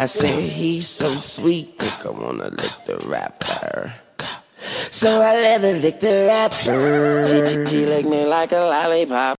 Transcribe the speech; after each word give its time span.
I 0.00 0.06
say 0.06 0.42
he's 0.42 0.86
so 0.86 1.16
sweet, 1.16 1.76
think 1.76 2.06
I 2.06 2.10
wanna 2.10 2.50
lick 2.50 2.84
the 2.86 3.04
rapper. 3.08 3.92
So 4.92 5.20
I 5.20 5.34
let 5.34 5.60
her 5.62 5.72
lick 5.72 5.98
the 5.98 6.26
rapper. 6.28 7.26
She, 7.26 7.66
she 7.66 7.84
licked 7.84 8.08
me 8.08 8.24
like 8.24 8.52
a 8.52 8.58
lollipop. 8.58 9.36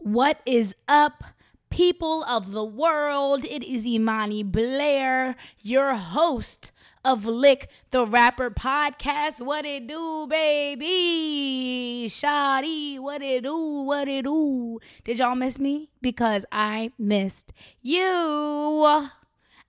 What 0.00 0.40
is 0.44 0.74
up, 0.88 1.22
people 1.70 2.24
of 2.24 2.50
the 2.50 2.64
world? 2.64 3.44
It 3.44 3.62
is 3.62 3.86
Imani 3.86 4.42
Blair, 4.42 5.36
your 5.62 5.94
host 5.94 6.72
of 7.04 7.24
Lick 7.24 7.68
the 7.92 8.04
Rapper 8.08 8.50
podcast. 8.50 9.40
What 9.40 9.64
it 9.64 9.86
do, 9.86 10.26
baby? 10.26 12.06
Shawty, 12.08 12.98
what 12.98 13.22
it 13.22 13.44
do? 13.44 13.82
What 13.84 14.08
it 14.08 14.24
do? 14.24 14.80
Did 15.04 15.20
y'all 15.20 15.36
miss 15.36 15.60
me? 15.60 15.90
Because 16.02 16.44
I 16.50 16.90
missed 16.98 17.52
you. 17.82 19.10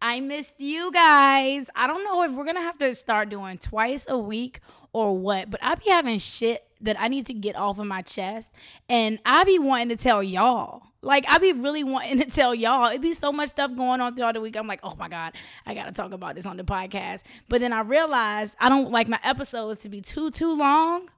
I 0.02 0.20
missed 0.20 0.60
you 0.60 0.92
guys. 0.92 1.70
I 1.76 1.88
don't 1.88 2.04
know 2.04 2.22
if 2.24 2.32
we're 2.32 2.46
gonna 2.46 2.62
have 2.62 2.78
to 2.80 2.94
start 2.94 3.30
doing 3.30 3.58
twice 3.58 4.06
a 4.08 4.18
week 4.18 4.60
or 4.94 5.18
what, 5.18 5.50
but 5.50 5.60
I 5.64 5.76
be 5.76 5.90
having 5.90 6.20
shit 6.20 6.64
that 6.82 7.00
I 7.00 7.08
need 7.08 7.26
to 7.28 7.34
get 7.34 7.56
off 7.56 7.80
of 7.80 7.88
my 7.88 8.04
chest, 8.04 8.52
and 8.88 9.20
I 9.26 9.44
be 9.44 9.58
wanting 9.58 9.90
to 9.90 9.96
tell 9.96 10.22
y'all. 10.22 10.84
Like 11.02 11.26
I 11.28 11.40
be 11.40 11.54
really 11.54 11.84
wanting 11.84 12.20
to 12.20 12.26
tell 12.26 12.54
y'all. 12.54 12.88
It 12.88 13.02
be 13.02 13.14
so 13.14 13.32
much 13.32 13.50
stuff 13.50 13.76
going 13.76 14.02
on 14.02 14.16
throughout 14.16 14.34
the 14.36 14.42
week. 14.42 14.56
I'm 14.56 14.68
like, 14.68 14.82
oh 14.84 14.96
my 14.96 15.10
god, 15.10 15.34
I 15.66 15.74
gotta 15.74 15.92
talk 15.92 16.12
about 16.12 16.36
this 16.36 16.46
on 16.46 16.58
the 16.58 16.64
podcast. 16.64 17.24
But 17.50 17.62
then 17.62 17.74
I 17.74 17.82
realized 17.82 18.56
I 18.60 18.70
don't 18.70 18.92
like 18.92 19.08
my 19.08 19.20
episodes 19.24 19.80
to 19.80 19.90
be 19.90 20.02
too 20.02 20.30
too 20.30 20.54
long. 20.56 21.10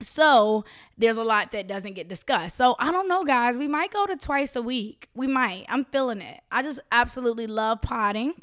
So 0.00 0.64
there's 0.98 1.16
a 1.16 1.24
lot 1.24 1.52
that 1.52 1.66
doesn't 1.66 1.94
get 1.94 2.08
discussed. 2.08 2.56
So 2.56 2.76
I 2.78 2.90
don't 2.92 3.08
know, 3.08 3.24
guys. 3.24 3.56
We 3.56 3.68
might 3.68 3.90
go 3.90 4.06
to 4.06 4.16
twice 4.16 4.56
a 4.56 4.62
week. 4.62 5.08
We 5.14 5.26
might. 5.26 5.64
I'm 5.68 5.84
feeling 5.86 6.20
it. 6.20 6.40
I 6.50 6.62
just 6.62 6.80
absolutely 6.92 7.46
love 7.46 7.82
potting. 7.82 8.34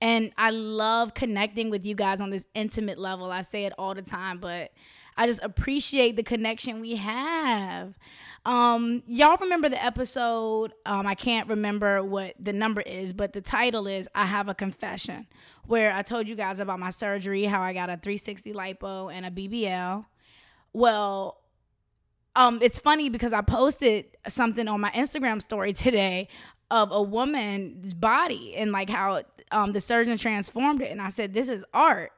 And 0.00 0.32
I 0.36 0.50
love 0.50 1.14
connecting 1.14 1.70
with 1.70 1.86
you 1.86 1.94
guys 1.94 2.20
on 2.20 2.30
this 2.30 2.46
intimate 2.54 2.98
level. 2.98 3.30
I 3.30 3.42
say 3.42 3.64
it 3.64 3.72
all 3.78 3.94
the 3.94 4.02
time, 4.02 4.38
but 4.38 4.72
I 5.16 5.26
just 5.26 5.42
appreciate 5.42 6.16
the 6.16 6.22
connection 6.22 6.80
we 6.80 6.96
have. 6.96 7.94
Um, 8.46 9.02
y'all 9.06 9.36
remember 9.36 9.68
the 9.68 9.82
episode? 9.82 10.72
Um, 10.86 11.06
I 11.06 11.14
can't 11.14 11.48
remember 11.48 12.02
what 12.02 12.34
the 12.40 12.52
number 12.52 12.80
is, 12.80 13.12
but 13.12 13.32
the 13.32 13.42
title 13.42 13.86
is 13.86 14.08
I 14.14 14.24
Have 14.24 14.48
a 14.48 14.54
Confession, 14.54 15.26
where 15.66 15.92
I 15.92 16.02
told 16.02 16.26
you 16.26 16.34
guys 16.34 16.58
about 16.58 16.78
my 16.78 16.90
surgery, 16.90 17.44
how 17.44 17.60
I 17.60 17.74
got 17.74 17.90
a 17.90 17.98
360 17.98 18.52
lipo 18.54 19.12
and 19.12 19.26
a 19.26 19.30
BBL. 19.30 20.06
Well, 20.72 21.40
um, 22.36 22.60
it's 22.62 22.78
funny 22.78 23.08
because 23.10 23.32
I 23.32 23.40
posted 23.40 24.06
something 24.28 24.68
on 24.68 24.80
my 24.80 24.90
Instagram 24.90 25.42
story 25.42 25.72
today 25.72 26.28
of 26.70 26.92
a 26.92 27.02
woman's 27.02 27.94
body 27.94 28.54
and 28.56 28.70
like 28.70 28.88
how 28.88 29.22
um, 29.50 29.72
the 29.72 29.80
surgeon 29.80 30.16
transformed 30.16 30.82
it, 30.82 30.90
and 30.90 31.02
I 31.02 31.08
said, 31.08 31.34
"This 31.34 31.48
is 31.48 31.64
art." 31.74 32.12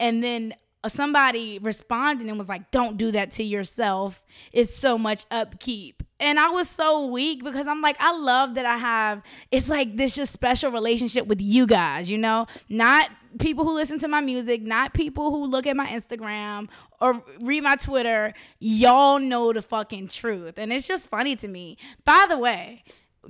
And 0.00 0.24
then 0.24 0.54
somebody 0.88 1.58
responded 1.60 2.26
and 2.28 2.38
was 2.38 2.48
like, 2.48 2.70
"Don't 2.70 2.96
do 2.96 3.10
that 3.12 3.30
to 3.32 3.42
yourself. 3.42 4.24
It's 4.52 4.74
so 4.74 4.98
much 4.98 5.24
upkeep." 5.30 6.02
And 6.20 6.38
I 6.38 6.48
was 6.48 6.68
so 6.68 7.06
weak 7.06 7.44
because 7.44 7.66
I'm 7.66 7.82
like, 7.82 7.96
I 7.98 8.16
love 8.16 8.54
that 8.54 8.64
I 8.64 8.76
have. 8.76 9.22
It's 9.50 9.68
like 9.68 9.96
this 9.96 10.14
just 10.14 10.32
special 10.32 10.70
relationship 10.70 11.26
with 11.26 11.40
you 11.40 11.66
guys, 11.66 12.08
you 12.08 12.16
know, 12.16 12.46
not 12.68 13.10
people 13.38 13.64
who 13.64 13.74
listen 13.74 13.98
to 13.98 14.08
my 14.08 14.20
music, 14.20 14.62
not 14.62 14.94
people 14.94 15.30
who 15.30 15.44
look 15.44 15.66
at 15.66 15.76
my 15.76 15.86
Instagram 15.86 16.68
or 17.00 17.22
read 17.40 17.62
my 17.62 17.76
Twitter. 17.76 18.32
Y'all 18.58 19.18
know 19.18 19.52
the 19.52 19.62
fucking 19.62 20.08
truth, 20.08 20.56
and 20.56 20.72
it's 20.72 20.86
just 20.86 21.08
funny 21.10 21.36
to 21.36 21.48
me. 21.48 21.76
By 22.04 22.26
the 22.28 22.38
way, 22.38 22.84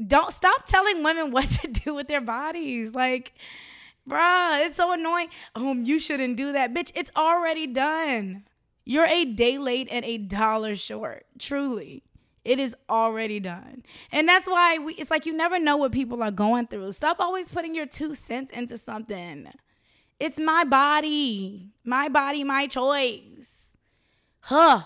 don't 0.06 0.32
stop 0.32 0.64
telling 0.66 1.02
women 1.02 1.30
what 1.32 1.48
to 1.50 1.68
do 1.68 1.94
with 1.94 2.08
their 2.08 2.20
bodies, 2.20 2.94
like 2.94 3.32
Bruh, 4.08 4.66
it's 4.66 4.76
so 4.76 4.92
annoying. 4.92 5.28
Um, 5.54 5.84
you 5.84 5.98
shouldn't 5.98 6.36
do 6.36 6.52
that. 6.52 6.74
Bitch, 6.74 6.92
it's 6.94 7.10
already 7.16 7.66
done. 7.66 8.44
You're 8.84 9.06
a 9.06 9.24
day 9.24 9.56
late 9.58 9.88
and 9.90 10.04
a 10.04 10.18
dollar 10.18 10.76
short. 10.76 11.26
Truly. 11.38 12.02
It 12.44 12.58
is 12.58 12.76
already 12.90 13.40
done. 13.40 13.84
And 14.12 14.28
that's 14.28 14.46
why 14.46 14.76
we 14.76 14.94
it's 14.94 15.10
like 15.10 15.24
you 15.24 15.32
never 15.32 15.58
know 15.58 15.78
what 15.78 15.92
people 15.92 16.22
are 16.22 16.30
going 16.30 16.66
through. 16.66 16.92
Stop 16.92 17.18
always 17.18 17.48
putting 17.48 17.74
your 17.74 17.86
two 17.86 18.14
cents 18.14 18.50
into 18.50 18.76
something. 18.76 19.48
It's 20.20 20.38
my 20.38 20.64
body. 20.64 21.70
My 21.84 22.08
body, 22.08 22.44
my 22.44 22.66
choice. 22.66 23.76
Huh. 24.40 24.82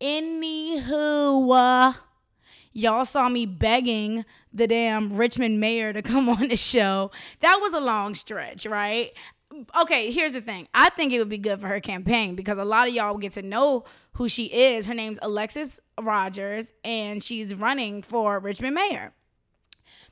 Anywho, 0.00 1.54
uh, 1.54 1.92
y'all 2.78 3.04
saw 3.04 3.28
me 3.28 3.44
begging 3.44 4.24
the 4.52 4.66
damn 4.66 5.16
Richmond 5.16 5.60
mayor 5.60 5.92
to 5.92 6.02
come 6.12 6.28
on 6.28 6.48
the 6.48 6.56
show. 6.56 7.10
That 7.40 7.58
was 7.60 7.74
a 7.74 7.80
long 7.80 8.14
stretch, 8.14 8.66
right? 8.66 9.12
Okay, 9.78 10.12
here's 10.12 10.34
the 10.34 10.40
thing. 10.40 10.68
I 10.74 10.90
think 10.90 11.12
it 11.12 11.18
would 11.18 11.28
be 11.28 11.38
good 11.38 11.60
for 11.60 11.68
her 11.68 11.80
campaign 11.80 12.36
because 12.36 12.58
a 12.58 12.64
lot 12.64 12.86
of 12.86 12.94
y'all 12.94 13.12
will 13.12 13.20
get 13.20 13.32
to 13.32 13.42
know 13.42 13.84
who 14.12 14.28
she 14.28 14.44
is. 14.44 14.86
Her 14.86 14.94
name's 14.94 15.18
Alexsis 15.20 15.80
Rodgers, 16.00 16.72
and 16.84 17.22
she's 17.22 17.54
running 17.54 18.02
for 18.02 18.38
Richmond 18.38 18.74
mayor. 18.74 19.12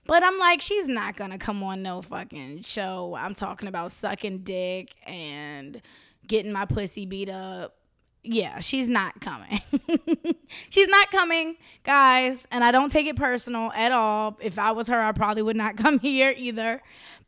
But 0.06 0.22
I'm 0.22 0.38
like, 0.38 0.60
she's 0.60 0.86
not 0.86 1.16
gonna 1.16 1.38
come 1.38 1.62
on 1.62 1.82
no 1.82 2.00
fucking 2.00 2.62
show. 2.62 3.16
I'm 3.18 3.34
talking 3.34 3.68
about 3.68 3.92
sucking 3.92 4.38
dick 4.38 4.94
and 5.04 5.82
getting 6.26 6.52
my 6.52 6.64
pussy 6.64 7.06
beat 7.06 7.28
up 7.28 7.75
yeah, 8.26 8.60
she's 8.60 8.88
not 8.88 9.20
coming. 9.20 9.60
she's 10.70 10.88
not 10.88 11.10
coming, 11.10 11.56
guys. 11.84 12.46
And 12.50 12.64
I 12.64 12.72
don't 12.72 12.90
take 12.90 13.06
it 13.06 13.16
personal 13.16 13.72
at 13.72 13.92
all. 13.92 14.36
If 14.40 14.58
I 14.58 14.72
was 14.72 14.88
her, 14.88 15.00
I 15.00 15.12
probably 15.12 15.42
would 15.42 15.56
not 15.56 15.76
come 15.76 15.98
here 15.98 16.34
either. 16.36 16.82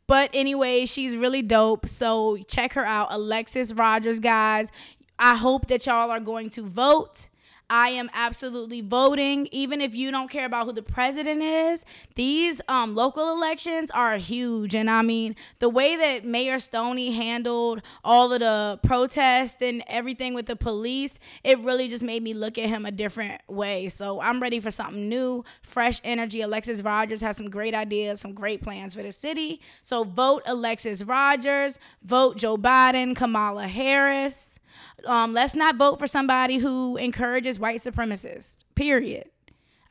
But 0.07 0.31
anyway, 0.33 0.85
she's 0.85 1.15
really 1.15 1.41
dope. 1.41 1.87
So 1.87 2.37
check 2.47 2.73
her 2.73 2.85
out, 2.85 3.11
Alexsis 3.11 3.77
Rodgers, 3.77 4.19
guys. 4.19 4.71
I 5.17 5.35
hope 5.35 5.67
that 5.67 5.85
y'all 5.85 6.09
are 6.11 6.19
going 6.19 6.49
to 6.51 6.65
vote. 6.65 7.28
I 7.69 7.89
am 7.89 8.09
absolutely 8.13 8.81
voting, 8.81 9.47
even 9.51 9.79
if 9.79 9.93
you 9.93 10.09
don't 10.11 10.29
care 10.29 10.45
about 10.45 10.65
who 10.65 10.73
the 10.73 10.81
president 10.81 11.41
is. 11.41 11.85
These 12.15 12.61
um, 12.67 12.95
local 12.95 13.31
elections 13.31 13.91
are 13.91 14.17
huge. 14.17 14.73
And 14.73 14.89
I 14.89 15.01
mean, 15.01 15.35
the 15.59 15.69
way 15.69 15.95
that 15.95 16.25
Mayor 16.25 16.59
Stoney 16.59 17.11
handled 17.11 17.81
all 18.03 18.33
of 18.33 18.39
the 18.39 18.79
protests 18.83 19.61
and 19.61 19.83
everything 19.87 20.33
with 20.33 20.47
the 20.47 20.55
police, 20.55 21.19
it 21.43 21.59
really 21.59 21.87
just 21.87 22.03
made 22.03 22.23
me 22.23 22.33
look 22.33 22.57
at 22.57 22.69
him 22.69 22.85
a 22.85 22.91
different 22.91 23.41
way. 23.47 23.89
So 23.89 24.19
I'm 24.19 24.41
ready 24.41 24.59
for 24.59 24.71
something 24.71 25.07
new, 25.07 25.43
fresh 25.61 26.01
energy. 26.03 26.39
Alexsis 26.39 26.83
Rodgers 26.83 27.21
has 27.21 27.37
some 27.37 27.49
great 27.49 27.73
ideas, 27.73 28.21
some 28.21 28.33
great 28.33 28.61
plans 28.63 28.95
for 28.95 29.03
the 29.03 29.11
city. 29.11 29.61
So 29.83 30.03
vote 30.03 30.43
Alexsis 30.45 31.07
Rodgers, 31.07 31.77
vote 32.03 32.37
Joe 32.37 32.57
Biden, 32.57 33.15
Kamala 33.15 33.67
Harris. 33.67 34.59
Um, 35.05 35.33
let's 35.33 35.55
not 35.55 35.75
vote 35.75 35.99
for 35.99 36.07
somebody 36.07 36.57
who 36.57 36.97
encourages 36.97 37.59
white 37.59 37.81
supremacists. 37.81 38.57
Period. 38.75 39.29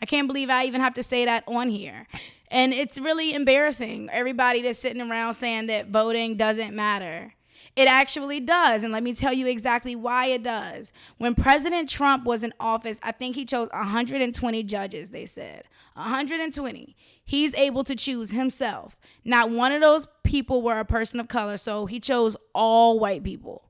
I 0.00 0.06
can't 0.06 0.26
believe 0.26 0.50
I 0.50 0.64
even 0.64 0.80
have 0.80 0.94
to 0.94 1.02
say 1.02 1.24
that 1.24 1.44
on 1.46 1.70
here. 1.70 2.06
And 2.50 2.72
it's 2.72 2.98
really 2.98 3.34
embarrassing. 3.34 4.08
Everybody 4.10 4.62
that's 4.62 4.78
sitting 4.78 5.02
around 5.02 5.34
saying 5.34 5.66
that 5.66 5.88
voting 5.88 6.36
doesn't 6.36 6.74
matter. 6.74 7.34
It 7.76 7.88
actually 7.88 8.40
does. 8.40 8.82
And 8.82 8.92
let 8.92 9.02
me 9.02 9.14
tell 9.14 9.32
you 9.32 9.46
exactly 9.46 9.94
why 9.94 10.26
it 10.26 10.42
does. 10.42 10.90
When 11.18 11.34
President 11.34 11.88
Trump 11.88 12.24
was 12.24 12.42
in 12.42 12.52
office, 12.58 12.98
I 13.02 13.12
think 13.12 13.36
he 13.36 13.44
chose 13.44 13.68
120 13.72 14.62
judges, 14.64 15.10
they 15.10 15.26
said. 15.26 15.64
120. 15.94 16.96
He's 17.24 17.54
able 17.54 17.84
to 17.84 17.94
choose 17.94 18.30
himself. 18.30 18.96
Not 19.24 19.50
one 19.50 19.72
of 19.72 19.82
those 19.82 20.08
people 20.24 20.62
were 20.62 20.80
a 20.80 20.84
person 20.84 21.20
of 21.20 21.28
color, 21.28 21.56
so 21.56 21.86
he 21.86 22.00
chose 22.00 22.36
all 22.54 22.98
white 22.98 23.22
people 23.22 23.67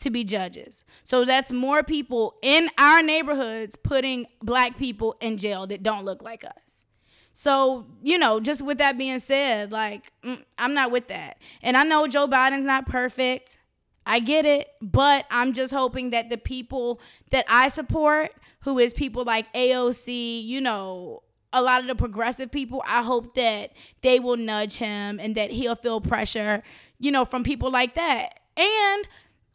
to 0.00 0.10
be 0.10 0.24
judges. 0.24 0.84
So 1.04 1.24
that's 1.24 1.52
more 1.52 1.82
people 1.82 2.36
in 2.42 2.68
our 2.78 3.02
neighborhoods 3.02 3.76
putting 3.76 4.26
black 4.42 4.76
people 4.76 5.16
in 5.20 5.38
jail 5.38 5.66
that 5.68 5.82
don't 5.82 6.04
look 6.04 6.22
like 6.22 6.44
us. 6.44 6.86
So, 7.32 7.86
you 8.02 8.18
know, 8.18 8.40
just 8.40 8.62
with 8.62 8.78
that 8.78 8.98
being 8.98 9.18
said, 9.18 9.72
like, 9.72 10.12
mm, 10.24 10.42
I'm 10.58 10.74
not 10.74 10.90
with 10.90 11.08
that. 11.08 11.38
And 11.62 11.76
I 11.76 11.84
know 11.84 12.06
Joe 12.06 12.26
Biden's 12.26 12.64
not 12.64 12.86
perfect. 12.86 13.58
I 14.04 14.18
get 14.20 14.44
it. 14.44 14.68
But 14.82 15.26
I'm 15.30 15.52
just 15.52 15.72
hoping 15.72 16.10
that 16.10 16.28
the 16.28 16.36
people 16.36 17.00
that 17.30 17.44
I 17.48 17.68
support, 17.68 18.32
who 18.60 18.78
is 18.78 18.92
people 18.92 19.24
like 19.24 19.52
AOC, 19.54 20.44
you 20.44 20.60
know, 20.60 21.22
a 21.52 21.62
lot 21.62 21.80
of 21.80 21.86
the 21.86 21.94
progressive 21.94 22.50
people, 22.50 22.82
I 22.86 23.02
hope 23.02 23.34
that 23.34 23.72
they 24.02 24.20
will 24.20 24.36
nudge 24.36 24.76
him 24.76 25.18
and 25.18 25.34
that 25.34 25.50
he'll 25.50 25.76
feel 25.76 26.00
pressure, 26.00 26.62
you 26.98 27.10
know, 27.10 27.24
from 27.24 27.42
people 27.42 27.70
like 27.70 27.94
that. 27.94 28.40
And 28.56 29.08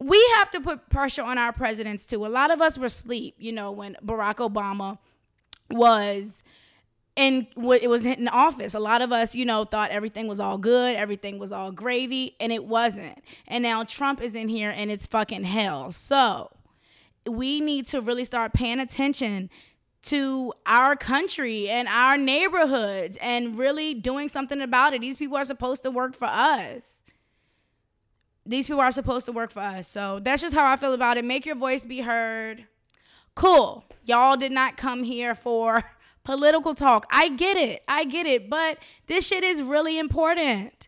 we 0.06 0.24
have 0.36 0.52
to 0.52 0.62
put 0.62 0.88
pressure 0.90 1.24
on 1.24 1.40
our 1.40 1.52
presidents 1.52 2.06
too. 2.06 2.24
A 2.26 2.28
lot 2.28 2.52
of 2.52 2.62
us 2.62 2.78
were 2.78 2.86
asleep, 2.86 3.36
you 3.40 3.52
know, 3.52 3.72
when 3.72 3.98
Barack 4.06 4.36
Obama 4.36 5.00
was 5.72 6.44
in 7.16 7.48
it 7.58 7.90
was 7.90 8.06
in 8.06 8.28
office. 8.28 8.76
A 8.76 8.80
lot 8.80 9.02
of 9.02 9.12
us, 9.12 9.34
you 9.34 9.46
know, 9.46 9.64
thought 9.64 9.90
everything 9.90 10.28
was 10.28 10.40
all 10.40 10.60
good, 10.60 10.96
everything 10.96 11.40
was 11.40 11.52
all 11.52 11.72
gravy, 11.72 12.36
and 12.40 12.52
it 12.52 12.66
wasn't. 12.66 13.18
And 13.48 13.64
now 13.64 13.84
Trump 13.84 14.22
is 14.22 14.36
in 14.36 14.48
here 14.48 14.70
and 14.70 14.92
it's 14.92 15.08
fucking 15.08 15.46
hell. 15.46 15.92
So, 15.92 16.52
we 17.28 17.60
need 17.60 17.88
to 17.88 18.00
really 18.00 18.26
start 18.26 18.54
paying 18.54 18.80
attention 18.80 19.50
to 20.04 20.54
our 20.68 20.96
country 20.96 21.68
and 21.68 21.88
our 21.88 22.16
neighborhoods 22.16 23.18
and 23.20 23.58
really 23.58 23.96
doing 23.96 24.30
something 24.30 24.62
about 24.62 24.94
it. 24.94 25.02
These 25.02 25.18
people 25.18 25.36
are 25.36 25.44
supposed 25.44 25.82
to 25.82 25.90
work 25.90 26.16
for 26.16 26.28
us. 26.28 27.02
These 28.46 28.68
people 28.68 28.82
are 28.82 28.92
supposed 28.92 29.26
to 29.26 29.32
work 29.32 29.52
for 29.52 29.62
us. 29.62 29.88
So 29.88 30.20
that's 30.20 30.42
just 30.42 30.54
how 30.54 30.70
I 30.70 30.76
feel 30.76 30.94
about 30.94 31.18
it. 31.18 31.26
Make 31.26 31.46
your 31.46 31.56
voice 31.56 31.86
be 31.86 32.02
heard. 32.02 32.66
Cool. 33.36 33.86
Y'all 34.04 34.38
did 34.38 34.52
not 34.52 34.78
come 34.78 35.04
here 35.04 35.34
for 35.34 35.84
political 36.24 36.76
talk. 36.76 37.08
I 37.10 37.30
get 37.30 37.58
it. 37.58 37.84
I 37.88 38.06
get 38.06 38.26
it. 38.26 38.50
But 38.50 38.78
this 39.08 39.26
shit 39.28 39.44
is 39.44 39.62
really 39.62 39.98
important. 39.98 40.88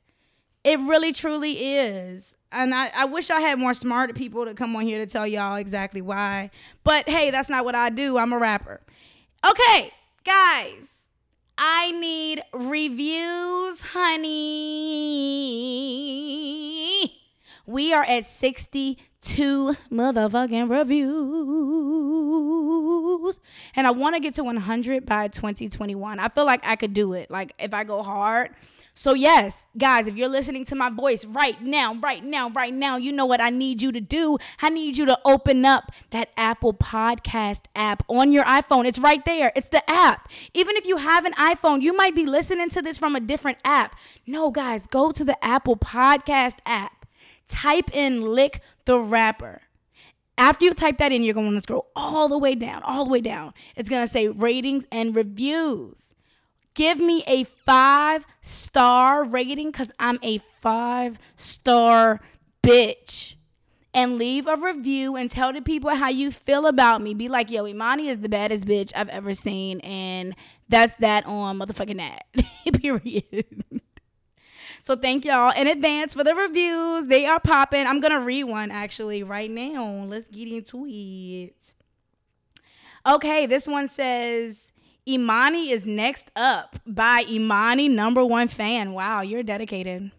It 0.63 0.79
really, 0.79 1.13
truly 1.13 1.75
is. 1.75 2.35
And 2.51 2.73
I, 2.73 2.91
I 2.93 3.05
wish 3.05 3.29
I 3.29 3.39
had 3.41 3.59
more 3.59 3.73
smart 3.73 4.13
people 4.15 4.45
to 4.45 4.53
come 4.53 4.75
on 4.75 4.85
here 4.85 4.99
to 4.99 5.11
tell 5.11 5.25
y'all 5.25 5.55
exactly 5.55 6.01
why. 6.01 6.51
But 6.83 7.09
hey, 7.09 7.31
that's 7.31 7.49
not 7.49 7.65
what 7.65 7.75
I 7.75 7.89
do. 7.89 8.17
I'm 8.17 8.33
a 8.33 8.37
rapper. 8.37 8.81
Okay, 9.47 9.91
guys. 10.23 10.93
I 11.57 11.91
need 11.91 12.43
reviews, 12.53 13.81
honey. 13.81 14.37
We 17.67 17.93
are 17.93 18.03
at 18.03 18.25
62 18.25 19.75
motherfucking 19.91 20.69
reviews. 20.69 21.11
And 23.75 23.85
I 23.85 23.91
want 23.91 24.15
to 24.15 24.21
get 24.21 24.35
to 24.35 24.43
100 24.45 25.05
by 25.05 25.27
2021. 25.27 26.19
I 26.19 26.29
feel 26.29 26.45
like 26.45 26.61
I 26.63 26.77
could 26.77 26.93
do 26.93 27.11
it. 27.13 27.29
Like 27.29 27.51
if 27.59 27.73
I 27.73 27.83
go 27.83 28.01
hard, 28.03 28.55
so, 28.99 29.13
yes, 29.13 29.67
guys, 29.77 30.07
if 30.07 30.15
you're 30.15 30.27
listening 30.27 30.65
to 30.65 30.75
my 30.75 30.89
voice 30.89 31.23
right 31.23 31.61
now, 31.61 31.93
right 32.01 32.23
now, 32.23 32.49
right 32.49 32.73
now, 32.73 32.97
you 32.97 33.11
know 33.11 33.27
what 33.27 33.39
I 33.39 33.51
need 33.51 33.79
you 33.79 33.91
to 33.91 34.01
do. 34.01 34.39
I 34.59 34.69
need 34.69 34.97
you 34.97 35.05
to 35.05 35.19
open 35.23 35.65
up 35.65 35.91
that 36.09 36.29
Apple 36.35 36.73
Podcast 36.73 37.61
app 37.75 38.01
on 38.07 38.31
your 38.31 38.43
iPhone. 38.45 38.87
It's 38.87 38.97
right 38.97 39.23
there, 39.23 39.51
it's 39.55 39.69
the 39.69 39.87
app. 39.87 40.31
Even 40.55 40.75
if 40.77 40.87
you 40.87 40.97
have 40.97 41.25
an 41.25 41.33
iPhone, 41.33 41.83
you 41.83 41.95
might 41.95 42.15
be 42.15 42.25
listening 42.25 42.69
to 42.69 42.81
this 42.81 42.97
from 42.97 43.15
a 43.15 43.19
different 43.19 43.59
app. 43.63 43.95
No, 44.25 44.49
guys, 44.49 44.87
go 44.87 45.11
to 45.11 45.23
the 45.23 45.37
Apple 45.45 45.77
Podcast 45.77 46.55
app, 46.65 46.96
type 47.47 47.95
in 47.95 48.21
Lick 48.21 48.61
the 48.85 48.99
Rapper. 48.99 49.61
After 50.37 50.65
you 50.65 50.73
type 50.73 50.97
that 50.99 51.11
in, 51.11 51.23
you're 51.23 51.33
going 51.33 51.53
to 51.53 51.61
scroll 51.61 51.87
all 51.95 52.29
the 52.29 52.37
way 52.37 52.53
down, 52.53 52.83
all 52.83 53.05
the 53.05 53.11
way 53.11 53.21
down. 53.21 53.53
It's 53.75 53.89
going 53.89 54.03
to 54.03 54.07
say 54.07 54.27
ratings 54.27 54.85
and 54.91 55.15
reviews 55.15 56.13
give 56.77 56.99
me 56.99 57.23
a 57.25 57.43
five 57.43 58.23
star 58.43 59.23
rating 59.23 59.71
because 59.71 59.91
I'm 59.99 60.19
a 60.21 60.37
five 60.61 61.19
star 61.35 62.21
bitch. 62.63 63.33
And 63.93 64.19
leave 64.19 64.45
a 64.45 64.55
review 64.55 65.15
and 65.15 65.27
tell 65.27 65.51
the 65.51 65.59
people 65.59 65.89
how 65.89 66.09
you 66.09 66.29
feel 66.29 66.67
about 66.67 67.01
me. 67.01 67.15
Be 67.15 67.29
like, 67.29 67.49
yo, 67.49 67.65
Imani 67.65 68.09
is 68.09 68.19
the 68.19 68.29
baddest 68.29 68.65
bitch 68.65 68.91
I've 68.95 69.09
ever 69.09 69.33
seen. 69.33 69.79
And 69.79 70.35
that's 70.69 70.97
that 70.97 71.25
on 71.25 71.57
motherfucking 71.57 71.97
that. 71.97 72.25
Period. 72.81 73.81
So 74.81 74.95
thank 74.95 75.25
y'all 75.25 75.51
in 75.51 75.67
advance 75.67 76.13
for 76.13 76.23
the 76.23 76.35
reviews. 76.35 77.05
They 77.05 77.25
are 77.25 77.39
popping. 77.39 77.85
I'm 77.85 77.99
gonna 77.99 78.21
read 78.21 78.45
one 78.45 78.71
actually 78.71 79.23
right 79.23 79.49
now. 79.51 80.05
Let's 80.05 80.27
get 80.27 80.47
into 80.47 80.85
it. 80.87 81.73
Okay, 83.05 83.45
this 83.45 83.67
one 83.67 83.87
says 83.87 84.71
Imani 85.07 85.71
is 85.71 85.85
next 85.87 86.29
up 86.35 86.77
by 86.85 87.25
Imani, 87.29 87.87
number 87.87 88.25
one 88.25 88.47
fan. 88.47 88.93
Wow, 88.93 89.21
you're 89.21 89.43
dedicated. 89.43 90.11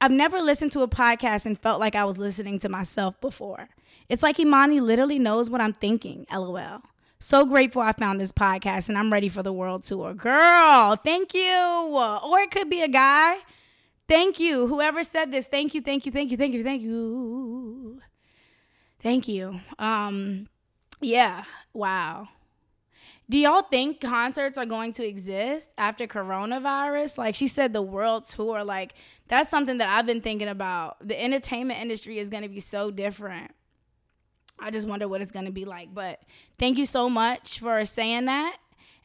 I've 0.00 0.10
never 0.10 0.40
listened 0.40 0.72
to 0.72 0.80
a 0.80 0.88
podcast 0.88 1.46
and 1.46 1.56
felt 1.56 1.78
like 1.78 1.94
I 1.94 2.04
was 2.04 2.18
listening 2.18 2.58
to 2.60 2.68
myself 2.68 3.20
before. 3.20 3.68
It's 4.08 4.22
like 4.22 4.40
Imani 4.40 4.80
literally 4.80 5.20
knows 5.20 5.48
what 5.48 5.60
I'm 5.60 5.72
thinking, 5.72 6.26
lol. 6.32 6.82
So 7.20 7.46
grateful 7.46 7.82
I 7.82 7.92
found 7.92 8.20
this 8.20 8.32
podcast 8.32 8.88
and 8.88 8.98
I'm 8.98 9.12
ready 9.12 9.28
for 9.28 9.44
the 9.44 9.52
world 9.52 9.84
tour. 9.84 10.12
Girl, 10.12 10.96
thank 10.96 11.34
you. 11.34 11.54
Or 11.54 12.40
it 12.40 12.50
could 12.50 12.68
be 12.68 12.82
a 12.82 12.88
guy. 12.88 13.36
Thank 14.08 14.38
you. 14.40 14.66
Whoever 14.66 15.04
said 15.04 15.30
this, 15.32 15.46
thank 15.46 15.74
you, 15.74 15.80
thank 15.80 16.06
you, 16.06 16.12
thank 16.12 16.30
you, 16.30 16.36
thank 16.36 16.54
you, 16.54 16.62
thank 16.62 16.82
you. 16.82 18.00
Thank 19.02 19.28
you. 19.28 19.60
Um, 19.78 20.48
yeah, 21.00 21.44
wow. 21.72 22.28
Do 23.28 23.38
y'all 23.38 23.62
think 23.62 24.00
concerts 24.00 24.58
are 24.58 24.66
going 24.66 24.92
to 24.92 25.06
exist 25.06 25.70
after 25.78 26.06
coronavirus? 26.06 27.16
Like 27.16 27.34
she 27.34 27.48
said, 27.48 27.72
the 27.72 27.82
world 27.82 28.24
tour. 28.26 28.62
Like 28.62 28.94
that's 29.28 29.48
something 29.48 29.78
that 29.78 29.88
I've 29.88 30.06
been 30.06 30.20
thinking 30.20 30.48
about. 30.48 30.96
The 31.06 31.20
entertainment 31.20 31.80
industry 31.80 32.18
is 32.18 32.28
going 32.28 32.42
to 32.42 32.48
be 32.48 32.60
so 32.60 32.90
different. 32.90 33.52
I 34.58 34.70
just 34.70 34.86
wonder 34.86 35.08
what 35.08 35.20
it's 35.20 35.32
going 35.32 35.46
to 35.46 35.52
be 35.52 35.64
like. 35.64 35.94
But 35.94 36.20
thank 36.58 36.78
you 36.78 36.86
so 36.86 37.08
much 37.08 37.58
for 37.58 37.84
saying 37.84 38.26
that. 38.26 38.58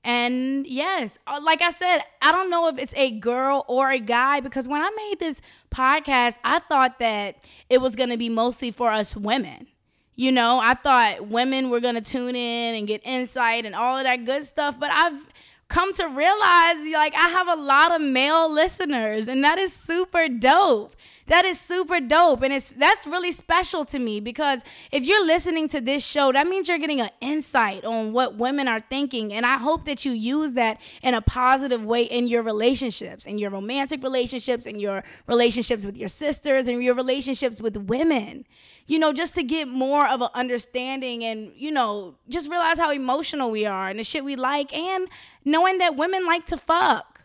And 0.04 0.66
yes, 0.66 1.20
uh, 1.28 1.40
like 1.44 1.62
I 1.62 1.72
said, 1.72 2.00
I 2.22 2.32
don't 2.32 2.50
know 2.50 2.68
if 2.68 2.80
it's 2.80 2.94
a 2.96 3.12
girl 3.12 3.66
or 3.68 3.92
a 3.92 4.00
guy 4.00 4.40
because 4.40 4.68
when 4.68 4.82
I 4.82 4.90
made 4.96 5.20
this 5.20 5.42
podcast, 5.70 6.38
I 6.44 6.60
thought 6.60 7.00
that 7.00 7.38
it 7.70 7.82
was 7.82 7.96
going 7.96 8.10
to 8.10 8.18
be 8.18 8.30
mostly 8.30 8.72
for 8.72 8.90
us 8.90 9.16
women. 9.16 9.68
You 10.16 10.32
know, 10.32 10.60
I 10.60 10.74
thought 10.74 11.28
women 11.28 11.70
were 11.70 11.80
going 11.80 11.96
to 11.96 12.02
tune 12.02 12.36
in 12.36 12.76
and 12.76 12.88
get 12.88 13.02
insight 13.06 13.66
and 13.66 13.76
all 13.76 13.98
of 13.98 14.06
that 14.06 14.26
good 14.26 14.46
stuff, 14.46 14.80
but 14.80 14.90
I've 14.92 15.28
come 15.68 15.94
to 15.94 16.06
realize 16.08 16.78
like 16.94 17.14
I 17.14 17.30
have 17.30 17.48
a 17.48 17.56
lot 17.56 17.94
of 17.94 18.02
male 18.02 18.52
listeners 18.52 19.28
and 19.28 19.44
that 19.44 19.60
is 19.60 19.74
super 19.74 20.28
dope. 20.28 20.96
That 21.28 21.44
is 21.44 21.60
super 21.60 22.00
dope 22.00 22.42
and 22.42 22.54
it's 22.54 22.72
that's 22.72 23.06
really 23.06 23.34
special 23.34 23.84
to 23.86 24.00
me 24.00 24.22
because 24.22 24.62
if 24.94 25.06
you're 25.06 25.26
listening 25.26 25.68
to 25.70 25.82
this 25.82 26.06
show, 26.06 26.32
that 26.32 26.48
means 26.48 26.70
you're 26.70 26.78
getting 26.78 27.02
an 27.02 27.10
insight 27.20 27.84
on 27.84 28.14
what 28.14 28.38
women 28.38 28.70
are 28.70 28.80
thinking 28.80 29.34
and 29.34 29.46
I 29.46 29.58
hope 29.58 29.86
that 29.86 30.06
you 30.06 30.14
use 30.14 30.54
that 30.54 30.80
in 31.04 31.14
a 31.14 31.22
positive 31.22 31.84
way 31.84 32.04
in 32.04 32.28
your 32.28 32.44
relationships, 32.44 33.26
in 33.26 33.38
your 33.38 33.50
romantic 33.50 34.02
relationships, 34.04 34.66
in 34.66 34.80
your 34.80 35.04
relationships 35.28 35.86
with 35.86 35.98
your 35.98 36.08
sisters 36.08 36.70
and 36.70 36.82
your 36.82 36.96
relationships 36.96 37.62
with 37.62 37.76
women. 37.76 38.46
You 38.86 38.98
know, 38.98 39.12
just 39.12 39.36
to 39.36 39.44
get 39.44 39.68
more 39.68 40.08
of 40.08 40.22
an 40.22 40.30
understanding 40.34 41.26
and, 41.26 41.52
you 41.58 41.72
know, 41.72 42.16
just 42.30 42.50
realize 42.50 42.78
how 42.78 42.92
emotional 42.92 43.52
we 43.52 43.66
are 43.66 43.90
and 43.90 44.00
the 44.00 44.06
shit 44.06 44.24
we 44.24 44.38
like 44.38 44.74
and 44.74 45.10
knowing 45.44 45.80
that 45.80 45.98
women 45.98 46.26
like 46.26 46.46
to 46.46 46.58
fuck. 46.58 47.24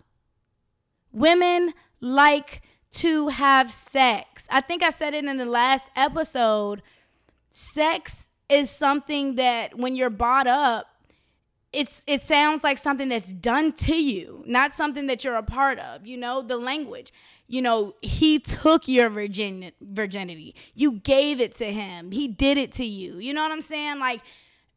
Women 1.13 1.73
like 2.01 2.63
to 2.93 3.29
have 3.29 3.73
sex. 3.73 4.47
I 4.51 4.61
think 4.61 4.83
I 4.83 4.91
said 4.91 5.15
it 5.15 5.25
in 5.25 5.37
the 5.37 5.47
last 5.47 5.87
episode. 5.97 6.83
Sex 7.51 8.31
is 8.49 8.71
something 8.71 9.37
that 9.37 9.79
when 9.79 9.97
you're 9.97 10.11
bought 10.11 10.47
up, 10.47 10.87
it's 11.73 12.05
it 12.07 12.23
sounds 12.23 12.63
like 12.63 12.77
something 12.77 13.09
that's 13.09 13.33
done 13.33 13.73
to 13.73 13.97
you, 13.97 14.45
not 14.47 14.75
something 14.75 15.07
that 15.07 15.25
you're 15.25 15.37
a 15.37 15.43
part 15.43 15.79
of. 15.79 16.07
You 16.07 16.19
know, 16.19 16.43
the 16.43 16.59
language. 16.59 17.13
You 17.49 17.63
know, 17.63 17.95
he 18.03 18.39
took 18.39 18.89
your 18.89 19.11
virgin 19.11 19.73
virginity. 19.81 20.55
You 20.75 20.93
gave 21.01 21.41
it 21.41 21.55
to 21.57 21.73
him. 21.73 22.11
He 22.11 22.29
did 22.29 22.59
it 22.59 22.73
to 22.73 22.85
you. 22.85 23.19
You 23.19 23.33
know 23.35 23.43
what 23.43 23.53
I'm 23.53 23.61
saying? 23.63 23.99
Like 23.99 24.21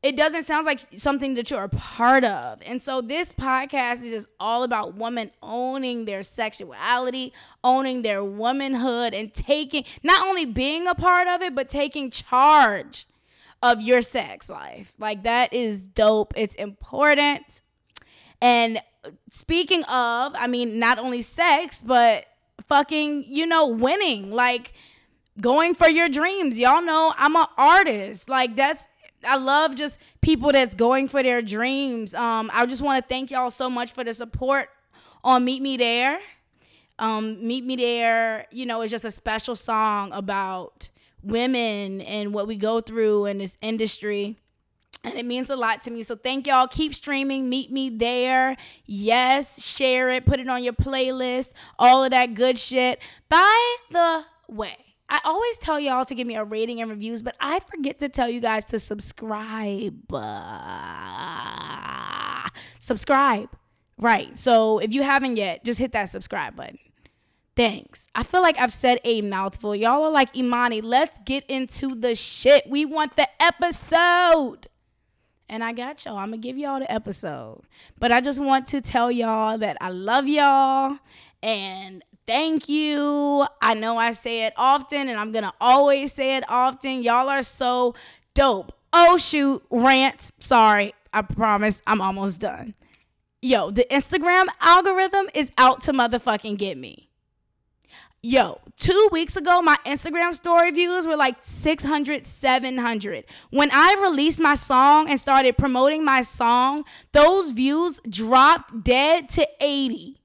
it 0.06 0.16
doesn't 0.16 0.44
sound 0.44 0.68
like 0.68 0.82
something 0.98 1.34
that 1.34 1.50
you're 1.50 1.64
a 1.64 1.70
part 1.70 2.24
of. 2.24 2.60
And 2.64 2.80
so 2.80 3.02
this 3.02 3.34
podcast 3.34 4.04
is 4.04 4.12
just 4.12 4.28
all 4.40 4.62
about 4.62 4.94
women 4.94 5.32
owning 5.42 6.06
their 6.06 6.22
sexuality, 6.22 7.34
owning 7.64 8.04
their 8.04 8.24
womanhood, 8.24 9.16
and 9.16 9.34
taking 9.34 9.84
not 10.04 10.22
only 10.28 10.46
being 10.46 10.88
a 10.88 10.94
part 10.94 11.28
of 11.28 11.42
it, 11.42 11.56
but 11.56 11.70
taking 11.70 12.12
charge 12.12 13.08
of 13.64 13.82
your 13.82 14.04
sex 14.04 14.48
life. 14.48 14.94
Like 15.00 15.24
that 15.24 15.52
is 15.54 15.88
dope. 15.88 16.36
It's 16.38 16.54
important. 16.54 17.62
And 18.40 18.84
speaking 19.32 19.84
of, 19.86 20.36
I 20.36 20.46
mean, 20.46 20.78
not 20.78 21.00
only 21.00 21.24
sex, 21.24 21.82
but 21.82 22.28
fucking, 22.68 23.26
you 23.28 23.48
know, 23.48 23.70
winning. 23.70 24.30
Like 24.30 24.74
going 25.42 25.74
for 25.74 25.90
your 25.90 26.10
dreams. 26.10 26.60
Y'all 26.60 26.84
know 26.84 27.12
I'm 27.18 27.36
an 27.36 27.48
artist. 27.58 28.30
Like 28.30 28.56
that's 28.56 28.88
I 29.26 29.38
love 29.38 29.76
just 29.76 30.00
people 30.22 30.52
that's 30.52 30.76
going 30.76 31.08
for 31.08 31.24
their 31.24 31.42
dreams. 31.42 32.14
Um, 32.16 32.50
I 32.54 32.66
just 32.66 32.82
want 32.82 33.04
to 33.04 33.08
thank 33.08 33.32
y'all 33.32 33.50
so 33.50 33.70
much 33.70 33.94
for 33.94 34.04
the 34.04 34.14
support 34.14 34.70
on 35.24 35.44
Meet 35.44 35.62
Me 35.62 35.78
There. 35.78 36.20
Um, 37.00 37.46
Meet 37.46 37.66
Me 37.66 37.76
There, 37.76 38.46
you 38.52 38.66
know, 38.66 38.82
is 38.82 38.92
just 38.92 39.06
a 39.06 39.12
special 39.12 39.56
song 39.56 40.12
about 40.14 40.90
women 41.24 42.02
and 42.02 42.34
what 42.34 42.48
we 42.48 42.56
go 42.56 42.82
through 42.82 43.26
in 43.26 43.40
this 43.40 43.58
industry. 43.62 44.38
And 45.04 45.16
it 45.16 45.26
means 45.26 45.50
a 45.50 45.56
lot 45.56 45.82
to 45.84 45.92
me. 45.92 46.02
So 46.04 46.16
thank 46.16 46.48
y'all. 46.48 46.68
Keep 46.68 46.96
streaming. 46.96 47.48
Meet 47.50 47.72
me 47.72 47.90
there. 47.90 48.58
Yes, 48.86 49.64
share 49.64 50.10
it. 50.10 50.26
Put 50.26 50.40
it 50.40 50.48
on 50.48 50.64
your 50.64 50.74
playlist. 50.74 51.52
All 51.78 52.04
of 52.04 52.12
that 52.12 52.34
good 52.34 52.58
shit. 52.58 53.00
By 53.30 53.76
the 53.92 54.26
way, 54.48 54.85
I 55.08 55.20
always 55.24 55.58
tell 55.58 55.80
y'all 55.80 56.06
to 56.06 56.16
give 56.16 56.28
me 56.28 56.36
a 56.36 56.44
rating 56.44 56.82
and 56.82 56.90
reviews, 56.90 57.22
but 57.22 57.36
I 57.40 57.60
forget 57.60 58.00
to 58.00 58.10
tell 58.10 58.28
you 58.28 58.42
guys 58.42 58.66
to 58.66 58.80
subscribe. 58.80 60.12
Uh, 60.12 60.30
subscribe. 62.80 63.50
Right. 63.98 64.36
So 64.36 64.80
if 64.80 64.94
you 64.94 65.04
haven't 65.04 65.38
yet, 65.38 65.64
just 65.64 65.80
hit 65.80 65.92
that 65.94 66.06
subscribe 66.06 66.56
button. 66.56 66.80
Thanks. 67.56 68.08
I 68.14 68.24
feel 68.24 68.42
like 68.42 68.60
I've 68.60 68.74
said 68.74 69.00
a 69.06 69.22
mouthful. 69.22 69.76
Y'all 69.76 70.04
are 70.04 70.12
like, 70.12 70.36
Imani, 70.36 70.82
let's 70.82 71.20
get 71.26 71.46
into 71.48 71.96
the 71.96 72.14
shit. 72.16 72.68
We 72.68 72.84
want 72.84 73.16
the 73.16 73.30
episode. 73.42 74.68
And 75.48 75.64
I 75.64 75.72
got 75.72 76.04
y'all. 76.04 76.18
I'm 76.18 76.32
going 76.32 76.42
to 76.42 76.48
give 76.48 76.58
y'all 76.58 76.80
the 76.80 76.92
episode. 76.92 77.62
But 77.98 78.12
I 78.12 78.20
just 78.20 78.42
want 78.42 78.68
to 78.68 78.82
tell 78.82 79.10
y'all 79.10 79.58
that 79.60 79.78
I 79.80 79.90
love 79.90 80.28
y'all 80.28 80.98
and 81.42 82.04
thank 82.28 82.70
you. 82.70 83.46
I 83.62 83.74
know 83.74 83.98
I 83.98 84.12
say 84.12 84.46
it 84.46 84.54
often 84.58 85.10
and 85.10 85.20
I'm 85.20 85.32
going 85.32 85.44
to 85.44 85.54
always 85.60 86.14
say 86.14 86.38
it 86.38 86.44
often. 86.48 87.04
Y'all 87.04 87.30
are 87.30 87.44
so 87.44 87.96
dope. 88.34 88.72
Oh, 88.94 89.18
shoot, 89.18 89.64
rant. 89.70 90.32
Sorry. 90.40 90.94
I 91.14 91.22
promise 91.22 91.82
I'm 91.88 92.02
almost 92.02 92.42
done. 92.42 92.76
Yo, 93.42 93.72
the 93.72 93.86
Instagram 93.92 94.48
algorithm 94.60 95.30
is 95.34 95.52
out 95.58 95.82
to 95.82 95.94
motherfucking 95.94 96.58
get 96.58 96.78
me. 96.78 97.10
Yo, 98.28 98.60
two 98.76 99.08
weeks 99.12 99.38
ago, 99.38 99.62
my 99.62 99.78
Instagram 99.86 100.34
story 100.34 100.72
views 100.72 101.06
were 101.06 101.16
like 101.16 101.36
600, 101.42 102.26
700. 102.26 103.24
When 103.52 103.70
I 103.72 103.96
released 104.02 104.40
my 104.40 104.56
song 104.56 105.08
and 105.08 105.20
started 105.20 105.60
promoting 105.60 106.04
my 106.04 106.22
song, 106.22 106.86
those 107.12 107.52
views 107.52 108.02
dropped 108.10 108.84
dead 108.84 109.30
to 109.30 109.48
80. 109.62 110.20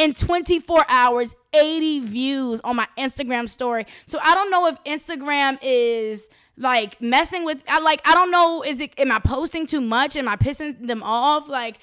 In 0.00 0.14
24 0.14 0.86
hours, 0.88 1.34
80 1.52 2.00
views 2.06 2.62
on 2.62 2.76
my 2.76 2.88
Instagram 2.98 3.46
story. 3.46 3.84
So 4.06 4.18
I 4.22 4.34
don't 4.34 4.50
know 4.50 4.66
if 4.66 4.82
Instagram 4.84 5.58
is 5.60 6.30
like 6.56 6.98
messing 7.02 7.44
with 7.44 7.62
I 7.68 7.80
like 7.80 8.00
I 8.06 8.14
don't 8.14 8.30
know 8.30 8.62
is 8.62 8.80
it 8.80 8.98
am 8.98 9.12
I 9.12 9.18
posting 9.18 9.66
too 9.66 9.82
much? 9.82 10.16
Am 10.16 10.26
I 10.26 10.36
pissing 10.36 10.86
them 10.86 11.02
off? 11.02 11.48
Like 11.48 11.80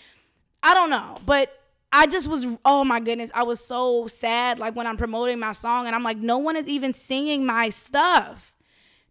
I 0.63 0.73
don't 0.73 0.89
know. 0.89 1.19
But 1.27 1.51
I 1.91 2.07
just 2.07 2.27
was 2.27 2.47
oh 2.65 2.83
my 2.83 2.99
goodness 2.99 3.29
I 3.35 3.43
was 3.43 3.59
so 3.59 4.07
sad 4.07 4.57
like 4.57 4.75
when 4.75 4.87
I'm 4.87 4.97
promoting 4.97 5.37
my 5.37 5.51
song 5.51 5.85
and 5.85 5.93
I'm 5.95 6.01
like 6.01 6.17
no 6.17 6.39
one 6.39 6.55
is 6.55 6.67
even 6.67 6.95
singing 6.95 7.45
my 7.45 7.69
stuff. 7.69 8.55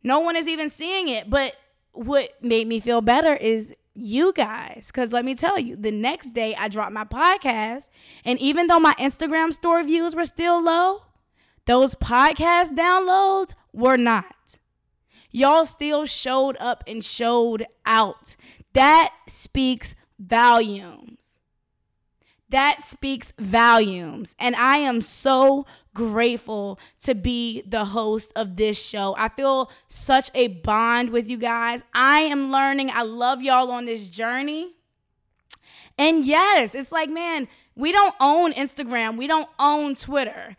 No 0.02 0.18
one 0.18 0.34
is 0.34 0.48
even 0.48 0.68
seeing 0.68 1.06
it. 1.06 1.30
But 1.30 1.54
what 1.92 2.42
made 2.42 2.66
me 2.66 2.80
feel 2.80 3.02
better 3.02 3.34
is 3.36 3.72
you 3.96 4.32
guys 4.32 4.88
because 4.88 5.12
let 5.12 5.24
me 5.24 5.34
tell 5.34 5.58
you 5.58 5.76
the 5.76 5.90
next 5.90 6.30
day 6.30 6.54
I 6.54 6.68
dropped 6.68 6.92
my 6.92 7.04
podcast 7.04 7.88
and 8.24 8.38
even 8.40 8.66
though 8.66 8.80
my 8.80 8.94
Instagram 8.98 9.52
store 9.52 9.82
views 9.82 10.14
were 10.14 10.24
still 10.24 10.62
low 10.62 11.02
those 11.66 11.94
podcast 11.94 12.76
downloads 12.76 13.54
were 13.72 13.96
not 13.96 14.58
y'all 15.36 15.66
still 15.66 16.06
showed 16.06 16.56
up 16.58 16.82
and 16.86 17.04
showed 17.04 17.66
out. 17.84 18.36
That 18.72 19.12
speaks 19.28 19.94
volumes. 20.18 21.38
That 22.48 22.86
speaks 22.86 23.32
volumes. 23.38 24.34
And 24.38 24.56
I 24.56 24.78
am 24.78 25.02
so 25.02 25.66
grateful 25.96 26.78
to 27.02 27.14
be 27.14 27.62
the 27.66 27.86
host 27.86 28.32
of 28.36 28.56
this 28.56 28.80
show. 28.80 29.14
I 29.18 29.28
feel 29.30 29.70
such 29.88 30.30
a 30.34 30.48
bond 30.48 31.10
with 31.10 31.28
you 31.28 31.38
guys. 31.38 31.82
I 31.92 32.20
am 32.20 32.52
learning. 32.52 32.90
I 32.92 33.02
love 33.02 33.42
y'all 33.42 33.70
on 33.72 33.86
this 33.86 34.06
journey. 34.06 34.74
And 35.98 36.24
yes, 36.24 36.74
it's 36.74 36.92
like, 36.92 37.10
man, 37.10 37.48
we 37.74 37.90
don't 37.90 38.14
own 38.20 38.52
Instagram, 38.52 39.16
we 39.16 39.26
don't 39.26 39.48
own 39.58 39.94
Twitter 39.94 40.56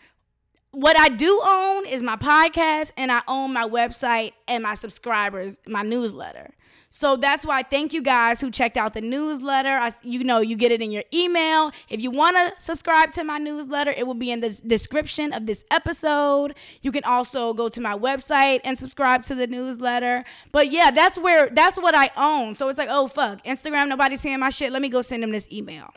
what 0.77 0.95
I 0.95 1.09
do 1.09 1.41
own 1.43 1.87
is 1.87 2.03
my 2.03 2.17
podcast 2.17 2.91
and 2.97 3.11
I 3.11 3.21
own 3.27 3.51
my 3.51 3.67
website 3.67 4.33
and 4.47 4.61
my 4.61 4.75
subscribers, 4.75 5.57
my 5.65 5.81
newsletter. 5.81 6.53
So 6.97 7.15
that's 7.15 7.45
why 7.45 7.59
I 7.59 7.61
thank 7.61 7.93
you 7.93 8.01
guys 8.01 8.41
who 8.41 8.49
checked 8.49 8.75
out 8.75 8.95
the 8.95 9.01
newsletter. 9.01 9.69
I, 9.69 9.91
you 10.01 10.23
know, 10.23 10.39
you 10.39 10.55
get 10.55 10.71
it 10.71 10.81
in 10.81 10.89
your 10.89 11.03
email. 11.13 11.71
If 11.89 12.01
you 12.01 12.09
want 12.09 12.37
to 12.37 12.53
subscribe 12.57 13.11
to 13.11 13.23
my 13.23 13.37
newsletter, 13.37 13.91
it 13.91 14.07
will 14.07 14.15
be 14.15 14.31
in 14.31 14.39
the 14.39 14.59
description 14.65 15.31
of 15.31 15.45
this 15.45 15.63
episode. 15.69 16.55
You 16.81 16.91
can 16.91 17.03
also 17.03 17.53
go 17.53 17.69
to 17.69 17.79
my 17.79 17.95
website 17.95 18.61
and 18.63 18.79
subscribe 18.79 19.21
to 19.25 19.35
the 19.35 19.45
newsletter. 19.45 20.25
But 20.51 20.71
yeah, 20.71 20.89
that's 20.89 21.19
where 21.19 21.51
that's 21.51 21.77
what 21.79 21.93
I 21.93 22.09
own. 22.17 22.55
So 22.55 22.67
it's 22.67 22.79
like, 22.79 22.89
oh 22.89 23.05
fuck, 23.05 23.43
Instagram, 23.43 23.89
nobody's 23.89 24.21
seeing 24.21 24.39
my 24.39 24.49
shit. 24.49 24.71
Let 24.71 24.81
me 24.81 24.89
go 24.89 25.01
send 25.01 25.21
them 25.21 25.31
this 25.31 25.47
email. 25.51 25.93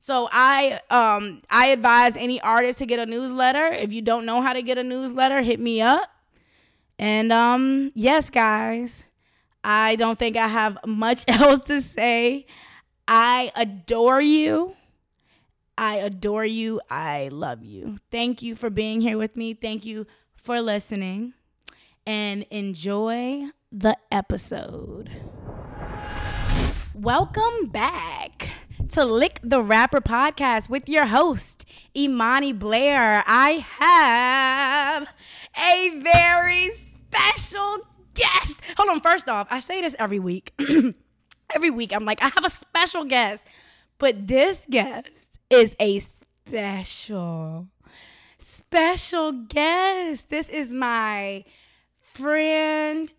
So 0.00 0.28
I 0.30 0.80
um 0.90 1.40
I 1.48 1.68
advise 1.68 2.14
any 2.14 2.42
artist 2.42 2.78
to 2.80 2.84
get 2.84 2.98
a 2.98 3.06
newsletter. 3.06 3.68
If 3.68 3.94
you 3.94 4.02
don't 4.02 4.26
know 4.26 4.42
how 4.42 4.52
to 4.52 4.60
get 4.60 4.76
a 4.76 4.84
newsletter, 4.84 5.40
hit 5.40 5.60
me 5.60 5.80
up. 5.80 6.10
And 6.98 7.32
um 7.32 7.90
yes, 7.94 8.28
guys. 8.28 9.04
I 9.64 9.96
don't 9.96 10.18
think 10.18 10.36
I 10.36 10.48
have 10.48 10.78
much 10.86 11.24
else 11.28 11.60
to 11.62 11.80
say. 11.80 12.46
I 13.06 13.52
adore 13.54 14.20
you. 14.20 14.74
I 15.78 15.96
adore 15.96 16.44
you. 16.44 16.80
I 16.90 17.28
love 17.32 17.64
you. 17.64 17.98
Thank 18.10 18.42
you 18.42 18.56
for 18.56 18.70
being 18.70 19.00
here 19.00 19.18
with 19.18 19.36
me. 19.36 19.54
Thank 19.54 19.84
you 19.84 20.06
for 20.34 20.60
listening. 20.60 21.34
And 22.06 22.44
enjoy 22.50 23.44
the 23.70 23.96
episode. 24.10 25.10
Welcome 26.94 27.68
back 27.68 28.50
to 28.90 29.04
Lick 29.04 29.40
the 29.42 29.62
Rapper 29.62 30.00
podcast 30.00 30.68
with 30.68 30.88
your 30.88 31.06
host, 31.06 31.64
Imani 31.96 32.52
Blair. 32.52 33.24
I 33.26 33.64
have 33.78 35.08
a 35.58 35.98
very 36.00 36.70
special 36.72 37.86
guest. 38.14 38.56
Hold 38.76 38.90
on, 38.90 39.00
first 39.00 39.28
off, 39.28 39.46
I 39.50 39.60
say 39.60 39.80
this 39.80 39.96
every 39.98 40.18
week. 40.18 40.52
every 41.54 41.70
week, 41.70 41.94
I'm 41.94 42.04
like, 42.04 42.22
I 42.22 42.26
have 42.34 42.44
a 42.44 42.50
special 42.50 43.04
guest. 43.04 43.44
But 43.98 44.26
this 44.26 44.66
guest 44.68 45.08
is 45.50 45.76
a 45.78 46.00
special, 46.00 47.68
special 48.38 49.32
guest. 49.32 50.28
This 50.28 50.48
is 50.48 50.72
my 50.72 51.44
friend, 52.00 53.12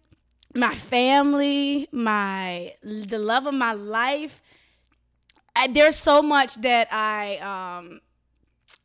my 0.53 0.75
family, 0.75 1.87
my 1.91 2.73
the 2.83 3.17
love 3.19 3.45
of 3.45 3.53
my 3.53 3.73
life. 3.73 4.41
I, 5.55 5.67
there's 5.67 5.95
so 5.95 6.21
much 6.21 6.55
that 6.55 6.91
I 6.91 7.37
um 7.37 8.01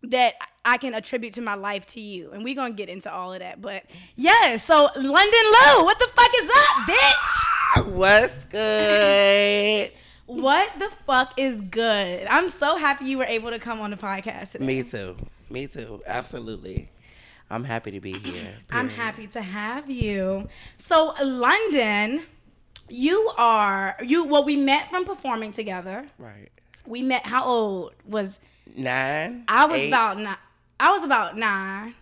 that 0.03 0.35
I 0.69 0.77
can 0.77 0.93
attribute 0.93 1.33
to 1.35 1.41
my 1.41 1.55
life 1.55 1.87
to 1.87 2.01
you, 2.01 2.31
and 2.33 2.45
we're 2.45 2.55
gonna 2.55 2.75
get 2.75 2.91
into 2.91 3.11
all 3.11 3.33
of 3.33 3.39
that. 3.39 3.63
But 3.63 3.85
yeah, 4.17 4.59
so 4.59 4.91
London 4.97 5.07
Lou, 5.07 5.85
what 5.85 5.99
the 5.99 6.09
fuck 6.15 6.31
is 6.39 6.51
up, 6.51 6.89
bitch? 6.89 7.95
What's 7.95 8.45
good? 8.45 9.93
what 10.27 10.69
the 10.79 10.91
fuck 11.07 11.33
is 11.39 11.63
good? 11.63 12.27
I'm 12.29 12.51
so 12.51 12.77
happy 12.77 13.07
you 13.07 13.17
were 13.17 13.25
able 13.25 13.49
to 13.49 13.59
come 13.59 13.81
on 13.81 13.91
the 13.91 13.97
podcast. 13.97 14.53
Today. 14.53 14.67
Me 14.67 14.83
too. 14.83 15.17
Me 15.49 15.67
too. 15.67 16.03
Absolutely. 16.07 16.91
I'm 17.51 17.65
happy 17.65 17.91
to 17.93 18.01
be 18.01 18.13
here. 18.13 18.21
Period. 18.23 18.55
I'm 18.71 18.91
happy 18.91 19.27
to 19.29 19.41
have 19.41 19.89
you. 19.89 20.51
So 20.77 21.15
London, 21.23 22.25
you 22.91 23.31
are 23.39 23.97
you. 24.05 24.27
Well, 24.27 24.45
we 24.45 24.57
met 24.57 24.91
from 24.91 25.07
performing 25.07 25.53
together. 25.53 26.09
Right. 26.19 26.51
We 26.87 27.01
met. 27.01 27.25
How 27.25 27.45
old 27.45 27.95
was? 28.07 28.39
Nine. 28.77 29.45
I 29.49 29.65
was 29.65 29.81
eight. 29.81 29.89
about 29.89 30.19
nine. 30.19 30.37
I 30.81 30.93
was 30.93 31.03
about 31.05 31.37
nine. 31.37 31.95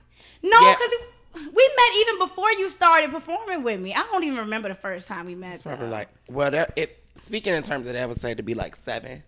No, 0.43 0.61
Yeah. 0.61 0.75
because 0.75 0.91
we 1.35 1.71
met 1.77 1.97
even 2.01 2.19
before 2.19 2.51
you 2.53 2.69
started 2.69 3.11
performing 3.11 3.63
with 3.63 3.81
me. 3.81 3.95
I 3.95 4.03
don't 4.11 4.25
even 4.25 4.39
remember 4.39 4.69
the 4.69 4.75
first 4.75 5.09
time 5.09 5.27
we 5.27 5.35
met. 5.35 5.55
It's 5.55 5.63
probably 5.63 5.87
though. 5.87 5.93
like 5.93 6.09
well, 6.29 6.51
that, 6.51 6.73
it. 6.77 7.03
Speaking 7.23 7.55
in 7.55 7.63
terms 7.63 7.87
of 7.87 7.93
that, 7.95 8.03
I 8.03 8.07
would 8.07 8.21
say 8.21 8.35
to 8.35 8.43
be 8.43 8.55
like 8.55 8.77
seven 8.85 9.23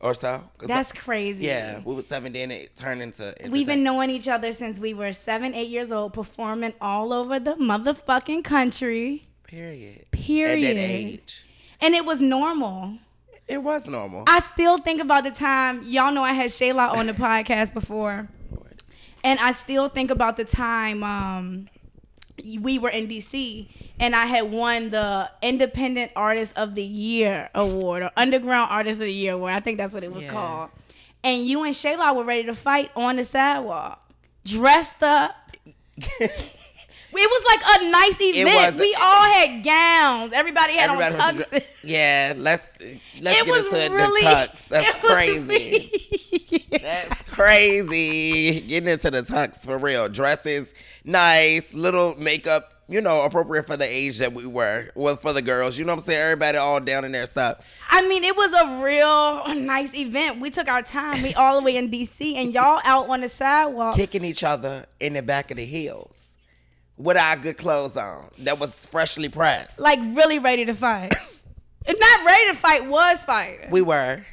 or 0.00 0.14
so. 0.14 0.42
That's 0.60 0.92
I- 0.92 0.96
crazy. 0.96 1.44
Yeah, 1.44 1.80
we 1.84 1.94
were 1.94 2.02
seven. 2.02 2.32
Then 2.32 2.50
it 2.50 2.74
turned 2.76 3.02
into. 3.02 3.34
into 3.38 3.50
We've 3.52 3.66
been 3.66 3.82
knowing 3.82 4.10
each 4.10 4.26
other 4.28 4.52
since 4.52 4.80
we 4.80 4.94
were 4.94 5.12
seven, 5.12 5.54
eight 5.54 5.68
years 5.68 5.92
old, 5.92 6.14
performing 6.14 6.72
all 6.80 7.12
over 7.12 7.38
the 7.38 7.54
motherfucking 7.54 8.44
country. 8.44 9.24
period. 9.44 10.10
Period. 10.10 10.70
At 10.70 10.76
that 10.76 10.80
age, 10.82 11.46
And 11.80 11.94
it 11.94 12.04
was 12.04 12.20
normal. 12.20 12.98
it 13.46 13.62
was 13.62 13.86
normal. 13.86 14.24
I 14.26 14.40
still 14.40 14.78
think 14.78 15.00
about 15.00 15.24
the 15.24 15.30
time, 15.30 15.82
y'all 15.84 16.12
know 16.12 16.22
I 16.24 16.32
had 16.32 16.50
Shayla 16.50 16.94
on 16.94 17.06
the 17.06 17.12
podcast 17.28 17.72
before. 17.74 18.28
And 19.24 19.38
I 19.40 19.52
still 19.52 19.88
think 19.88 20.10
about 20.10 20.36
the 20.36 20.44
time 20.44 21.02
um, 21.02 21.68
we 22.60 22.78
were 22.78 22.88
in 22.90 23.08
DC 23.08 23.68
and 23.98 24.14
I 24.14 24.26
had 24.26 24.50
won 24.50 24.90
the 24.90 25.28
Independent 25.42 26.12
Artist 26.14 26.56
of 26.56 26.74
the 26.76 26.82
Year 26.84 27.50
award 27.54 28.02
or 28.04 28.10
Underground 28.16 28.70
Artist 28.70 29.00
of 29.00 29.06
the 29.06 29.12
Year 29.12 29.32
award. 29.34 29.52
I 29.54 29.60
think 29.60 29.76
that's 29.78 29.92
what 29.94 30.04
it 30.04 30.12
was 30.12 30.24
Yeah. 30.24 30.32
called. 30.32 30.70
And 31.24 31.44
you 31.46 31.64
and 31.64 31.74
Shayla 31.74 32.14
were 32.14 32.22
ready 32.24 32.44
to 32.44 32.54
fight 32.54 32.90
on 32.94 33.16
the 33.16 33.24
sidewalk, 33.24 34.00
dressed 34.44 35.02
up. 35.02 35.34
It 37.18 37.30
was 37.30 37.44
like 37.48 37.80
a 37.80 37.90
nice 37.90 38.20
event. 38.20 38.74
was- 38.74 38.80
we 38.80 38.94
all 39.00 39.22
had 39.24 39.62
gowns. 39.64 40.32
Everybody 40.32 40.74
had 40.76 40.90
Everybody 40.90 41.14
on 41.16 41.36
tuxes. 41.38 41.64
yeah, 41.82 42.34
let's 42.36 42.62
let's 43.20 43.40
it 43.40 43.44
get 43.44 43.46
was 43.48 43.66
into 43.66 43.94
really 43.94 44.22
the 44.22 44.28
tux. 44.28 44.68
That's 44.68 44.98
crazy. 45.04 46.66
That's 46.82 47.22
crazy. 47.30 48.60
Getting 48.60 48.88
into 48.88 49.10
the 49.10 49.22
tux 49.22 49.56
for 49.62 49.78
real. 49.78 50.08
Dresses, 50.08 50.72
nice, 51.04 51.72
little 51.74 52.14
makeup, 52.18 52.72
you 52.88 53.00
know, 53.00 53.22
appropriate 53.22 53.66
for 53.66 53.76
the 53.76 53.84
age 53.84 54.18
that 54.18 54.32
we 54.32 54.46
were. 54.46 54.90
Well, 54.94 55.16
for 55.16 55.32
the 55.32 55.42
girls, 55.42 55.78
you 55.78 55.84
know 55.84 55.92
what 55.94 56.00
I'm 56.02 56.06
saying? 56.06 56.20
Everybody 56.20 56.58
all 56.58 56.80
down 56.80 57.04
in 57.04 57.12
their 57.12 57.26
stuff. 57.26 57.58
I 57.90 58.06
mean, 58.06 58.24
it 58.24 58.36
was 58.36 58.52
a 58.52 58.82
real 58.82 59.54
nice 59.54 59.94
event. 59.94 60.40
We 60.40 60.50
took 60.50 60.68
our 60.68 60.82
time. 60.82 61.22
We 61.22 61.34
all 61.34 61.58
the 61.58 61.64
way 61.64 61.76
in 61.76 61.90
DC, 61.90 62.34
and 62.36 62.52
y'all 62.54 62.80
out 62.84 63.08
on 63.08 63.20
the 63.22 63.28
sidewalk. 63.28 63.96
Kicking 63.96 64.24
each 64.24 64.44
other 64.44 64.86
in 65.00 65.14
the 65.14 65.22
back 65.22 65.50
of 65.50 65.56
the 65.56 65.64
heels. 65.66 66.14
With 66.98 67.16
our 67.16 67.36
good 67.36 67.56
clothes 67.56 67.96
on. 67.96 68.28
That 68.38 68.58
was 68.58 68.84
freshly 68.86 69.28
pressed. 69.28 69.78
like 69.78 70.00
really 70.16 70.38
ready 70.38 70.64
to 70.64 70.74
fight. 70.74 71.14
And 71.86 71.96
not 71.98 72.26
ready 72.26 72.48
to 72.48 72.54
fight 72.54 72.86
was 72.86 73.22
fighting. 73.24 73.70
We 73.70 73.80
were. 73.82 74.24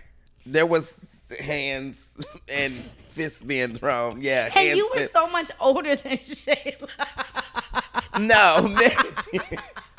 There 0.46 0.66
was 0.66 0.94
hands 1.40 2.10
and 2.54 2.74
fists 3.10 3.44
being 3.44 3.76
thrown. 3.76 4.22
Yeah. 4.22 4.52
and 4.56 4.78
you 4.78 4.90
were 4.94 5.08
so 5.08 5.28
much 5.28 5.52
older 5.60 5.96
than 5.96 6.18
Shayla. 6.18 6.90
No. 8.20 8.76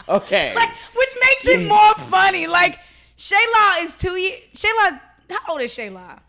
okay. 0.16 0.54
like, 0.54 0.68
which 0.94 1.14
makes 1.20 1.46
it 1.46 1.68
more 1.68 1.94
funny. 2.10 2.46
Like, 2.46 2.78
Shayla 3.16 3.82
is 3.84 3.96
two 3.96 4.16
years. 4.16 4.40
Shayla, 4.54 5.00
how 5.30 5.38
old 5.52 5.62
is 5.62 5.72
Shayla? 5.72 6.20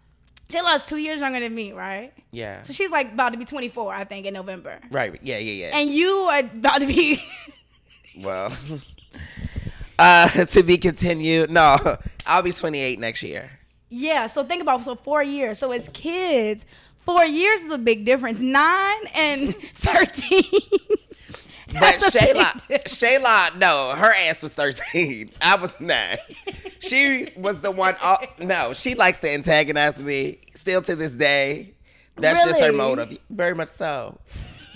Shayla 0.50 0.76
is 0.78 0.84
two 0.84 0.98
years 0.98 1.20
younger 1.20 1.40
than 1.42 1.54
me, 1.54 1.74
right? 1.74 2.14
yeah. 2.32 2.62
So 2.62 2.72
she's 2.74 2.90
like 2.92 3.12
about 3.12 3.34
to 3.34 3.38
be 3.38 3.44
24, 3.46 3.94
I 3.94 4.04
think, 4.06 4.26
in 4.26 4.34
November. 4.34 4.80
Right. 4.92 5.20
Yeah. 5.22 5.38
Yeah. 5.40 5.68
Yeah. 5.68 5.78
And 5.78 5.90
you 5.92 6.10
are 6.10 6.40
about 6.40 6.80
to 6.80 6.88
be. 6.88 7.22
well. 8.18 8.56
Uh, 10.00 10.46
to 10.46 10.62
be 10.62 10.78
continued. 10.78 11.50
No, 11.50 11.76
I'll 12.28 12.44
be 12.44 12.52
28 12.52 13.00
next 13.00 13.24
year. 13.24 13.50
yeah. 13.90 14.28
So 14.28 14.44
think 14.44 14.62
about 14.62 14.84
so 14.84 14.94
four 14.94 15.24
years. 15.24 15.58
So 15.58 15.72
as 15.72 15.90
kids, 15.92 16.68
four 17.04 17.26
years 17.26 17.62
is 17.62 17.72
a 17.72 17.80
big 17.80 18.06
difference. 18.06 18.40
Nine 18.40 19.08
and 19.16 19.56
13. 19.56 20.44
But 21.68 21.82
That's 21.82 22.16
a 22.16 22.20
big 22.20 22.36
Shayla. 22.36 22.84
Shayla, 22.86 23.58
no, 23.58 23.94
her 23.96 24.12
ass 24.30 24.42
was 24.42 24.54
13. 24.54 25.32
I 25.42 25.56
was 25.56 25.72
nine. 25.80 26.18
She 26.80 27.30
was 27.36 27.60
the 27.60 27.72
one. 27.72 27.96
Uh, 28.02 28.18
no, 28.40 28.74
she 28.74 28.96
likes 28.96 29.20
to 29.20 29.30
antagonize 29.30 30.02
me 30.02 30.40
still 30.56 30.82
to 30.84 30.96
this 30.96 31.12
day. 31.14 31.74
That's 32.16 32.46
just 32.46 32.60
her 32.60 32.66
Really? 32.68 32.78
motive. 32.78 33.18
Very 33.30 33.54
much 33.54 33.70
so. 33.70 34.18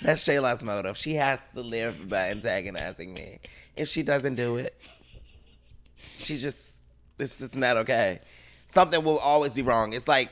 That's 0.01 0.23
Shayla's 0.23 0.63
motive. 0.63 0.97
She 0.97 1.13
has 1.15 1.39
to 1.55 1.61
live 1.61 2.09
by 2.09 2.29
antagonizing 2.29 3.13
me. 3.13 3.39
If 3.75 3.87
she 3.87 4.03
doesn't 4.03 4.35
do 4.35 4.57
it, 4.57 4.75
she 6.17 6.37
just, 6.39 6.59
this 7.17 7.39
is 7.41 7.55
not 7.55 7.77
okay. 7.77 8.19
Something 8.67 9.03
will 9.03 9.19
always 9.19 9.53
be 9.53 9.61
wrong. 9.61 9.93
It's 9.93 10.07
like 10.07 10.29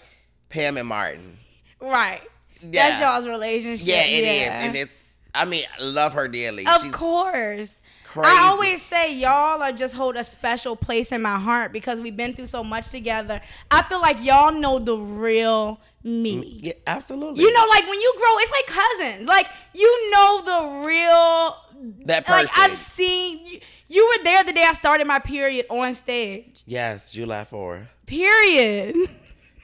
Pam 0.50 0.78
and 0.78 0.88
Martin. 0.88 1.38
right. 1.82 2.22
Yeah. 2.62 2.89
That's 2.89 3.01
y'all's 3.01 3.28
relationship. 3.28 3.88
Yeah, 3.88 4.04
it 4.04 4.24
is, 4.25 4.50
And 4.50 4.75
it's, 4.75 4.94
I 5.33 5.45
mean, 5.45 5.63
love 5.79 6.13
her 6.13 6.27
dearly. 6.27 6.65
Of 6.65 6.81
She's 6.81 6.91
course. 6.91 7.81
crazy. 8.03 8.29
I 8.29 8.48
always 8.48 8.81
say 8.81 9.13
y'all 9.13 9.62
are 9.62 9.71
just 9.71 9.95
hold 9.95 10.15
a 10.15 10.24
special 10.24 10.75
place 10.75 11.12
in 11.12 11.21
my 11.21 11.38
heart 11.38 11.71
because 11.71 12.01
we've 12.01 12.17
been 12.17 12.33
through 12.33 12.48
so 12.48 12.63
much 12.63 12.89
together. 12.89 13.41
I 13.69 13.83
feel 13.83 14.01
like 14.01 14.24
y'all 14.24 14.51
know 14.51 14.79
the 14.79 14.98
real 14.98 15.79
me. 16.03 16.36
Mm, 16.38 16.59
yeah, 16.62 16.74
absolutely. 16.88 17.43
You 17.43 17.53
know, 17.53 17.65
like 17.69 17.88
when 17.88 18.00
you 18.00 18.13
grow, 18.17 18.38
it's 18.38 18.51
like 18.51 18.67
cousins. 18.67 19.27
Like 19.27 19.48
you 19.74 20.12
know 20.12 20.41
the 20.45 20.88
real. 20.88 21.55
that 22.05 22.25
person. 22.25 22.45
Like 22.45 22.57
I've 22.57 22.77
seen 22.77 23.45
you, 23.45 23.59
you 23.88 24.07
were 24.07 24.24
there 24.24 24.43
the 24.43 24.53
day 24.53 24.63
I 24.63 24.74
started 24.74 25.05
my 25.07 25.19
period 25.19 25.65
on 25.69 25.93
stage. 25.95 26.63
Yes, 26.65 27.12
July 27.12 27.43
4. 27.43 27.89
Period. 28.05 29.09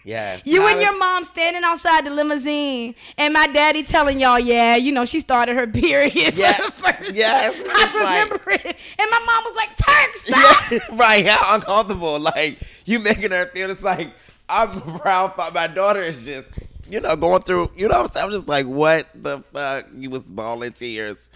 Yes. 0.05 0.43
You 0.45 0.62
and 0.67 0.79
your 0.79 0.95
mom 1.00 1.24
standing 1.24 1.63
outside 1.63 2.05
the 2.05 2.12
limousine, 2.12 2.93
and 3.17 3.33
my 3.33 3.47
daddy 3.47 3.81
telling 3.81 4.19
y'all, 4.19 4.38
"Yeah, 4.38 4.75
you 4.75 4.91
know, 4.91 5.03
she 5.03 5.19
started 5.19 5.57
her 5.57 5.65
period 5.65 6.35
Yeah, 6.38 6.53
for 6.53 6.65
the 6.67 6.71
first 6.74 7.15
yes, 7.15 7.51
time." 7.53 7.62
it's 7.62 7.69
I 7.69 8.03
like- 8.03 8.29
remember 8.29 8.51
it, 8.51 8.77
and 9.00 9.09
my 9.12 9.19
mom 9.25 9.43
was 9.43 9.55
like, 9.55 9.75
"Turk, 9.75 10.15
stop!" 10.17 10.71
Yeah, 10.71 10.79
right. 10.91 11.25
How 11.25 11.55
uncomfortable. 11.55 12.19
Like, 12.19 12.59
you 12.85 13.00
making 13.00 13.31
her 13.31 13.47
feel 13.47 13.71
it's 13.71 13.81
like, 13.81 14.13
I'm 14.47 14.79
proud, 15.00 15.33
but 15.35 15.55
my 15.55 15.65
daughter 15.65 16.01
is 16.01 16.24
just, 16.24 16.47
you 16.88 17.00
know, 17.01 17.15
going 17.15 17.41
through, 17.41 17.71
you 17.75 17.88
know 17.88 18.01
what 18.01 18.09
I'm 18.09 18.13
saying? 18.13 18.25
I'm 18.27 18.31
just 18.31 18.47
like, 18.47 18.67
what 18.67 19.07
the 19.15 19.43
fuck? 19.51 19.88
You 19.95 20.12
was 20.12 20.21
bawling 20.21 20.74
tears. 20.74 21.17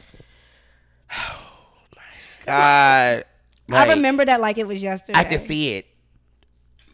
Oh, 1.11 1.47
my 1.95 2.45
God. 2.45 3.25
I 3.71 3.93
remember 3.93 4.25
that 4.25 4.39
like 4.41 4.57
it 4.59 4.67
was 4.67 4.81
yesterday. 4.81 5.17
I 5.19 5.23
can 5.23 5.39
see 5.39 5.73
it. 5.75 5.85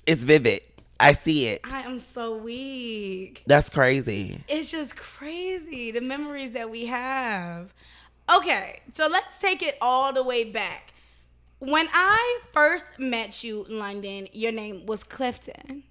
It's 0.06 0.24
vivid. 0.24 0.62
I 1.00 1.14
see 1.14 1.48
it. 1.48 1.62
I 1.64 1.82
am 1.82 2.00
so 2.00 2.38
weak. 2.38 3.44
That's 3.46 3.70
crazy. 3.70 4.42
It's 4.48 4.72
just 4.72 4.96
crazy 4.96 5.92
the 5.92 6.02
memories 6.02 6.52
that 6.52 6.70
we 6.70 6.86
have. 6.86 7.74
Okay, 8.34 8.82
so 8.94 9.08
let's 9.08 9.38
take 9.40 9.62
it 9.62 9.78
all 9.82 10.14
the 10.14 10.24
way 10.24 10.44
back. 10.44 10.94
When 11.60 11.88
I 11.94 12.40
first 12.52 12.98
met 12.98 13.44
you, 13.44 13.66
in 13.66 13.80
London, 13.80 14.28
your 14.32 14.52
name 14.52 14.86
was 14.86 15.04
Clifton. 15.04 15.84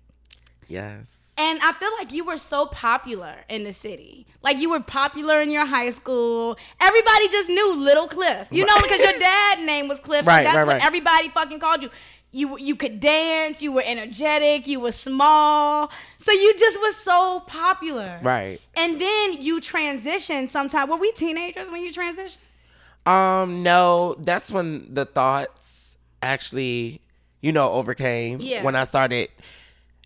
Yes. 0.69 1.07
And 1.37 1.59
I 1.63 1.73
feel 1.73 1.91
like 1.99 2.13
you 2.13 2.25
were 2.25 2.37
so 2.37 2.67
popular 2.67 3.39
in 3.49 3.65
the 3.65 3.73
city. 3.73 4.27
Like 4.43 4.59
you 4.59 4.71
were 4.71 4.81
popular 4.81 5.41
in 5.41 5.51
your 5.51 5.67
high 5.67 5.91
school. 5.91 6.57
Everybody 6.81 7.29
just 7.29 7.49
knew 7.49 7.75
Little 7.75 8.07
Cliff. 8.07 8.47
You 8.53 8.65
know, 8.65 8.77
because 8.81 9.01
your 9.01 9.19
dad's 9.19 9.63
name 9.63 9.89
was 9.89 9.99
Cliff. 9.99 10.25
So 10.25 10.31
Right, 10.31 10.45
that's 10.45 10.57
right, 10.59 10.67
what 10.67 10.75
right. 10.75 10.85
everybody 10.85 11.29
fucking 11.31 11.59
called 11.59 11.83
you. 11.83 11.91
You 12.35 12.59
you 12.59 12.75
could 12.75 12.99
dance, 12.99 13.63
you 13.63 13.71
were 13.71 13.85
energetic, 13.85 14.67
you 14.67 14.81
were 14.81 14.93
small. 14.93 15.91
So 16.19 16.33
you 16.33 16.53
just 16.59 16.79
was 16.81 16.97
so 16.97 17.45
popular. 17.47 18.19
Right. 18.23 18.61
And 18.77 19.01
then 19.01 19.41
you 19.41 19.61
transitioned 19.61 20.51
sometime. 20.51 20.91
Were 20.91 20.97
we 20.97 21.13
teenagers 21.13 21.71
when 21.71 21.83
you 21.83 21.93
transitioned? 21.93 22.39
Um, 23.07 23.63
no, 23.63 24.17
that's 24.19 24.51
when 24.51 24.93
the 24.93 25.05
thoughts 25.05 25.97
actually, 26.23 27.01
you 27.41 27.53
know, 27.53 27.71
overcame. 27.71 28.41
Yeah. 28.41 28.65
When 28.65 28.75
I 28.75 28.85
started, 28.85 29.29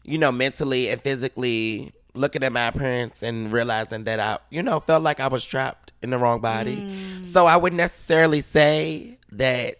you 0.04 0.18
know, 0.18 0.30
mentally 0.30 0.90
and 0.90 1.00
physically 1.00 1.92
looking 2.14 2.42
at 2.42 2.52
my 2.52 2.66
appearance 2.66 3.22
and 3.22 3.50
realizing 3.52 4.04
that 4.04 4.20
I, 4.20 4.38
you 4.50 4.62
know, 4.62 4.80
felt 4.80 5.02
like 5.02 5.20
I 5.20 5.28
was 5.28 5.44
trapped 5.44 5.92
in 6.02 6.10
the 6.10 6.18
wrong 6.18 6.40
body. 6.40 6.76
Mm. 6.76 7.32
So 7.32 7.46
I 7.46 7.56
wouldn't 7.56 7.78
necessarily 7.78 8.40
say 8.40 9.18
that 9.32 9.76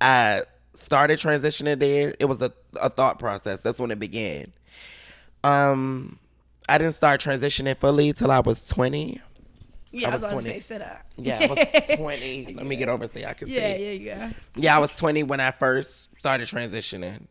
I 0.00 0.42
started 0.74 1.18
transitioning 1.18 1.78
there. 1.78 2.14
It 2.18 2.26
was 2.26 2.42
a, 2.42 2.52
a 2.80 2.90
thought 2.90 3.18
process. 3.18 3.60
That's 3.60 3.78
when 3.78 3.90
it 3.90 3.98
began. 3.98 4.52
Um, 5.42 6.18
I 6.68 6.78
didn't 6.78 6.94
start 6.94 7.20
transitioning 7.20 7.76
fully 7.76 8.12
till 8.12 8.30
I 8.30 8.40
was 8.40 8.60
20. 8.64 9.20
Yeah, 9.90 10.08
I, 10.08 10.10
I 10.10 10.14
was 10.14 10.22
was 10.22 10.32
about 10.32 10.38
to 10.40 10.44
20. 10.46 10.48
say 10.50 10.60
sit 10.60 10.82
up. 10.82 11.02
Yeah, 11.16 11.38
I 11.42 11.46
was 11.46 11.96
20. 11.96 12.54
Let 12.54 12.66
me 12.66 12.76
get 12.76 12.88
over 12.88 13.06
so 13.06 13.18
y'all 13.18 13.34
can 13.34 13.48
Yeah, 13.48 13.76
see. 13.76 13.84
yeah, 13.84 13.90
yeah. 13.92 14.32
Yeah, 14.56 14.76
I 14.76 14.78
was 14.78 14.90
20 14.92 15.22
when 15.24 15.40
I 15.40 15.50
first 15.52 16.08
started 16.18 16.48
transitioning. 16.48 17.26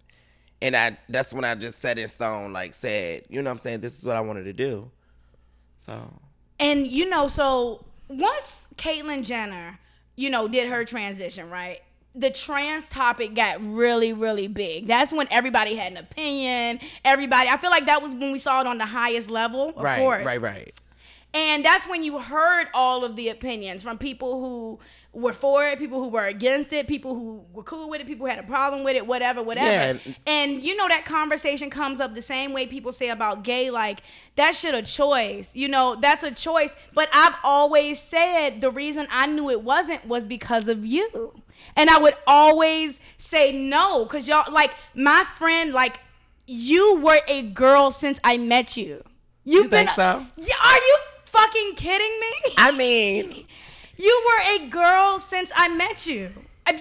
And 0.62 0.78
I 0.78 0.98
that's 1.10 1.34
when 1.34 1.44
I 1.44 1.56
just 1.56 1.80
set 1.80 2.00
in 2.00 2.08
stone, 2.08 2.54
like 2.54 2.74
said, 2.74 3.24
you 3.28 3.42
know 3.42 3.50
what 3.50 3.58
I'm 3.58 3.62
saying, 3.62 3.82
this 3.82 3.98
is 3.98 4.04
what 4.06 4.16
I 4.16 4.22
wanted 4.22 4.44
to 4.46 4.54
do. 4.54 4.92
So 5.86 6.14
And 6.58 6.88
you 6.88 7.10
know, 7.10 7.28
so 7.28 7.84
once 8.08 8.64
Caitlyn 8.78 9.26
Jenner, 9.26 9.80
you 10.16 10.30
know, 10.30 10.48
did 10.48 10.70
her 10.70 10.86
transition, 10.86 11.50
right? 11.50 11.82
The 12.16 12.30
trans 12.30 12.90
topic 12.90 13.34
got 13.34 13.58
really, 13.62 14.14
really 14.14 14.48
big. 14.48 14.88
That's 14.88 15.12
when 15.12 15.28
everybody 15.32 15.76
had 15.76 15.94
an 15.94 15.98
opinion. 15.98 16.80
Everybody, 17.04 17.50
I 17.50 17.58
feel 17.58 17.72
like 17.72 17.88
that 17.88 18.02
was 18.02 18.14
when 18.14 18.32
we 18.32 18.38
saw 18.38 18.62
it 18.62 18.68
on 18.68 18.78
the 18.78 18.86
highest 18.86 19.30
level, 19.30 19.70
of 19.70 19.84
right, 19.84 20.00
course. 20.00 20.26
right, 20.26 20.42
right. 20.42 20.54
Right. 20.54 20.74
And 21.34 21.66
that's 21.66 21.88
when 21.88 22.04
you 22.04 22.20
heard 22.20 22.68
all 22.76 23.04
of 23.04 23.16
the 23.16 23.30
opinions 23.30 23.82
from 23.82 23.98
people 23.98 24.40
who 24.40 24.80
were 25.14 25.34
for 25.34 25.66
it, 25.66 25.80
people 25.80 26.00
who 26.00 26.10
were 26.10 26.26
against 26.26 26.72
it, 26.74 26.88
people 26.88 27.16
who 27.16 27.44
were 27.54 27.64
cool 27.64 27.90
with 27.90 28.02
it, 28.02 28.08
people 28.08 28.26
who 28.26 28.30
had 28.30 28.40
a 28.40 28.48
problem 28.48 28.84
with 28.84 28.96
it, 28.96 29.06
whatever, 29.06 29.42
whatever. 29.42 30.00
Yeah. 30.06 30.14
And 30.28 30.64
you 30.64 30.76
know 30.76 30.88
that 30.88 31.06
conversation 31.06 31.70
comes 31.70 32.00
up 32.00 32.14
the 32.14 32.22
same 32.22 32.54
way 32.54 32.68
people 32.68 32.92
say 32.92 33.10
about 33.10 33.44
gay, 33.44 33.72
like 33.72 34.02
that 34.36 34.56
shit 34.56 34.76
a 34.76 34.84
choice. 34.84 35.56
You 35.56 35.68
know, 35.68 35.96
that's 36.00 36.24
a 36.24 36.32
choice. 36.32 36.76
But 36.94 37.10
I've 37.14 37.36
always 37.44 38.00
said 38.00 38.62
the 38.62 38.72
reason 38.72 39.08
I 39.10 39.26
knew 39.26 39.50
it 39.50 39.62
wasn't 39.62 40.06
was 40.06 40.28
because 40.28 40.68
of 40.68 40.86
you. 40.86 41.34
And 41.76 41.90
I 41.90 41.98
would 41.98 42.16
always 42.28 43.00
say 43.18 43.52
no, 43.52 44.06
cause 44.06 44.28
y'all 44.28 44.52
like 44.52 44.72
my 44.94 45.26
friend, 45.38 45.74
like 45.74 46.00
you 46.46 47.00
were 47.00 47.22
a 47.28 47.42
girl 47.44 47.92
since 47.92 48.20
I 48.24 48.38
met 48.38 48.78
you. 48.78 49.04
You've 49.44 49.66
You 49.66 49.70
been 49.70 49.88
think 49.88 49.96
so? 49.96 50.26
Yeah, 50.38 50.56
are 50.64 50.76
you 50.76 50.98
fucking 51.26 51.74
kidding 51.76 52.20
me? 52.20 52.54
I 52.58 52.72
mean, 52.72 53.46
You 53.98 54.24
were 54.28 54.66
a 54.66 54.70
girl 54.70 55.20
since 55.20 55.52
I 55.56 55.68
met 55.70 56.06
you. 56.06 56.32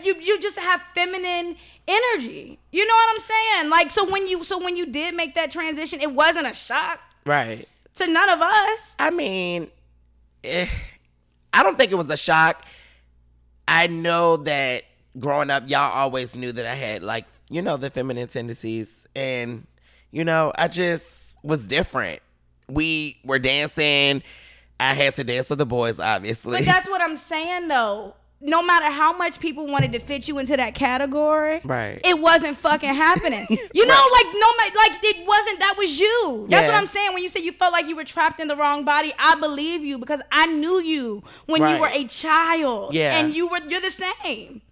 You 0.02 0.14
you 0.20 0.38
just 0.40 0.58
have 0.58 0.80
feminine 0.94 1.56
energy. 1.88 2.58
You 2.70 2.86
know 2.86 2.94
what 2.94 3.10
I'm 3.14 3.20
saying? 3.20 3.70
Like 3.70 3.90
so 3.90 4.08
when 4.10 4.26
you 4.26 4.44
so 4.44 4.58
when 4.62 4.76
you 4.76 4.86
did 4.86 5.14
make 5.14 5.34
that 5.34 5.50
transition, 5.50 6.00
it 6.00 6.12
wasn't 6.12 6.46
a 6.46 6.54
shock 6.54 7.00
right. 7.26 7.68
to 7.96 8.06
none 8.06 8.28
of 8.30 8.40
us. 8.40 8.94
I 8.98 9.10
mean, 9.10 9.70
eh, 10.44 10.68
I 11.52 11.62
don't 11.62 11.76
think 11.76 11.92
it 11.92 11.96
was 11.96 12.08
a 12.10 12.16
shock. 12.16 12.64
I 13.66 13.86
know 13.86 14.38
that 14.38 14.84
growing 15.18 15.50
up, 15.50 15.68
y'all 15.68 15.92
always 15.92 16.34
knew 16.34 16.52
that 16.52 16.66
I 16.66 16.74
had 16.74 17.02
like, 17.02 17.26
you 17.48 17.62
know, 17.62 17.76
the 17.76 17.90
feminine 17.90 18.28
tendencies. 18.28 18.92
And, 19.14 19.66
you 20.10 20.24
know, 20.24 20.52
I 20.56 20.68
just 20.68 21.04
was 21.42 21.66
different. 21.66 22.20
We 22.68 23.18
were 23.24 23.38
dancing. 23.38 24.22
I 24.80 24.94
had 24.94 25.14
to 25.16 25.24
dance 25.24 25.50
with 25.50 25.58
the 25.58 25.66
boys, 25.66 25.98
obviously. 25.98 26.58
But 26.58 26.66
that's 26.66 26.88
what 26.88 27.00
I'm 27.00 27.16
saying 27.16 27.68
though. 27.68 28.14
No 28.44 28.60
matter 28.62 28.86
how 28.86 29.16
much 29.16 29.38
people 29.38 29.66
wanted 29.68 29.92
to 29.92 30.00
fit 30.00 30.26
you 30.26 30.38
into 30.38 30.56
that 30.56 30.74
category, 30.74 31.60
Right. 31.64 32.00
It 32.04 32.18
wasn't 32.20 32.58
fucking 32.58 32.92
happening. 32.94 33.46
You 33.74 33.86
know, 33.86 34.06
like 34.12 34.26
no 34.34 34.48
matter 34.58 34.76
like 34.76 34.98
it 35.04 35.26
wasn't 35.26 35.60
that 35.60 35.74
was 35.78 35.98
you. 35.98 36.46
That's 36.50 36.66
what 36.66 36.74
I'm 36.76 36.86
saying. 36.88 37.14
When 37.14 37.22
you 37.22 37.28
say 37.28 37.40
you 37.40 37.52
felt 37.52 37.72
like 37.72 37.86
you 37.86 37.96
were 37.96 38.04
trapped 38.04 38.40
in 38.40 38.48
the 38.48 38.56
wrong 38.56 38.84
body, 38.84 39.14
I 39.18 39.36
believe 39.36 39.84
you 39.84 39.98
because 39.98 40.20
I 40.30 40.46
knew 40.46 40.80
you 40.80 41.22
when 41.46 41.62
Right. 41.62 41.74
you 41.76 41.80
were 41.80 41.88
a 41.92 42.04
child. 42.04 42.94
Yeah. 42.94 43.18
And 43.18 43.34
you 43.34 43.46
were 43.48 43.58
you're 43.68 43.80
the 43.80 43.90
same. 43.90 44.62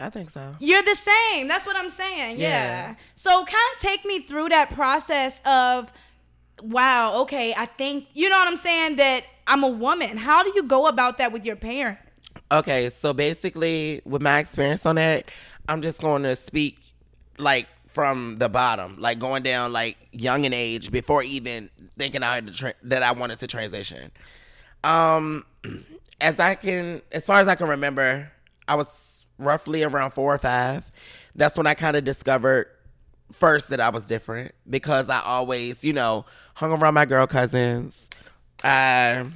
I 0.00 0.08
think 0.08 0.30
so. 0.30 0.56
You're 0.58 0.82
the 0.82 0.94
same. 0.94 1.48
That's 1.48 1.66
what 1.66 1.76
I'm 1.76 1.90
saying. 1.90 2.40
Yeah. 2.40 2.48
Yeah. 2.48 2.94
So 3.14 3.44
kind 3.44 3.68
of 3.74 3.78
take 3.80 4.04
me 4.06 4.20
through 4.20 4.48
that 4.48 4.72
process 4.72 5.42
of 5.44 5.92
wow, 6.62 7.22
okay, 7.22 7.54
I 7.54 7.66
think 7.66 8.06
you 8.14 8.28
know 8.28 8.38
what 8.38 8.48
I'm 8.48 8.56
saying 8.56 8.96
that 8.96 9.24
I'm 9.46 9.62
a 9.64 9.68
woman. 9.68 10.16
How 10.16 10.42
do 10.42 10.52
you 10.54 10.62
go 10.62 10.86
about 10.86 11.18
that 11.18 11.32
with 11.32 11.44
your 11.44 11.56
parents? 11.56 12.01
Okay, 12.50 12.90
so 12.90 13.12
basically, 13.12 14.00
with 14.04 14.22
my 14.22 14.38
experience 14.38 14.86
on 14.86 14.96
that, 14.96 15.30
I'm 15.68 15.82
just 15.82 16.00
going 16.00 16.22
to 16.24 16.36
speak 16.36 16.78
like 17.38 17.66
from 17.88 18.38
the 18.38 18.48
bottom, 18.48 18.96
like 18.98 19.18
going 19.18 19.42
down 19.42 19.72
like 19.72 19.96
young 20.12 20.44
in 20.44 20.52
age 20.52 20.90
before 20.90 21.22
even 21.22 21.70
thinking 21.98 22.22
I 22.22 22.36
had 22.36 22.46
to 22.46 22.52
tra- 22.52 22.74
that 22.84 23.02
I 23.02 23.12
wanted 23.12 23.38
to 23.40 23.46
transition. 23.46 24.10
Um, 24.82 25.44
as 26.20 26.38
I 26.40 26.54
can, 26.54 27.02
as 27.12 27.24
far 27.24 27.40
as 27.40 27.48
I 27.48 27.54
can 27.54 27.68
remember, 27.68 28.30
I 28.66 28.76
was 28.76 28.86
roughly 29.38 29.82
around 29.82 30.12
four 30.12 30.34
or 30.34 30.38
five. 30.38 30.90
That's 31.34 31.56
when 31.56 31.66
I 31.66 31.74
kind 31.74 31.96
of 31.96 32.04
discovered 32.04 32.68
first 33.32 33.70
that 33.70 33.80
I 33.80 33.88
was 33.88 34.04
different 34.04 34.54
because 34.68 35.08
I 35.08 35.20
always, 35.20 35.82
you 35.84 35.92
know, 35.92 36.26
hung 36.54 36.72
around 36.72 36.94
my 36.94 37.04
girl 37.04 37.26
cousins. 37.26 37.96
I 38.62 39.26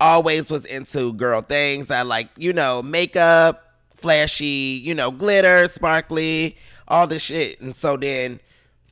always 0.00 0.48
was 0.50 0.64
into 0.64 1.12
girl 1.14 1.40
things. 1.42 1.90
I 1.90 2.02
like, 2.02 2.28
you 2.36 2.52
know, 2.52 2.82
makeup, 2.82 3.64
flashy, 3.96 4.80
you 4.82 4.94
know, 4.94 5.10
glitter, 5.10 5.68
sparkly, 5.68 6.56
all 6.88 7.06
this 7.06 7.22
shit. 7.22 7.60
And 7.60 7.74
so 7.76 7.96
then 7.96 8.40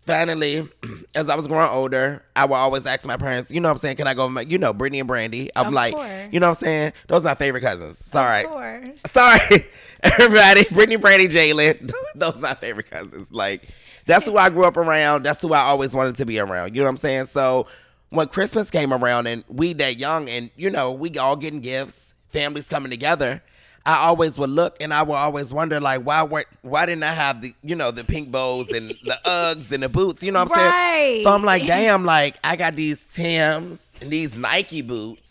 finally, 0.07 0.69
as 1.15 1.29
I 1.29 1.35
was 1.35 1.49
growing 1.49 1.69
older, 1.69 2.23
I 2.37 2.45
would 2.45 2.55
always 2.57 2.87
ask 2.87 3.05
my 3.07 3.17
parents, 3.17 3.51
you 3.51 3.61
know 3.61 3.69
what 3.69 3.75
I'm 3.75 3.79
saying, 3.79 3.97
can 3.97 4.07
I 4.07 4.15
go 4.15 4.27
with 4.27 4.35
my, 4.35 4.41
you 4.43 4.59
know, 4.59 4.73
Brittany 4.73 5.01
and 5.01 5.09
Brandy? 5.09 5.51
I'm 5.57 5.69
Of 5.69 5.73
like, 5.73 5.95
course. 5.95 6.29
you 6.31 6.41
know 6.41 6.49
what 6.51 6.59
I'm 6.59 6.65
saying? 6.65 6.93
Those 7.09 7.23
are 7.23 7.25
my 7.25 7.35
favorite 7.35 7.63
cousins. 7.63 7.99
Sorry. 8.05 8.45
Of. 8.45 9.01
Sorry, 9.11 9.67
everybody. 10.03 10.65
Brittany, 10.65 10.97
Brandy, 10.97 11.29
Jalen. 11.29 11.93
Those 12.15 12.37
are 12.37 12.41
my 12.41 12.55
favorite 12.55 12.91
cousins. 12.91 13.27
Like, 13.31 13.69
that's 14.07 14.25
who 14.25 14.37
I 14.37 14.49
grew 14.51 14.65
up 14.65 14.77
around. 14.77 15.23
That's 15.25 15.43
who 15.43 15.53
I 15.53 15.61
always 15.61 15.93
wanted 15.93 16.17
to 16.17 16.25
be 16.27 16.39
around. 16.39 16.75
You 16.75 16.81
know 16.81 16.87
what 16.87 16.91
I'm 16.93 16.97
saying? 16.99 17.27
So 17.27 17.67
when 18.11 18.29
Christmas 18.29 18.71
came 18.71 18.93
around 18.93 19.27
and 19.27 19.45
we 19.49 19.73
that 19.75 19.99
young 19.99 20.29
and, 20.29 20.51
you 20.57 20.71
know, 20.71 20.93
we 20.93 21.17
all 21.19 21.37
getting 21.37 21.61
gifts, 21.61 22.15
families 22.31 22.69
coming 22.69 22.91
together, 22.91 23.43
I 23.85 24.07
always 24.07 24.37
would 24.37 24.51
look 24.51 24.77
and 24.81 24.93
I 24.93 25.03
would 25.03 25.15
always 25.15 25.53
wonder, 25.53 25.81
like, 25.81 26.03
why 26.03 26.23
weren't 26.23 26.49
why 26.63 26.87
didn't 26.87 27.05
I 27.05 27.13
have 27.13 27.41
the, 27.41 27.55
you 27.63 27.75
know, 27.75 27.91
the 27.91 28.05
pink 28.05 28.31
bows 28.31 28.69
and 28.71 28.91
the 28.91 29.19
Uggs 29.25 29.73
and 29.73 29.83
the 29.83 29.89
boots? 29.89 30.23
You 30.23 30.33
know 30.33 30.45
what 30.45 30.53
I'm 30.53 30.59
saying? 30.59 30.71
Right. 30.71 31.21
So 31.25 31.31
I'm 31.33 31.45
like, 31.45 31.67
damn, 31.67 32.05
like, 32.05 32.37
I 32.45 32.57
got 32.57 32.75
these 32.75 33.01
Tims 33.13 33.81
and 34.01 34.11
these 34.11 34.37
Nike 34.37 34.83
boots. 34.83 35.23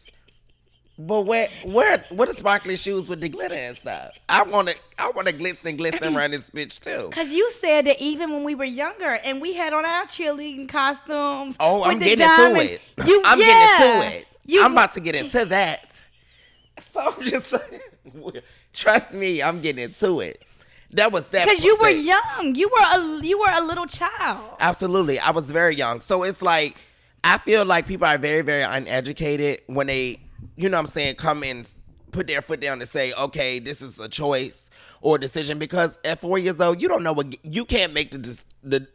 But 0.99 1.21
where 1.21 1.47
where 1.63 2.03
what 2.09 2.27
are 2.27 2.33
sparkly 2.33 2.75
shoes 2.75 3.07
with 3.07 3.21
the 3.21 3.29
glitter 3.29 3.53
and 3.53 3.77
stuff? 3.77 4.13
I 4.29 4.43
want 4.43 4.69
to 4.69 4.75
I 4.97 5.11
want 5.11 5.27
to 5.27 5.33
glitz 5.33 5.63
and 5.63 5.77
glisten 5.77 5.99
mm-hmm. 5.99 6.17
around 6.17 6.31
this 6.31 6.49
bitch 6.49 6.79
too. 6.79 7.09
Cause 7.11 7.31
you 7.31 7.51
said 7.51 7.85
that 7.85 8.01
even 8.01 8.31
when 8.31 8.43
we 8.43 8.55
were 8.55 8.65
younger 8.65 9.13
and 9.23 9.39
we 9.39 9.53
had 9.53 9.73
on 9.73 9.85
our 9.85 10.05
cheerleading 10.05 10.67
costumes. 10.67 11.55
Oh, 11.59 11.83
I'm 11.83 11.99
getting 11.99 12.19
diamonds, 12.19 12.71
into 12.71 12.73
it. 12.73 13.07
You, 13.07 13.21
I'm 13.25 13.39
yeah. 13.39 13.45
getting 13.45 13.95
into 13.95 14.17
it. 14.17 14.27
You, 14.45 14.63
I'm 14.63 14.71
about 14.71 14.93
to 14.93 14.99
get 14.99 15.13
into 15.13 15.45
that. 15.49 16.01
So 16.93 16.99
I'm 16.99 17.21
just 17.21 17.47
saying, 17.47 17.81
trust 18.73 19.13
me, 19.13 19.43
I'm 19.43 19.61
getting 19.61 19.83
into 19.83 20.21
it. 20.21 20.41
That 20.91 21.11
was 21.11 21.27
that. 21.29 21.47
Cause 21.47 21.63
you 21.63 21.77
were 21.79 21.89
young. 21.89 22.55
You 22.55 22.69
were 22.69 22.99
a 22.99 23.21
you 23.23 23.37
were 23.37 23.51
a 23.51 23.61
little 23.61 23.85
child. 23.85 24.55
Absolutely. 24.59 25.19
I 25.19 25.29
was 25.29 25.51
very 25.51 25.75
young. 25.75 25.99
So 25.99 26.23
it's 26.23 26.41
like 26.41 26.77
I 27.23 27.37
feel 27.39 27.65
like 27.65 27.87
people 27.87 28.07
are 28.07 28.17
very, 28.17 28.41
very 28.41 28.63
uneducated 28.63 29.61
when 29.67 29.87
they, 29.87 30.19
you 30.55 30.69
know 30.69 30.77
what 30.77 30.87
I'm 30.87 30.91
saying, 30.91 31.15
come 31.15 31.43
and 31.43 31.69
put 32.11 32.27
their 32.27 32.41
foot 32.41 32.59
down 32.59 32.81
and 32.81 32.89
say, 32.89 33.13
okay, 33.13 33.59
this 33.59 33.81
is 33.81 33.99
a 33.99 34.09
choice 34.09 34.69
or 35.01 35.15
a 35.15 35.19
decision. 35.19 35.59
Because 35.59 35.97
at 36.03 36.19
four 36.19 36.37
years 36.37 36.59
old, 36.59 36.81
you 36.81 36.87
don't 36.87 37.03
know 37.03 37.13
what, 37.13 37.35
you 37.45 37.65
can't 37.65 37.93
make 37.93 38.11
the, 38.11 38.39
the, 38.63 38.87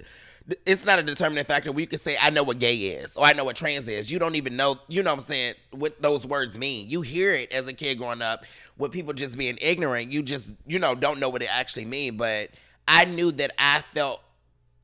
it's 0.66 0.84
not 0.84 0.98
a 0.98 1.02
determining 1.02 1.44
factor 1.44 1.70
where 1.70 1.80
you 1.80 1.86
can 1.86 2.00
say, 2.00 2.16
I 2.20 2.30
know 2.30 2.42
what 2.42 2.58
gay 2.58 2.76
is 2.76 3.16
or 3.16 3.24
I 3.24 3.32
know 3.32 3.44
what 3.44 3.56
trans 3.56 3.88
is. 3.88 4.10
You 4.10 4.18
don't 4.18 4.34
even 4.34 4.56
know, 4.56 4.78
you 4.88 5.02
know 5.02 5.12
what 5.12 5.20
I'm 5.20 5.24
saying, 5.24 5.54
what 5.70 6.02
those 6.02 6.26
words 6.26 6.58
mean. 6.58 6.90
You 6.90 7.02
hear 7.02 7.32
it 7.32 7.52
as 7.52 7.66
a 7.68 7.72
kid 7.72 7.98
growing 7.98 8.22
up 8.22 8.44
with 8.76 8.92
people 8.92 9.12
just 9.12 9.38
being 9.38 9.58
ignorant. 9.60 10.10
You 10.10 10.22
just, 10.22 10.50
you 10.66 10.78
know, 10.78 10.94
don't 10.94 11.20
know 11.20 11.28
what 11.28 11.42
it 11.42 11.54
actually 11.54 11.84
mean. 11.84 12.16
But 12.16 12.50
I 12.88 13.04
knew 13.04 13.30
that 13.32 13.52
I 13.58 13.84
felt 13.94 14.20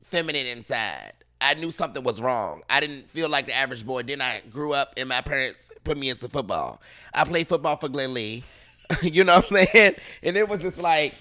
feminine 0.03 0.45
inside. 0.47 1.11
I 1.41 1.53
knew 1.53 1.71
something 1.71 2.03
was 2.03 2.21
wrong. 2.21 2.63
I 2.69 2.79
didn't 2.79 3.09
feel 3.11 3.29
like 3.29 3.45
the 3.47 3.53
average 3.53 3.85
boy. 3.85 4.03
Then 4.03 4.21
I 4.21 4.41
grew 4.49 4.73
up 4.73 4.93
and 4.97 5.07
my 5.09 5.21
parents 5.21 5.71
put 5.83 5.97
me 5.97 6.09
into 6.09 6.27
football. 6.27 6.81
I 7.13 7.23
played 7.23 7.47
football 7.47 7.77
for 7.77 7.89
Glen 7.89 8.13
Lee. 8.13 8.43
you 9.01 9.23
know 9.23 9.37
what 9.37 9.51
I'm 9.51 9.67
saying? 9.67 9.95
And 10.23 10.35
it 10.35 10.49
was 10.49 10.61
just 10.61 10.77
like 10.77 11.13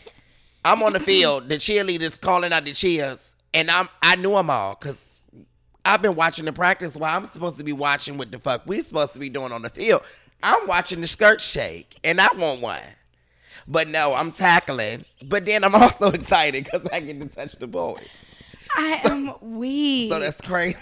I'm 0.65 0.83
on 0.83 0.93
the 0.93 1.01
field, 1.01 1.49
the 1.49 1.57
cheerleaders 1.57 2.21
calling 2.21 2.53
out 2.53 2.65
the 2.65 2.73
cheers, 2.73 3.35
and 3.55 3.71
I'm 3.71 3.89
I 4.03 4.17
knew 4.17 4.33
them 4.33 4.51
all 4.51 4.77
because 4.79 4.99
I've 5.85 6.03
been 6.03 6.17
watching 6.17 6.45
the 6.45 6.53
practice 6.53 6.97
while 6.97 7.17
I'm 7.17 7.29
supposed 7.31 7.59
to 7.59 7.65
be 7.65 7.73
watching 7.73 8.19
what 8.19 8.31
the 8.31 8.39
fuck 8.39 8.67
we 8.67 8.83
supposed 8.83 9.15
to 9.15 9.21
be 9.21 9.29
doing 9.29 9.53
on 9.53 9.63
the 9.63 9.71
field. 9.71 10.03
I'm 10.43 10.67
watching 10.67 11.01
the 11.01 11.07
skirt 11.07 11.41
shake, 11.41 11.97
and 12.05 12.21
I 12.21 12.29
want 12.37 12.61
one. 12.61 12.81
But 13.67 13.89
no, 13.89 14.15
I'm 14.15 14.33
tackling. 14.33 15.05
But 15.23 15.45
then 15.45 15.65
I'm 15.65 15.75
also 15.77 16.11
excited 16.11 16.65
because 16.65 16.87
I 16.93 17.01
get 17.01 17.21
to 17.21 17.27
touch 17.27 17.53
the 17.59 17.67
boys. 17.67 18.07
I 18.79 19.01
am 19.05 19.35
weak. 19.59 20.13
So 20.13 20.21
that's 20.21 20.41
crazy. 20.41 20.79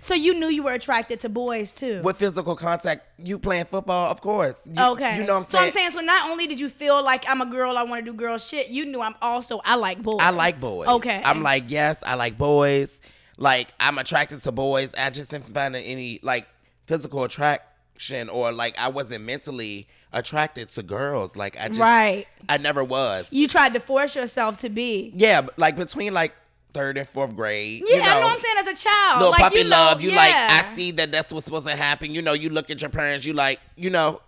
So 0.00 0.12
you 0.12 0.34
knew 0.34 0.48
you 0.48 0.62
were 0.62 0.74
attracted 0.74 1.20
to 1.20 1.30
boys 1.30 1.72
too. 1.72 2.02
With 2.02 2.18
physical 2.18 2.54
contact, 2.54 3.06
you 3.16 3.38
playing 3.38 3.64
football, 3.64 4.10
of 4.10 4.20
course. 4.20 4.54
You, 4.66 4.74
okay. 4.78 5.16
You 5.16 5.24
know 5.24 5.38
what 5.38 5.44
I'm 5.46 5.50
So? 5.50 5.58
I'm 5.58 5.70
saying, 5.70 5.92
so 5.92 6.00
not 6.00 6.30
only 6.30 6.46
did 6.46 6.60
you 6.60 6.68
feel 6.68 7.02
like 7.02 7.24
I'm 7.26 7.40
a 7.40 7.46
girl, 7.46 7.78
I 7.78 7.84
want 7.84 8.04
to 8.04 8.12
do 8.12 8.14
girl 8.14 8.36
shit, 8.36 8.68
you 8.68 8.84
knew 8.84 9.00
I'm 9.00 9.14
also 9.22 9.62
I 9.64 9.76
like 9.76 10.02
boys. 10.02 10.18
I 10.20 10.28
like 10.28 10.60
boys. 10.60 10.88
Okay. 10.88 11.22
I'm 11.24 11.42
like, 11.42 11.64
yes, 11.68 12.02
I 12.04 12.16
like 12.16 12.36
boys. 12.36 13.00
Like, 13.38 13.68
I'm 13.80 13.96
attracted 13.96 14.42
to 14.42 14.52
boys. 14.52 14.90
I 14.96 15.08
just 15.10 15.30
didn't 15.30 15.52
find 15.54 15.74
any, 15.74 16.20
like, 16.22 16.46
physical 16.86 17.24
attraction 17.24 18.28
or, 18.28 18.52
like, 18.52 18.78
I 18.78 18.88
wasn't 18.88 19.24
mentally 19.24 19.88
attracted 20.12 20.68
to 20.72 20.82
girls. 20.82 21.34
Like, 21.34 21.58
I 21.58 21.68
just, 21.68 21.80
Right. 21.80 22.26
I 22.48 22.58
never 22.58 22.84
was. 22.84 23.26
You 23.30 23.48
tried 23.48 23.74
to 23.74 23.80
force 23.80 24.14
yourself 24.14 24.58
to 24.58 24.68
be. 24.68 25.12
Yeah, 25.16 25.46
like, 25.56 25.76
between, 25.76 26.14
like, 26.14 26.32
third 26.74 26.98
and 26.98 27.08
fourth 27.08 27.34
grade. 27.34 27.82
Yeah, 27.86 27.96
you 27.96 28.02
know, 28.02 28.08
I 28.08 28.14
know 28.14 28.26
what 28.26 28.32
I'm 28.32 28.40
saying 28.40 28.56
as 28.58 28.66
a 28.66 28.74
child. 28.74 29.18
little 29.18 29.30
like, 29.30 29.40
puppy 29.40 29.58
you 29.58 29.64
know, 29.64 29.70
love. 29.70 30.02
You 30.02 30.10
yeah. 30.10 30.16
like, 30.16 30.34
I 30.34 30.74
see 30.74 30.90
that 30.92 31.12
that's 31.12 31.32
what's 31.32 31.46
supposed 31.46 31.66
to 31.66 31.76
happen. 31.76 32.14
You 32.14 32.20
know, 32.20 32.34
you 32.34 32.50
look 32.50 32.68
at 32.70 32.82
your 32.82 32.90
parents, 32.90 33.24
you 33.24 33.32
like, 33.32 33.60
you 33.76 33.88
know. 33.90 34.20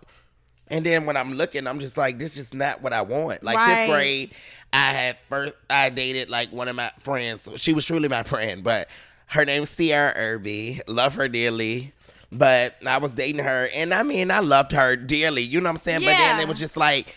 And 0.69 0.85
then 0.85 1.05
when 1.05 1.15
I'm 1.15 1.33
looking, 1.35 1.67
I'm 1.67 1.79
just 1.79 1.95
like, 1.97 2.17
this 2.17 2.37
is 2.37 2.53
not 2.53 2.81
what 2.81 2.91
I 2.93 3.01
want. 3.01 3.43
Like 3.43 3.57
Right. 3.57 3.85
fifth 3.85 3.93
grade, 3.93 4.31
I 4.73 4.77
had 4.77 5.17
first, 5.29 5.53
I 5.69 5.89
dated 5.89 6.29
like 6.29 6.51
one 6.51 6.67
of 6.67 6.75
my 6.75 6.91
friends. 6.99 7.47
She 7.57 7.73
was 7.73 7.85
truly 7.85 8.09
my 8.09 8.23
friend, 8.23 8.63
but 8.63 8.89
her 9.27 9.45
name's 9.45 9.69
Sierra 9.69 10.13
Irby. 10.15 10.81
Love 10.87 11.15
her 11.15 11.29
dearly. 11.29 11.93
But 12.29 12.75
I 12.85 12.97
was 12.97 13.13
dating 13.13 13.45
her, 13.45 13.69
and 13.73 13.93
I 13.93 14.03
mean, 14.03 14.31
I 14.31 14.39
loved 14.39 14.73
her 14.73 14.97
dearly. 14.97 15.43
You 15.43 15.61
know 15.61 15.69
what 15.69 15.77
I'm 15.77 15.77
saying? 15.77 16.01
Yeah. 16.01 16.11
But 16.11 16.17
then 16.17 16.39
it 16.41 16.47
was 16.49 16.59
just 16.59 16.75
like, 16.75 17.15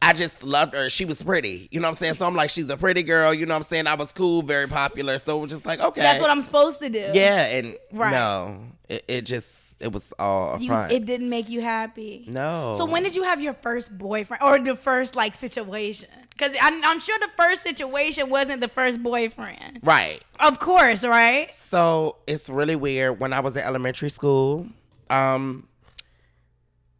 I 0.00 0.12
just 0.12 0.42
loved 0.42 0.74
her. 0.74 0.88
She 0.88 1.04
was 1.04 1.22
pretty. 1.22 1.68
You 1.72 1.80
know 1.80 1.88
what 1.88 1.96
I'm 1.96 1.98
saying? 1.98 2.14
So 2.14 2.26
I'm 2.26 2.34
like, 2.34 2.50
she's 2.50 2.68
a 2.70 2.76
pretty 2.76 3.02
girl. 3.02 3.34
You 3.34 3.46
know 3.46 3.54
what 3.54 3.58
I'm 3.64 3.68
saying? 3.68 3.86
I 3.86 3.94
was 3.94 4.12
cool, 4.12 4.42
very 4.42 4.66
popular. 4.68 5.18
So 5.18 5.38
was 5.38 5.50
just 5.50 5.66
like, 5.66 5.80
okay. 5.80 6.00
That's 6.00 6.20
what 6.20 6.30
I'm 6.30 6.42
supposed 6.42 6.80
to 6.80 6.88
do. 6.88 7.10
Yeah, 7.12 7.44
and 7.46 7.76
Right. 7.92 8.10
no, 8.12 8.60
it, 8.88 9.04
it 9.08 9.22
just 9.22 9.48
it 9.80 9.92
was 9.92 10.12
all 10.18 10.54
a 10.54 10.58
You, 10.58 10.68
front. 10.68 10.90
it 10.92 11.04
didn't 11.06 11.28
make 11.28 11.48
you 11.48 11.60
happy. 11.60 12.24
no. 12.28 12.74
So 12.76 12.84
when 12.84 13.02
did 13.04 13.14
you 13.14 13.22
have 13.22 13.40
your 13.40 13.54
first 13.54 13.96
boyfriend 13.96 14.42
or 14.42 14.58
the 14.58 14.74
first 14.76 15.14
like 15.14 15.34
situation? 15.36 16.08
Because 16.30 16.52
I'm, 16.60 16.84
I'm 16.84 16.98
sure 17.00 17.16
the 17.20 17.30
first 17.36 17.62
situation 17.62 18.28
wasn't 18.30 18.60
the 18.60 18.68
first 18.68 19.02
boyfriend. 19.02 19.80
right? 19.82 20.22
Of 20.40 20.58
course, 20.60 21.04
right? 21.04 21.50
So 21.68 22.16
it's 22.26 22.48
really 22.48 22.76
weird. 22.76 23.18
When 23.20 23.32
I 23.32 23.38
was 23.40 23.56
in 23.56 23.62
elementary 23.62 24.08
school, 24.08 24.66
um, 25.10 25.67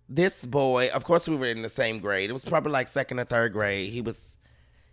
this 0.09 0.33
boy, 0.45 0.89
of 0.89 1.05
course, 1.05 1.29
we 1.29 1.37
were 1.37 1.47
in 1.47 1.63
the 1.63 1.69
same 1.69 1.99
grade. 1.99 2.31
It 2.31 2.33
was 2.33 2.45
probably 2.45 2.73
like 2.73 2.89
second 2.89 3.21
or 3.21 3.25
third 3.25 3.53
grade. 3.53 3.93
He 3.93 4.01
was, 4.01 4.21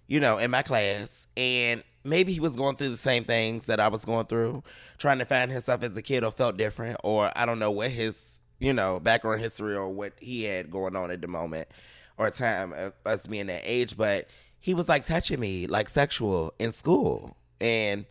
you 0.07 0.19
know, 0.19 0.37
in 0.37 0.51
my 0.51 0.61
class, 0.61 1.27
and 1.37 1.83
maybe 2.03 2.33
he 2.33 2.39
was 2.39 2.55
going 2.55 2.75
through 2.75 2.89
the 2.89 2.97
same 2.97 3.23
things 3.23 3.65
that 3.65 3.79
I 3.79 3.87
was 3.87 4.03
going 4.03 4.25
through, 4.25 4.63
trying 4.97 5.19
to 5.19 5.25
find 5.25 5.51
himself 5.51 5.83
as 5.83 5.95
a 5.95 6.01
kid, 6.01 6.23
or 6.23 6.31
felt 6.31 6.57
different, 6.57 6.97
or 7.03 7.31
I 7.35 7.45
don't 7.45 7.59
know 7.59 7.71
what 7.71 7.91
his, 7.91 8.17
you 8.59 8.73
know, 8.73 8.99
background 8.99 9.41
history 9.41 9.75
or 9.75 9.89
what 9.89 10.13
he 10.19 10.43
had 10.43 10.69
going 10.69 10.95
on 10.95 11.11
at 11.11 11.21
the 11.21 11.27
moment 11.27 11.69
or 12.17 12.29
time 12.29 12.73
of 12.73 12.93
us 13.05 13.25
being 13.25 13.47
that 13.47 13.61
age. 13.63 13.97
But 13.97 14.27
he 14.59 14.73
was 14.73 14.89
like 14.89 15.05
touching 15.05 15.39
me, 15.39 15.67
like 15.67 15.89
sexual, 15.89 16.53
in 16.59 16.73
school, 16.73 17.37
and 17.61 18.05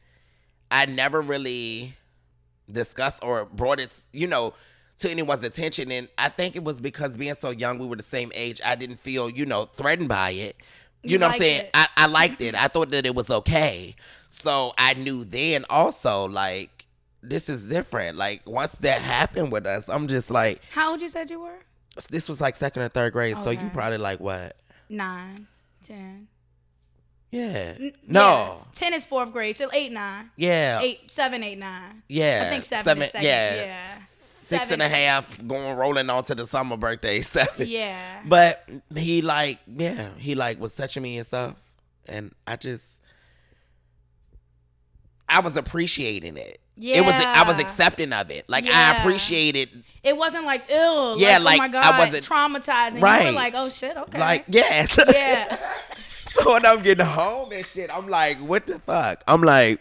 I 0.71 0.87
never 0.87 1.21
really 1.21 1.95
discussed 2.71 3.19
or 3.23 3.45
brought 3.45 3.79
it, 3.79 3.95
you 4.13 4.27
know, 4.27 4.55
to 5.05 5.11
anyone's 5.11 5.45
attention. 5.45 5.91
And 5.93 6.09
I 6.19 6.29
think 6.29 6.57
it 6.57 6.65
was 6.65 6.81
because 6.81 7.17
being 7.17 7.35
so 7.39 7.51
young, 7.51 7.79
we 7.79 7.87
were 7.87 7.97
the 7.97 8.03
same 8.03 8.33
age. 8.35 8.61
I 8.65 8.75
didn't 8.75 9.01
feel, 9.01 9.31
you 9.31 9.47
know, 9.47 9.65
threatened 9.65 10.09
by 10.09 10.31
it. 10.31 10.57
You, 11.03 11.13
You 11.13 11.19
know 11.19 11.27
what 11.27 11.35
I'm 11.35 11.41
saying? 11.41 11.61
it. 11.63 11.71
I, 11.75 11.89
I 11.97 12.07
liked 12.07 12.35
mm-hmm. 12.35 12.55
it. 12.55 12.63
I 12.63 12.69
thought 12.69 12.91
that 12.91 13.07
it 13.07 13.15
was 13.15 13.31
okay. 13.31 13.95
So 14.31 14.73
I 14.79 14.95
knew 14.95 15.25
then 15.25 15.65
also, 15.71 16.27
like, 16.27 16.87
this 17.23 17.49
is 17.49 17.69
different. 17.69 18.17
Like, 18.17 18.43
once 18.47 18.73
that 18.81 19.01
happened 19.01 19.53
with 19.53 19.67
us, 19.67 19.89
I'm 19.89 20.09
just 20.09 20.31
like, 20.31 20.61
How 20.71 20.91
old 20.91 21.03
you 21.03 21.09
said 21.09 21.31
you 21.31 21.41
were? 21.41 21.61
this 22.11 22.29
was 22.29 22.41
like 22.41 22.57
second 22.57 22.83
or 22.83 22.89
third 22.89 23.13
grade. 23.13 23.37
So 23.45 23.51
you 23.51 23.71
probably 23.73 23.99
like 23.99 24.19
what? 24.19 24.57
Nine, 24.89 25.47
ten. 25.85 26.27
Yeah. 27.31 27.75
Yeah. 27.79 27.91
No. 28.07 28.65
ten 28.73 28.95
is 28.95 29.05
fourth 29.05 29.33
grade, 29.33 29.57
so 29.57 29.69
eight, 29.73 29.93
nine, 29.93 30.31
Yeah. 30.37 30.81
eight, 30.81 31.11
seven, 31.11 31.43
eight, 31.43 31.59
nine. 31.59 32.03
Yeah. 32.09 32.45
I 32.47 32.51
think 32.51 32.65
seven, 32.65 33.03
is 33.03 33.11
second. 33.11 33.27
Yeah. 33.27 33.55
Yeah, 33.57 33.95
Six 34.59 34.71
and 34.73 34.83
a 34.83 34.89
half 34.89 35.47
going 35.47 35.77
rolling 35.77 36.09
on 36.11 36.25
to 36.25 36.35
the 36.35 36.47
summer 36.47 36.77
birthday. 36.77 37.21
Seven. 37.23 37.67
Yeah, 37.69 38.21
But 38.27 38.69
he 38.95 39.23
like, 39.23 39.59
yeah, 39.67 40.11
he 40.19 40.35
like 40.35 40.61
was 40.61 40.75
touching 40.75 41.03
me 41.03 41.19
and 41.19 41.27
stuff, 41.27 41.55
and 42.09 42.35
I 42.47 42.57
just, 42.57 42.87
I 45.29 45.41
was 45.41 45.57
appreciating 45.57 46.37
it. 46.37 46.61
Yeah. 46.77 46.99
It 46.99 47.05
was 47.05 47.15
I 47.15 47.45
was 47.47 47.59
accepting 47.61 48.13
of 48.13 48.31
it. 48.31 48.49
Like 48.49 48.67
I 48.67 48.99
appreciated, 48.99 49.85
it 50.03 50.17
wasn't 50.17 50.45
like 50.45 50.65
ill. 50.69 51.19
Yeah, 51.21 51.39
oh 51.41 51.45
like, 51.45 51.59
like, 51.61 51.71
oh 51.71 51.79
my 51.79 51.79
I 51.79 51.91
god, 51.91 51.99
wasn't- 51.99 52.27
traumatizing. 52.29 53.01
Right. 53.01 53.33
like, 53.33 53.55
oh 53.57 53.69
shit, 53.69 53.97
okay. 53.97 54.19
like 54.19 54.45
yes, 54.49 54.99
yeah, 55.13 55.57
so 56.35 56.53
when 56.53 56.67
I'm 56.67 56.83
getting 56.83 57.07
home 57.07 57.53
and 57.53 57.65
shit, 57.65 57.97
I'm 57.97 58.09
like, 58.09 58.39
what 58.39 58.67
the 58.67 58.81
fuck? 58.81 59.23
I'm 59.29 59.43
like, 59.43 59.81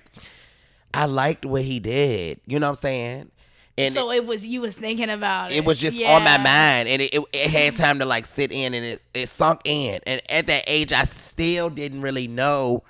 I 0.93 1.05
liked 1.05 1.45
what 1.47 1.63
he 1.63 1.79
did. 1.79 2.39
You 2.45 2.59
know 2.59 2.67
what 2.69 2.77
I'm 2.77 2.81
saying? 2.81 3.31
And 3.77 3.93
so 3.93 4.11
it 4.11 4.25
was 4.25 4.45
you 4.45 4.61
was 4.61 4.75
thinking 4.75 5.09
about 5.09 5.51
it. 5.51 5.55
it 5.55 5.65
was 5.65 5.79
just 5.79 5.99
on 6.01 6.23
my 6.23 6.37
mind 6.37 6.87
and 6.87 7.01
it, 7.01 7.13
it, 7.13 7.23
it 7.33 7.49
had 7.49 7.75
time 7.75 7.99
to 7.99 8.05
like 8.05 8.25
sit 8.27 8.51
in 8.51 8.73
and 8.73 8.85
it, 8.85 9.03
it 9.15 9.29
sunk 9.29 9.61
in 9.65 9.99
and 10.05 10.21
at 10.29 10.45
that 10.45 10.63
age 10.67 10.93
i 10.93 11.05
still 11.05 11.71
didn't 11.71 12.01
really 12.01 12.27
know 12.27 12.83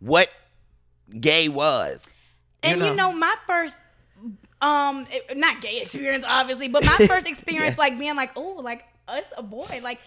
what 0.00 0.28
gay 1.20 1.48
was 1.48 2.04
And 2.62 2.80
you 2.80 2.94
know, 2.94 3.12
my 3.12 3.34
first 3.46 3.78
um 4.60 5.06
not 5.34 5.60
gay 5.60 5.80
experience 5.80 6.24
obviously, 6.26 6.68
but 6.68 6.84
my 6.84 6.96
first 7.06 7.26
experience 7.26 7.78
like 7.78 7.98
being 7.98 8.16
like, 8.16 8.32
oh, 8.36 8.60
like 8.62 8.84
us 9.08 9.32
a 9.36 9.42
boy, 9.42 9.80
like 9.82 10.00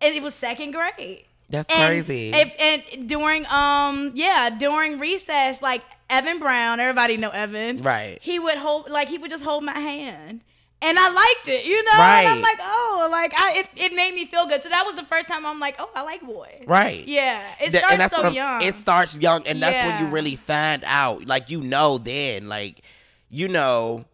and 0.00 0.14
it 0.14 0.22
was 0.22 0.34
second 0.34 0.72
grade. 0.72 1.24
That's 1.48 1.66
And, 1.70 2.04
crazy 2.06 2.32
And, 2.32 2.52
and 2.58 3.08
during 3.08 3.46
um 3.46 4.12
yeah, 4.14 4.50
during 4.58 4.98
recess, 4.98 5.62
like 5.62 5.82
Evan 6.10 6.38
Brown, 6.38 6.78
everybody 6.80 7.16
know 7.16 7.30
Evan. 7.30 7.78
Right. 7.78 8.18
He 8.22 8.38
would 8.38 8.56
hold 8.56 8.88
like 8.90 9.08
he 9.08 9.18
would 9.18 9.30
just 9.30 9.44
hold 9.44 9.64
my 9.64 9.78
hand. 9.78 10.42
And 10.82 10.98
I 10.98 11.08
liked 11.10 11.48
it, 11.48 11.64
you 11.64 11.82
know? 11.84 11.90
And 11.92 11.98
Right. 11.98 12.26
I'm 12.28 12.42
like, 12.42 12.58
oh, 12.60 13.08
like 13.10 13.32
I 13.34 13.60
it, 13.60 13.66
it 13.76 13.94
made 13.94 14.14
me 14.14 14.26
feel 14.26 14.46
good. 14.46 14.62
So 14.62 14.68
that 14.68 14.84
was 14.84 14.94
the 14.94 15.04
first 15.04 15.26
time 15.26 15.46
I'm 15.46 15.58
like, 15.58 15.76
oh, 15.78 15.90
I 15.94 16.02
like 16.02 16.20
boys. 16.22 16.64
right 16.66 17.06
Yeah. 17.08 17.42
It 17.60 17.72
starts 17.72 18.14
so 18.14 18.28
young. 18.30 18.62
it 18.62 18.74
starts 18.74 19.16
young 19.16 19.46
and 19.46 19.60
that's 19.62 19.86
when 19.86 20.06
you 20.06 20.12
really 20.12 20.36
find 20.36 20.82
out 20.84 21.26
like 21.26 21.50
you 21.50 21.62
know 21.62 21.98
then 21.98 22.46
like 22.48 22.82
you 23.30 23.48
know 23.48 24.04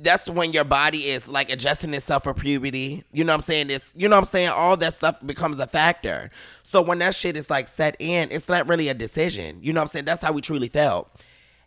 that's 0.00 0.28
when 0.28 0.52
your 0.52 0.64
body 0.64 1.08
is 1.08 1.28
like 1.28 1.50
adjusting 1.50 1.94
itself 1.94 2.24
for 2.24 2.34
puberty. 2.34 3.04
You 3.12 3.24
know 3.24 3.32
what 3.32 3.38
I'm 3.38 3.42
saying? 3.42 3.70
It's 3.70 3.92
you 3.96 4.08
know 4.08 4.16
what 4.16 4.22
I'm 4.22 4.28
saying? 4.28 4.48
All 4.48 4.76
that 4.76 4.94
stuff 4.94 5.16
becomes 5.24 5.58
a 5.58 5.66
factor. 5.66 6.30
So 6.62 6.80
when 6.80 6.98
that 7.00 7.14
shit 7.14 7.36
is 7.36 7.50
like 7.50 7.68
set 7.68 7.96
in, 7.98 8.30
it's 8.30 8.48
not 8.48 8.68
really 8.68 8.88
a 8.88 8.94
decision. 8.94 9.58
You 9.62 9.72
know 9.72 9.80
what 9.80 9.86
I'm 9.86 9.90
saying? 9.90 10.04
That's 10.04 10.22
how 10.22 10.32
we 10.32 10.40
truly 10.40 10.68
felt. 10.68 11.10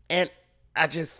And 0.10 0.30
I 0.76 0.88
just 0.88 1.14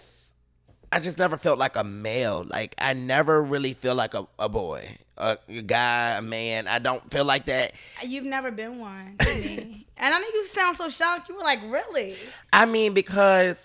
I 0.92 1.00
just 1.00 1.18
never 1.18 1.38
felt 1.38 1.60
like 1.60 1.76
a 1.76 1.84
male. 1.84 2.46
Like 2.48 2.76
I 2.78 2.94
never 2.94 3.42
really 3.44 3.74
feel 3.74 3.96
like 3.96 4.14
a, 4.14 4.28
a 4.40 4.50
boy. 4.50 4.98
A, 5.18 5.38
a 5.48 5.62
guy, 5.62 6.18
a 6.18 6.22
man. 6.22 6.68
I 6.68 6.80
don't 6.80 7.10
feel 7.10 7.24
like 7.24 7.46
that. 7.46 7.74
You've 8.04 8.26
never 8.26 8.52
been 8.52 8.80
one 8.80 9.16
to 9.20 9.36
me. 9.36 9.88
and 9.98 10.14
I 10.14 10.20
know 10.20 10.28
you 10.34 10.46
sound 10.46 10.76
so 10.76 10.90
shocked. 10.90 11.30
You 11.30 11.36
were 11.36 11.42
like, 11.42 11.60
really? 11.68 12.18
I 12.52 12.66
mean, 12.66 12.94
because 12.94 13.56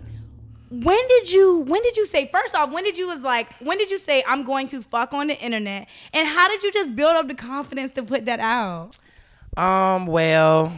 when 0.82 1.08
did 1.08 1.30
you 1.30 1.58
when 1.60 1.82
did 1.82 1.96
you 1.96 2.04
say 2.04 2.28
first 2.32 2.54
off 2.54 2.70
when 2.70 2.84
did 2.84 2.98
you 2.98 3.06
was 3.06 3.22
like 3.22 3.48
when 3.60 3.78
did 3.78 3.90
you 3.90 3.98
say 3.98 4.22
I'm 4.26 4.44
going 4.44 4.66
to 4.68 4.82
fuck 4.82 5.14
on 5.14 5.28
the 5.28 5.38
internet 5.38 5.88
and 6.12 6.28
how 6.28 6.48
did 6.48 6.62
you 6.62 6.72
just 6.72 6.94
build 6.94 7.16
up 7.16 7.28
the 7.28 7.34
confidence 7.34 7.92
to 7.92 8.02
put 8.02 8.26
that 8.26 8.40
out? 8.40 8.98
Um, 9.56 10.06
well, 10.06 10.72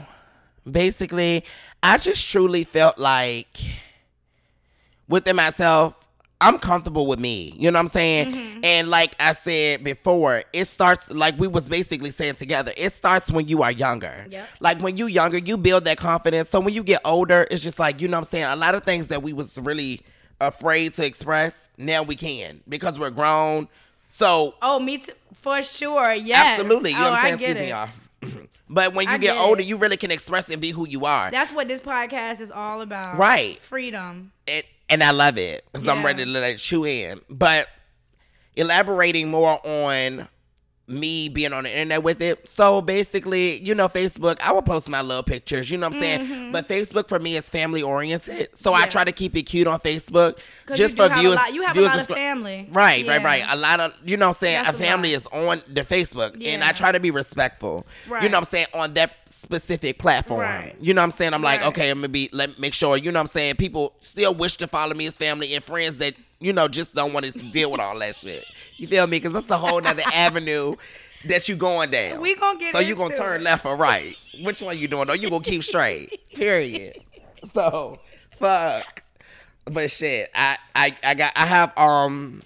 basically, 0.70 1.44
I 1.82 1.98
just 1.98 2.28
truly 2.28 2.62
felt 2.62 2.98
like 2.98 3.58
within 5.08 5.36
myself, 5.36 5.97
I'm 6.40 6.58
comfortable 6.58 7.06
with 7.06 7.18
me. 7.18 7.52
You 7.56 7.70
know 7.70 7.78
what 7.78 7.86
I'm 7.86 7.88
saying? 7.88 8.32
Mm-hmm. 8.32 8.60
And 8.62 8.88
like 8.88 9.16
I 9.18 9.32
said 9.32 9.82
before, 9.82 10.44
it 10.52 10.66
starts 10.66 11.10
like 11.10 11.36
we 11.38 11.48
was 11.48 11.68
basically 11.68 12.12
saying 12.12 12.34
together. 12.36 12.72
It 12.76 12.92
starts 12.92 13.30
when 13.30 13.48
you 13.48 13.62
are 13.62 13.72
younger. 13.72 14.26
Yep. 14.30 14.48
Like 14.60 14.80
when 14.80 14.96
you 14.96 15.06
younger, 15.06 15.38
you 15.38 15.56
build 15.56 15.84
that 15.86 15.98
confidence. 15.98 16.48
So 16.50 16.60
when 16.60 16.74
you 16.74 16.84
get 16.84 17.00
older, 17.04 17.46
it's 17.50 17.62
just 17.62 17.80
like, 17.80 18.00
you 18.00 18.06
know 18.06 18.18
what 18.18 18.26
I'm 18.26 18.30
saying? 18.30 18.44
A 18.44 18.56
lot 18.56 18.76
of 18.76 18.84
things 18.84 19.08
that 19.08 19.22
we 19.22 19.32
was 19.32 19.56
really 19.56 20.02
afraid 20.40 20.94
to 20.94 21.04
express, 21.04 21.68
now 21.76 22.04
we 22.04 22.14
can 22.14 22.60
because 22.68 22.98
we're 23.00 23.10
grown. 23.10 23.66
So 24.10 24.54
Oh, 24.62 24.78
me 24.78 24.98
too, 24.98 25.12
for 25.34 25.60
sure. 25.64 26.14
Yes, 26.14 26.60
Absolutely. 26.60 26.90
You 26.90 26.98
know 26.98 27.08
oh, 27.08 27.10
what 27.10 27.18
I'm 27.18 27.22
saying? 27.24 27.34
I 27.34 27.36
get 27.38 27.50
Excuse 27.50 27.60
it. 27.60 28.30
me, 28.30 28.38
y'all. 28.38 28.46
but 28.68 28.94
when 28.94 29.06
you 29.06 29.18
get, 29.18 29.34
get 29.34 29.36
older, 29.36 29.60
it. 29.60 29.66
you 29.66 29.76
really 29.76 29.96
can 29.96 30.10
express 30.10 30.48
and 30.48 30.60
be 30.60 30.70
who 30.70 30.86
you 30.86 31.04
are. 31.06 31.30
That's 31.30 31.52
what 31.52 31.68
this 31.68 31.80
podcast 31.80 32.40
is 32.40 32.50
all 32.50 32.80
about. 32.80 33.16
Right. 33.16 33.58
Freedom. 33.60 34.32
and, 34.46 34.62
and 34.88 35.02
I 35.02 35.10
love 35.10 35.38
it 35.38 35.64
because 35.72 35.88
I'm 35.88 36.04
ready 36.04 36.24
to 36.24 36.30
let 36.30 36.42
it 36.44 36.58
chew 36.58 36.84
in. 36.84 37.20
But 37.28 37.68
elaborating 38.56 39.30
more 39.30 39.64
on 39.66 40.28
me 40.88 41.28
being 41.28 41.52
on 41.52 41.64
the 41.64 41.70
internet 41.70 42.02
with 42.02 42.22
it. 42.22 42.48
So 42.48 42.80
basically, 42.80 43.58
you 43.60 43.74
know, 43.74 43.88
Facebook, 43.88 44.40
I 44.40 44.52
will 44.52 44.62
post 44.62 44.88
my 44.88 45.02
little 45.02 45.22
pictures, 45.22 45.70
you 45.70 45.76
know 45.78 45.88
what 45.88 45.96
I'm 45.96 46.00
saying? 46.00 46.52
But 46.52 46.66
Facebook 46.68 47.08
for 47.08 47.18
me 47.18 47.36
is 47.36 47.48
family 47.50 47.82
oriented. 47.82 48.48
So 48.60 48.72
I 48.74 48.80
Mm-hmm. 48.82 48.90
Try 48.90 49.04
to 49.04 49.12
keep 49.12 49.36
it 49.36 49.42
cute 49.42 49.66
on 49.66 49.80
Facebook 49.80 50.38
Just 50.74 50.96
you 50.96 51.04
for 51.04 51.10
have 51.10 51.20
viewers. 51.20 51.36
a 51.36 51.40
lot, 51.40 51.52
you 51.54 51.62
have 51.62 51.76
a 51.76 51.80
lot 51.82 51.98
of 52.00 52.06
family. 52.06 52.68
Right, 52.72 53.04
Yeah. 53.04 53.12
right, 53.16 53.22
right. 53.24 53.44
A 53.48 53.56
lot 53.56 53.80
of 53.80 53.92
you 54.04 54.16
know 54.16 54.28
what 54.28 54.36
I'm 54.36 54.40
saying 54.40 54.62
That's 54.64 54.78
a 54.78 54.82
a 54.82 54.86
family 54.86 55.12
lot. 55.14 55.20
is 55.22 55.26
on 55.60 55.62
the 55.74 55.82
Facebook 55.82 56.42
and 56.44 56.64
I 56.64 56.72
try 56.72 56.90
to 56.92 57.00
be 57.00 57.10
respectful. 57.10 57.86
You 58.06 58.12
know 58.12 58.18
what 58.20 58.34
I'm 58.34 58.44
saying 58.46 58.66
on 58.72 58.94
that 58.94 59.12
specific 59.26 59.98
platform. 59.98 60.40
Right. 60.40 60.74
You 60.80 60.94
know 60.94 61.00
what 61.02 61.04
I'm 61.04 61.10
saying? 61.12 61.34
I'm 61.34 61.42
like, 61.42 61.60
Right. 61.60 61.68
okay, 61.68 61.90
I'm 61.90 61.98
gonna 61.98 62.08
be 62.08 62.28
let 62.32 62.58
make 62.58 62.72
sure, 62.74 62.96
you 62.96 63.12
know 63.12 63.20
what 63.20 63.24
I'm 63.26 63.30
saying, 63.32 63.56
people 63.56 63.92
still 64.00 64.34
wish 64.34 64.56
to 64.56 64.66
follow 64.66 64.94
me 64.94 65.06
as 65.06 65.16
family 65.16 65.54
and 65.54 65.62
friends 65.62 65.98
that, 65.98 66.14
you 66.40 66.52
know, 66.52 66.66
just 66.68 66.94
don't 66.94 67.12
want 67.12 67.26
to 67.26 67.32
deal 67.32 67.70
with 67.70 67.80
all 67.80 67.98
that 67.98 68.16
shit. 68.16 68.44
You 68.78 68.86
feel 68.88 69.06
me? 69.06 69.20
Cause 69.20 69.32
that's 69.32 69.50
a 69.50 69.58
whole 69.58 69.80
nother 69.80 70.02
avenue 70.14 70.76
that 71.26 71.48
you 71.48 71.56
going 71.56 71.90
down. 71.90 72.20
We 72.20 72.34
gonna 72.36 72.58
get 72.58 72.74
So 72.74 72.80
you 72.80 72.94
gonna 72.94 73.16
turn 73.16 73.40
it. 73.40 73.44
left 73.44 73.66
or 73.66 73.76
right? 73.76 74.16
Which 74.42 74.62
one 74.62 74.78
you 74.78 74.88
doing? 74.88 75.10
Or 75.10 75.16
you 75.16 75.28
gonna 75.30 75.42
keep 75.44 75.62
straight? 75.64 76.20
Period. 76.34 76.96
So 77.52 77.98
fuck. 78.38 79.02
But 79.66 79.90
shit, 79.90 80.30
I 80.34 80.56
I 80.74 80.96
I 81.02 81.14
got 81.14 81.32
I 81.36 81.44
have 81.46 81.76
um 81.76 82.42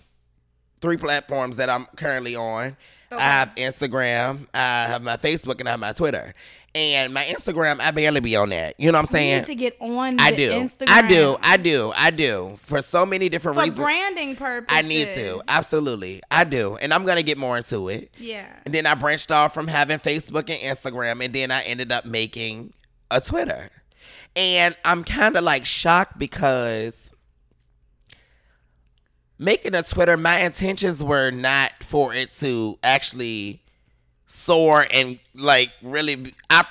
three 0.80 0.96
platforms 0.96 1.58
that 1.58 1.70
I'm 1.70 1.86
currently 1.96 2.34
on. 2.34 2.76
Okay. 3.12 3.22
I 3.22 3.26
have 3.30 3.54
Instagram, 3.56 4.46
I 4.54 4.86
have 4.86 5.02
my 5.02 5.18
Facebook, 5.18 5.60
and 5.60 5.68
I 5.68 5.72
have 5.72 5.80
my 5.80 5.92
Twitter. 5.92 6.34
And 6.74 7.12
my 7.12 7.22
Instagram, 7.24 7.80
I 7.80 7.90
barely 7.90 8.20
be 8.20 8.34
on 8.34 8.48
that. 8.48 8.80
You 8.80 8.90
know 8.90 8.98
what 8.98 9.10
I'm 9.10 9.14
You 9.14 9.18
saying? 9.18 9.36
need 9.40 9.44
to 9.44 9.54
get 9.54 9.76
on. 9.78 10.18
I 10.18 10.30
the 10.30 10.36
do. 10.38 10.50
Instagram. 10.52 10.88
I 10.88 11.02
do. 11.08 11.36
I 11.42 11.56
do. 11.58 11.92
I 11.94 12.10
do. 12.10 12.56
For 12.60 12.80
so 12.80 13.04
many 13.04 13.28
different 13.28 13.56
For 13.56 13.62
reasons. 13.62 13.78
For 13.78 13.84
branding 13.84 14.36
purposes. 14.36 14.78
I 14.78 14.80
need 14.80 15.08
to. 15.08 15.42
Absolutely. 15.48 16.22
I 16.30 16.44
do. 16.44 16.76
And 16.76 16.94
I'm 16.94 17.04
going 17.04 17.16
to 17.16 17.22
get 17.22 17.36
more 17.36 17.58
into 17.58 17.90
it. 17.90 18.10
Yeah. 18.18 18.46
And 18.64 18.72
then 18.72 18.86
I 18.86 18.94
branched 18.94 19.30
off 19.30 19.52
from 19.52 19.68
having 19.68 19.98
Facebook 19.98 20.48
and 20.48 20.78
Instagram. 20.78 21.22
And 21.22 21.34
then 21.34 21.50
I 21.50 21.62
ended 21.64 21.92
up 21.92 22.06
making 22.06 22.72
a 23.10 23.20
Twitter. 23.20 23.70
And 24.34 24.74
I'm 24.82 25.04
kind 25.04 25.36
of 25.36 25.44
like 25.44 25.66
shocked 25.66 26.18
because 26.18 27.10
making 29.38 29.74
a 29.74 29.82
Twitter, 29.82 30.16
my 30.16 30.40
intentions 30.40 31.04
were 31.04 31.30
not 31.30 31.72
for 31.82 32.14
it 32.14 32.32
to 32.38 32.78
actually 32.82 33.62
soar 34.32 34.86
and 34.90 35.18
like 35.34 35.70
really. 35.82 36.34
I 36.50 36.64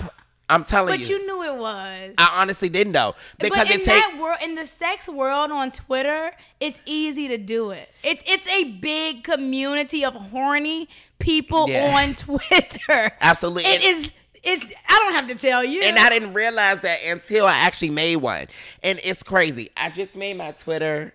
I'm 0.48 0.64
telling 0.64 0.92
But 0.92 1.00
you. 1.08 1.16
But 1.16 1.22
you 1.22 1.26
knew 1.26 1.42
it 1.54 1.58
was. 1.58 2.14
I 2.18 2.32
honestly 2.42 2.68
didn't 2.68 2.92
know 2.92 3.14
because 3.38 3.68
but 3.68 3.70
in 3.74 3.84
that 3.84 4.18
world, 4.20 4.36
in 4.42 4.54
the 4.54 4.66
sex 4.66 5.08
world 5.08 5.50
on 5.50 5.70
Twitter, 5.70 6.32
it's 6.60 6.78
easy 6.84 7.28
to 7.28 7.38
do 7.38 7.70
it. 7.70 7.88
It's 8.02 8.22
it's 8.26 8.46
a 8.48 8.64
big 8.72 9.24
community 9.24 10.04
of 10.04 10.12
horny 10.14 10.88
people 11.20 11.68
Yeah. 11.70 11.96
on 11.96 12.14
Twitter. 12.14 13.12
Absolutely. 13.20 13.64
It 13.64 13.82
And- 13.82 13.84
is. 13.84 14.12
It's. 14.44 14.74
I 14.88 14.98
don't 14.98 15.14
have 15.14 15.28
to 15.28 15.36
tell 15.36 15.64
you. 15.64 15.82
And 15.82 15.96
I 15.98 16.08
didn't 16.10 16.34
realize 16.34 16.80
that 16.80 16.98
until 17.06 17.46
I 17.46 17.54
actually 17.58 17.90
made 17.90 18.16
one. 18.16 18.48
And 18.82 19.00
it's 19.04 19.22
crazy. 19.22 19.70
I 19.76 19.88
just 19.88 20.16
made 20.16 20.36
my 20.36 20.50
Twitter 20.50 21.14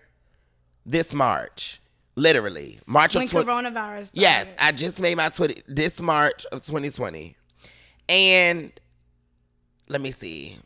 this 0.86 1.12
March. 1.12 1.78
Literally. 2.18 2.80
March 2.86 3.14
when 3.14 3.24
of 3.24 3.30
20. 3.30 3.46
coronavirus. 3.46 4.06
Started. 4.06 4.20
Yes, 4.20 4.54
I 4.58 4.72
just 4.72 5.00
made 5.00 5.16
my 5.16 5.28
Twitter 5.28 5.60
this 5.68 6.00
March 6.00 6.44
of 6.46 6.62
2020. 6.62 7.36
And 8.08 8.72
let 9.88 10.00
me 10.00 10.10
see. 10.10 10.58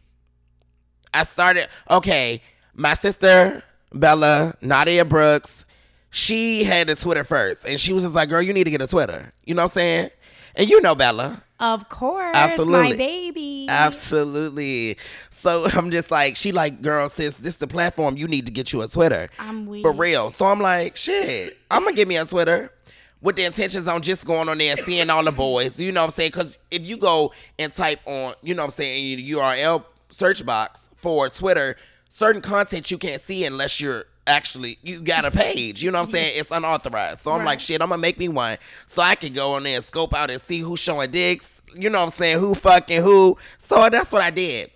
I 1.15 1.25
started 1.25 1.69
okay, 1.91 2.41
my 2.75 2.95
sister 2.95 3.63
Bella, 3.93 4.55
Nadia 4.61 5.05
Brooks, 5.05 5.65
she 6.11 6.65
had 6.65 6.89
a 6.89 6.95
Twitter 6.95 7.25
first. 7.25 7.65
And 7.67 7.79
she 7.79 7.93
was 7.93 8.05
just 8.05 8.15
like, 8.15 8.29
girl, 8.29 8.43
you 8.43 8.53
need 8.53 8.65
to 8.65 8.71
get 8.71 8.83
a 8.83 8.87
Twitter. 8.87 9.33
You 9.45 9.55
know 9.55 9.63
what 9.63 9.73
I'm 9.73 9.75
saying? 9.75 10.11
And 10.55 10.71
you 10.71 10.81
know 10.81 10.95
Bella. 10.95 11.43
Of 11.63 11.89
course, 11.89 12.35
Absolutely. 12.35 12.91
my 12.91 12.97
baby. 12.97 13.67
Absolutely. 13.69 14.97
So 15.31 15.67
I'm 15.73 15.93
just 15.93 16.11
like, 16.11 16.37
she 16.37 16.51
like, 16.51 16.83
girl, 16.83 17.09
sis, 17.09 17.37
this 17.37 17.55
is 17.55 17.59
the 17.59 17.69
platform. 17.69 18.17
You 18.17 18.27
need 18.27 18.47
to 18.47 18.53
get 18.53 18.73
you 18.73 18.83
a 18.83 18.89
Twitter. 18.89 19.31
I'm 19.39 19.67
weak. 19.67 19.83
For 19.83 19.93
real. 19.93 20.33
So 20.33 20.47
I'm 20.47 20.59
like, 20.59 20.97
shit, 20.97 21.57
I'm 21.71 21.85
gonna 21.85 21.95
get 21.95 22.09
me 22.09 22.17
a 22.17 22.25
Twitter 22.25 22.73
with 23.21 23.37
the 23.37 23.45
intentions 23.45 23.87
on 23.87 24.03
just 24.03 24.25
going 24.25 24.49
on 24.49 24.59
there 24.59 24.73
and 24.73 24.81
seeing 24.81 25.09
all 25.09 25.23
the 25.23 25.31
boys. 25.31 25.79
You 25.79 25.93
know 25.93 26.01
what 26.01 26.07
I'm 26.07 26.13
saying? 26.13 26.33
Because 26.33 26.59
if 26.73 26.85
you 26.85 26.97
go 26.97 27.33
and 27.61 27.73
type 27.73 28.01
on, 28.07 28.35
you 28.43 28.55
know 28.55 28.63
what 28.63 28.71
I'm 28.71 28.73
saying, 28.73 29.21
in 29.21 29.25
your 29.25 29.43
URL 29.45 29.85
search 30.11 30.45
box 30.45 30.81
for 30.97 31.29
Twitter, 31.29 31.77
certain 32.11 32.43
content 32.43 32.91
you 32.91 32.99
can't 32.99 33.23
see 33.23 33.45
unless 33.45 33.81
you're 33.81 34.07
actually 34.27 34.79
you 34.83 35.01
got 35.01 35.25
a 35.25 35.31
page. 35.31 35.83
You 35.83 35.91
know 35.91 36.01
what 36.01 36.09
I'm 36.09 36.13
saying? 36.13 36.33
It's 36.37 36.51
unauthorized. 36.51 37.23
So 37.23 37.33
I'm 37.33 37.45
like, 37.45 37.61
shit, 37.61 37.81
I'm 37.81 37.89
gonna 37.91 38.01
make 38.01 38.19
me 38.19 38.29
one 38.29 38.59
so 38.87 39.03
I 39.03 39.15
can 39.15 39.33
go 39.33 39.53
on 39.53 39.63
there 39.63 39.77
and 39.77 39.85
scope 39.85 40.15
out 40.15 40.31
and 40.31 40.41
see 40.41 40.61
who's 40.61 40.81
showing 40.81 41.11
dicks. 41.11 41.52
You 41.75 41.91
know 41.91 42.01
what 42.05 42.13
I'm 42.13 42.19
saying? 42.19 42.39
Who 42.39 42.55
fucking 42.55 43.03
who? 43.03 43.37
So 43.59 43.89
that's 43.89 44.11
what 44.13 44.23
I 44.23 44.31
did. 44.31 44.71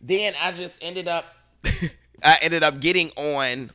Then 0.00 0.34
I 0.40 0.52
just 0.52 0.74
ended 0.80 1.08
up 1.08 1.24
I 2.22 2.38
ended 2.42 2.62
up 2.62 2.80
getting 2.80 3.10
on 3.16 3.70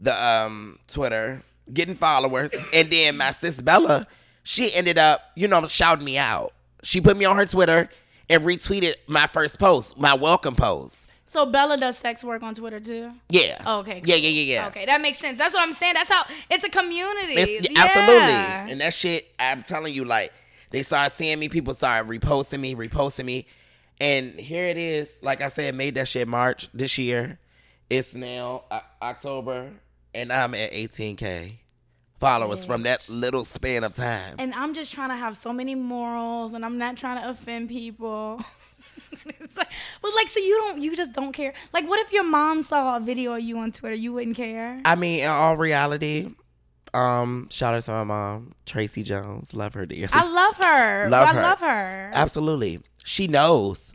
the 0.00 0.24
um 0.24 0.78
Twitter, 0.88 1.42
getting 1.72 1.94
followers, 1.94 2.50
and 2.74 2.90
then 2.90 3.16
my 3.16 3.30
sis 3.30 3.60
Bella, 3.60 4.06
she 4.42 4.72
ended 4.74 4.98
up, 4.98 5.20
you 5.36 5.46
know, 5.48 5.64
shouting 5.66 6.04
me 6.04 6.18
out. 6.18 6.52
She 6.82 7.00
put 7.00 7.16
me 7.16 7.24
on 7.24 7.36
her 7.36 7.46
Twitter 7.46 7.88
and 8.28 8.42
retweeted 8.42 8.94
my 9.06 9.26
first 9.32 9.58
post, 9.58 9.96
my 9.96 10.14
welcome 10.14 10.56
post. 10.56 10.96
So 11.26 11.46
Bella 11.46 11.78
does 11.78 11.96
sex 11.96 12.22
work 12.24 12.42
on 12.42 12.54
Twitter 12.54 12.78
too. 12.80 13.10
Yeah. 13.30 13.62
Okay. 13.78 14.02
Yeah, 14.04 14.16
yeah, 14.16 14.28
yeah, 14.28 14.54
yeah. 14.54 14.66
Okay, 14.68 14.84
that 14.84 15.00
makes 15.00 15.18
sense. 15.18 15.38
That's 15.38 15.54
what 15.54 15.62
I'm 15.62 15.72
saying. 15.72 15.94
That's 15.94 16.10
how 16.12 16.24
it's 16.50 16.64
a 16.64 16.68
community. 16.68 17.34
It's- 17.36 17.68
yeah. 17.70 17.84
Absolutely. 17.84 18.72
And 18.72 18.80
that 18.82 18.92
shit, 18.92 19.32
I'm 19.38 19.62
telling 19.62 19.94
you, 19.94 20.04
like, 20.04 20.30
they 20.72 20.82
started 20.82 21.16
seeing 21.16 21.38
me, 21.38 21.48
people 21.48 21.74
started 21.74 22.08
reposting 22.08 22.60
me, 22.60 22.74
reposting 22.74 23.24
me. 23.24 23.46
And 24.00 24.32
here 24.34 24.64
it 24.64 24.76
is. 24.76 25.08
Like 25.20 25.40
I 25.40 25.48
said, 25.48 25.74
made 25.74 25.94
that 25.94 26.08
shit 26.08 26.26
March 26.26 26.68
this 26.74 26.98
year. 26.98 27.38
It's 27.88 28.14
now 28.14 28.64
uh, 28.70 28.80
October, 29.00 29.70
and 30.14 30.32
I'm 30.32 30.54
at 30.54 30.72
18K 30.72 31.58
followers 32.22 32.64
from 32.64 32.84
that 32.84 33.08
little 33.08 33.44
span 33.44 33.82
of 33.82 33.92
time. 33.94 34.36
And 34.38 34.54
I'm 34.54 34.74
just 34.74 34.92
trying 34.92 35.08
to 35.10 35.16
have 35.16 35.36
so 35.36 35.52
many 35.52 35.74
morals, 35.74 36.52
and 36.52 36.64
I'm 36.64 36.78
not 36.78 36.96
trying 36.96 37.20
to 37.20 37.28
offend 37.28 37.68
people. 37.68 38.40
it's 39.40 39.56
like, 39.56 39.68
but 40.00 40.14
like, 40.14 40.28
so 40.28 40.38
you 40.38 40.56
don't, 40.56 40.80
you 40.80 40.96
just 40.96 41.12
don't 41.12 41.32
care. 41.32 41.52
Like, 41.72 41.88
what 41.88 41.98
if 42.00 42.12
your 42.12 42.22
mom 42.22 42.62
saw 42.62 42.96
a 42.96 43.00
video 43.00 43.32
of 43.32 43.40
you 43.40 43.58
on 43.58 43.72
Twitter? 43.72 43.96
You 43.96 44.12
wouldn't 44.12 44.36
care. 44.36 44.80
I 44.84 44.94
mean, 44.94 45.20
in 45.20 45.28
all 45.28 45.56
reality, 45.56 46.30
um, 46.94 47.48
shout 47.50 47.74
out 47.74 47.82
to 47.84 47.90
my 47.90 48.04
mom, 48.04 48.54
Tracy 48.66 49.02
Jones. 49.02 49.54
Love 49.54 49.74
her 49.74 49.86
dearly. 49.86 50.08
I 50.12 50.24
love 50.24 50.56
her. 50.56 51.08
Love 51.08 51.28
I 51.28 51.32
her. 51.32 51.42
love 51.42 51.58
her. 51.60 52.10
Absolutely. 52.14 52.80
She 53.04 53.26
knows. 53.26 53.92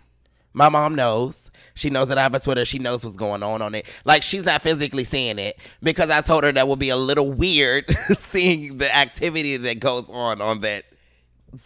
My 0.53 0.69
mom 0.69 0.95
knows. 0.95 1.51
She 1.75 1.91
knows 1.91 2.07
that 2.07 2.17
I 2.17 2.23
have 2.23 2.33
a 2.33 2.39
Twitter. 2.39 2.65
She 2.65 2.79
knows 2.79 3.05
what's 3.05 3.17
going 3.17 3.43
on 3.43 3.61
on 3.61 3.75
it. 3.75 3.85
Like 4.03 4.23
she's 4.23 4.43
not 4.43 4.63
physically 4.63 5.03
seeing 5.03 5.37
it 5.37 5.59
because 5.83 6.09
I 6.09 6.21
told 6.21 6.43
her 6.43 6.51
that 6.51 6.67
would 6.67 6.79
be 6.79 6.89
a 6.89 6.95
little 6.97 7.31
weird 7.31 7.85
seeing 8.17 8.79
the 8.79 8.93
activity 8.95 9.57
that 9.57 9.79
goes 9.79 10.09
on 10.09 10.41
on 10.41 10.61
that 10.61 10.85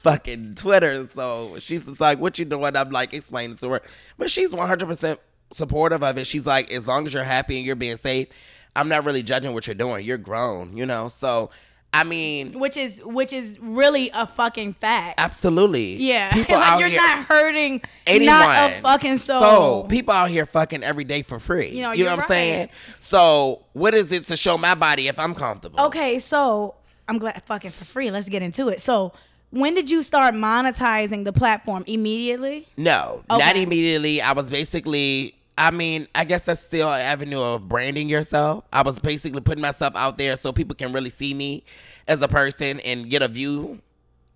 fucking 0.01 0.55
Twitter. 0.55 1.07
So 1.15 1.57
she's 1.59 1.85
just 1.85 2.01
like, 2.01 2.19
"What 2.19 2.37
you 2.39 2.43
doing?" 2.45 2.75
I'm 2.75 2.89
like 2.89 3.13
explaining 3.13 3.55
to 3.57 3.69
her, 3.69 3.81
but 4.17 4.29
she's 4.29 4.51
100 4.51 4.85
percent 4.85 5.19
supportive 5.53 6.03
of 6.03 6.17
it. 6.17 6.27
She's 6.27 6.45
like, 6.45 6.69
"As 6.71 6.85
long 6.85 7.05
as 7.05 7.13
you're 7.13 7.23
happy 7.23 7.55
and 7.55 7.65
you're 7.65 7.77
being 7.77 7.97
safe, 7.97 8.27
I'm 8.75 8.87
not 8.89 9.03
really 9.05 9.23
judging 9.23 9.53
what 9.53 9.67
you're 9.67 9.75
doing. 9.75 10.05
You're 10.05 10.17
grown, 10.17 10.75
you 10.77 10.85
know." 10.85 11.09
So 11.19 11.49
I 11.93 12.05
mean, 12.05 12.57
which 12.57 12.77
is 12.77 13.01
which 13.03 13.33
is 13.33 13.59
really 13.59 14.11
a 14.13 14.25
fucking 14.25 14.75
fact. 14.75 15.19
absolutely, 15.19 15.95
yeah, 15.97 16.31
People 16.33 16.55
like 16.55 16.71
out 16.71 16.79
you're 16.79 16.87
here, 16.89 16.99
not 16.99 17.25
hurting 17.25 17.81
anyone. 18.07 18.33
not 18.33 18.71
a 18.71 18.81
fucking 18.81 19.17
soul. 19.17 19.41
So 19.41 19.83
people 19.89 20.13
out 20.13 20.29
here 20.29 20.45
fucking 20.45 20.83
every 20.83 21.03
day 21.03 21.21
for 21.23 21.37
free. 21.37 21.69
You 21.69 21.81
know, 21.81 21.91
you 21.91 22.05
know 22.05 22.11
what 22.15 22.23
I'm 22.23 22.27
saying? 22.29 22.69
So 23.01 23.65
what 23.73 23.93
is 23.93 24.11
it 24.13 24.25
to 24.27 24.37
show 24.37 24.57
my 24.57 24.73
body 24.73 25.09
if 25.09 25.19
I'm 25.19 25.35
comfortable? 25.35 25.81
Okay, 25.81 26.19
so 26.19 26.75
I'm 27.09 27.17
glad 27.17 27.43
fucking 27.45 27.71
for 27.71 27.83
free. 27.83 28.09
Let's 28.09 28.29
get 28.29 28.41
into 28.41 28.69
it. 28.69 28.79
So 28.79 29.11
when 29.49 29.73
did 29.75 29.89
you 29.89 30.01
start 30.01 30.33
monetizing 30.33 31.25
the 31.25 31.33
platform? 31.33 31.83
Immediately? 31.87 32.69
No, 32.77 33.21
not 33.29 33.57
immediately. 33.57 34.21
I 34.21 34.31
was 34.31 34.49
basically. 34.49 35.35
I 35.57 35.71
mean, 35.71 36.07
I 36.15 36.23
guess 36.23 36.45
that's 36.45 36.61
still 36.61 36.91
an 36.91 37.01
avenue 37.01 37.41
of 37.41 37.67
branding 37.67 38.09
yourself. 38.09 38.63
I 38.71 38.81
was 38.81 38.99
basically 38.99 39.41
putting 39.41 39.61
myself 39.61 39.95
out 39.95 40.17
there 40.17 40.35
so 40.37 40.51
people 40.51 40.75
can 40.75 40.93
really 40.93 41.09
see 41.09 41.33
me 41.33 41.63
as 42.07 42.21
a 42.21 42.27
person 42.27 42.79
and 42.81 43.09
get 43.09 43.21
a 43.21 43.27
view. 43.27 43.79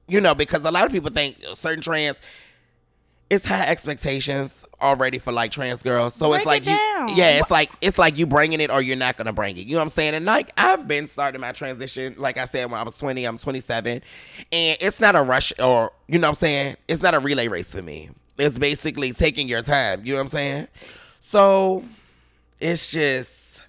You 0.07 0.21
know, 0.21 0.35
because 0.35 0.63
a 0.65 0.71
lot 0.71 0.85
of 0.85 0.91
people 0.91 1.09
think 1.09 1.37
certain 1.55 1.81
trans, 1.81 2.17
it's 3.29 3.45
high 3.45 3.65
expectations 3.65 4.63
already 4.81 5.17
for 5.17 5.31
like 5.31 5.51
trans 5.51 5.81
girls. 5.81 6.13
So 6.13 6.33
it's 6.33 6.45
like 6.45 6.63
it 6.63 6.69
you, 6.69 7.15
yeah, 7.15 7.39
it's 7.39 7.49
like 7.49 7.71
it's 7.81 7.97
like 7.97 8.17
you 8.17 8.25
bringing 8.25 8.59
it 8.59 8.69
or 8.69 8.81
you're 8.81 8.95
not 8.95 9.17
gonna 9.17 9.33
bring 9.33 9.57
it. 9.57 9.65
You 9.65 9.73
know 9.73 9.79
what 9.79 9.85
I'm 9.85 9.89
saying? 9.89 10.13
And 10.13 10.25
like 10.25 10.51
I've 10.57 10.87
been 10.87 11.07
starting 11.07 11.41
my 11.41 11.51
transition, 11.51 12.15
like 12.17 12.37
I 12.37 12.45
said, 12.45 12.69
when 12.69 12.79
I 12.79 12.83
was 12.83 12.95
20, 12.97 13.25
I'm 13.25 13.37
27, 13.37 14.01
and 14.51 14.77
it's 14.79 14.99
not 14.99 15.15
a 15.15 15.23
rush 15.23 15.53
or 15.59 15.91
you 16.07 16.19
know 16.19 16.27
what 16.27 16.37
I'm 16.37 16.39
saying. 16.39 16.75
It's 16.87 17.01
not 17.01 17.15
a 17.15 17.19
relay 17.19 17.47
race 17.47 17.71
for 17.71 17.81
me. 17.81 18.09
It's 18.37 18.57
basically 18.57 19.11
taking 19.13 19.47
your 19.47 19.61
time. 19.61 20.05
You 20.05 20.13
know 20.13 20.19
what 20.19 20.25
I'm 20.25 20.29
saying? 20.29 20.67
So 21.29 21.83
it's 22.59 22.87
just 22.91 23.61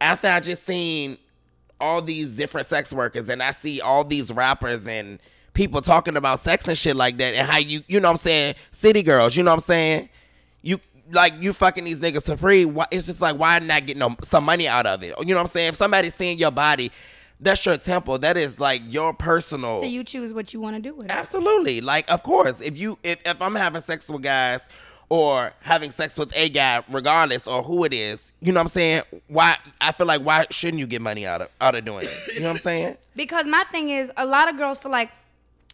after 0.00 0.28
I 0.28 0.40
just 0.40 0.66
seen 0.66 1.18
all 1.80 2.02
these 2.02 2.28
different 2.28 2.66
sex 2.66 2.92
workers 2.92 3.28
and 3.28 3.42
I 3.42 3.52
see 3.52 3.80
all 3.80 4.04
these 4.04 4.32
rappers 4.32 4.86
and 4.86 5.18
people 5.52 5.80
talking 5.80 6.16
about 6.16 6.40
sex 6.40 6.66
and 6.66 6.76
shit 6.76 6.96
like 6.96 7.16
that 7.18 7.34
and 7.34 7.48
how 7.48 7.58
you 7.58 7.82
you 7.86 8.00
know 8.00 8.08
what 8.08 8.14
I'm 8.14 8.18
saying 8.18 8.54
city 8.72 9.02
girls 9.02 9.36
you 9.36 9.42
know 9.42 9.52
what 9.52 9.62
I'm 9.62 9.66
saying? 9.66 10.08
You 10.62 10.80
like 11.12 11.34
you 11.40 11.52
fucking 11.52 11.84
these 11.84 12.00
niggas 12.00 12.26
for 12.26 12.36
free 12.36 12.64
why, 12.64 12.86
it's 12.90 13.06
just 13.06 13.20
like 13.20 13.36
why 13.36 13.58
not 13.60 13.86
get 13.86 13.96
no 13.96 14.16
some 14.22 14.44
money 14.44 14.66
out 14.66 14.86
of 14.86 15.02
it? 15.02 15.14
You 15.20 15.26
know 15.26 15.36
what 15.36 15.46
I'm 15.46 15.52
saying? 15.52 15.70
If 15.70 15.76
somebody's 15.76 16.14
seeing 16.14 16.38
your 16.38 16.50
body 16.50 16.90
that's 17.40 17.66
your 17.66 17.76
temple. 17.76 18.18
That 18.18 18.36
is 18.36 18.58
like 18.58 18.82
your 18.86 19.12
personal. 19.12 19.80
So 19.80 19.86
you 19.86 20.04
choose 20.04 20.32
what 20.32 20.54
you 20.54 20.60
want 20.60 20.76
to 20.76 20.82
do 20.82 20.94
with 20.94 21.06
it. 21.06 21.12
Absolutely. 21.12 21.80
Like, 21.80 22.10
of 22.10 22.22
course, 22.22 22.60
if 22.60 22.76
you 22.76 22.98
if, 23.02 23.18
if 23.26 23.42
I'm 23.42 23.54
having 23.54 23.82
sex 23.82 24.08
with 24.08 24.22
guys 24.22 24.60
or 25.08 25.52
having 25.62 25.90
sex 25.90 26.18
with 26.18 26.34
a 26.36 26.48
guy, 26.48 26.82
regardless 26.90 27.46
or 27.46 27.62
who 27.62 27.84
it 27.84 27.92
is, 27.92 28.20
you 28.40 28.52
know 28.52 28.60
what 28.60 28.66
I'm 28.66 28.70
saying? 28.72 29.02
Why 29.28 29.56
I 29.80 29.92
feel 29.92 30.06
like 30.06 30.22
why 30.22 30.46
shouldn't 30.50 30.78
you 30.80 30.86
get 30.86 31.00
money 31.02 31.26
out 31.26 31.42
of 31.42 31.48
out 31.60 31.74
of 31.74 31.84
doing 31.84 32.06
it? 32.06 32.34
You 32.34 32.40
know 32.40 32.48
what 32.48 32.56
I'm 32.56 32.62
saying? 32.62 32.96
Because 33.16 33.46
my 33.46 33.62
thing 33.70 33.90
is, 33.90 34.10
a 34.16 34.26
lot 34.26 34.48
of 34.48 34.56
girls 34.56 34.78
feel 34.78 34.90
like 34.90 35.08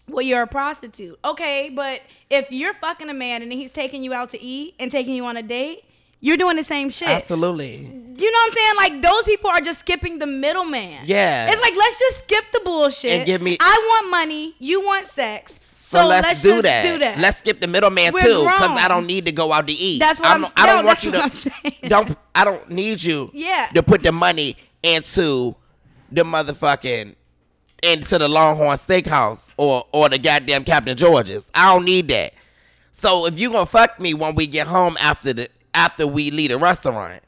Well, 0.08 0.20
you're 0.20 0.42
a 0.42 0.46
prostitute. 0.46 1.18
Okay, 1.24 1.70
but 1.74 2.02
if 2.28 2.50
you're 2.52 2.74
fucking 2.74 3.08
a 3.08 3.14
man 3.14 3.40
and 3.42 3.50
he's 3.52 3.70
taking 3.72 4.02
you 4.02 4.12
out 4.12 4.28
to 4.30 4.42
eat 4.42 4.74
and 4.78 4.90
taking 4.92 5.14
you 5.14 5.24
on 5.24 5.36
a 5.38 5.42
date, 5.42 5.84
you're 6.20 6.36
doing 6.36 6.56
the 6.56 6.62
same 6.62 6.90
shit. 6.90 7.08
Absolutely. 7.08 7.76
You 7.76 8.30
know 8.30 8.38
what 8.44 8.46
I'm 8.46 8.52
saying? 8.52 8.72
Like 8.76 9.02
those 9.02 9.24
people 9.24 9.48
are 9.50 9.60
just 9.62 9.78
skipping 9.80 10.18
the 10.18 10.26
middleman. 10.26 11.00
Yeah. 11.06 11.48
It's 11.50 11.60
like 11.62 11.74
let's 11.74 11.98
just 11.98 12.18
skip 12.24 12.44
the 12.52 12.60
bullshit. 12.62 13.10
And 13.10 13.26
give 13.26 13.40
me- 13.40 13.56
I 13.58 13.86
want 13.90 14.10
money. 14.10 14.54
You 14.58 14.84
want 14.84 15.06
sex. 15.06 15.60
So, 15.90 16.06
let's, 16.06 16.40
do, 16.40 16.50
just 16.50 16.62
that. 16.62 16.82
do 16.84 16.98
that. 17.00 17.18
Let's 17.18 17.40
skip 17.40 17.60
the 17.60 17.66
middleman 17.66 18.12
We're 18.12 18.22
too, 18.22 18.44
because. 18.44 18.78
I 18.78 18.86
don't 18.86 19.08
need 19.08 19.24
to 19.26 19.32
go 19.32 19.52
out 19.52 19.66
to 19.66 19.72
eat. 19.72 19.98
That's 19.98 20.20
what 20.20 20.28
I'm, 20.28 20.44
I'm- 20.44 20.52
I 20.56 20.66
don't 20.66 20.84
want 20.84 21.02
you 21.02 21.10
to. 21.10 21.50
Don't. 21.88 22.16
I 22.32 22.44
don't 22.44 22.70
need 22.70 23.02
you. 23.02 23.28
Yeah. 23.34 23.68
To 23.74 23.82
put 23.82 24.04
the 24.04 24.12
money 24.12 24.56
into 24.84 25.56
the 26.12 26.22
motherfucking 26.22 27.16
into 27.82 28.18
the 28.18 28.28
Longhorn 28.28 28.76
Steakhouse 28.78 29.42
or 29.56 29.84
or 29.90 30.08
the 30.08 30.18
goddamn 30.18 30.62
Captain 30.62 30.96
George's. 30.96 31.44
I 31.52 31.74
don't 31.74 31.84
need 31.84 32.06
that. 32.08 32.34
So 32.92 33.26
if 33.26 33.40
you 33.40 33.50
gonna 33.50 33.66
fuck 33.66 33.98
me 33.98 34.14
when 34.14 34.36
we 34.36 34.46
get 34.46 34.68
home 34.68 34.96
after 35.00 35.32
the 35.32 35.48
after 35.74 36.06
we 36.06 36.30
leave 36.30 36.50
the 36.50 36.58
restaurant. 36.58 37.20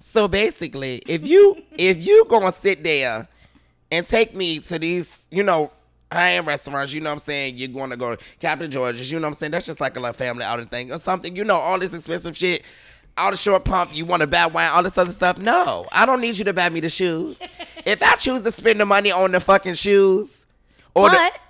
So 0.00 0.28
basically, 0.28 1.02
if 1.06 1.26
you 1.26 1.62
if 1.72 2.06
you 2.06 2.24
gonna 2.30 2.52
sit 2.52 2.82
there 2.82 3.28
and 3.90 4.08
take 4.08 4.34
me 4.34 4.60
to 4.60 4.78
these, 4.78 5.26
you 5.30 5.42
know, 5.42 5.72
high-end 6.12 6.46
restaurants, 6.46 6.92
you 6.92 7.00
know 7.00 7.10
what 7.10 7.20
I'm 7.20 7.24
saying? 7.24 7.56
You're 7.56 7.68
going 7.68 7.90
to 7.90 7.96
go 7.96 8.16
to 8.16 8.24
Captain 8.40 8.70
George's, 8.70 9.10
you 9.10 9.18
know 9.18 9.26
what 9.26 9.34
I'm 9.34 9.38
saying? 9.38 9.52
That's 9.52 9.66
just 9.66 9.80
like 9.80 9.96
a 9.96 10.00
little 10.00 10.12
family 10.12 10.44
outing 10.44 10.66
thing 10.66 10.92
or 10.92 10.98
something. 10.98 11.34
You 11.34 11.44
know, 11.44 11.56
all 11.56 11.78
this 11.78 11.94
expensive 11.94 12.36
shit, 12.36 12.62
all 13.16 13.30
the 13.30 13.36
short 13.36 13.64
pump, 13.64 13.94
you 13.94 14.04
want 14.04 14.20
to 14.22 14.26
buy 14.26 14.46
wine, 14.46 14.70
all 14.72 14.82
this 14.82 14.96
other 14.96 15.12
stuff. 15.12 15.38
No, 15.38 15.86
I 15.92 16.06
don't 16.06 16.20
need 16.20 16.38
you 16.38 16.44
to 16.44 16.52
buy 16.52 16.68
me 16.68 16.80
the 16.80 16.88
shoes. 16.88 17.36
if 17.84 18.02
I 18.02 18.16
choose 18.16 18.42
to 18.42 18.52
spend 18.52 18.80
the 18.80 18.86
money 18.86 19.10
on 19.10 19.32
the 19.32 19.40
fucking 19.40 19.74
shoes, 19.74 20.46
or 20.94 21.08
the, 21.08 21.16
But 21.16 21.40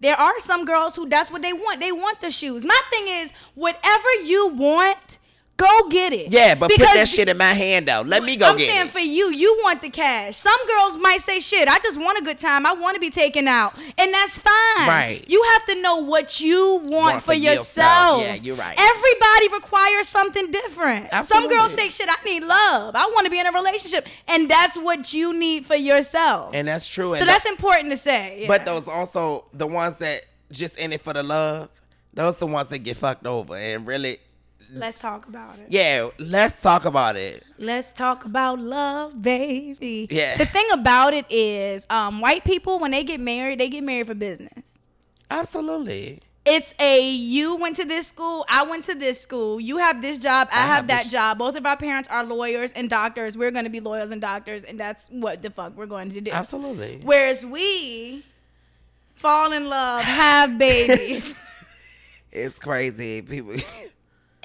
there 0.00 0.18
are 0.18 0.38
some 0.40 0.64
girls 0.64 0.96
who 0.96 1.08
that's 1.08 1.30
what 1.30 1.42
they 1.42 1.52
want. 1.52 1.80
They 1.80 1.92
want 1.92 2.20
the 2.20 2.30
shoes. 2.30 2.64
My 2.64 2.80
thing 2.90 3.08
is, 3.08 3.32
whatever 3.54 4.08
you 4.24 4.48
want, 4.48 5.18
go 5.56 5.88
get 5.88 6.12
it. 6.12 6.30
yeah, 6.32 6.54
but 6.54 6.70
put 6.70 6.80
that 6.80 7.08
shit 7.08 7.28
in 7.28 7.36
my 7.36 7.52
hand 7.52 7.88
though. 7.88 8.02
Let 8.02 8.22
me 8.24 8.36
go 8.36 8.50
I'm 8.50 8.56
get 8.56 8.68
it. 8.68 8.70
I'm 8.70 8.76
saying 8.76 8.88
for 8.88 8.98
you, 8.98 9.30
you 9.32 9.58
want 9.64 9.82
the 9.82 9.90
cash. 9.90 10.36
Some 10.36 10.56
girls 10.66 10.96
might 10.96 11.20
say, 11.20 11.40
"Shit, 11.40 11.68
I 11.68 11.78
just 11.78 11.98
want 11.98 12.18
a 12.18 12.22
good 12.22 12.38
time. 12.38 12.66
I 12.66 12.72
want 12.72 12.94
to 12.94 13.00
be 13.00 13.10
taken 13.10 13.48
out," 13.48 13.74
and 13.96 14.12
that's 14.12 14.38
fine. 14.38 14.88
Right. 14.88 15.24
You 15.28 15.42
have 15.52 15.66
to 15.66 15.80
know 15.82 15.96
what 15.96 16.40
you 16.40 16.76
want, 16.76 16.90
Want 16.90 17.22
for 17.22 17.26
for 17.32 17.34
yourself. 17.34 18.20
yourself. 18.20 18.22
Yeah, 18.22 18.34
you're 18.34 18.56
right. 18.56 18.76
Everybody 18.78 19.48
requires 19.54 20.08
something 20.08 20.50
different. 20.50 21.08
Absolutely. 21.12 21.48
Some 21.48 21.58
girls 21.58 21.72
say, 21.72 21.88
"Shit, 21.88 22.08
I 22.08 22.16
need 22.24 22.42
love. 22.42 22.94
I 22.94 23.06
want 23.14 23.24
to 23.24 23.30
be 23.30 23.38
in 23.40 23.46
a 23.46 23.52
relationship," 23.52 24.06
and 24.28 24.50
that's 24.50 24.76
what 24.76 25.12
you 25.12 25.32
need 25.32 25.66
for 25.66 25.76
yourself. 25.76 26.52
and 26.54 26.68
that's 26.68 26.86
true. 26.86 27.14
so 27.14 27.20
and 27.20 27.28
that's 27.28 27.46
important 27.46 27.90
to 27.90 27.96
say. 27.96 28.40
yeah. 28.42 28.48
But 28.48 28.64
those 28.64 28.88
also 28.88 29.44
the 29.52 29.66
ones 29.66 29.96
that 29.98 30.26
just 30.52 30.78
in 30.78 30.92
it 30.92 31.02
for 31.02 31.12
the 31.12 31.22
love. 31.22 31.68
Those 32.14 32.36
the 32.36 32.46
ones 32.46 32.68
that 32.70 32.78
get 32.78 32.96
fucked 32.96 33.26
over 33.26 33.54
and 33.56 33.86
really. 33.86 34.18
Let's 34.72 34.98
talk 34.98 35.26
about 35.26 35.58
it. 35.58 35.66
Yeah, 35.70 36.10
let's 36.18 36.60
talk 36.60 36.84
about 36.84 37.16
it. 37.16 37.44
Let's 37.58 37.92
talk 37.92 38.24
about 38.24 38.58
love, 38.58 39.22
baby. 39.22 40.06
Yeah. 40.10 40.36
The 40.36 40.46
thing 40.46 40.66
about 40.72 41.14
it 41.14 41.26
is, 41.30 41.86
um, 41.90 42.20
white 42.20 42.44
people 42.44 42.78
when 42.78 42.90
they 42.90 43.04
get 43.04 43.20
married, 43.20 43.60
they 43.60 43.68
get 43.68 43.82
married 43.82 44.06
for 44.06 44.14
business. 44.14 44.78
Absolutely. 45.30 46.20
It's 46.44 46.74
a 46.78 47.00
you 47.00 47.56
went 47.56 47.74
to 47.76 47.84
this 47.84 48.06
school, 48.06 48.44
I 48.48 48.62
went 48.62 48.84
to 48.84 48.94
this 48.94 49.20
school. 49.20 49.60
You 49.60 49.78
have 49.78 50.00
this 50.00 50.16
job, 50.16 50.48
I, 50.52 50.58
I 50.58 50.60
have, 50.60 50.76
have 50.76 50.86
that 50.88 51.06
job. 51.06 51.38
Both 51.38 51.56
of 51.56 51.66
our 51.66 51.76
parents 51.76 52.08
are 52.08 52.22
lawyers 52.22 52.72
and 52.72 52.88
doctors. 52.88 53.36
We're 53.36 53.50
going 53.50 53.64
to 53.64 53.70
be 53.70 53.80
lawyers 53.80 54.12
and 54.12 54.20
doctors, 54.20 54.62
and 54.62 54.78
that's 54.78 55.08
what 55.08 55.42
the 55.42 55.50
fuck 55.50 55.76
we're 55.76 55.86
going 55.86 56.12
to 56.12 56.20
do. 56.20 56.30
Absolutely. 56.30 57.00
Whereas 57.02 57.44
we 57.44 58.24
fall 59.16 59.50
in 59.50 59.68
love, 59.68 60.02
have 60.02 60.56
babies, 60.56 61.36
It's 62.36 62.58
crazy. 62.58 63.22
People. 63.22 63.56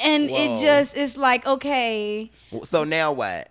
and 0.01 0.29
Whoa. 0.29 0.55
it 0.55 0.61
just 0.61 0.95
is 0.95 1.17
like 1.17 1.45
okay. 1.45 2.31
so 2.63 2.83
now 2.83 3.11
what? 3.11 3.49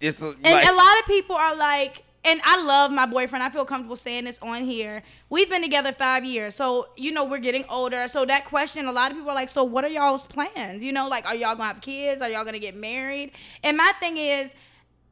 It's 0.00 0.20
a- 0.20 0.34
And 0.44 0.68
a 0.68 0.74
lot 0.74 0.98
of 1.00 1.06
people 1.06 1.36
are 1.36 1.56
like, 1.56 2.04
and 2.24 2.40
I 2.44 2.60
love 2.60 2.90
my 2.90 3.06
boyfriend. 3.06 3.42
I 3.42 3.50
feel 3.50 3.64
comfortable 3.64 3.96
saying 3.96 4.24
this 4.24 4.38
on 4.40 4.64
here. 4.64 5.02
We've 5.30 5.48
been 5.48 5.62
together 5.62 5.92
five 5.92 6.24
years. 6.24 6.54
So, 6.56 6.88
you 6.96 7.12
know, 7.12 7.24
we're 7.24 7.38
getting 7.38 7.64
older. 7.68 8.08
So, 8.08 8.24
that 8.26 8.44
question, 8.46 8.86
a 8.86 8.92
lot 8.92 9.10
of 9.12 9.16
people 9.16 9.30
are 9.30 9.34
like, 9.34 9.48
so 9.48 9.62
what 9.62 9.84
are 9.84 9.88
y'all's 9.88 10.26
plans? 10.26 10.82
You 10.82 10.92
know, 10.92 11.08
like, 11.08 11.24
are 11.24 11.34
y'all 11.36 11.54
gonna 11.54 11.68
have 11.68 11.80
kids? 11.80 12.20
Are 12.20 12.28
y'all 12.28 12.44
gonna 12.44 12.58
get 12.58 12.74
married? 12.76 13.30
And 13.62 13.76
my 13.76 13.92
thing 14.00 14.16
is, 14.16 14.54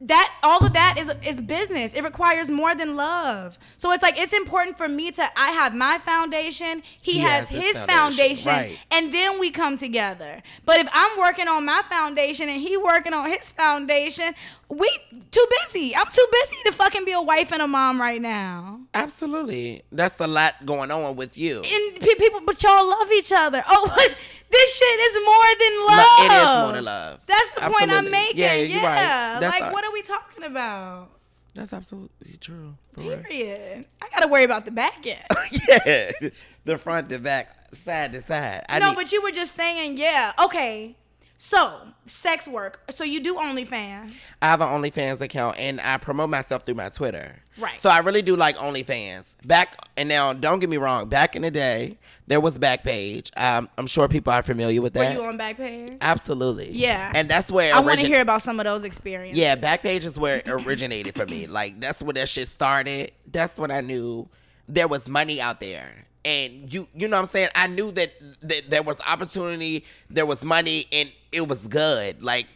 that 0.01 0.33
all 0.43 0.65
of 0.65 0.73
that 0.73 0.97
is 0.97 1.09
is 1.25 1.39
business. 1.39 1.93
It 1.93 2.03
requires 2.03 2.51
more 2.51 2.75
than 2.75 2.95
love. 2.95 3.57
So 3.77 3.91
it's 3.91 4.03
like 4.03 4.19
it's 4.19 4.33
important 4.33 4.77
for 4.77 4.87
me 4.87 5.11
to 5.11 5.39
I 5.39 5.51
have 5.51 5.73
my 5.73 5.99
foundation, 5.99 6.83
he, 7.01 7.13
He 7.13 7.19
has, 7.19 7.47
has 7.47 7.63
his 7.63 7.81
foundation, 7.81 8.45
foundation, 8.45 8.47
right. 8.47 8.79
and 8.91 9.13
then 9.13 9.39
we 9.39 9.51
come 9.51 9.77
together. 9.77 10.43
But 10.65 10.79
if 10.79 10.87
I'm 10.91 11.17
working 11.17 11.47
on 11.47 11.65
my 11.65 11.81
foundation 11.89 12.49
and 12.49 12.61
he 12.61 12.75
working 12.75 13.13
on 13.13 13.31
his 13.31 13.51
foundation, 13.51 14.35
we 14.69 14.89
too 15.31 15.45
busy. 15.63 15.95
I'm 15.95 16.07
too 16.11 16.25
busy 16.31 16.55
to 16.65 16.71
fucking 16.71 17.05
be 17.05 17.11
a 17.11 17.21
wife 17.21 17.51
and 17.51 17.61
a 17.61 17.67
mom 17.67 17.99
right 18.01 18.21
now. 18.21 18.79
absolutely. 18.93 19.83
That's 19.91 20.19
a 20.19 20.27
lot 20.27 20.65
going 20.65 20.91
on 20.91 21.15
with 21.15 21.37
you. 21.37 21.57
And 21.63 21.99
pe- 21.99 22.15
people, 22.15 22.41
but 22.45 22.61
y'all 22.63 22.87
love 22.89 23.11
each 23.11 23.31
other. 23.31 23.63
Oh, 23.67 23.93
this 24.51 24.75
shit 24.77 24.99
is 24.99 25.19
more 25.25 25.49
than 25.59 25.85
love. 25.87 26.19
it 26.19 26.31
is 26.33 26.63
more 26.63 26.71
than 26.73 26.85
love. 26.85 27.19
That's 27.27 27.49
the 27.51 27.61
point 27.71 27.91
I'm 27.91 28.09
making. 28.09 28.37
Yeah, 28.37 28.53
Yeah, 28.55 28.63
you're 28.63 28.83
right. 28.83 29.39
Like 29.39 29.61
a- 29.63 29.71
what 29.71 29.83
are 29.85 29.91
we 29.91 30.01
talking 30.01 30.43
about? 30.43 31.09
That's 31.53 31.71
absolutely 31.71 32.37
true. 32.41 32.75
For 32.93 33.01
real. 33.01 33.17
Period. 33.19 33.85
I 34.01 34.09
gotta 34.09 34.27
worry 34.27 34.43
about 34.43 34.65
the 34.65 34.71
back 34.71 35.05
end. 35.07 35.23
yeah, 35.69 36.11
the 36.65 36.77
front 36.77 37.07
the 37.07 37.17
back, 37.19 37.73
side 37.85 38.11
to 38.13 38.21
side. 38.23 38.65
I 38.67 38.79
no, 38.79 38.89
need- 38.89 38.95
but 38.95 39.11
you 39.13 39.21
were 39.21 39.31
just 39.31 39.55
saying, 39.55 39.97
yeah. 39.97 40.33
Okay. 40.43 40.97
So, 41.37 41.79
sex 42.05 42.47
work. 42.47 42.81
So 42.89 43.03
you 43.03 43.19
do 43.19 43.35
OnlyFans. 43.35 44.13
I 44.41 44.47
have 44.47 44.61
an 44.61 44.67
OnlyFans 44.67 45.21
account 45.21 45.57
and 45.59 45.81
I 45.81 45.97
promote 45.97 46.29
myself 46.29 46.65
through 46.65 46.75
my 46.75 46.89
Twitter. 46.89 47.35
Right. 47.57 47.81
So 47.81 47.89
I 47.89 47.99
really 47.99 48.21
do 48.21 48.35
like 48.35 48.55
OnlyFans. 48.57 49.25
Back 49.45 49.77
and 49.97 50.09
now, 50.09 50.33
don't 50.33 50.59
get 50.59 50.69
me 50.69 50.77
wrong. 50.77 51.07
Back 51.09 51.35
in 51.35 51.41
the 51.41 51.51
day, 51.51 51.97
there 52.27 52.39
was 52.39 52.57
Backpage. 52.57 53.31
Um, 53.37 53.69
I'm 53.77 53.87
sure 53.87 54.07
people 54.07 54.33
are 54.33 54.43
familiar 54.43 54.81
with 54.81 54.93
that. 54.93 55.15
Were 55.15 55.21
you 55.21 55.27
on 55.27 55.37
Backpage? 55.37 55.97
Absolutely. 56.01 56.71
Yeah. 56.71 57.11
And 57.13 57.29
that's 57.29 57.51
where 57.51 57.73
I 57.75 57.79
want 57.79 57.99
to 57.99 58.07
hear 58.07 58.21
about 58.21 58.41
some 58.41 58.59
of 58.59 58.63
those 58.63 58.83
experiences. 58.83 59.39
Yeah, 59.39 59.55
Backpage 59.55 60.05
is 60.05 60.17
where 60.17 60.37
it 60.37 60.47
originated 60.47 61.15
for 61.15 61.25
me. 61.25 61.47
Like 61.47 61.79
that's 61.79 62.01
where 62.01 62.13
that 62.13 62.29
shit 62.29 62.47
started. 62.47 63.11
That's 63.31 63.57
when 63.57 63.71
I 63.71 63.81
knew 63.81 64.27
there 64.67 64.87
was 64.87 65.07
money 65.07 65.39
out 65.41 65.59
there. 65.59 66.05
And 66.25 66.73
you 66.73 66.87
you 66.95 67.07
know 67.07 67.17
what 67.17 67.25
I'm 67.25 67.29
saying? 67.29 67.49
I 67.53 67.67
knew 67.67 67.91
that, 67.91 68.11
that 68.41 68.69
there 68.69 68.81
was 68.81 68.97
opportunity, 69.07 69.85
there 70.09 70.25
was 70.25 70.43
money, 70.43 70.87
and 70.91 71.11
it 71.31 71.47
was 71.47 71.67
good. 71.67 72.23
Like 72.23 72.47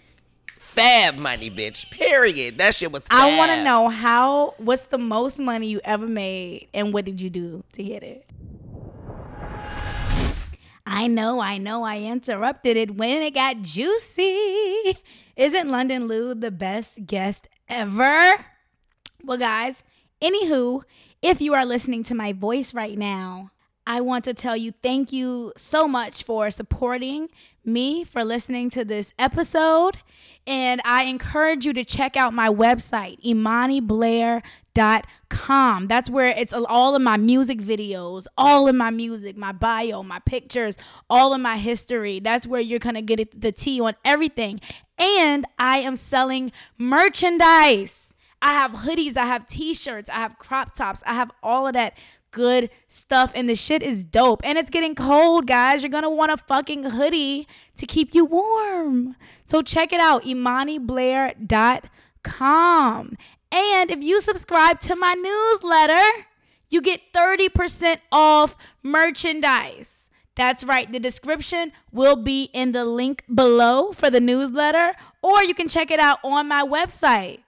fab 0.58 1.16
money, 1.16 1.52
bitch. 1.52 1.90
Period. 1.92 2.58
That 2.58 2.74
shit 2.74 2.92
was 2.92 3.04
fab. 3.04 3.20
I 3.20 3.38
want 3.38 3.52
to 3.52 3.64
know 3.64 3.90
how. 3.90 4.56
What's 4.58 4.86
the 4.86 4.98
most 4.98 5.38
money 5.40 5.68
you 5.68 5.82
ever 5.84 6.08
made, 6.08 6.68
and 6.74 6.92
what 6.92 7.06
did 7.06 7.22
you 7.22 7.30
do 7.30 7.64
to 7.74 7.84
get 7.84 8.02
it? 8.02 8.26
I 10.92 11.06
know, 11.06 11.40
I 11.40 11.60
know, 11.60 11.84
I 11.84 12.00
interrupted 12.00 12.76
it 12.76 12.96
when 12.96 13.22
it 13.22 13.36
got 13.36 13.62
juicy. 13.62 14.98
Isn't 15.36 15.70
London 15.70 16.08
Lou 16.08 16.34
the 16.34 16.50
best 16.50 17.06
guest 17.06 17.48
ever? 17.68 18.34
Well, 19.24 19.38
guys, 19.38 19.84
anywho, 20.20 20.82
if 21.22 21.42
you 21.42 21.54
are 21.54 21.64
listening 21.64 22.02
to 22.06 22.16
my 22.16 22.34
voice 22.34 22.74
right 22.74 22.98
now, 22.98 23.52
I 23.90 24.00
want 24.02 24.24
to 24.26 24.36
tell 24.36 24.56
you 24.56 24.72
thank 24.84 25.12
you 25.12 25.52
so 25.58 25.88
much 25.88 26.22
for 26.22 26.52
supporting 26.52 27.30
me, 27.66 28.04
for 28.04 28.24
listening 28.24 28.70
to 28.70 28.86
this 28.86 29.16
episode. 29.18 29.98
And 30.46 30.80
I 30.86 31.06
encourage 31.06 31.66
you 31.66 31.74
to 31.74 31.84
check 31.84 32.16
out 32.16 32.32
my 32.32 32.50
website, 32.50 33.20
imaniblair.com. 33.26 35.88
That's 35.88 36.08
where 36.08 36.28
it's 36.28 36.54
all 36.54 36.96
of 36.96 37.02
my 37.02 37.18
music 37.18 37.62
videos, 37.62 38.28
all 38.38 38.68
of 38.68 38.76
my 38.76 38.92
music, 38.92 39.36
my 39.36 39.54
bio, 39.54 40.04
my 40.04 40.20
pictures, 40.20 40.78
all 41.10 41.34
of 41.34 41.42
my 41.42 41.58
history. 41.58 42.20
That's 42.20 42.46
where 42.46 42.62
you're 42.62 42.78
going 42.78 42.94
to 42.94 43.02
get 43.02 43.42
the 43.42 43.52
tea 43.52 43.82
on 43.82 43.96
everything. 44.06 44.62
And 45.00 45.48
I 45.58 45.80
am 45.80 45.96
selling 45.96 46.52
merchandise. 46.78 48.14
I 48.42 48.54
have 48.54 48.72
hoodies, 48.72 49.18
I 49.18 49.26
have 49.26 49.48
t-shirts, 49.48 50.10
I 50.10 50.16
have 50.16 50.38
crop 50.38 50.74
tops, 50.74 51.04
I 51.06 51.14
have 51.14 51.30
all 51.44 51.68
of 51.68 51.74
that 51.74 51.98
good 52.32 52.70
stuff 52.88 53.32
and 53.36 53.50
the 53.50 53.56
shit 53.56 53.84
is 53.84 54.04
dope. 54.04 54.42
And 54.44 54.58
it's 54.58 54.70
getting 54.70 54.96
cold, 54.96 55.48
guys. 55.48 55.84
You're 55.84 56.02
to 56.02 56.10
want 56.10 56.32
a 56.32 56.38
fucking 56.38 56.84
hoodie 56.84 57.48
to 57.78 57.86
keep 57.86 58.16
you 58.16 58.26
warm. 58.26 59.16
So 59.44 59.62
check 59.62 59.94
it 59.94 60.00
out, 60.00 60.24
imaniblair.com. 60.24 63.18
And 63.52 63.92
if 63.92 64.04
you 64.04 64.22
subscribe 64.22 64.80
to 64.82 64.96
my 64.96 65.14
newsletter, 65.14 66.26
you 66.70 66.82
get 66.82 67.14
30% 67.14 67.98
off 68.12 68.56
merchandise. 68.84 70.10
That's 70.36 70.64
right. 70.64 70.92
The 70.92 71.00
description 71.00 71.72
will 71.92 72.16
be 72.16 72.50
in 72.54 72.72
the 72.72 72.86
link 72.86 73.24
below 73.34 73.92
for 73.92 74.10
the 74.10 74.22
newsletter, 74.22 74.94
or 75.22 75.44
you 75.44 75.54
can 75.54 75.68
check 75.68 75.92
it 75.92 76.00
out 76.00 76.20
on 76.24 76.48
my 76.48 76.64
website. 76.64 77.40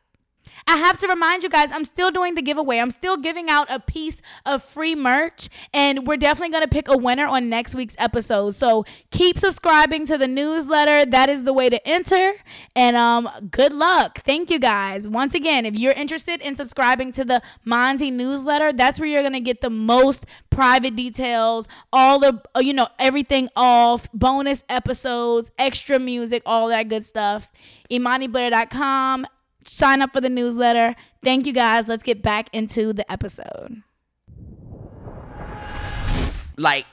I 0.72 0.78
have 0.78 0.96
to 1.00 1.08
remind 1.08 1.44
you 1.44 1.50
guys, 1.50 1.70
I'm 1.70 1.84
still 1.84 2.12
doing 2.12 2.36
the 2.36 2.42
giveaway. 2.42 2.78
I'm 2.78 2.92
still 2.92 3.18
giving 3.18 3.50
out 3.50 3.68
a 3.70 3.78
piece 3.78 4.22
of 4.46 4.64
free 4.64 4.96
merch, 4.96 5.50
and 5.74 6.08
we're 6.08 6.16
definitely 6.16 6.52
going 6.52 6.64
to 6.64 6.70
pick 6.70 6.88
a 6.88 6.96
winner 6.96 7.28
on 7.28 7.50
next 7.50 7.76
week's 7.76 7.98
episode. 8.00 8.52
So 8.52 8.86
keep 9.10 9.38
subscribing 9.38 10.06
to 10.06 10.18
the 10.18 10.30
newsletter. 10.30 11.06
That 11.06 11.28
is 11.28 11.44
the 11.44 11.52
way 11.52 11.68
to 11.68 11.86
enter. 11.86 12.36
And 12.74 12.96
um, 12.96 13.30
good 13.52 13.74
luck. 13.74 14.24
Thank 14.24 14.50
you 14.50 14.60
guys. 14.60 15.10
Once 15.10 15.34
again, 15.34 15.66
if 15.66 15.78
you're 15.78 15.92
interested 15.92 16.40
in 16.40 16.56
subscribing 16.56 17.12
to 17.14 17.26
the 17.26 17.42
Imani 17.68 18.10
newsletter, 18.10 18.72
that's 18.72 18.98
where 18.98 19.10
you're 19.10 19.24
going 19.24 19.34
to 19.34 19.42
get 19.42 19.60
the 19.60 19.70
most 19.70 20.26
private 20.52 20.96
details, 20.96 21.68
all 21.92 22.18
the, 22.18 22.42
uh, 22.56 22.62
you 22.62 22.72
know, 22.72 22.88
everything 22.98 23.50
off, 23.58 24.10
bonus 24.14 24.64
episodes, 24.70 25.52
extra 25.60 26.00
music, 26.00 26.42
all 26.46 26.70
that 26.70 26.88
good 26.88 27.04
stuff. 27.04 27.52
ImaniBlair.com. 27.92 29.28
Sign 29.66 30.02
up 30.02 30.12
for 30.14 30.22
the 30.22 30.30
newsletter. 30.30 30.96
Thank 31.24 31.46
you 31.46 31.54
guys. 31.54 31.88
Let's 31.88 32.04
get 32.04 32.22
back 32.22 32.50
into 32.54 32.94
the 32.94 33.10
episode. 33.12 33.84
Like 36.58 36.86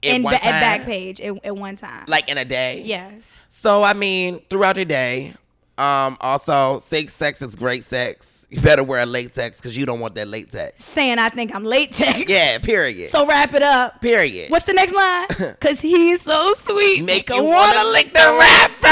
in, 0.00 0.16
In 0.16 0.22
ba- 0.22 0.30
time, 0.30 0.40
at 0.54 0.60
back 0.60 0.84
page 0.84 1.20
at, 1.20 1.44
at 1.44 1.56
one 1.56 1.76
time. 1.76 2.04
like 2.08 2.28
in 2.28 2.38
a 2.38 2.44
day. 2.44 2.82
yes. 2.84 3.30
So 3.50 3.82
I 3.82 3.92
mean, 3.92 4.40
throughout 4.50 4.76
the 4.76 4.84
day. 4.84 5.34
Um. 5.78 6.16
Also, 6.20 6.80
safe 6.86 7.10
sex 7.10 7.40
is 7.42 7.54
great 7.54 7.84
sex. 7.84 8.31
You 8.52 8.60
better 8.60 8.84
wear 8.84 9.00
a 9.00 9.06
latex 9.06 9.56
because 9.56 9.78
you 9.78 9.86
don't 9.86 9.98
want 9.98 10.14
that 10.16 10.28
latex. 10.28 10.84
Saying 10.84 11.18
I 11.18 11.30
think 11.30 11.54
I'm 11.54 11.64
latex. 11.64 12.30
Yeah. 12.30 12.58
Period. 12.58 13.08
So 13.08 13.26
wrap 13.26 13.54
it 13.54 13.62
up. 13.62 14.02
period. 14.02 14.50
What's 14.50 14.66
the 14.66 14.74
next 14.74 14.92
line? 14.92 15.54
Cause 15.60 15.80
he's 15.80 16.20
so 16.20 16.52
sweet. 16.58 16.98
make 17.02 17.30
Make 17.30 17.30
you 17.30 17.36
a 17.36 17.44
wanna 17.44 17.78
wanna 17.78 17.88
lick 17.92 18.12
the 18.12 18.36
wrapper? 18.38 18.82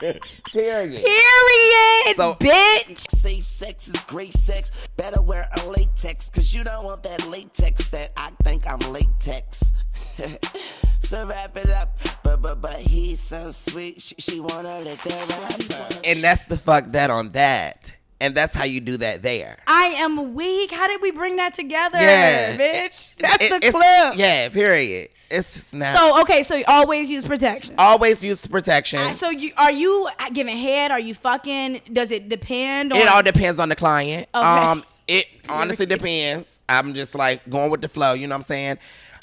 period. 0.52 1.04
period, 1.04 2.16
So- 2.16 2.34
bitch. 2.36 3.10
Safe 3.10 3.44
sex 3.44 3.88
is 3.88 3.94
great 4.06 4.34
sex. 4.34 4.70
Better 4.96 5.20
wear 5.20 5.48
a 5.60 5.66
latex, 5.68 6.30
cause 6.30 6.54
you 6.54 6.62
don't 6.62 6.84
want 6.84 7.02
that 7.02 7.26
latex 7.26 7.88
that 7.88 8.12
I 8.16 8.30
think 8.44 8.70
I'm 8.70 8.78
latex. 8.92 9.72
so 11.02 11.26
wrap 11.26 11.56
it 11.56 11.70
up. 11.70 11.98
But 12.22 12.42
but 12.42 12.60
but 12.60 12.76
he's 12.76 13.20
so 13.20 13.50
sweet. 13.50 14.00
She, 14.02 14.14
she 14.18 14.40
wanna 14.40 14.80
lick 14.80 15.00
the 15.02 15.66
wrapper. 15.70 16.00
And 16.04 16.22
that's 16.22 16.44
the 16.44 16.56
fuck 16.56 16.92
that 16.92 17.10
on 17.10 17.30
that. 17.32 17.94
And 18.22 18.34
that's 18.34 18.54
how 18.54 18.64
you 18.64 18.80
do 18.80 18.98
that 18.98 19.22
there. 19.22 19.56
I 19.66 19.84
am 19.96 20.34
weak. 20.34 20.70
How 20.72 20.86
did 20.88 21.00
we 21.00 21.10
bring 21.10 21.36
that 21.36 21.54
together, 21.54 21.96
Yeah. 21.98 22.54
bitch? 22.56 23.14
That's 23.18 23.44
It- 23.44 23.48
the 23.48 23.56
it's- 23.56 23.72
clip. 23.72 24.18
Yeah, 24.18 24.50
period. 24.50 25.08
It's 25.30 25.54
just 25.54 25.72
not. 25.72 25.96
So 25.96 26.20
okay, 26.22 26.42
so 26.42 26.56
you 26.56 26.64
always 26.66 27.08
use 27.08 27.24
protection. 27.24 27.76
always 27.78 28.20
use 28.22 28.44
protection. 28.46 28.98
Uh, 28.98 29.12
so 29.12 29.30
you 29.30 29.52
are 29.56 29.70
you 29.72 30.08
giving 30.32 30.56
head? 30.58 30.90
Are 30.90 31.00
you 31.00 31.14
fucking? 31.14 31.82
Does 31.92 32.10
it 32.10 32.28
depend 32.28 32.92
on? 32.92 32.98
it 32.98 33.08
all 33.08 33.22
depends 33.22 33.58
on 33.60 33.68
the 33.70 33.76
client. 33.76 34.28
Okay. 34.34 34.44
Um, 34.46 34.84
it 35.08 35.26
honestly 35.48 35.86
depends. 35.86 36.50
I'm 36.68 36.94
just 36.94 37.14
like 37.14 37.48
going 37.48 37.70
with 37.70 37.80
the 37.80 37.88
flow. 37.88 38.12
You 38.12 38.26
know 38.26 38.34
what 38.34 38.40
I'm 38.40 38.46
saying? 38.46 38.78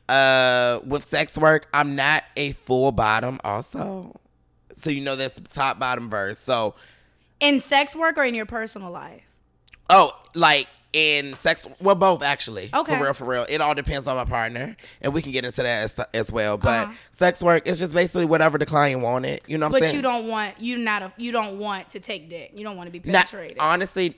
Uh, 0.10 0.80
with 0.86 1.04
sex 1.04 1.38
work, 1.38 1.68
I'm 1.74 1.96
not 1.96 2.24
a 2.38 2.54
full 2.54 2.92
bottom. 2.92 3.40
Also, 3.44 4.16
so 4.82 4.90
you 4.90 5.02
know 5.02 5.16
there's 5.16 5.40
top 5.50 5.80
bottom 5.80 6.10
verse. 6.10 6.40
So 6.40 6.76
in 7.40 7.60
sex 7.60 7.96
work 7.96 8.18
or 8.18 8.24
in 8.24 8.34
your 8.34 8.46
personal 8.46 8.90
life? 8.92 9.22
Oh, 9.90 10.14
like 10.34 10.68
in 10.94 11.34
sex, 11.36 11.68
well, 11.82 11.96
both 11.96 12.24
actually. 12.24 12.70
Okay. 12.74 12.98
For 12.98 13.04
real, 13.04 13.14
for 13.14 13.26
real. 13.26 13.46
It 13.50 13.60
all 13.62 13.76
depends 13.76 14.08
on 14.08 14.16
my 14.16 14.24
partner, 14.26 14.76
and 15.02 15.14
we 15.14 15.22
can 15.22 15.32
get 15.34 15.44
into 15.46 15.62
that 15.62 15.84
as, 15.84 16.06
as 16.14 16.32
well. 16.32 16.58
But 16.58 16.84
Uh-huh. 16.88 16.94
sex 17.12 17.42
work 17.44 17.68
is 17.68 17.78
just 17.78 17.94
basically 17.94 18.26
whatever 18.26 18.58
the 18.58 18.66
client 18.66 19.02
wanted. 19.02 19.42
You 19.46 19.58
know 19.58 19.66
what 19.68 19.76
I'm 19.76 19.82
But 19.82 19.84
saying? 19.90 19.96
you 19.98 20.02
don't 20.02 20.28
want 20.28 20.60
you 20.60 20.78
not 20.78 21.02
a 21.04 21.14
you 21.18 21.32
don't 21.34 21.60
want 21.60 21.90
to 21.92 22.00
take 22.00 22.30
dick. 22.30 22.52
You 22.56 22.64
don't 22.64 22.78
want 22.78 22.88
to 22.92 22.98
be 22.98 23.00
Not, 23.10 23.26
penetrated. 23.28 23.58
honestly, 23.60 24.18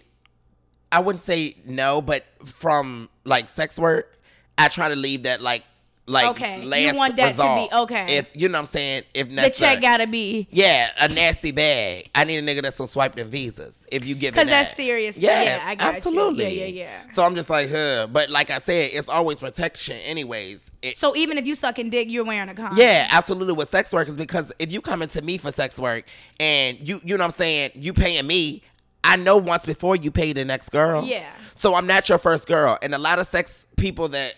I 0.92 1.00
wouldn't 1.00 1.24
say 1.24 1.56
no, 1.66 2.00
but 2.02 2.26
from 2.46 3.10
like 3.24 3.50
sex 3.50 3.78
work, 3.80 4.20
I 4.58 4.68
try 4.68 4.90
to 4.90 4.96
leave 4.96 5.24
that 5.24 5.42
like 5.42 5.64
like 6.10 6.26
Okay, 6.32 6.62
you 6.62 6.68
last 6.68 6.96
want 6.96 7.16
that 7.18 7.32
to 7.38 7.38
be- 7.38 7.44
result. 7.44 7.74
okay. 7.84 8.18
If 8.18 8.30
you 8.34 8.50
know 8.50 8.58
what 8.58 8.62
I'm 8.62 8.66
saying, 8.68 9.04
if 9.14 9.30
the 9.34 9.50
check 9.52 9.82
gotta 9.82 10.08
be 10.08 10.48
Yeah, 10.52 10.90
a 11.00 11.08
nasty 11.08 11.52
bag. 11.52 12.10
I 12.16 12.24
need 12.24 12.38
a 12.38 12.42
nigga 12.42 12.62
that's 12.64 12.78
gonna 12.78 12.88
swipe 12.88 13.16
them 13.16 13.30
visas. 13.30 13.80
If 13.92 14.06
you 14.08 14.16
give 14.16 14.34
because 14.34 14.50
that's 14.50 14.74
serious. 14.76 15.18
Yeah, 15.18 15.44
Yeah, 15.44 15.60
I 15.64 15.76
got 15.76 15.96
absolutely. 15.96 16.46
you. 16.54 16.60
Yeah, 16.62 16.66
yeah, 16.66 16.84
yeah. 17.08 17.14
So 17.14 17.24
I'm 17.24 17.36
just 17.36 17.50
like, 17.50 17.70
huh. 17.70 18.08
But 18.12 18.30
like 18.30 18.50
I 18.50 18.60
said, 18.60 18.90
it's 18.94 19.08
always 19.10 19.40
protection, 19.40 19.98
anyways. 20.06 20.62
It- 20.82 20.98
So 20.98 21.16
even 21.16 21.38
if 21.38 21.46
you 21.46 21.56
sucking 21.56 21.90
dick, 21.90 22.08
you're 22.10 22.26
wearing 22.26 22.50
a 22.50 22.54
condom. 22.56 22.78
yeah, 22.78 23.08
absolutely. 23.12 23.54
With 23.54 23.70
sex 23.70 23.92
workers, 23.94 24.16
because 24.16 24.52
if 24.60 24.72
you 24.72 24.82
coming 24.82 25.10
to 25.10 25.22
me 25.22 25.38
for 25.38 25.52
sex 25.52 25.78
work 25.78 26.06
and 26.40 26.78
you, 26.88 27.02
you 27.04 27.18
know 27.18 27.24
what 27.26 27.34
I'm 27.34 27.38
saying, 27.38 27.72
you 27.76 27.94
paying 27.94 28.26
me, 28.26 28.64
I 29.04 29.16
know 29.16 29.38
once 29.38 29.66
before 29.66 29.96
you 29.96 30.10
pay 30.12 30.34
the 30.34 30.44
next 30.44 30.70
girl. 30.70 31.04
Yeah. 31.06 31.30
So 31.56 31.76
I'm 31.76 31.86
not 31.88 32.10
your 32.10 32.18
first 32.18 32.48
girl, 32.48 32.78
and 32.82 32.96
a 32.96 32.98
lot 32.98 33.20
of 33.20 33.28
sex 33.28 33.66
people 33.78 34.08
that 34.10 34.34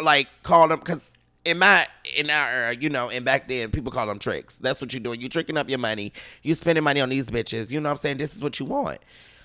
like 0.00 0.28
call 0.42 0.68
them 0.68 0.78
because. 0.80 1.08
In 1.44 1.58
my 1.58 1.86
in 2.16 2.30
our 2.30 2.48
era, 2.48 2.76
you 2.76 2.88
know, 2.88 3.10
and 3.10 3.24
back 3.24 3.48
then 3.48 3.70
people 3.70 3.90
call 3.90 4.06
them 4.06 4.18
tricks. 4.18 4.56
That's 4.60 4.80
what 4.80 4.92
you're 4.92 5.00
doing. 5.00 5.20
You're 5.20 5.28
tricking 5.28 5.56
up 5.56 5.68
your 5.68 5.78
money. 5.78 6.12
You 6.42 6.54
spending 6.54 6.84
money 6.84 7.00
on 7.00 7.08
these 7.08 7.26
bitches. 7.26 7.70
You 7.70 7.80
know 7.80 7.88
what 7.88 7.96
I'm 7.96 8.00
saying? 8.00 8.18
This 8.18 8.34
is 8.34 8.40
what 8.40 8.60
you 8.60 8.66
want. 8.66 9.00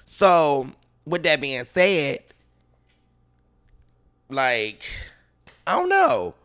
So 0.06 0.70
with 1.06 1.24
that 1.24 1.42
being 1.42 1.64
said, 1.66 2.20
like, 4.30 4.90
I 5.66 5.80
don't 5.80 5.90
know. 5.90 6.36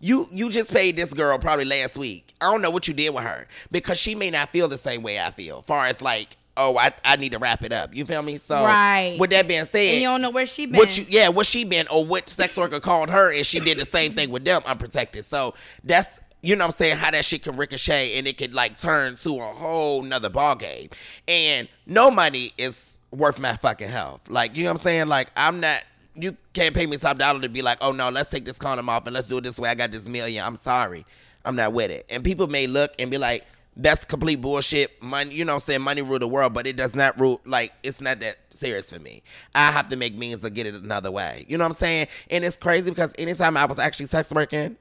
You 0.00 0.28
you 0.32 0.50
just 0.50 0.72
paid 0.72 0.96
this 0.96 1.12
girl 1.12 1.38
probably 1.38 1.64
last 1.64 1.96
week. 1.96 2.34
I 2.40 2.50
don't 2.50 2.60
know 2.62 2.70
what 2.70 2.88
you 2.88 2.94
did 2.94 3.10
with 3.14 3.24
her 3.24 3.46
because 3.70 3.98
she 3.98 4.14
may 4.14 4.30
not 4.30 4.50
feel 4.50 4.68
the 4.68 4.78
same 4.78 5.02
way 5.02 5.20
I 5.20 5.30
feel. 5.30 5.62
Far 5.62 5.86
as 5.86 6.02
like, 6.02 6.36
oh, 6.56 6.76
I, 6.76 6.92
I 7.04 7.16
need 7.16 7.32
to 7.32 7.38
wrap 7.38 7.62
it 7.62 7.72
up. 7.72 7.94
You 7.94 8.04
feel 8.04 8.22
me? 8.22 8.38
So 8.38 8.64
Right. 8.64 9.16
With 9.18 9.30
that 9.30 9.48
being 9.48 9.66
said, 9.66 9.94
and 9.94 10.00
you 10.00 10.08
don't 10.08 10.22
know 10.22 10.30
where 10.30 10.46
she 10.46 10.66
been. 10.66 10.76
what 10.76 10.96
you 10.96 11.06
yeah, 11.08 11.28
what 11.28 11.46
she 11.46 11.64
been 11.64 11.88
or 11.88 12.04
what 12.04 12.28
sex 12.28 12.56
worker 12.56 12.80
called 12.80 13.10
her 13.10 13.32
and 13.32 13.46
she 13.46 13.60
did 13.60 13.78
the 13.78 13.86
same 13.86 14.14
thing 14.14 14.30
with 14.30 14.44
them 14.44 14.62
unprotected. 14.66 15.24
So 15.26 15.54
that's 15.84 16.08
you 16.42 16.56
know 16.56 16.64
what 16.64 16.74
I'm 16.74 16.76
saying, 16.78 16.96
how 16.96 17.10
that 17.12 17.24
shit 17.24 17.44
can 17.44 17.56
ricochet 17.56 18.18
and 18.18 18.26
it 18.26 18.36
could 18.36 18.52
like 18.52 18.78
turn 18.80 19.16
to 19.18 19.38
a 19.38 19.52
whole 19.52 20.02
nother 20.02 20.28
ball 20.28 20.56
game. 20.56 20.90
And 21.28 21.68
no 21.86 22.10
money 22.10 22.52
is 22.58 22.74
worth 23.12 23.38
my 23.38 23.56
fucking 23.56 23.88
health. 23.88 24.22
Like, 24.28 24.56
you 24.56 24.64
know 24.64 24.72
what 24.72 24.80
I'm 24.80 24.84
saying? 24.84 25.06
Like 25.06 25.30
I'm 25.36 25.60
not 25.60 25.82
you 26.14 26.36
can't 26.52 26.74
pay 26.74 26.86
me 26.86 26.98
top 26.98 27.18
dollar 27.18 27.40
to 27.40 27.48
be 27.48 27.62
like, 27.62 27.78
oh 27.80 27.92
no, 27.92 28.10
let's 28.10 28.30
take 28.30 28.44
this 28.44 28.58
condom 28.58 28.88
off 28.88 29.06
and 29.06 29.14
let's 29.14 29.28
do 29.28 29.38
it 29.38 29.44
this 29.44 29.58
way. 29.58 29.70
I 29.70 29.74
got 29.74 29.90
this 29.90 30.04
million. 30.04 30.44
I'm 30.44 30.56
sorry. 30.56 31.06
I'm 31.44 31.56
not 31.56 31.72
with 31.72 31.90
it. 31.90 32.06
And 32.10 32.22
people 32.22 32.46
may 32.46 32.66
look 32.66 32.92
and 32.98 33.10
be 33.10 33.18
like, 33.18 33.44
that's 33.76 34.04
complete 34.04 34.36
bullshit. 34.36 35.02
Money, 35.02 35.34
you 35.34 35.44
know 35.44 35.54
I'm 35.54 35.60
saying? 35.60 35.82
Money 35.82 36.02
rule 36.02 36.18
the 36.18 36.28
world, 36.28 36.52
but 36.52 36.66
it 36.66 36.76
does 36.76 36.94
not 36.94 37.18
rule, 37.18 37.40
like, 37.44 37.72
it's 37.82 38.00
not 38.00 38.20
that 38.20 38.38
serious 38.50 38.92
for 38.92 38.98
me. 38.98 39.22
I 39.54 39.70
have 39.70 39.88
to 39.88 39.96
make 39.96 40.14
means 40.14 40.42
to 40.42 40.50
get 40.50 40.66
it 40.66 40.74
another 40.74 41.10
way. 41.10 41.46
You 41.48 41.58
know 41.58 41.64
what 41.64 41.72
I'm 41.72 41.78
saying? 41.78 42.08
And 42.30 42.44
it's 42.44 42.56
crazy 42.56 42.90
because 42.90 43.12
anytime 43.18 43.56
I 43.56 43.64
was 43.64 43.78
actually 43.78 44.06
sex 44.06 44.30
working, 44.30 44.76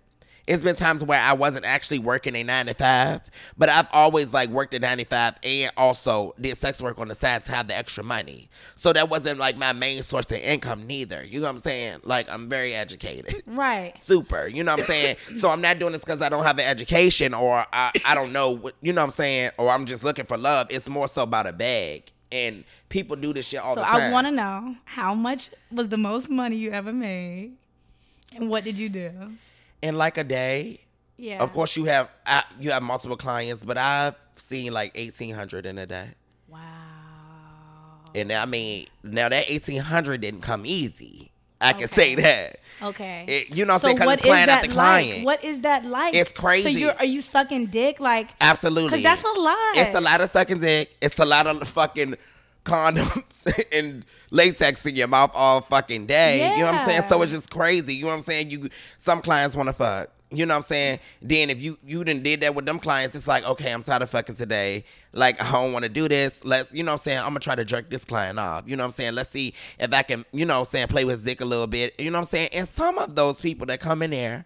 it's 0.48 0.64
been 0.64 0.76
times 0.76 1.04
where 1.04 1.20
I 1.20 1.34
wasn't 1.34 1.66
actually 1.66 2.00
working 2.00 2.36
a 2.36 2.44
nine 2.44 2.66
to 2.66 2.74
five, 2.74 3.22
but 3.58 3.70
I've 3.70 3.88
always 3.92 4.34
like 4.34 4.50
worked 4.50 4.74
a 4.74 4.80
nine 4.80 4.98
to 4.98 5.06
five 5.06 5.36
and 5.44 5.72
also 5.78 6.34
did 6.40 6.58
sex 6.58 6.82
work 6.82 6.98
on 7.00 7.08
the 7.08 7.16
side 7.16 7.44
to 7.44 7.52
have 7.52 7.68
the 7.68 7.76
extra 7.76 8.04
money. 8.04 8.50
So 8.76 8.92
that 8.94 9.10
wasn't 9.10 9.40
like 9.40 9.58
my 9.58 9.74
main 9.74 10.04
source 10.04 10.26
of 10.26 10.34
income 10.38 10.88
neither. 10.88 11.24
You 11.24 11.40
know 11.40 11.48
what 11.48 11.56
I'm 11.58 11.62
saying? 11.62 12.00
Like 12.04 12.30
I'm 12.30 12.50
very 12.50 12.74
educated. 12.74 13.44
right. 13.46 13.94
Super. 14.04 14.48
You 14.48 14.64
know 14.64 14.74
what 14.74 14.82
I'm 14.82 14.88
saying? 14.88 15.18
so 15.40 15.50
I'm 15.50 15.62
not 15.62 15.80
doing 15.80 15.94
this 15.94 16.02
because 16.02 16.22
I 16.22 16.30
don't 16.30 16.44
have 16.44 16.58
an 16.58 16.66
education 16.66 17.34
or 17.34 17.66
I, 17.72 17.92
I 18.04 18.16
don't 18.16 18.34
know 18.34 18.52
what 18.52 18.76
you 18.82 18.94
know 18.94 19.02
what 19.02 19.08
I'm 19.08 19.12
saying, 19.12 19.52
or 19.58 19.70
I'm 19.70 19.86
just 19.86 20.04
looking 20.04 20.26
for 20.26 20.38
love. 20.38 20.68
It's 20.70 20.90
more 20.90 21.08
so 21.08 21.24
about 21.24 21.48
a 21.48 21.54
bag. 21.54 22.12
And 22.34 22.64
people 22.88 23.18
do 23.18 23.34
this 23.34 23.46
shit 23.46 23.60
all 23.60 23.76
So 23.76 23.82
the 23.82 23.86
time. 23.86 23.96
So 23.96 24.02
I 24.04 24.12
want 24.12 24.26
to 24.28 24.32
know 24.32 24.76
how 24.86 25.14
much 25.14 25.50
was 25.70 25.90
the 25.90 25.98
most 25.98 26.30
money 26.30 26.56
you 26.56 26.72
ever 26.72 26.94
made, 26.94 27.58
and 28.34 28.50
what 28.50 28.64
did 28.64 28.78
you 28.78 28.88
do? 28.88 29.12
In 29.82 29.96
like 29.96 30.18
a 30.18 30.24
day, 30.24 30.82
Yeah. 31.18 31.42
Of 31.44 31.54
course, 31.54 31.76
you 31.78 31.86
have 31.86 32.10
I, 32.26 32.44
you 32.60 32.72
have 32.72 32.82
multiple 32.84 33.18
clients, 33.18 33.64
but 33.64 33.78
I've 33.78 34.16
seen 34.36 34.74
like 34.74 34.92
eighteen 34.96 35.36
hundred 35.36 35.66
in 35.66 35.78
a 35.78 35.86
day. 35.86 36.10
Wow. 36.48 36.60
And 38.16 38.32
I 38.32 38.46
mean, 38.46 38.88
now 39.04 39.30
that 39.30 39.46
eighteen 39.50 39.82
hundred 39.82 40.22
didn't 40.22 40.42
come 40.42 40.64
easy. 40.66 41.32
I 41.60 41.74
can 41.74 41.90
say 41.90 42.16
that. 42.16 42.60
Okay. 42.82 43.26
It- 43.28 43.56
you 43.56 43.66
know 43.66 43.74
what 43.74 43.76
I'm 43.76 43.80
so 43.82 43.88
saying? 43.90 43.98
'Cause 43.98 44.06
what 44.08 44.14
it's 44.16 44.22
client 44.24 44.50
after 44.50 44.68
like? 44.70 44.74
client. 44.74 45.26
What 45.26 45.44
is 45.44 45.62
that 45.62 45.86
like? 45.86 46.16
It's 46.16 46.32
crazy. 46.32 46.64
So 46.64 46.70
you're 46.70 46.96
are 46.98 47.06
you 47.06 47.22
sucking 47.22 47.68
dick 47.68 48.00
like? 48.00 48.32
Absolutely. 48.42 48.90
'Cause 48.90 49.04
that's 49.04 49.24
a 49.24 49.40
lot. 49.40 49.58
It's 49.76 49.94
a 49.96 50.02
lot 50.02 50.22
of 50.22 50.32
sucking 50.32 50.60
dick. 50.60 50.90
It's 51.00 51.20
a 51.20 51.26
lot 51.26 51.46
of 51.46 51.68
fucking 51.70 52.16
condoms 52.64 53.64
and 53.72 54.06
latex 54.32 54.86
in 54.86 54.96
your 54.96 55.08
mouth 55.08 55.32
all 55.34 55.62
fucking 55.62 56.06
day. 56.06 56.56
You 56.58 56.64
know 56.64 56.72
what 56.72 56.76
I'm 56.76 56.88
saying? 56.88 57.04
So 57.10 57.22
it's 57.22 57.32
just 57.32 57.50
crazy. 57.50 57.96
You 57.96 58.04
know 58.04 58.10
what 58.10 58.18
I'm 58.18 58.24
saying? 58.24 58.50
You 58.50 58.70
some 58.98 59.22
clients 59.22 59.56
want 59.56 59.68
to 59.68 59.74
fuck. 59.74 60.10
You 60.34 60.46
know 60.46 60.54
what 60.54 60.64
I'm 60.64 60.68
saying? 60.70 61.00
Then 61.22 61.50
if 61.50 61.62
you 61.62 61.78
you 61.86 62.06
didn't 62.06 62.24
did 62.24 62.40
that 62.40 62.56
with 62.56 62.66
them 62.66 62.80
clients, 62.80 63.18
it's 63.18 63.28
like, 63.28 63.44
okay, 63.44 63.72
I'm 63.72 63.84
tired 63.84 64.02
of 64.02 64.10
fucking 64.10 64.38
today. 64.38 64.86
Like 65.12 65.42
I 65.42 65.52
don't 65.52 65.74
want 65.74 65.84
to 65.84 65.90
do 65.90 66.08
this. 66.08 66.40
Let's 66.46 66.72
you 66.72 66.84
know 66.84 66.94
what 66.94 67.02
I'm 67.02 67.04
saying? 67.04 67.18
I'm 67.20 67.26
gonna 67.26 67.42
try 67.42 67.56
to 67.56 67.66
jerk 67.66 67.90
this 67.90 68.06
client 68.06 68.40
off. 68.40 68.64
You 68.66 68.78
know 68.78 68.84
what 68.84 68.94
I'm 68.94 68.94
saying? 68.94 69.14
Let's 69.14 69.32
see 69.32 69.54
if 69.78 69.94
I 69.94 70.04
can, 70.04 70.24
you 70.32 70.46
know 70.46 70.60
what 70.60 70.70
I'm 70.70 70.72
saying, 70.72 70.88
play 70.88 71.04
with 71.04 71.18
his 71.18 71.26
dick 71.26 71.42
a 71.42 71.46
little 71.46 71.68
bit. 71.68 72.00
You 72.00 72.12
know 72.12 72.20
what 72.20 72.28
I'm 72.28 72.30
saying? 72.30 72.50
And 72.54 72.70
some 72.70 72.98
of 72.98 73.16
those 73.16 73.42
people 73.42 73.66
that 73.68 73.82
come 73.82 74.02
in 74.02 74.12
there, 74.12 74.46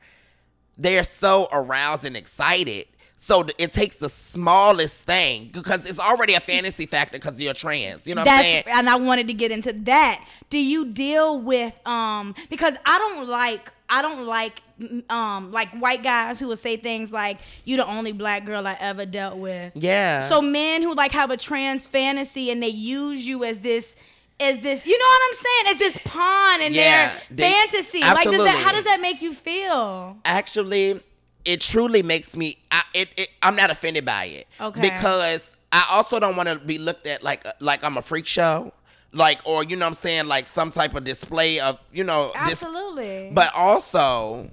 they're 0.76 1.03
so 1.03 1.47
aroused 1.51 2.03
and 2.03 2.18
excited. 2.18 2.88
So 3.26 3.43
it 3.57 3.73
takes 3.73 3.95
the 3.95 4.09
smallest 4.11 4.97
thing 4.97 5.49
because 5.51 5.89
it's 5.89 5.97
already 5.97 6.36
a 6.36 6.39
fantasy 6.39 6.86
factor 6.86 7.17
because 7.17 7.41
you're 7.41 7.55
trans. 7.55 8.05
You 8.05 8.13
know 8.13 8.21
what 8.21 8.30
I'm 8.30 8.43
saying? 8.43 8.63
and 8.67 8.88
I 8.88 8.97
wanted 8.97 9.26
to 9.30 9.34
get 9.34 9.49
into 9.49 9.73
that. 9.73 10.23
Do 10.51 10.59
you 10.59 10.86
deal 10.91 11.39
with 11.41 11.73
um 11.88 12.36
because 12.51 12.76
I 12.86 12.99
don't 12.99 13.28
like 13.28 13.71
I 13.89 14.03
don't 14.03 14.28
like 14.28 14.61
mm, 14.80 15.09
um 15.11 15.51
like 15.51 15.69
white 15.80 16.03
guys 16.03 16.39
who 16.39 16.47
will 16.47 16.55
say 16.55 16.78
things 16.78 17.11
like 17.11 17.39
you 17.63 17.78
the 17.78 17.88
only 17.88 18.11
black 18.11 18.45
girl 18.45 18.67
I 18.67 18.78
ever 18.80 19.07
dealt 19.07 19.38
with. 19.39 19.71
Yeah. 19.73 20.21
So 20.21 20.39
men 20.39 20.84
who 20.84 20.93
like 20.93 21.11
have 21.11 21.32
a 21.32 21.38
trans 21.38 21.88
fantasy 21.88 22.51
and 22.51 22.61
they 22.61 22.67
use 22.67 23.26
you 23.26 23.43
as 23.43 23.57
this 23.57 23.95
as 24.39 24.59
this 24.59 24.86
you 24.86 24.95
know 24.99 25.03
what 25.05 25.21
I'm 25.28 25.34
saying 25.34 25.73
as 25.73 25.78
this 25.80 25.97
pawn 26.05 26.61
in 26.61 26.73
Yeah, 26.76 27.11
their 27.11 27.21
they- 27.32 27.51
fantasy. 27.53 28.01
Like 28.01 28.26
does 28.30 28.43
that 28.43 28.63
how 28.63 28.71
does 28.71 28.84
that 28.84 29.01
make 29.01 29.23
you 29.23 29.34
feel? 29.34 30.17
actually 30.26 31.01
it 31.45 31.61
truly 31.61 32.01
makes 32.03 32.35
me 32.35 32.57
I, 32.71 32.81
it, 32.93 33.09
it 33.17 33.29
i'm 33.41 33.55
not 33.55 33.69
offended 33.71 34.03
by 34.05 34.25
it 34.25 34.47
Okay. 34.59 34.81
because 34.81 35.55
i 35.71 35.85
also 35.89 36.19
don't 36.19 36.35
want 36.35 36.49
to 36.49 36.59
be 36.59 36.77
looked 36.77 37.07
at 37.07 37.23
like 37.23 37.45
like 37.59 37.83
i'm 37.83 37.97
a 37.97 38.01
freak 38.01 38.25
show 38.27 38.73
like 39.13 39.39
or 39.45 39.63
you 39.63 39.75
know 39.75 39.85
what 39.85 39.89
i'm 39.91 39.95
saying 39.95 40.27
like 40.27 40.47
some 40.47 40.71
type 40.71 40.95
of 40.95 41.03
display 41.03 41.59
of 41.59 41.79
you 41.91 42.03
know 42.03 42.31
dis- 42.45 42.63
Absolutely. 42.63 43.31
but 43.33 43.53
also 43.55 44.49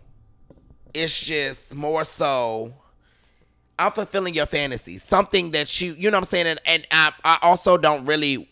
it's 0.94 1.18
just 1.20 1.74
more 1.74 2.04
so 2.04 2.72
i'm 3.78 3.90
fulfilling 3.92 4.34
your 4.34 4.46
fantasy 4.46 4.98
something 4.98 5.50
that 5.52 5.80
you 5.80 5.94
you 5.94 6.10
know 6.10 6.16
what 6.18 6.24
i'm 6.24 6.28
saying 6.28 6.46
and, 6.46 6.60
and 6.66 6.86
I, 6.90 7.12
I 7.24 7.38
also 7.42 7.76
don't 7.78 8.04
really 8.04 8.48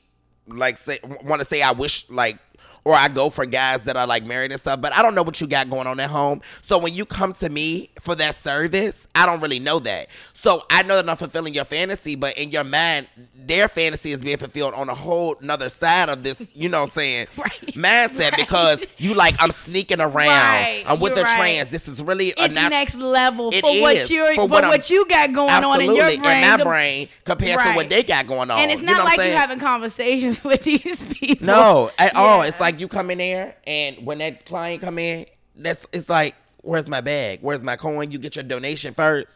like 0.47 0.78
say 0.78 0.99
want 1.22 1.41
to 1.41 1.45
say 1.47 1.62
i 1.62 1.70
wish 1.70 2.07
like 2.11 2.38
or 2.85 2.95
I 2.95 3.09
go 3.09 3.31
for 3.31 3.47
guys 3.47 3.85
that 3.85 3.97
are 3.97 4.07
like 4.07 4.24
married 4.24 4.53
and 4.53 4.61
stuff, 4.61 4.81
but 4.81 4.95
I 4.95 5.03
don't 5.03 5.14
know 5.14 5.22
what 5.22 5.41
you 5.41 5.47
got 5.47 5.68
going 5.68 5.87
on 5.87 6.01
at 6.01 6.11
home. 6.11 6.41
So 6.62 6.78
when 6.78 6.95
you 6.95 7.05
come 7.05 7.33
to 7.35 7.49
me 7.49 7.91
for 8.01 8.14
that 8.14 8.37
service, 8.37 9.07
I 9.14 9.26
don't 9.26 9.41
really 9.41 9.59
know 9.59 9.78
that. 9.81 10.09
So 10.43 10.64
I 10.70 10.82
know 10.84 10.97
that 10.97 11.07
I'm 11.07 11.18
fulfilling 11.18 11.53
your 11.53 11.66
fantasy, 11.66 12.14
but 12.16 12.38
in 12.38 12.51
your 12.51 12.64
mind, 12.64 13.09
their 13.34 13.68
fantasy 13.68 14.12
is 14.12 14.22
being 14.22 14.38
fulfilled 14.38 14.72
on 14.72 14.88
a 14.88 14.95
whole 14.95 15.36
another 15.43 15.68
side 15.68 16.09
of 16.09 16.22
this, 16.22 16.41
you 16.55 16.70
know 16.70 16.80
what 16.80 16.86
I'm 16.86 16.93
saying, 16.93 17.26
Right. 17.36 17.61
mindset 17.74 18.30
Right. 18.30 18.36
because 18.38 18.82
you 18.97 19.12
like, 19.12 19.34
I'm 19.38 19.53
sneaking 19.53 20.01
around. 20.01 20.14
Right. 20.14 20.82
I'm 20.86 20.99
with 20.99 21.12
You're 21.16 21.26
a 21.26 21.28
right. 21.28 21.36
trans. 21.36 21.68
This 21.68 21.86
is 21.88 22.03
really 22.03 22.30
a 22.38 22.45
it's 22.47 22.55
next 22.55 22.95
level 22.95 23.53
for 23.53 23.80
what 23.82 24.09
you're 24.09 24.34
for 24.34 24.47
what 24.47 24.64
what, 24.64 24.88
you 24.88 25.07
got 25.09 25.30
going 25.34 25.51
on 25.51 25.80
in 25.82 25.95
your 25.95 26.07
brain. 26.07 26.20
my 26.22 26.62
brain 26.62 27.09
compared 27.24 27.61
to 27.61 27.72
what 27.74 27.91
they 27.91 28.03
got 28.03 28.26
going 28.26 28.51
on. 28.51 28.61
And 28.61 28.70
it's 28.70 28.80
You 28.80 28.86
not 28.86 28.99
know 28.99 29.05
like 29.05 29.18
you're 29.18 29.36
having 29.36 29.59
conversations 29.59 30.43
with 30.45 30.62
these 30.62 31.03
people. 31.03 31.47
No, 31.47 31.91
at 31.99 32.16
all. 32.16 32.43
It's 32.43 32.59
like 32.59 32.80
you 32.80 32.88
come 32.88 33.11
in 33.11 33.18
there, 33.18 33.57
and 33.66 34.07
when 34.07 34.18
that 34.18 34.47
client 34.47 34.80
come 34.80 34.99
in, 34.99 35.26
that's 35.55 35.86
it's 35.93 36.09
like, 36.09 36.34
where's 36.62 36.88
my 36.88 37.03
bag? 37.03 37.41
Where's 37.43 37.62
my 37.62 37.76
coin? 37.76 38.11
You 38.11 38.18
get 38.18 38.36
your 38.36 38.43
donation 38.45 38.95
first. 38.95 39.28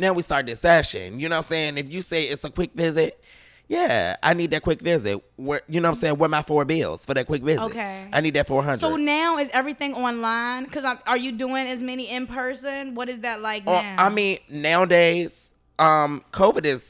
Now 0.00 0.14
we 0.14 0.22
start 0.22 0.46
this 0.46 0.60
session. 0.60 1.20
You 1.20 1.28
know 1.28 1.36
what 1.36 1.44
I'm 1.46 1.48
saying? 1.50 1.78
If 1.78 1.92
you 1.92 2.00
say 2.00 2.24
it's 2.24 2.42
a 2.42 2.50
quick 2.50 2.72
visit, 2.74 3.22
yeah, 3.68 4.16
I 4.22 4.32
need 4.34 4.50
that 4.52 4.62
quick 4.62 4.80
visit. 4.80 5.22
Where 5.36 5.60
you 5.68 5.80
know 5.80 5.90
what 5.90 5.96
I'm 5.96 6.00
saying? 6.00 6.16
Where 6.16 6.28
my 6.28 6.42
four 6.42 6.64
bills 6.64 7.04
for 7.04 7.12
that 7.14 7.26
quick 7.26 7.42
visit? 7.42 7.62
Okay. 7.64 8.08
I 8.12 8.20
need 8.22 8.34
that 8.34 8.46
four 8.46 8.62
hundred. 8.62 8.80
So 8.80 8.96
now 8.96 9.36
is 9.36 9.50
everything 9.52 9.94
online? 9.94 10.64
Because 10.64 10.84
are 11.06 11.16
you 11.18 11.32
doing 11.32 11.66
as 11.66 11.82
many 11.82 12.08
in 12.08 12.26
person? 12.26 12.94
What 12.94 13.10
is 13.10 13.20
that 13.20 13.42
like 13.42 13.64
Uh, 13.66 13.82
now? 13.82 13.96
I 13.98 14.08
mean, 14.08 14.38
nowadays, 14.48 15.38
um, 15.78 16.24
COVID 16.32 16.64
is 16.64 16.82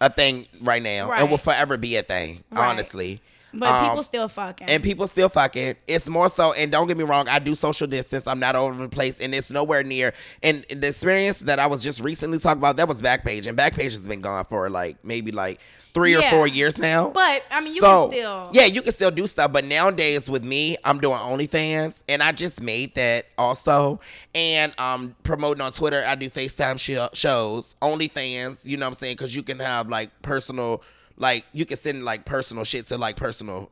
a 0.00 0.10
thing 0.10 0.46
right 0.60 0.82
now, 0.82 1.12
and 1.12 1.30
will 1.30 1.38
forever 1.38 1.76
be 1.76 1.96
a 1.96 2.02
thing. 2.02 2.42
Right. 2.50 2.68
Honestly, 2.68 3.22
but 3.58 3.68
Um, 3.68 3.88
people 3.88 4.02
still 4.02 4.28
fucking. 4.28 4.68
and 4.68 4.82
people 4.82 5.06
still 5.06 5.28
fucking. 5.28 5.76
It's 5.86 6.08
more 6.08 6.28
so, 6.28 6.52
and 6.52 6.70
don't 6.72 6.86
get 6.86 6.96
me 6.96 7.04
wrong, 7.04 7.28
I 7.28 7.38
do 7.38 7.54
social 7.54 7.86
distance. 7.86 8.26
I'm 8.26 8.38
not 8.40 8.56
all 8.56 8.66
over 8.66 8.82
the 8.82 8.88
place, 8.88 9.20
and 9.20 9.34
it's 9.34 9.50
nowhere 9.50 9.82
near. 9.82 10.12
And 10.42 10.64
the 10.70 10.88
experience 10.88 11.38
that 11.40 11.58
I 11.58 11.66
was 11.66 11.82
just 11.82 12.00
recently 12.00 12.38
talking 12.38 12.58
about, 12.60 12.76
that 12.76 12.88
was 12.88 13.00
Backpage, 13.02 13.46
and 13.46 13.56
Backpage 13.56 13.92
has 13.92 13.98
been 13.98 14.20
gone 14.20 14.44
for 14.46 14.68
like 14.70 14.96
maybe 15.04 15.30
like 15.32 15.60
three 15.94 16.16
or 16.16 16.22
four 16.22 16.44
years 16.48 16.76
now. 16.76 17.08
but 17.10 17.44
I 17.52 17.60
mean, 17.60 17.72
you 17.76 17.80
So, 17.80 18.08
can 18.08 18.18
still. 18.18 18.50
yeah, 18.52 18.64
you 18.64 18.82
can 18.82 18.92
still 18.92 19.12
do 19.12 19.28
stuff, 19.28 19.52
but 19.52 19.64
nowadays 19.64 20.28
with 20.28 20.42
me, 20.42 20.76
I'm 20.82 20.98
doing 20.98 21.16
OnlyFans, 21.18 21.94
and 22.08 22.20
I 22.20 22.32
just 22.32 22.60
made 22.60 22.96
that 22.96 23.26
also, 23.38 24.00
and 24.34 24.72
um 24.80 25.14
promoting 25.22 25.60
on 25.60 25.70
Twitter. 25.72 26.04
I 26.04 26.16
do 26.16 26.28
FaceTime 26.30 26.80
sh- 26.80 27.16
shows, 27.16 27.64
OnlyFans. 27.80 28.56
You 28.64 28.76
know 28.76 28.86
what 28.86 28.94
I'm 28.94 28.98
saying? 28.98 29.14
Because 29.18 29.36
you 29.36 29.44
can 29.44 29.60
have 29.60 29.88
like 29.88 30.10
personal, 30.22 30.82
like 31.16 31.44
you 31.52 31.64
can 31.66 31.76
send 31.76 32.04
like 32.04 32.24
personal 32.24 32.64
shit 32.64 32.86
to 32.86 32.98
like 32.98 33.16
personal 33.16 33.70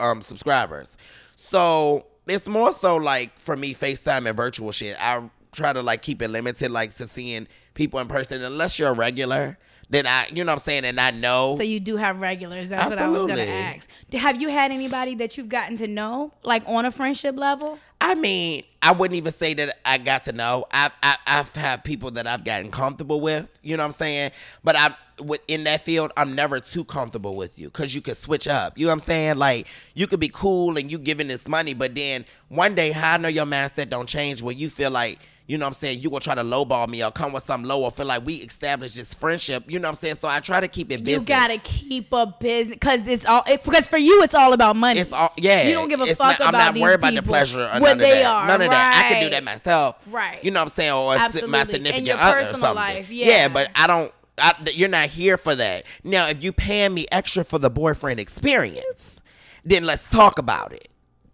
um 0.00 0.22
subscribers. 0.22 0.96
So 1.36 2.06
it's 2.26 2.48
more 2.48 2.72
so 2.72 2.96
like 2.96 3.38
for 3.38 3.56
me 3.56 3.74
FaceTime 3.74 4.26
and 4.26 4.36
virtual 4.36 4.72
shit. 4.72 4.96
I 5.00 5.30
try 5.52 5.72
to 5.72 5.82
like 5.82 6.02
keep 6.02 6.22
it 6.22 6.28
limited, 6.28 6.70
like 6.70 6.94
to 6.94 7.08
seeing 7.08 7.48
people 7.74 8.00
in 8.00 8.08
person, 8.08 8.42
unless 8.42 8.78
you're 8.78 8.90
a 8.90 8.94
regular. 8.94 9.58
Then 9.90 10.06
I, 10.06 10.26
you 10.30 10.44
know 10.44 10.52
what 10.52 10.60
I'm 10.60 10.64
saying, 10.64 10.84
and 10.84 11.00
I 11.00 11.12
know. 11.12 11.56
So 11.56 11.62
you 11.62 11.80
do 11.80 11.96
have 11.96 12.20
regulars. 12.20 12.68
That's 12.68 12.90
what 12.90 12.98
I 12.98 13.08
was 13.08 13.26
gonna 13.26 13.40
ask. 13.40 13.88
Have 14.12 14.40
you 14.40 14.50
had 14.50 14.70
anybody 14.70 15.14
that 15.14 15.38
you've 15.38 15.48
gotten 15.48 15.78
to 15.78 15.88
know, 15.88 16.34
like 16.42 16.62
on 16.66 16.84
a 16.84 16.90
friendship 16.90 17.38
level? 17.38 17.78
I 18.00 18.14
mean, 18.14 18.64
I 18.82 18.92
wouldn't 18.92 19.16
even 19.16 19.32
say 19.32 19.54
that 19.54 19.78
I 19.86 19.96
got 19.96 20.24
to 20.24 20.32
know. 20.32 20.66
I've 20.70 20.92
I, 21.02 21.16
I've 21.26 21.54
had 21.54 21.84
people 21.84 22.10
that 22.12 22.26
I've 22.26 22.44
gotten 22.44 22.70
comfortable 22.70 23.20
with. 23.20 23.48
You 23.62 23.78
know 23.78 23.82
what 23.82 23.88
I'm 23.88 23.94
saying? 23.94 24.32
But 24.62 24.76
I'm 24.78 24.94
within 25.20 25.64
that 25.64 25.82
field. 25.82 26.12
I'm 26.16 26.34
never 26.34 26.60
too 26.60 26.84
comfortable 26.84 27.36
with 27.36 27.58
you 27.58 27.68
because 27.68 27.94
you 27.94 28.00
could 28.00 28.16
switch 28.16 28.46
up. 28.48 28.78
You 28.78 28.86
know 28.86 28.90
what 28.90 29.00
I'm 29.02 29.06
saying? 29.06 29.36
Like 29.36 29.66
you 29.94 30.06
could 30.06 30.20
be 30.20 30.28
cool 30.28 30.76
and 30.78 30.90
you 30.90 30.98
giving 30.98 31.28
this 31.28 31.48
money, 31.48 31.74
but 31.74 31.94
then 31.94 32.24
one 32.48 32.74
day, 32.74 32.92
how 32.92 33.14
I 33.14 33.16
know 33.18 33.28
your 33.28 33.46
mindset 33.46 33.90
don't 33.90 34.08
change 34.08 34.42
when 34.42 34.56
you 34.56 34.70
feel 34.70 34.90
like. 34.90 35.18
You 35.50 35.56
know 35.56 35.64
what 35.64 35.68
I'm 35.68 35.74
saying? 35.76 36.00
You 36.00 36.10
gonna 36.10 36.20
try 36.20 36.34
to 36.34 36.42
lowball 36.42 36.86
me 36.90 37.02
or 37.02 37.10
come 37.10 37.32
with 37.32 37.42
some 37.42 37.64
low 37.64 37.82
or 37.84 37.90
feel 37.90 38.04
like 38.04 38.22
we 38.22 38.34
established 38.34 38.96
this 38.96 39.14
friendship. 39.14 39.64
You 39.66 39.78
know 39.78 39.88
what 39.88 39.96
I'm 39.96 39.98
saying? 39.98 40.16
So 40.16 40.28
I 40.28 40.40
try 40.40 40.60
to 40.60 40.68
keep 40.68 40.92
it 40.92 41.02
business. 41.02 41.20
You 41.20 41.26
gotta 41.26 41.56
keep 41.56 42.12
a 42.12 42.26
business 42.38 42.74
because 42.74 43.06
it's 43.06 43.24
all 43.24 43.42
it, 43.46 43.64
because 43.64 43.88
for 43.88 43.96
you 43.96 44.22
it's 44.22 44.34
all 44.34 44.52
about 44.52 44.76
money. 44.76 45.00
It's 45.00 45.10
all 45.10 45.32
yeah. 45.38 45.66
You 45.66 45.72
don't 45.72 45.88
give 45.88 46.00
a 46.00 46.04
it's 46.04 46.18
fuck 46.18 46.38
not, 46.38 46.50
about 46.50 46.54
I'm 46.54 46.60
not 46.66 46.74
these 46.74 46.82
worried 46.82 46.94
about 46.96 47.14
the 47.14 47.22
pleasure 47.22 47.62
or 47.62 47.80
what 47.80 47.80
none 47.80 47.92
of 47.92 47.98
they 48.00 48.10
that. 48.10 48.26
are, 48.26 48.46
None 48.46 48.60
of 48.60 48.70
that. 48.70 49.02
I 49.06 49.14
can 49.14 49.22
do 49.24 49.30
that 49.30 49.42
myself. 49.42 49.96
Right. 50.10 50.44
You 50.44 50.50
know 50.50 50.60
what 50.60 50.64
I'm 50.64 50.70
saying? 50.70 50.92
Or 50.92 51.14
Absolutely. 51.14 51.50
my 51.50 51.64
significant 51.64 52.06
your 52.06 52.18
other 52.18 52.40
or 52.40 52.42
personal 52.42 52.60
something. 52.60 52.74
life, 52.76 53.10
yeah. 53.10 53.48
but 53.48 53.70
I 53.74 53.86
don't. 53.86 54.12
I, 54.40 54.54
you're 54.72 54.88
not 54.88 55.08
here 55.08 55.36
for 55.36 55.54
that. 55.54 55.84
Now, 56.04 56.28
if 56.28 56.42
you 56.42 56.52
paying 56.52 56.94
me 56.94 57.06
extra 57.12 57.44
for 57.44 57.58
the 57.58 57.70
boyfriend 57.70 58.20
experience, 58.20 59.20
then 59.64 59.84
let's 59.84 60.08
talk 60.10 60.38
about 60.38 60.72
it. 60.72 60.88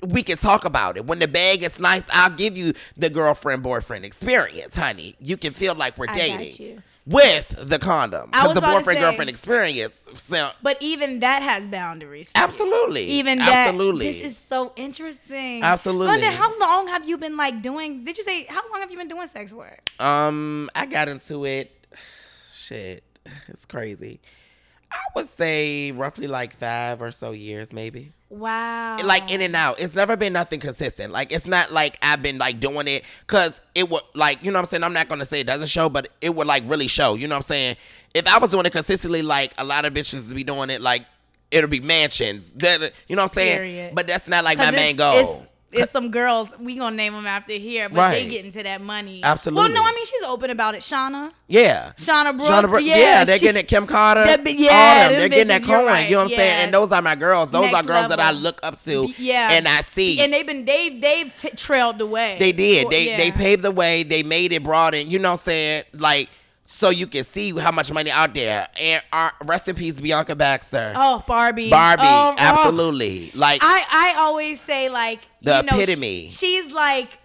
We 0.07 0.23
can 0.23 0.37
talk 0.37 0.65
about 0.65 0.97
it. 0.97 1.07
When 1.07 1.19
the 1.19 1.29
bag 1.29 1.63
is 1.63 1.79
nice, 1.79 2.03
I'll 2.13 2.31
give 2.35 2.57
you 2.57 2.75
the 2.97 3.09
girlfriend 3.09 3.63
boyfriend 3.63 4.05
experience, 4.05 4.77
honey. 4.77 5.17
You 5.19 5.37
can 5.37 5.55
feel 5.55 5.75
like 5.75 5.97
we're 5.97 6.11
I 6.11 6.15
dating 6.15 6.83
with 7.07 7.55
the 7.69 7.79
condom. 7.79 8.31
Because 8.31 8.55
the 8.55 8.61
boyfriend 8.61 8.85
say- 8.99 9.01
girlfriend 9.01 9.31
experience 9.31 9.95
sound 10.15 10.55
but 10.63 10.77
even 10.81 11.21
that 11.21 11.43
has 11.43 11.67
boundaries. 11.67 12.31
for 12.31 12.39
you. 12.39 12.45
absolutely 12.45 13.05
Even 13.07 13.39
that. 13.39 13.67
absolutely 13.69 14.07
This 14.07 14.21
is 14.21 14.37
so 14.39 14.73
interesting. 14.77 15.63
Absolutely. 15.63 16.07
London, 16.07 16.33
how 16.33 16.59
long 16.59 16.87
have 16.89 17.07
you 17.09 17.17
been 17.19 17.37
like 17.37 17.63
doing? 17.63 18.05
Did 18.05 18.17
you 18.17 18.25
say 18.25 18.45
how 18.45 18.63
long 18.71 18.81
have 18.81 18.91
you 18.91 18.97
been 18.99 19.09
doing 19.09 19.27
sex 19.27 19.53
work? 19.53 19.91
Um, 20.01 20.71
I 20.75 20.87
got 20.87 21.09
into 21.09 21.45
it. 21.47 21.74
Shit, 22.65 23.05
it's 23.49 23.67
crazy. 23.67 24.21
I 24.91 24.97
would 25.17 25.29
say 25.37 25.93
roughly 25.93 26.27
like 26.27 26.57
five 26.57 27.03
or 27.03 27.11
so 27.11 27.33
years, 27.33 27.75
maybe. 27.75 28.13
Wow. 28.31 28.97
Like 29.05 29.31
in 29.31 29.43
and 29.43 29.55
out. 29.55 29.81
It's 29.81 29.95
never 29.95 30.17
been 30.17 30.33
nothing 30.33 30.61
consistent. 30.61 31.13
Like 31.13 31.31
it's 31.31 31.47
not 31.47 31.73
like 31.73 31.99
I've 32.01 32.23
been 32.23 32.39
like 32.39 32.61
doing 32.61 32.89
it 32.89 33.05
because 33.27 33.61
it 33.75 33.91
would 33.91 34.03
like 34.15 34.43
you 34.43 34.51
know 34.51 34.61
what 34.61 34.67
I'm 34.67 34.71
saying. 34.71 34.83
I'm 34.83 34.95
not 34.95 35.11
gonna 35.11 35.27
say 35.27 35.41
it 35.41 35.47
doesn't 35.47 35.69
show, 35.69 35.91
but 35.91 36.09
it 36.23 36.35
would 36.35 36.47
like 36.47 36.63
really 36.67 36.89
show. 36.89 37.17
You 37.17 37.29
know 37.29 37.35
what 37.35 37.45
I'm 37.45 37.49
saying? 37.49 37.77
If 38.15 38.27
I 38.27 38.39
was 38.39 38.51
doing 38.51 38.65
it 38.65 38.73
consistently, 38.73 39.21
like 39.21 39.53
a 39.59 39.65
lot 39.65 39.85
of 39.85 39.93
bitches 39.93 40.33
be 40.35 40.43
doing 40.43 40.71
it, 40.71 40.81
like 40.81 41.05
it'll 41.51 41.69
be 41.69 41.81
mansions. 41.81 42.51
That 42.57 42.93
you 43.09 43.17
know 43.17 43.25
what 43.25 43.33
I'm 43.33 43.35
saying? 43.35 43.59
Period. 43.59 43.95
But 43.95 44.07
that's 44.07 44.27
not 44.27 44.43
like 44.43 44.57
my 44.57 44.71
main 44.71 44.97
goal. 44.97 45.47
It's, 45.75 45.83
it's 45.85 45.93
some 45.93 46.11
girls 46.11 46.55
we 46.59 46.77
gonna 46.77 46.97
name 46.97 47.13
them 47.13 47.27
after 47.27 47.53
here, 47.55 47.89
but 47.89 48.11
they 48.13 48.29
get 48.29 48.45
into 48.45 48.63
that 48.63 48.81
money. 48.81 49.21
Absolutely. 49.23 49.73
Well, 49.73 49.83
no, 49.83 49.89
I 49.89 49.93
mean 49.95 50.07
she's 50.07 50.23
open 50.23 50.51
about 50.51 50.75
it. 50.75 50.81
Shauna, 50.81 51.33
Yeah. 51.49 51.93
Shauna 51.99 52.37
Brooks. 52.37 52.51
Shauna 52.51 52.69
Brooks, 52.69 52.85
yeah, 52.85 52.97
yeah, 52.97 53.25
they're 53.25 53.39
she- 53.39 53.45
getting 53.47 53.61
it. 53.61 53.69
Kim 53.69 53.87
Carter, 53.87 54.25
That 54.25 54.47
yeah, 54.59 55.09
they're 55.09 55.29
getting 55.29 55.49
that 55.49 55.63
bitches, 55.63 55.67
coin. 55.67 55.85
right, 55.87 56.05
You 56.09 56.17
know 56.17 56.23
what 56.25 56.31
I'm 56.33 56.37
saying? 56.37 56.65
And 56.65 56.75
those 56.75 56.93
are 56.93 57.03
my 57.03 57.15
girls. 57.15 57.51
Those 57.51 57.71
Next 57.71 57.85
are 57.85 57.87
girls 57.87 58.09
that 58.09 58.21
I 58.21 58.31
look 58.31 58.61
up 58.63 58.83
to. 58.85 59.09
Yeah, 59.19 59.51
and 59.53 59.67
I 59.69 59.81
see. 59.83 60.21
and 60.21 60.33
they've 60.33 60.47
been 60.47 60.65
they've 60.65 61.01
they've 61.01 61.33
t- 61.37 61.51
trailed 61.51 61.99
the 61.99 62.07
way. 62.07 62.37
they 62.39 62.53
did. 62.53 62.85
Well, 62.85 62.91
They 62.91 63.09
yeah. 63.11 63.17
they 63.17 63.31
paved 63.33 63.63
the 63.63 63.71
way. 63.71 64.03
They 64.03 64.23
made 64.23 64.53
it 64.53 64.63
broad, 64.63 64.95
and 64.95 65.11
you 65.11 65.19
know 65.19 65.33
what 65.33 65.41
I'm 65.41 65.45
saying? 65.45 65.85
Like 65.93 66.29
so 66.75 66.91
you 66.91 67.07
can 67.07 67.25
see 67.25 67.57
how 67.59 67.71
much 67.71 67.93
money 67.93 68.11
out 68.11 68.35
there. 68.35 68.69
And 68.81 69.03
our, 69.13 69.33
rest 69.45 69.69
in 69.69 69.77
peace, 69.77 70.01
Bianca 70.01 70.35
Baxter, 70.35 70.93
Oh, 70.97 71.23
Barbie. 71.27 71.71
Barbie, 71.71 72.03
Oh, 72.05 72.33
oh. 72.33 72.35
absolutely. 72.37 73.31
Like 73.35 73.61
I 73.63 73.85
I 73.91 74.21
always 74.21 74.61
say 74.61 74.89
like 74.89 75.21
The 75.43 75.57
you 75.59 75.63
know, 75.63 75.77
epitome. 75.79 76.31
she's 76.31 76.71
like 76.73 77.19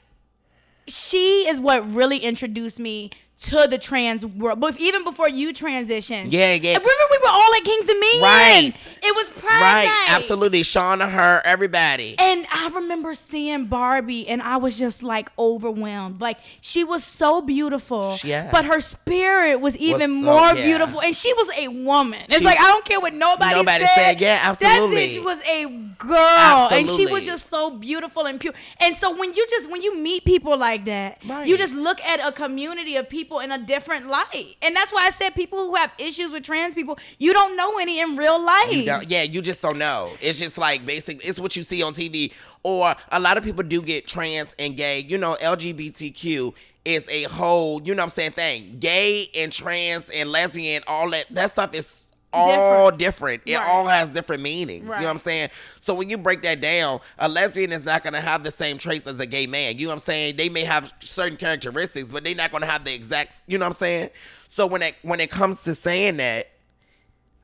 she 0.88 1.48
is 1.48 1.60
what 1.62 1.92
really 1.94 2.18
introduced 2.18 2.80
me 2.80 3.12
to 3.42 3.68
the 3.70 3.78
trans 3.78 4.26
world, 4.26 4.60
but 4.60 4.78
even 4.80 5.04
before 5.04 5.30
you 5.30 5.54
transitioned. 5.54 6.32
Yeah, 6.32 6.54
yeah. 6.54 6.74
Remember 6.78 7.04
we 7.12 7.18
were 7.20 7.30
all 7.30 7.54
at 7.56 7.64
King's 7.64 7.86
Dominion. 7.86 8.22
Right. 8.22 8.74
It 9.02 9.16
was 9.16 9.30
Pride 9.30 9.62
right, 9.62 9.86
Night. 9.86 10.06
absolutely. 10.20 10.62
Shauna, 10.62 11.10
her, 11.10 11.42
everybody. 11.46 12.16
And 12.20 12.46
I 12.52 12.70
remember 12.76 13.14
seeing 13.14 13.66
Barbie, 13.66 14.28
and 14.28 14.42
I 14.42 14.58
was 14.58 14.78
just 14.78 15.04
like 15.04 15.30
overwhelmed. 15.40 16.20
Like 16.20 16.38
she 16.60 16.84
was 16.84 17.04
so 17.06 17.42
beautiful, 17.42 18.18
Yeah. 18.24 18.50
but 18.52 18.66
her 18.66 18.82
spirit 18.82 19.62
was 19.62 19.78
even 19.78 20.02
so- 20.02 20.08
more 20.32 20.54
yeah. 20.56 20.66
beautiful. 20.66 21.00
And 21.02 21.16
she 21.16 21.34
was 21.34 21.50
a 21.58 21.70
woman. 21.70 22.22
It's 22.28 22.40
She- 22.40 22.44
like 22.44 22.60
I 22.60 22.64
don't 22.64 22.84
care 22.84 23.00
what 23.00 23.14
nobody, 23.14 23.52
said. 23.52 23.58
Nobody 23.58 23.86
said. 23.86 23.96
said, 23.96 24.22
yeah, 24.22 24.40
absolutely. 24.44 25.08
That 25.08 25.16
bitch 25.20 25.24
was 25.24 25.42
a 25.44 25.66
girl, 25.98 26.68
and 26.72 26.90
she 26.90 27.06
was 27.06 27.26
just 27.26 27.50
so 27.50 27.70
beautiful 27.72 28.26
and 28.26 28.40
pure. 28.40 28.54
And 28.80 28.96
so 28.98 29.16
when 29.18 29.34
you 29.34 29.48
just 29.50 29.70
when 29.70 29.82
you 29.82 29.98
meet 29.98 30.26
people 30.26 30.58
like 30.58 30.86
that, 30.86 31.20
Right. 31.26 31.48
you 31.48 31.58
just 31.58 31.74
look 31.74 32.02
at 32.02 32.20
a 32.26 32.32
community 32.34 32.96
of 32.98 33.08
people 33.10 33.29
in 33.38 33.52
a 33.52 33.60
different 33.60 34.08
light. 34.08 34.56
And 34.64 34.76
that's 34.76 34.92
why 34.92 35.06
I 35.06 35.12
said 35.12 35.36
people 35.36 35.60
who 35.60 35.76
have 35.76 35.92
issues 36.00 36.32
with 36.32 36.44
trans 36.44 36.74
people, 36.74 36.98
you 37.20 37.34
don't 37.34 37.56
know 37.56 37.78
any 37.78 38.00
in 38.00 38.18
real 38.18 38.44
life. 38.44 38.72
You 38.72 39.00
yeah, 39.08 39.22
you 39.22 39.44
just 39.44 39.62
don't 39.62 39.78
know. 39.78 40.14
It's 40.20 40.40
just 40.40 40.58
like 40.58 40.84
basic. 40.88 41.24
It's 41.24 41.40
what 41.40 41.56
you 41.56 41.64
see 41.64 41.84
on 41.84 41.94
TV. 41.94 42.34
Or 42.64 42.96
a 43.12 43.20
lot 43.20 43.38
of 43.38 43.44
people 43.44 43.64
do 43.64 43.84
get 43.84 44.08
trans 44.08 44.56
and 44.58 44.76
gay. 44.76 45.02
You 45.02 45.20
know, 45.20 45.38
LGBTQ 45.40 46.54
is 46.84 47.08
a 47.08 47.24
whole. 47.24 47.82
You 47.84 47.94
know 47.94 48.02
what 48.02 48.08
I'm 48.08 48.10
saying? 48.12 48.32
Thing. 48.32 48.78
Gay 48.80 49.28
and 49.36 49.52
trans 49.52 50.10
and 50.10 50.32
lesbian, 50.32 50.84
all 50.88 51.10
that. 51.12 51.26
That 51.30 51.52
stuff 51.52 51.76
is 51.76 51.99
all 52.34 52.92
different. 52.92 53.42
It 53.46 53.56
Right. 53.58 53.68
all 53.68 53.88
has 53.88 54.10
different 54.10 54.42
meanings. 54.44 54.84
You 54.84 54.90
know 54.90 54.96
what 54.96 55.08
I'm 55.08 55.20
saying? 55.20 55.50
So 55.82 55.94
when 55.94 56.10
you 56.10 56.18
break 56.18 56.42
that 56.44 56.62
down, 56.62 57.00
a 57.18 57.28
lesbian 57.28 57.72
is 57.72 57.84
not 57.84 58.04
gonna 58.04 58.22
have 58.22 58.44
the 58.44 58.52
same 58.52 58.78
traits 58.78 59.08
as 59.08 59.20
a 59.20 59.26
gay 59.26 59.48
man. 59.48 59.78
You 59.78 59.88
know 59.88 59.92
what 59.92 59.96
I'm 59.96 60.06
saying? 60.06 60.38
They 60.38 60.50
may 60.50 60.64
have 60.64 60.94
certain 61.02 61.38
characteristics, 61.38 62.12
but 62.12 62.24
they're 62.24 62.36
not 62.36 62.52
gonna 62.52 62.66
have 62.68 62.84
the 62.86 62.94
exact. 62.94 63.36
You 63.48 63.58
know 63.58 63.66
what 63.66 63.76
I'm 63.76 63.80
saying? 63.80 64.10
So 64.50 64.66
when 64.68 64.82
it 64.82 64.96
when 65.02 65.20
it 65.20 65.32
comes 65.32 65.64
to 65.64 65.76
saying 65.76 66.18
that, 66.18 66.50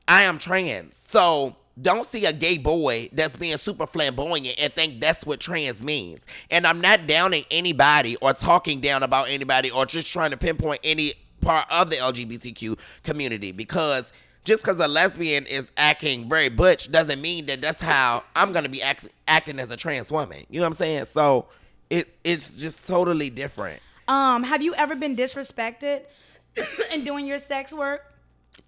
I 0.08 0.22
am 0.22 0.38
trans. 0.38 1.00
So 1.08 1.56
don't 1.80 2.06
see 2.06 2.24
a 2.24 2.32
gay 2.32 2.56
boy 2.56 3.08
that's 3.12 3.36
being 3.36 3.56
super 3.58 3.86
flamboyant 3.86 4.54
and 4.58 4.72
think 4.72 5.00
that's 5.00 5.26
what 5.26 5.40
trans 5.40 5.82
means. 5.84 6.24
And 6.50 6.66
I'm 6.66 6.80
not 6.80 7.06
downing 7.06 7.44
anybody 7.50 8.16
or 8.16 8.32
talking 8.32 8.80
down 8.80 9.02
about 9.02 9.28
anybody 9.28 9.70
or 9.70 9.84
just 9.84 10.10
trying 10.10 10.30
to 10.30 10.36
pinpoint 10.36 10.80
any 10.82 11.14
part 11.42 11.66
of 11.70 11.90
the 11.90 11.96
LGBTQ 11.96 12.78
community 13.02 13.52
because 13.52 14.10
just 14.46 14.62
because 14.62 14.80
a 14.80 14.88
lesbian 14.88 15.44
is 15.44 15.70
acting 15.76 16.28
very 16.28 16.48
butch 16.48 16.90
doesn't 16.90 17.20
mean 17.20 17.46
that 17.46 17.60
that's 17.60 17.80
how 17.80 18.22
I'm 18.34 18.52
gonna 18.52 18.68
be 18.68 18.80
act- 18.80 19.08
acting 19.28 19.58
as 19.58 19.70
a 19.70 19.76
trans 19.76 20.10
woman. 20.10 20.46
You 20.48 20.60
know 20.60 20.66
what 20.66 20.72
I'm 20.72 20.78
saying? 20.78 21.06
So 21.12 21.46
it 21.90 22.08
it's 22.24 22.54
just 22.54 22.86
totally 22.86 23.28
different. 23.28 23.82
Um, 24.08 24.44
have 24.44 24.62
you 24.62 24.74
ever 24.76 24.94
been 24.94 25.16
disrespected 25.16 26.02
in 26.92 27.04
doing 27.04 27.26
your 27.26 27.40
sex 27.40 27.74
work? 27.74 28.12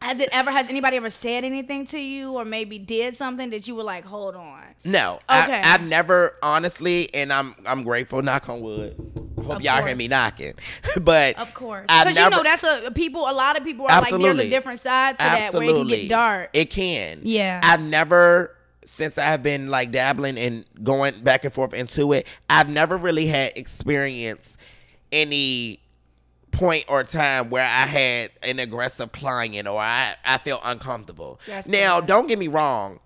Has 0.01 0.21
it 0.21 0.29
ever? 0.33 0.51
Has 0.51 0.69
anybody 0.69 0.97
ever 0.97 1.11
said 1.11 1.45
anything 1.45 1.87
to 1.87 1.99
you, 1.99 2.33
or 2.35 2.45
maybe 2.45 2.79
did 2.79 3.17
something 3.17 3.51
that 3.51 3.67
you 3.67 3.75
were 3.75 3.83
like, 3.83 4.05
"Hold 4.05 4.37
on"? 4.37 4.63
No, 4.85 5.15
Okay. 5.29 5.61
I, 5.61 5.75
I've 5.75 5.83
never 5.83 6.37
honestly, 6.43 7.13
and 7.15 7.33
I'm 7.33 7.55
I'm 7.67 7.83
grateful. 7.83 8.23
Knock 8.23 8.49
on 8.49 8.61
wood. 8.61 8.95
Hope 9.43 9.57
Of 9.57 9.63
y'all 9.63 9.85
hear 9.85 9.97
me 9.97 10.09
knocking, 10.09 10.55
but 11.01 11.39
Of 11.39 11.55
course, 11.55 11.87
because 11.87 12.17
you 12.17 12.31
know 12.31 12.43
that's 12.43 12.63
a 12.65 12.91
people. 12.91 13.23
A 13.23 13.33
lot 13.33 13.59
of 13.59 13.65
people 13.65 13.87
are 13.89 14.01
like, 14.03 14.11
"There's 14.11 14.39
a 14.39 14.49
different 14.49 14.81
side 14.81 15.19
to 15.19 15.25
that 15.25 15.53
where 15.55 15.63
it 15.63 15.73
can 15.73 15.87
get 15.87 16.09
dark." 16.09 16.51
It 16.53 16.71
can. 16.71 17.21
Yeah. 17.23 17.61
I've 17.63 17.81
never 17.81 18.55
since 18.85 19.19
I've 19.19 19.43
been 19.43 19.69
like 19.69 19.91
dabbling 19.91 20.39
and 20.39 20.65
going 20.83 21.23
back 21.23 21.45
and 21.45 21.53
forth 21.53 21.75
into 21.75 22.13
it. 22.13 22.27
I've 22.49 22.69
never 22.69 22.97
really 22.97 23.27
had 23.27 23.53
experience 23.57 24.57
any 25.13 25.81
point 26.59 26.85
or 26.89 27.05
time 27.05 27.51
where 27.51 27.63
I 27.65 27.87
had 27.87 28.31
an 28.43 28.59
aggressive 28.59 29.13
client 29.13 29.69
or 29.69 29.81
I 29.81 30.17
I 30.25 30.39
felt 30.39 30.61
uncomfortable. 30.65 31.39
That's 31.47 31.69
now, 31.69 32.01
good. 32.01 32.09
don't 32.09 32.27
get 32.27 32.39
me 32.39 32.49
wrong. 32.49 32.99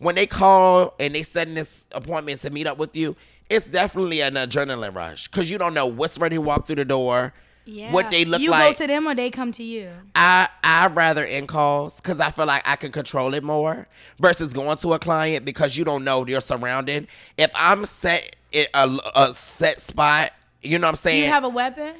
When 0.00 0.16
they 0.16 0.26
call 0.26 0.94
and 0.98 1.14
they 1.14 1.22
setting 1.22 1.54
this 1.54 1.84
appointment 1.92 2.40
to 2.40 2.50
meet 2.50 2.66
up 2.66 2.78
with 2.78 2.96
you, 2.96 3.16
it's 3.48 3.66
definitely 3.66 4.20
an 4.22 4.34
adrenaline 4.34 4.94
rush 4.94 5.28
because 5.28 5.50
you 5.50 5.56
don't 5.58 5.74
know 5.74 5.86
what's 5.86 6.18
ready 6.18 6.36
to 6.36 6.40
walk 6.42 6.66
through 6.66 6.76
the 6.76 6.84
door, 6.84 7.32
yeah. 7.64 7.92
what 7.92 8.10
they 8.10 8.24
look 8.24 8.40
you 8.40 8.50
like. 8.50 8.64
You 8.64 8.70
go 8.70 8.78
to 8.78 8.86
them 8.86 9.06
or 9.06 9.14
they 9.14 9.30
come 9.30 9.52
to 9.52 9.62
you. 9.62 9.90
I 10.14 10.48
I 10.64 10.88
rather 10.88 11.22
in 11.22 11.46
calls 11.46 11.96
because 11.96 12.18
I 12.18 12.30
feel 12.32 12.46
like 12.46 12.66
I 12.68 12.74
can 12.76 12.90
control 12.90 13.34
it 13.34 13.44
more 13.44 13.86
versus 14.18 14.52
going 14.52 14.78
to 14.78 14.94
a 14.94 14.98
client 14.98 15.44
because 15.44 15.76
you 15.76 15.84
don't 15.84 16.02
know 16.02 16.26
you're 16.26 16.40
surrounded. 16.40 17.06
If 17.36 17.52
I'm 17.54 17.86
set 17.86 18.34
in 18.50 18.66
a, 18.74 18.98
a 19.14 19.34
set 19.34 19.80
spot, 19.80 20.32
you 20.62 20.78
know 20.78 20.88
what 20.88 20.94
I'm 20.94 20.94
Do 20.96 21.02
saying? 21.02 21.22
you 21.24 21.28
have 21.30 21.44
a 21.44 21.48
weapon? 21.48 21.94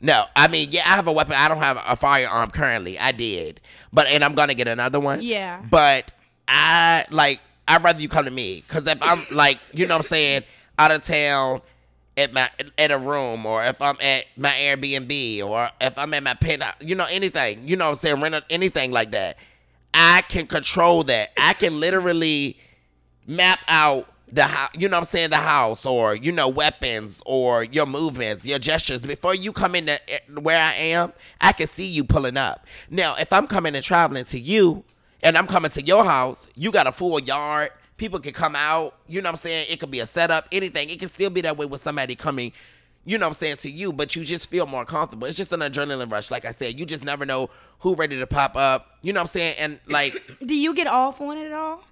No, 0.00 0.26
I 0.34 0.48
mean 0.48 0.72
yeah, 0.72 0.82
I 0.86 0.96
have 0.96 1.06
a 1.06 1.12
weapon. 1.12 1.34
I 1.36 1.48
don't 1.48 1.58
have 1.58 1.78
a 1.86 1.96
firearm 1.96 2.50
currently. 2.50 2.98
I 2.98 3.12
did, 3.12 3.60
but 3.92 4.06
and 4.06 4.24
I'm 4.24 4.34
gonna 4.34 4.54
get 4.54 4.68
another 4.68 5.00
one. 5.00 5.22
Yeah. 5.22 5.62
But 5.70 6.12
I 6.48 7.04
like 7.10 7.40
I'd 7.68 7.84
rather 7.84 8.00
you 8.00 8.08
come 8.08 8.24
to 8.24 8.30
me 8.30 8.64
because 8.66 8.86
if 8.86 8.98
I'm 9.00 9.26
like 9.30 9.60
you 9.72 9.86
know 9.86 9.96
what 9.96 10.06
I'm 10.06 10.08
saying 10.10 10.42
out 10.78 10.90
of 10.90 11.04
town 11.04 11.62
at 12.16 12.32
my 12.32 12.50
at 12.78 12.90
a 12.90 12.98
room 12.98 13.46
or 13.46 13.64
if 13.64 13.80
I'm 13.80 13.96
at 14.00 14.24
my 14.36 14.50
Airbnb 14.50 15.44
or 15.44 15.70
if 15.80 15.98
I'm 15.98 16.12
at 16.14 16.22
my 16.22 16.34
penthouse, 16.34 16.74
you 16.80 16.94
know 16.94 17.06
anything, 17.10 17.66
you 17.66 17.76
know 17.76 17.86
what 17.86 17.98
I'm 17.98 17.98
saying, 17.98 18.20
rent 18.20 18.44
anything 18.50 18.90
like 18.90 19.12
that. 19.12 19.36
I 19.92 20.22
can 20.28 20.46
control 20.46 21.04
that. 21.04 21.32
I 21.36 21.52
can 21.52 21.80
literally 21.80 22.58
map 23.26 23.60
out 23.68 24.09
the 24.32 24.48
you 24.74 24.88
know 24.88 24.98
I'm 24.98 25.04
saying, 25.04 25.30
the 25.30 25.36
house 25.36 25.84
or 25.84 26.14
you 26.14 26.32
know 26.32 26.48
weapons 26.48 27.20
or 27.26 27.64
your 27.64 27.86
movements, 27.86 28.44
your 28.44 28.58
gestures 28.58 29.04
before 29.04 29.34
you 29.34 29.52
come 29.52 29.74
in 29.74 29.86
the, 29.86 30.12
eh, 30.12 30.18
where 30.40 30.60
I 30.60 30.74
am. 30.74 31.12
I 31.40 31.52
can 31.52 31.66
see 31.66 31.86
you 31.86 32.04
pulling 32.04 32.36
up. 32.36 32.66
Now, 32.88 33.16
if 33.16 33.32
I'm 33.32 33.46
coming 33.46 33.74
and 33.74 33.84
traveling 33.84 34.24
to 34.26 34.38
you 34.38 34.84
and 35.22 35.36
I'm 35.36 35.46
coming 35.46 35.70
to 35.72 35.82
your 35.82 36.04
house, 36.04 36.46
you 36.54 36.70
got 36.70 36.86
a 36.86 36.92
full 36.92 37.20
yard. 37.20 37.70
People 37.96 38.18
can 38.20 38.32
come 38.32 38.56
out. 38.56 38.94
You 39.08 39.20
know 39.20 39.28
what 39.28 39.38
I'm 39.38 39.42
saying? 39.42 39.66
It 39.68 39.80
could 39.80 39.90
be 39.90 40.00
a 40.00 40.06
setup, 40.06 40.46
anything. 40.52 40.88
It 40.90 40.98
can 40.98 41.08
still 41.08 41.30
be 41.30 41.42
that 41.42 41.56
way 41.56 41.66
with 41.66 41.82
somebody 41.82 42.14
coming. 42.14 42.52
You 43.04 43.18
know 43.18 43.26
what 43.26 43.36
I'm 43.36 43.38
saying 43.38 43.56
to 43.58 43.70
you, 43.70 43.92
but 43.92 44.14
you 44.14 44.24
just 44.24 44.50
feel 44.50 44.66
more 44.66 44.84
comfortable. 44.84 45.26
It's 45.26 45.36
just 45.36 45.52
an 45.52 45.60
adrenaline 45.60 46.10
rush, 46.12 46.30
like 46.30 46.44
I 46.44 46.52
said. 46.52 46.78
You 46.78 46.84
just 46.84 47.02
never 47.02 47.24
know 47.24 47.50
who 47.80 47.94
ready 47.94 48.18
to 48.18 48.26
pop 48.26 48.56
up. 48.56 48.98
You 49.02 49.12
know 49.12 49.20
what 49.20 49.30
I'm 49.30 49.32
saying? 49.32 49.54
And 49.58 49.80
like 49.88 50.22
Do 50.44 50.54
you 50.54 50.74
get 50.74 50.86
off 50.86 51.20
on 51.20 51.38
it 51.38 51.46
at 51.46 51.52
all? 51.52 51.82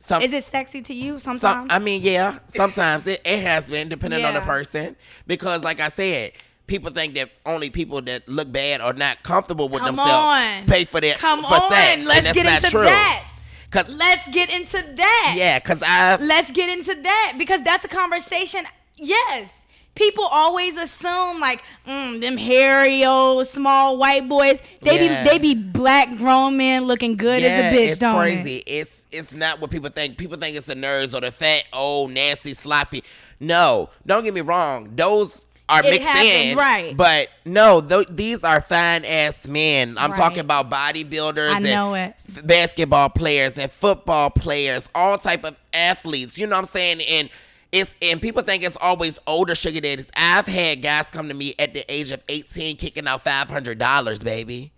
Some 0.00 0.22
Is 0.22 0.32
it 0.32 0.42
sexy 0.44 0.80
to 0.82 0.94
you 0.94 1.18
some, 1.20 1.38
sometimes? 1.38 1.72
I 1.72 1.78
mean, 1.78 2.02
yeah, 2.02 2.38
sometimes 2.48 3.06
it, 3.06 3.20
it 3.24 3.38
has 3.40 3.68
been, 3.70 3.88
depending 3.88 4.24
on 4.24 4.34
the 4.34 4.40
person. 4.40 4.96
Because, 5.26 5.62
like 5.62 5.78
I 5.78 5.90
said, 5.90 6.32
people 6.66 6.90
think 6.90 7.14
that 7.14 7.30
only 7.44 7.68
people 7.70 8.00
that 8.02 8.28
look 8.28 8.50
bad 8.50 8.80
or 8.80 8.92
not 8.94 9.22
comfortable 9.22 9.68
with 9.68 9.82
Come 9.82 9.96
themselves 9.96 10.10
on. 10.10 10.66
pay 10.66 10.84
for 10.86 11.00
their 11.00 11.14
Come 11.16 11.42
for 11.42 11.54
on, 11.54 11.70
sex. 11.70 12.04
let's 12.06 12.32
get 12.32 12.46
into 12.46 12.70
true. 12.70 12.82
that. 12.84 13.26
Cause 13.70 13.94
Let's 13.96 14.26
get 14.28 14.50
into 14.50 14.82
that. 14.96 15.34
yeah, 15.36 15.60
cause 15.60 15.80
I 15.86 16.16
Let's 16.16 16.50
get 16.50 16.68
into 16.76 16.92
that 17.02 17.34
because 17.38 17.62
that's 17.62 17.84
a 17.84 17.88
conversation. 17.88 18.64
Yes. 18.96 19.64
People 19.94 20.24
always 20.24 20.76
assume 20.76 21.38
like 21.38 21.62
mm, 21.86 22.20
them 22.20 22.36
hairy 22.36 23.04
old 23.04 23.46
small 23.46 23.96
white 23.96 24.28
boys. 24.28 24.60
They 24.82 25.04
Yeah. 25.04 25.22
be 25.24 25.30
they 25.30 25.38
be 25.38 25.54
black 25.54 26.16
grown 26.16 26.56
men 26.56 26.86
looking 26.86 27.16
good 27.16 27.42
yeah, 27.42 27.48
as 27.48 27.72
a 27.72 27.76
bitch, 27.76 27.88
it's 27.90 27.98
don't 28.00 28.16
crazy. 28.18 28.56
it? 28.56 28.64
It's 28.66 28.99
it's 29.12 29.32
not 29.34 29.60
what 29.60 29.70
people 29.70 29.90
think. 29.90 30.16
People 30.18 30.36
think 30.38 30.56
it's 30.56 30.66
the 30.66 30.74
nerds 30.74 31.14
or 31.14 31.20
the 31.20 31.30
fat, 31.30 31.64
old, 31.72 32.10
nasty, 32.12 32.54
sloppy. 32.54 33.02
No, 33.38 33.90
don't 34.06 34.24
get 34.24 34.34
me 34.34 34.40
wrong. 34.42 34.90
Those 34.94 35.46
are 35.68 35.80
It 35.84 35.90
mixed 35.90 36.08
happens, 36.08 36.52
in, 36.52 36.58
right. 36.58 36.96
But 36.96 37.28
no, 37.44 37.80
th- 37.80 38.08
these 38.10 38.42
are 38.42 38.60
fine 38.60 39.04
ass 39.04 39.46
men. 39.46 39.96
I'm 39.98 40.10
Right. 40.10 40.16
talking 40.18 40.40
about 40.40 40.68
bodybuilders. 40.68 41.50
I 41.50 41.56
and 41.56 41.64
know 41.64 41.94
it. 41.94 42.14
f- 42.36 42.44
Basketball 42.46 43.08
players 43.08 43.56
and 43.56 43.70
football 43.70 44.30
players, 44.30 44.82
all 44.94 45.16
type 45.16 45.44
of 45.44 45.56
athletes. 45.72 46.36
You 46.36 46.46
know 46.48 46.56
what 46.56 46.62
I'm 46.62 46.68
saying? 46.68 47.00
And 47.02 47.30
it's 47.72 47.94
and 48.02 48.20
people 48.20 48.42
think 48.42 48.64
it's 48.64 48.76
always 48.80 49.16
older 49.28 49.54
sugar 49.54 49.80
daddies. 49.80 50.10
I've 50.16 50.46
had 50.46 50.82
guys 50.82 51.06
come 51.12 51.28
to 51.28 51.34
me 51.34 51.54
at 51.56 51.72
the 51.72 51.84
age 51.92 52.10
of 52.10 52.20
18 52.28 52.76
kicking 52.76 53.06
out 53.06 53.22
five 53.22 53.48
hundred 53.48 53.78
dollars, 53.78 54.22
baby. 54.24 54.72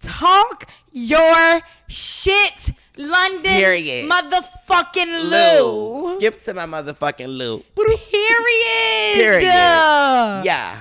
Talk 0.00 0.66
your 0.92 1.60
shit, 1.88 2.70
London 3.00 3.42
Period. 3.52 4.10
motherfucking 4.10 5.30
Lou. 5.30 6.08
Lou. 6.10 6.16
Skip 6.16 6.42
to 6.44 6.54
my 6.54 6.66
motherfucking 6.66 7.28
Lou. 7.36 7.60
Period. 7.74 9.14
Period. 9.14 9.42
Yeah. 9.44 10.42
Yeah. 10.44 10.78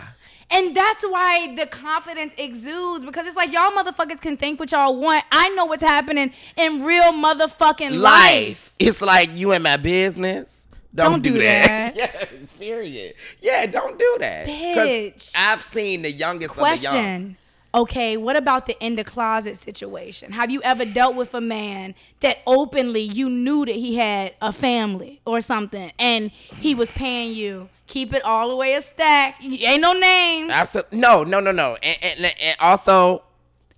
And 0.52 0.76
that's 0.76 1.04
why 1.04 1.54
the 1.56 1.68
confidence 1.68 2.34
exudes 2.38 3.06
because 3.06 3.28
it's 3.28 3.36
like 3.38 3.54
y'all 3.54 3.72
motherfuckers 3.72 4.20
can 4.20 4.36
think 4.36 4.60
what 4.60 4.72
y'all 4.72 5.00
want. 5.00 5.24
I 5.32 5.50
know 5.50 5.66
what's 5.66 5.84
happening 5.84 6.34
in 6.58 6.84
real 6.84 7.12
motherfucking 7.14 7.92
life. 7.92 8.02
Life. 8.02 8.74
It's 8.80 9.02
like 9.02 9.30
you 9.38 9.52
in 9.52 9.62
my 9.62 9.78
business. 9.78 10.56
Don't, 10.94 11.12
Don't 11.12 11.22
do, 11.22 11.34
do 11.34 11.42
that. 11.44 11.96
that. 11.96 12.30
yes, 12.32 12.52
period. 12.58 13.14
Yeah, 13.42 13.68
don't 13.68 14.00
do 14.00 14.18
that. 14.22 14.48
Bitch. 14.48 15.32
I've 15.36 15.62
seen 15.64 16.02
the 16.02 16.12
youngest 16.12 16.58
of 16.58 16.68
the 16.68 16.78
young. 16.78 17.36
Okay, 17.74 18.18
what 18.18 18.36
about 18.36 18.66
the 18.66 18.78
in 18.84 18.96
the 18.96 19.04
closet 19.04 19.56
situation? 19.56 20.32
Have 20.32 20.50
you 20.50 20.62
ever 20.64 20.86
dealt 20.86 21.16
with 21.16 21.36
a 21.36 21.42
man 21.42 21.94
that 22.22 22.40
openly 22.48 23.02
you 23.02 23.30
knew 23.30 23.64
that 23.66 23.76
he 23.76 23.98
had 23.98 24.34
a 24.42 24.52
family 24.52 25.22
or 25.26 25.40
something 25.40 25.92
and 26.00 26.32
he 26.32 26.74
was 26.74 26.92
paying 26.92 27.34
you? 27.34 27.70
Keep 27.86 28.14
it 28.14 28.24
all 28.24 28.50
the 28.50 28.56
way 28.56 28.74
a 28.74 28.82
stack. 28.82 29.36
Ain't 29.44 29.82
no 29.82 29.94
names. 29.94 30.52
No, 30.92 31.24
no, 31.24 31.40
no, 31.40 31.52
no. 31.52 31.78
And, 31.82 31.98
and, 32.02 32.34
and 32.42 32.58
also, 32.60 33.24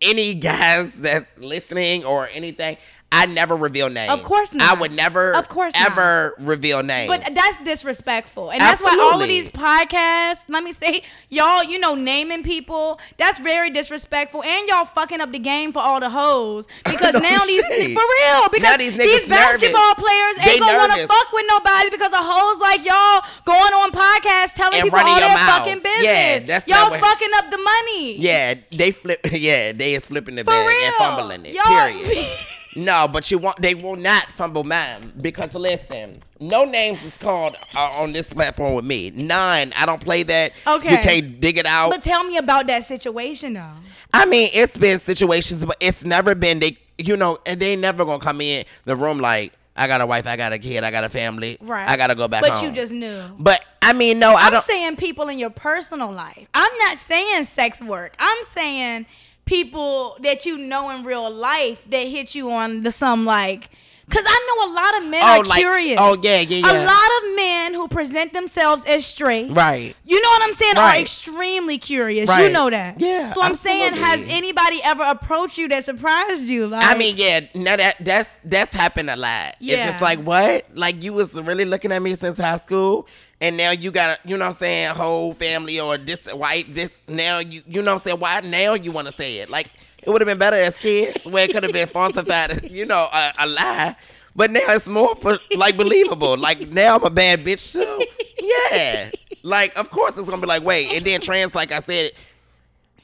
any 0.01 0.33
guys 0.33 0.91
that's 0.97 1.25
listening 1.37 2.03
or 2.03 2.27
anything, 2.29 2.77
I 3.13 3.25
never 3.25 3.55
reveal 3.57 3.89
names. 3.89 4.11
Of 4.13 4.23
course 4.23 4.53
not. 4.53 4.69
I 4.77 4.79
would 4.79 4.93
never, 4.93 5.35
Of 5.35 5.49
course 5.49 5.73
not. 5.75 5.91
ever 5.91 6.33
reveal 6.39 6.81
names. 6.81 7.09
But 7.09 7.33
that's 7.35 7.59
disrespectful. 7.63 8.51
And 8.51 8.61
that's 8.61 8.81
why 8.81 8.97
all 9.01 9.21
of 9.21 9.27
these 9.27 9.49
podcasts, 9.49 10.47
let 10.47 10.63
me 10.63 10.71
say, 10.71 11.03
y'all, 11.29 11.61
you 11.63 11.77
know, 11.77 11.93
naming 11.93 12.41
people, 12.41 12.99
that's 13.17 13.37
very 13.39 13.69
disrespectful. 13.69 14.43
And 14.43 14.67
y'all 14.69 14.85
fucking 14.85 15.19
up 15.19 15.31
the 15.33 15.39
game 15.39 15.73
for 15.73 15.79
all 15.79 15.99
the 15.99 16.09
hoes. 16.09 16.67
Because 17.01 17.13
No 17.13 17.19
now 17.19 17.45
these, 17.45 17.65
shade. 17.65 17.93
for 17.95 18.01
real, 18.01 18.49
because 18.49 18.77
these 18.77 18.95
these, 18.97 19.25
basketball 19.27 19.81
nervous. 19.81 20.03
players 20.03 20.35
They 20.45 20.51
ain't 20.51 20.59
gonna 20.61 20.77
wanna 20.77 21.07
fuck 21.07 21.31
with 21.33 21.45
nobody 21.49 21.89
because 21.89 22.13
of 22.13 22.19
hoes 22.21 22.59
like 22.59 22.85
y'all 22.85 23.23
going 23.45 23.73
on 23.73 23.91
podcasts 23.91 24.53
telling 24.55 24.75
And 24.79 24.83
people 24.83 24.99
all 24.99 25.19
their 25.19 25.27
mouth. 25.29 25.57
fucking 25.57 25.79
business. 25.79 26.03
Yeah, 26.03 26.39
that's 26.39 26.67
y'all 26.67 26.77
not 26.89 26.91
what- 26.91 26.99
fucking 27.01 27.29
up 27.37 27.49
the 27.49 27.57
money. 27.57 28.17
yeah, 28.19 28.53
they 28.71 28.91
flip. 28.91 29.19
Yeah, 29.31 29.71
they 29.73 29.95
is 29.95 30.05
flipping 30.07 30.35
the 30.35 30.43
For 30.43 30.51
bag 30.51 30.67
real. 30.67 30.85
and 30.85 30.95
fumbling 30.95 31.45
it. 31.45 31.55
Y'all- 31.55 31.65
Period. 31.65 32.27
no, 32.75 33.07
but 33.07 33.29
you 33.29 33.37
want 33.37 33.61
they 33.61 33.75
will 33.75 33.95
not 33.95 34.23
fumble 34.33 34.63
mine 34.63 35.13
because 35.19 35.53
listen, 35.53 36.21
no 36.39 36.63
names 36.65 37.03
is 37.03 37.15
called 37.17 37.55
uh, 37.75 37.79
on 37.91 38.13
this 38.13 38.33
platform 38.33 38.75
with 38.75 38.85
me. 38.85 39.09
Nine, 39.11 39.73
I 39.75 39.85
don't 39.85 40.01
play 40.01 40.23
that. 40.23 40.53
Okay. 40.65 40.91
you 40.91 40.97
can't 40.97 41.41
dig 41.41 41.57
it 41.57 41.65
out. 41.65 41.91
But 41.91 42.03
tell 42.03 42.23
me 42.23 42.37
about 42.37 42.67
that 42.67 42.83
situation 42.85 43.53
though. 43.53 43.73
I 44.13 44.25
mean, 44.25 44.49
it's 44.53 44.77
been 44.77 44.99
situations, 44.99 45.65
but 45.65 45.77
it's 45.79 46.03
never 46.03 46.35
been 46.35 46.59
they. 46.59 46.77
You 46.97 47.17
know, 47.17 47.39
and 47.47 47.59
they 47.59 47.75
never 47.75 48.05
gonna 48.05 48.23
come 48.23 48.41
in 48.41 48.63
the 48.85 48.95
room 48.95 49.19
like 49.19 49.53
I 49.75 49.87
got 49.87 50.01
a 50.01 50.05
wife, 50.05 50.27
I 50.27 50.35
got 50.37 50.53
a 50.53 50.59
kid, 50.59 50.83
I 50.83 50.91
got 50.91 51.03
a 51.03 51.09
family. 51.09 51.57
Right. 51.61 51.87
I 51.89 51.97
gotta 51.97 52.13
go 52.13 52.27
back 52.27 52.41
But 52.43 52.51
home. 52.51 52.65
you 52.65 52.71
just 52.71 52.91
knew. 52.93 53.23
But 53.39 53.61
I 53.81 53.93
mean, 53.93 54.19
no, 54.19 54.33
I 54.33 54.41
I'm 54.47 54.51
don't. 54.51 54.63
saying 54.63 54.97
people 54.97 55.27
in 55.29 55.39
your 55.39 55.49
personal 55.49 56.11
life. 56.11 56.47
I'm 56.53 56.77
not 56.79 56.97
saying 56.97 57.45
sex 57.45 57.81
work. 57.81 58.13
I'm 58.19 58.43
saying 58.43 59.07
people 59.45 60.17
that 60.21 60.45
you 60.45 60.57
know 60.57 60.89
in 60.91 61.03
real 61.03 61.29
life 61.29 61.83
that 61.89 62.07
hit 62.07 62.35
you 62.35 62.51
on 62.51 62.83
the 62.83 62.91
some 62.91 63.25
like. 63.25 63.69
Cause 64.09 64.25
I 64.27 64.45
know 64.65 64.69
a 64.69 64.71
lot 64.73 64.97
of 65.01 65.09
men 65.09 65.21
Oh, 65.23 65.39
are 65.39 65.43
like- 65.45 65.59
curious. 65.61 65.97
oh, 65.97 66.17
yeah, 66.21 66.39
yeah, 66.41 66.57
yeah. 66.57 66.69
A 66.69 66.83
lot 66.83 67.09
of 67.23 67.35
men 67.37 67.73
who 67.73 67.87
present 67.87 68.33
themselves 68.33 68.83
as 68.83 69.05
straight, 69.05 69.51
Right. 69.55 69.95
You 70.03 70.21
know 70.21 70.27
what 70.31 70.43
I'm 70.43 70.53
saying? 70.53 70.77
Are 70.77 70.97
extremely 70.97 71.77
curious. 71.77 72.29
You 72.37 72.49
know 72.49 72.69
that. 72.69 72.99
Yeah, 72.99 73.31
So 73.31 73.41
I'm 73.41 73.53
saying, 73.55 73.93
has 73.93 74.19
anybody 74.27 74.81
ever 74.83 75.03
approached 75.03 75.57
you 75.57 75.69
that 75.69 75.85
surprised 75.85 76.43
you? 76.43 76.67
Like, 76.67 76.83
I 76.83 76.97
mean, 76.97 77.15
yeah, 77.15 77.41
no, 77.55 77.77
that 77.77 77.97
that's 78.01 78.29
that's 78.43 78.73
happened 78.73 79.09
a 79.11 79.15
lot. 79.15 79.55
Yeah. 79.61 79.75
It's 79.75 79.85
just 79.85 80.01
like 80.01 80.19
what? 80.19 80.65
Like 80.73 81.01
you 81.05 81.13
was 81.13 81.33
really 81.33 81.63
looking 81.63 81.93
at 81.93 82.01
me 82.01 82.15
since 82.15 82.37
high 82.37 82.57
school, 82.57 83.07
and 83.41 83.57
now 83.57 83.71
you 83.71 83.91
got 83.91 84.11
a, 84.11 84.27
you 84.27 84.37
know 84.37 84.45
what 84.45 84.53
I'm 84.53 84.59
saying, 84.59 84.95
whole 84.95 85.33
family 85.33 85.79
or 85.79 85.97
this 85.97 86.25
white 86.27 86.73
this 86.73 86.91
now 87.07 87.39
you 87.39 87.63
you 87.67 87.81
know 87.81 87.91
what 87.91 88.01
I'm 88.01 88.03
saying. 88.03 88.19
Why 88.19 88.39
now 88.41 88.75
you 88.75 88.91
want 88.91 89.07
to 89.07 89.13
say 89.13 89.39
it? 89.39 89.49
Like 89.49 89.67
it 90.01 90.09
would 90.09 90.21
have 90.21 90.27
been 90.27 90.37
better 90.37 90.57
as 90.57 90.77
kids 90.77 91.25
where 91.25 91.45
it 91.45 91.51
could 91.51 91.63
have 91.63 91.73
been 91.73 91.87
falsified, 91.87 92.71
you 92.71 92.85
know, 92.85 93.09
a, 93.11 93.33
a 93.39 93.47
lie. 93.47 93.95
But 94.35 94.51
now 94.51 94.61
it's 94.67 94.87
more 94.87 95.17
like 95.55 95.75
believable. 95.75 96.37
Like 96.37 96.69
now 96.69 96.95
I'm 96.95 97.03
a 97.03 97.09
bad 97.09 97.39
bitch 97.43 97.73
too. 97.73 98.05
Yeah. 98.39 99.09
Like 99.43 99.75
of 99.75 99.89
course 99.89 100.15
it's 100.17 100.29
gonna 100.29 100.41
be 100.41 100.47
like 100.47 100.63
wait, 100.63 100.93
and 100.93 101.03
then 101.03 101.19
trans 101.19 101.55
like 101.55 101.71
I 101.71 101.79
said 101.79 102.11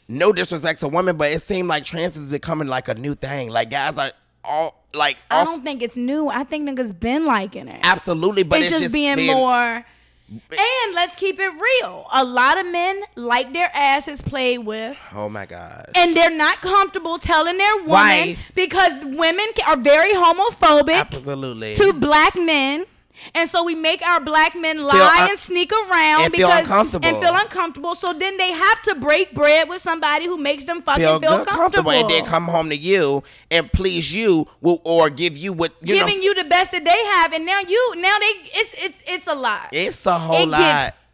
no 0.07 0.31
disrespect 0.31 0.79
to 0.81 0.87
women, 0.87 1.17
but 1.17 1.31
it 1.31 1.41
seemed 1.41 1.67
like 1.67 1.83
trans 1.83 2.15
is 2.15 2.27
becoming 2.27 2.67
like 2.67 2.87
a 2.87 2.93
new 2.93 3.15
thing. 3.15 3.49
Like 3.49 3.71
guys 3.71 3.97
are 3.97 4.11
all 4.43 4.85
like 4.93 5.17
I 5.31 5.43
don't 5.43 5.63
think 5.63 5.81
it's 5.81 5.97
new. 5.97 6.29
I 6.29 6.43
think 6.43 6.69
niggas 6.69 6.97
been 6.97 7.25
liking 7.25 7.67
it. 7.67 7.79
absolutely, 7.83 8.43
but 8.43 8.61
it's, 8.61 8.71
it's, 8.71 8.81
just, 8.81 8.93
being, 8.93 9.25
more. 9.25 9.83
And 10.29 10.93
let's 10.93 11.15
keep 11.15 11.39
it 11.39 11.49
real. 11.49 12.05
A 12.11 12.23
lot 12.23 12.57
of 12.57 12.65
men 12.65 13.01
like 13.15 13.53
their 13.53 13.71
asses 13.73 14.21
played 14.21 14.59
with, 14.59 14.97
Oh 15.13 15.29
my 15.29 15.45
god. 15.45 15.91
and 15.95 16.15
they're 16.17 16.29
not 16.35 16.57
comfortable 16.61 17.17
telling 17.17 17.57
their 17.57 17.83
Wife. 17.83 18.51
because 18.53 18.91
women 19.03 19.45
are 19.65 19.77
very 19.77 20.11
homophobic 20.13 20.95
Absolutely. 21.11 21.75
to 21.75 21.93
black 21.93 22.35
men. 22.35 22.85
And 23.33 23.49
so 23.49 23.63
we 23.63 23.75
make 23.75 24.01
our 24.01 24.19
black 24.19 24.55
men 24.55 24.77
lie 24.79 25.19
un- 25.23 25.29
and 25.31 25.39
sneak 25.39 25.71
around 25.71 26.21
and 26.21 26.33
feel 26.33 26.47
because 26.47 26.59
uncomfortable. 26.61 27.07
and 27.07 27.17
feel 27.19 27.35
uncomfortable. 27.35 27.95
So 27.95 28.13
then 28.13 28.37
they 28.37 28.51
have 28.51 28.81
to 28.83 28.95
break 28.95 29.33
bread 29.33 29.69
with 29.69 29.81
somebody 29.81 30.25
who 30.25 30.37
makes 30.37 30.63
them 30.65 30.81
fucking 30.81 31.03
feel, 31.03 31.19
feel 31.19 31.37
good, 31.39 31.47
comfortable. 31.47 31.91
and 31.91 32.09
then 32.09 32.25
come 32.25 32.45
home 32.45 32.69
to 32.69 32.77
you 32.77 33.23
and 33.51 33.71
please 33.71 34.13
you 34.13 34.47
or 34.61 35.09
give 35.09 35.37
you 35.37 35.53
what 35.53 35.73
you 35.81 35.95
giving 35.95 36.17
know. 36.17 36.23
you 36.23 36.33
the 36.35 36.43
best 36.45 36.71
that 36.71 36.83
they 36.83 37.05
have, 37.05 37.33
and 37.33 37.45
now 37.45 37.59
you 37.67 37.93
now 37.97 38.17
they 38.19 38.49
it's 38.59 38.73
it's 38.77 39.03
it's 39.07 39.27
a 39.27 39.35
lot. 39.35 39.69
it's 39.71 40.05
a 40.05 40.17
whole 40.19 40.43
it 40.43 40.47
lot. 40.47 40.59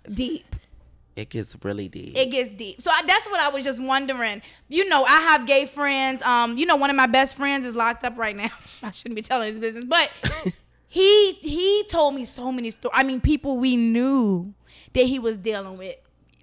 gets 0.03 0.15
deep. 0.15 0.55
it 1.15 1.29
gets 1.29 1.55
really 1.63 1.87
deep. 1.87 2.17
It 2.17 2.31
gets 2.31 2.53
deep. 2.53 2.81
So 2.81 2.91
I, 2.91 3.01
that's 3.05 3.25
what 3.27 3.39
I 3.39 3.49
was 3.49 3.63
just 3.63 3.81
wondering. 3.81 4.41
You 4.67 4.87
know, 4.89 5.03
I 5.05 5.21
have 5.21 5.45
gay 5.45 5.65
friends. 5.65 6.21
Um, 6.23 6.57
you 6.57 6.65
know, 6.65 6.75
one 6.75 6.89
of 6.89 6.95
my 6.95 7.07
best 7.07 7.35
friends 7.35 7.65
is 7.65 7.75
locked 7.75 8.03
up 8.03 8.17
right 8.17 8.35
now. 8.35 8.49
I 8.83 8.91
shouldn't 8.91 9.15
be 9.15 9.21
telling 9.21 9.47
his 9.47 9.59
business, 9.59 9.85
but 9.85 10.09
he 10.93 11.31
he 11.33 11.83
told 11.89 12.13
me 12.13 12.23
so 12.23 12.51
many 12.51 12.69
stories. 12.69 12.93
I 12.95 13.01
mean, 13.03 13.19
people 13.19 13.57
we 13.57 13.75
knew 13.75 14.53
that 14.93 15.05
he 15.07 15.17
was 15.17 15.37
dealing 15.39 15.75
with 15.77 15.95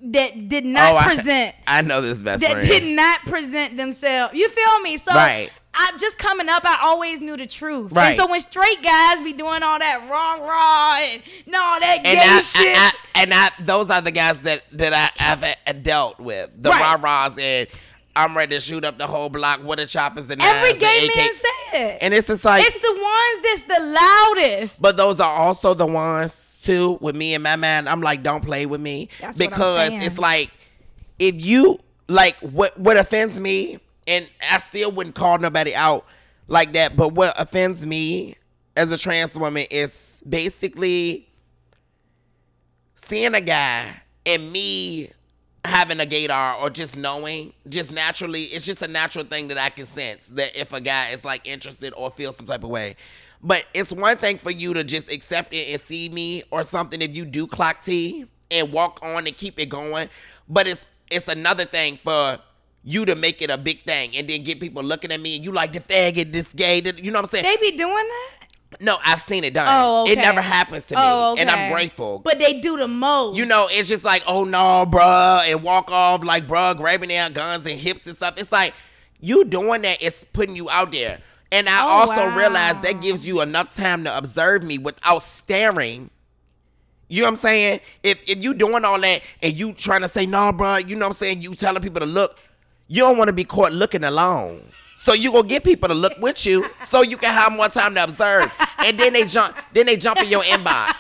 that 0.03 0.49
did 0.49 0.65
not 0.65 0.95
Oh, 0.97 0.99
present 1.15 1.55
I, 1.69 1.83
know 1.83 2.01
this 2.01 2.21
best 2.21 2.41
that 2.41 2.51
friend. 2.53 2.67
did 2.67 2.97
not 2.97 3.21
present 3.21 3.77
themselves. 3.77 4.35
You 4.35 4.49
feel 4.49 4.81
me? 4.81 4.97
So 4.97 5.13
Right. 5.15 5.51
I 5.73 5.93
just 6.01 6.19
coming 6.19 6.49
up, 6.49 6.65
I 6.65 6.81
always 6.83 7.21
knew 7.21 7.37
the 7.37 7.47
truth. 7.47 7.93
Right. 7.93 8.07
And 8.09 8.17
so 8.17 8.27
when 8.27 8.41
straight 8.41 8.83
guys 8.83 9.21
be 9.23 9.33
doing 9.33 9.63
all 9.63 9.79
that 9.79 10.09
raw 10.11 10.45
raw 10.45 10.97
and 11.01 11.23
no 11.47 11.63
all 11.63 11.79
that 11.79 12.03
gay 12.03 12.11
and 12.11 12.19
I, 12.19 12.41
shit. 12.41 12.77
I, 12.77 12.87
I, 12.87 13.23
and 13.23 13.33
I, 13.33 13.51
those 13.61 13.89
are 13.89 14.01
the 14.01 14.11
guys 14.11 14.41
that 14.43 14.65
that 14.73 14.93
I 14.93 15.23
have 15.23 15.83
dealt 15.85 16.19
with. 16.19 16.51
The 16.61 16.71
Right. 16.71 16.81
rah 16.81 16.95
rahs 17.01 17.39
and 17.39 17.69
I'm 18.17 18.37
ready 18.37 18.57
to 18.57 18.61
shoot 18.61 18.85
up 18.85 18.99
the 18.99 19.07
whole 19.07 19.29
block 19.29 19.63
with 19.63 19.79
the 19.79 19.87
choppers 19.87 20.29
and 20.31 20.43
Every 20.43 20.79
gay 20.79 21.07
and 21.07 21.17
man 21.17 21.29
AK. 21.29 21.75
it. 21.75 21.99
And 22.03 22.15
it's 22.15 22.27
just 22.27 22.45
like 22.45 22.65
it's 22.67 22.79
the 22.79 22.93
ones 22.93 23.43
that's 23.45 23.63
the 23.63 23.85
loudest. 23.85 24.83
But 24.83 24.97
those 24.97 25.21
are 25.21 25.33
also 25.33 25.75
the 25.75 25.87
ones 25.87 26.33
too 26.63 26.99
with 27.01 27.17
me 27.17 27.35
and 27.35 27.43
my 27.43 27.57
man. 27.57 27.89
I'm 27.89 28.01
like, 28.01 28.23
don't 28.23 28.45
play 28.45 28.67
with 28.67 28.81
me 28.81 29.09
That's 29.21 29.39
what 29.39 29.45
I'm 29.45 29.51
because 29.51 29.91
it's 30.05 30.19
like 30.19 30.51
if 31.19 31.45
you 31.45 31.79
like 32.09 32.37
what 32.39 32.77
what 32.79 32.97
offends 32.97 33.39
me, 33.39 33.79
and 34.07 34.29
I 34.51 34.59
still 34.59 34.91
wouldn't 34.91 35.15
call 35.15 35.39
nobody 35.39 35.75
out 35.75 36.05
like 36.49 36.73
that. 36.73 36.97
But 36.97 37.11
what 37.11 37.41
offends 37.41 37.87
me 37.87 38.35
as 38.77 38.91
a 38.91 38.99
trans 38.99 39.35
woman 39.37 39.67
is 39.71 39.97
basically 40.29 41.29
seeing 42.97 43.35
a 43.35 43.41
guy 43.41 44.03
and 44.27 44.51
me 44.53 45.11
having 45.65 46.01
a 46.01 46.07
gaydar 46.07 46.61
or 46.61 46.71
just 46.71 46.97
knowing, 46.97 47.53
just 47.69 47.91
naturally, 47.91 48.45
it's 48.45 48.65
just 48.65 48.83
a 48.83 48.89
natural 48.89 49.25
thing 49.25 49.49
that 49.49 49.59
I 49.59 49.69
can 49.71 49.87
sense 49.87 50.27
that 50.27 50.59
if 50.59 50.73
a 50.73 50.81
guy 50.81 51.11
is 51.11 51.25
like 51.25 51.47
interested 51.47 51.93
or 51.97 52.11
feels 52.11 52.37
some 52.37 52.47
type 52.47 52.65
of 52.65 52.71
way. 52.71 52.97
But 53.43 53.65
it's 53.73 53.93
one 53.93 54.17
thing 54.19 54.39
for 54.39 54.51
you 54.51 54.75
to 54.75 54.85
just 54.85 55.11
accept 55.11 55.53
it 55.55 55.73
and 55.73 55.81
see 55.81 56.09
me 56.09 56.43
or 56.51 56.63
something 56.63 57.01
if 57.01 57.15
you 57.15 57.25
do 57.25 57.47
clock 57.47 57.85
T 57.85 58.27
and 58.51 58.73
walk 58.73 59.01
on 59.03 59.27
and 59.27 59.37
keep 59.37 59.59
it 59.59 59.67
going. 59.67 60.09
But 60.49 60.67
it's 60.67 60.85
it's 61.11 61.29
another 61.29 61.65
thing 61.65 61.99
for 62.03 62.39
you 62.83 63.05
to 63.05 63.15
make 63.15 63.43
it 63.43 63.51
a 63.51 63.59
big 63.59 63.83
thing 63.85 64.17
and 64.17 64.29
then 64.29 64.43
get 64.43 64.61
people 64.61 64.83
looking 64.83 65.13
at 65.13 65.21
me 65.21 65.37
and 65.37 65.45
you 65.45 65.53
like 65.53 65.73
the 65.73 65.81
faggot, 65.81 66.33
this 66.33 66.53
gay, 66.53 66.81
you 66.97 67.11
know 67.11 67.19
what 67.19 67.25
I'm 67.25 67.31
saying? 67.31 67.45
They 67.45 67.71
be 67.71 67.77
doing 67.77 67.95
that. 67.95 68.40
No, 68.79 68.99
I've 69.05 69.21
seen 69.21 69.43
it 69.45 69.55
done. 69.55 69.67
Oh, 69.69 70.03
okay. 70.03 70.13
It 70.13 70.17
never 70.17 70.41
happens 70.41 70.87
to 70.87 70.95
me. 70.95 71.01
Oh, 71.03 71.35
And 71.39 71.51
I'm 71.51 71.73
grateful. 71.73 72.21
But 72.21 72.39
they 72.39 72.61
do 72.61 72.77
the 72.77 72.87
most. 72.87 73.37
You 73.37 73.45
know, 73.47 73.69
it's 73.71 73.89
just 73.89 74.05
like, 74.05 74.23
oh 74.27 74.45
no, 74.45 74.87
bruh, 74.87 75.43
and 75.51 75.63
walk 75.63 75.91
off 75.91 76.23
like 76.25 76.47
bruh, 76.47 76.77
grabbing 76.77 77.09
their 77.09 77.29
guns 77.31 77.67
and 77.67 77.79
hips 77.79 78.07
and 78.07 78.15
stuff. 78.15 78.35
It's 78.37 78.53
like 78.53 78.75
you 79.19 79.45
doing 79.45 79.83
that 79.83 80.01
is 80.01 80.25
putting 80.33 80.55
you 80.57 80.71
out 80.71 80.93
there. 80.93 81.19
And 81.53 81.69
I 81.69 81.83
Oh, 81.85 81.89
also 81.89 82.29
wow. 82.29 82.37
realize 82.37 82.81
that 82.83 83.01
gives 83.01 83.27
you 83.27 83.41
enough 83.41 83.75
time 83.75 84.05
to 84.05 84.17
observe 84.17 84.63
me 84.63 84.79
without 84.79 85.23
staring. 85.23 86.11
You 87.09 87.23
know 87.23 87.27
what 87.27 87.31
I'm 87.33 87.37
saying? 87.39 87.81
If 88.05 88.19
if 88.29 88.41
you 88.41 88.55
doing 88.55 88.85
all 88.85 89.01
that 89.01 89.23
and 89.43 89.57
you 89.57 89.73
trying 89.73 90.03
to 90.03 90.09
say, 90.09 90.27
no, 90.27 90.53
bruh, 90.53 90.89
you 90.89 90.95
know 90.95 91.07
what 91.09 91.17
I'm 91.17 91.19
saying, 91.19 91.43
you 91.43 91.57
telling 91.57 91.83
people 91.83 91.99
to 92.01 92.07
look, 92.07 92.39
you 92.87 93.03
don't 93.03 93.19
want 93.19 93.27
to 93.29 93.33
be 93.33 93.43
caught 93.43 93.73
looking 93.73 94.05
alone. 94.05 94.63
So 95.03 95.13
you 95.15 95.33
gonna 95.33 95.49
get 95.49 95.65
people 95.65 95.89
to 95.89 95.95
look 95.95 96.19
with 96.19 96.45
you 96.45 96.69
so 96.91 97.03
you 97.03 97.17
can 97.17 97.33
have 97.33 97.53
more 97.53 97.69
time 97.69 97.95
to 97.95 98.05
observe. 98.05 98.51
And 98.79 98.99
then 98.99 99.13
they 99.13 99.25
jump 99.25 99.57
then 99.73 99.87
they 99.87 99.97
jump 99.97 100.23
in 100.23 100.29
your 100.29 100.43
inbox. 100.43 100.93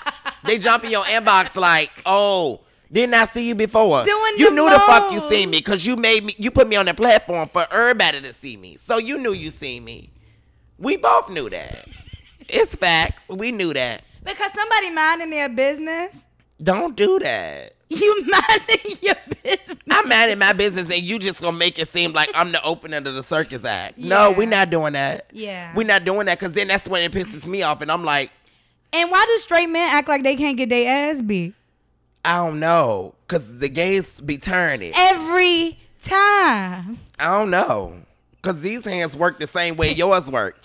They 0.45 0.59
jump 0.59 0.85
in 0.85 0.91
your 0.91 1.05
inbox 1.05 1.55
like, 1.57 1.91
oh, 2.07 2.61
didn't 2.91 3.15
I 3.15 3.27
see 3.27 3.47
you 3.49 3.55
before? 3.55 4.05
Doing 4.05 4.33
you 4.39 4.47
the 4.49 4.55
knew 4.55 4.71
the 4.71 4.79
fuck 4.81 5.13
you 5.13 5.21
most. 5.21 5.29
seen 5.31 5.51
me 5.51 5.59
because 5.59 5.87
you 5.87 5.97
made 5.97 6.25
me 6.25 6.35
you 6.39 6.51
put 6.51 6.67
me 6.67 6.77
on 6.77 6.87
the 6.87 6.95
platform 6.95 7.49
for 7.49 7.67
everybody 7.71 8.21
to 8.23 8.33
see 8.33 8.57
me. 8.57 8.79
So 8.87 8.99
you 8.99 9.19
knew 9.19 9.33
you 9.33 9.51
seen 9.51 9.85
me. 9.85 10.11
We 10.79 10.97
both 10.97 11.29
knew 11.29 11.51
that. 11.51 11.87
It's 12.49 12.75
facts. 12.75 13.29
We 13.29 13.53
knew 13.53 13.73
that. 13.75 14.03
because 14.25 14.53
somebody 14.53 14.91
minding 14.91 15.31
their 15.31 15.49
business. 15.49 16.27
Don't 16.63 16.97
do 16.97 17.19
that. 17.21 17.75
You 17.91 18.25
minding 18.29 18.97
your 19.03 19.15
business. 19.43 19.77
I'm 19.91 20.09
mad 20.09 20.31
at 20.31 20.39
my 20.39 20.53
business, 20.53 20.91
and 20.91 21.03
you 21.03 21.19
just 21.19 21.41
gonna 21.41 21.57
make 21.57 21.79
it 21.79 21.89
seem 21.89 22.13
like 22.13 22.31
I'm 22.35 22.53
the 22.53 22.63
opener 22.63 23.01
to 23.01 23.11
the 23.13 23.23
circus 23.25 23.65
act. 23.65 23.99
No, 23.99 24.31
we're 24.31 24.47
not 24.47 24.71
doing 24.71 24.93
that. 24.93 25.27
Yeah. 25.33 25.73
we're 25.75 25.87
not 25.87 26.05
doing 26.05 26.27
that 26.27 26.39
because 26.39 26.55
then 26.55 26.69
that's 26.69 26.89
when 26.89 27.03
it 27.03 27.11
pisses 27.13 27.47
me 27.47 27.63
off, 27.63 27.83
and 27.83 27.91
I'm 27.91 28.05
like, 28.05 28.31
And 28.93 29.11
why 29.11 29.25
do 29.27 29.39
straight 29.39 29.69
men 29.69 29.89
act 29.93 30.09
like 30.09 30.23
they 30.23 30.37
can't 30.37 30.57
get 30.57 30.69
their 30.69 31.11
ass 31.11 31.21
beat 31.21 31.55
I 32.25 32.37
don't 32.37 32.61
know, 32.61 33.15
because 33.27 33.59
the 33.59 33.69
gays 33.69 34.21
be 34.21 34.39
turning. 34.39 34.93
every 34.95 35.79
time? 36.01 36.99
I 37.19 37.39
don't 37.39 37.51
know, 37.51 37.95
because 38.41 38.61
these 38.61 38.85
hands 38.85 39.17
work 39.17 39.39
the 39.41 39.47
same 39.47 39.77
way 39.77 39.93
yours 39.95 40.31
work. 40.31 40.57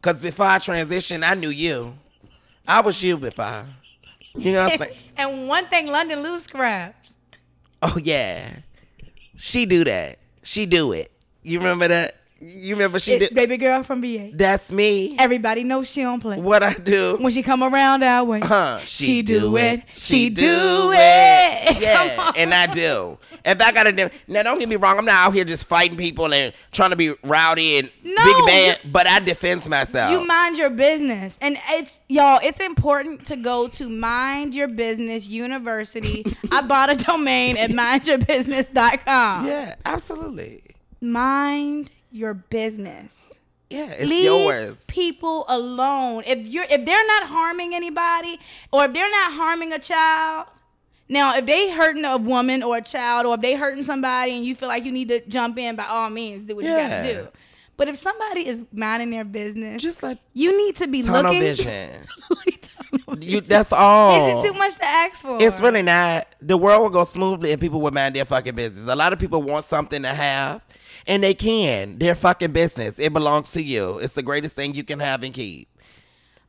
Because 0.00 0.20
before 0.20 0.46
I 0.46 0.58
transitioned, 0.58 1.22
I 1.22 1.34
knew 1.34 1.50
you. 1.50 1.94
I 2.66 2.80
was 2.80 3.00
you 3.02 3.16
before. 3.18 3.66
You 4.34 4.52
know 4.52 4.64
what 4.64 4.72
I'm 4.72 4.78
saying? 4.78 4.94
and 5.16 5.48
one 5.48 5.66
thing, 5.66 5.86
London 5.86 6.22
Lou 6.22 6.40
scraps. 6.40 7.14
Oh 7.82 7.98
yeah, 8.02 8.58
she 9.36 9.66
do 9.66 9.84
that. 9.84 10.18
She 10.42 10.66
do 10.66 10.92
it. 10.92 11.10
You 11.42 11.58
remember 11.58 11.88
that? 11.88 12.16
You 12.44 12.74
remember 12.74 12.98
she 12.98 13.12
It's 13.12 13.28
did? 13.28 13.34
baby 13.36 13.56
girl 13.56 13.84
from 13.84 14.00
BA. 14.00 14.30
That's 14.34 14.72
me. 14.72 15.14
Everybody 15.18 15.62
knows 15.62 15.88
she 15.88 16.02
don't 16.02 16.20
play. 16.20 16.40
What 16.40 16.62
I 16.64 16.74
do? 16.74 17.16
When 17.20 17.32
she 17.32 17.40
come 17.42 17.62
around 17.62 18.02
our 18.02 18.24
way, 18.24 18.40
Huh? 18.42 18.78
she, 18.84 19.22
do 19.22 19.56
it. 19.56 19.82
She 19.96 20.28
do 20.28 20.42
do 20.42 20.90
it. 20.94 21.78
Yeah, 21.82 22.32
and 22.36 22.52
I 22.52 22.66
do. 22.66 23.18
If 23.44 23.60
I 23.60 23.72
gotta 23.72 23.92
do 23.92 24.08
now, 24.28 24.42
don't 24.42 24.58
get 24.58 24.68
me 24.68 24.76
wrong. 24.76 24.98
I'm 24.98 25.04
not 25.04 25.28
out 25.28 25.34
here 25.34 25.44
just 25.44 25.66
fighting 25.66 25.96
people 25.96 26.32
and 26.34 26.52
trying 26.72 26.90
to 26.90 26.96
be 26.96 27.14
rowdy 27.24 27.78
and 27.78 27.90
No, 28.04 28.24
big 28.24 28.46
bad, 28.46 28.80
but 28.92 29.06
I 29.06 29.18
defend 29.20 29.68
myself. 29.68 30.10
You 30.12 30.26
mind 30.26 30.58
your 30.58 30.70
business. 30.70 31.38
And 31.40 31.58
it's 31.70 32.00
y'all, 32.08 32.40
it's 32.42 32.60
important 32.60 33.24
to 33.26 33.36
go 33.36 33.68
to 33.68 33.88
Mind 33.88 34.54
Your 34.54 34.68
Business 34.68 35.28
University. 35.28 36.24
I 36.50 36.60
bought 36.66 36.90
a 36.90 36.96
domain 36.96 37.56
at 37.56 37.70
mindyourbusiness.com. 37.70 39.46
yeah, 39.46 39.74
absolutely. 39.84 40.62
Mind 41.00 41.90
your 42.12 42.34
business. 42.34 43.38
Yeah, 43.70 43.86
it's 43.90 44.08
Leave 44.08 44.24
yours. 44.24 44.74
people 44.86 45.46
alone. 45.48 46.24
If 46.26 46.38
you're 46.46 46.64
if 46.68 46.84
they're 46.84 47.06
not 47.06 47.24
harming 47.24 47.74
anybody 47.74 48.38
or 48.70 48.84
if 48.84 48.92
they're 48.92 49.10
not 49.10 49.32
harming 49.32 49.72
a 49.72 49.78
child, 49.78 50.46
now 51.08 51.34
if 51.36 51.46
they 51.46 51.70
hurting 51.70 52.04
a 52.04 52.18
woman 52.18 52.62
or 52.62 52.76
a 52.76 52.82
child 52.82 53.24
or 53.26 53.34
if 53.36 53.40
they 53.40 53.54
hurting 53.54 53.82
somebody 53.84 54.32
and 54.36 54.44
you 54.44 54.54
feel 54.54 54.68
like 54.68 54.84
you 54.84 54.92
need 54.92 55.08
to 55.08 55.20
jump 55.26 55.58
in 55.58 55.74
by 55.76 55.86
all 55.86 56.10
means, 56.10 56.44
do 56.44 56.54
what 56.56 56.64
you 56.66 56.70
gotta 56.70 57.02
do. 57.02 57.28
But 57.78 57.88
if 57.88 57.96
somebody 57.96 58.46
is 58.46 58.60
minding 58.72 59.10
their 59.10 59.24
business, 59.24 59.82
Just 59.82 60.02
like 60.02 60.18
you 60.34 60.56
need 60.56 60.76
to 60.76 60.86
be 60.86 61.02
looking. 61.02 61.40
vision. 61.40 62.06
You, 63.20 63.40
that's 63.40 63.72
all. 63.72 64.38
Is 64.38 64.44
it 64.44 64.48
too 64.48 64.58
much 64.58 64.74
to 64.76 64.84
ask 64.84 65.24
for? 65.24 65.42
It's 65.42 65.60
really 65.60 65.82
not. 65.82 66.26
The 66.40 66.56
world 66.56 66.82
will 66.82 66.90
go 66.90 67.04
smoothly 67.04 67.50
if 67.50 67.60
people 67.60 67.80
would 67.82 67.94
mind 67.94 68.16
their 68.16 68.24
fucking 68.24 68.54
business. 68.54 68.88
A 68.88 68.96
lot 68.96 69.12
of 69.12 69.18
people 69.18 69.42
want 69.42 69.64
something 69.64 70.02
to 70.02 70.08
have, 70.08 70.62
and 71.06 71.22
they 71.22 71.34
can. 71.34 71.98
Their 71.98 72.14
fucking 72.14 72.52
business. 72.52 72.98
It 72.98 73.12
belongs 73.12 73.52
to 73.52 73.62
you. 73.62 73.98
It's 73.98 74.14
the 74.14 74.22
greatest 74.22 74.56
thing 74.56 74.74
you 74.74 74.84
can 74.84 75.00
have 75.00 75.22
and 75.22 75.34
keep. 75.34 75.68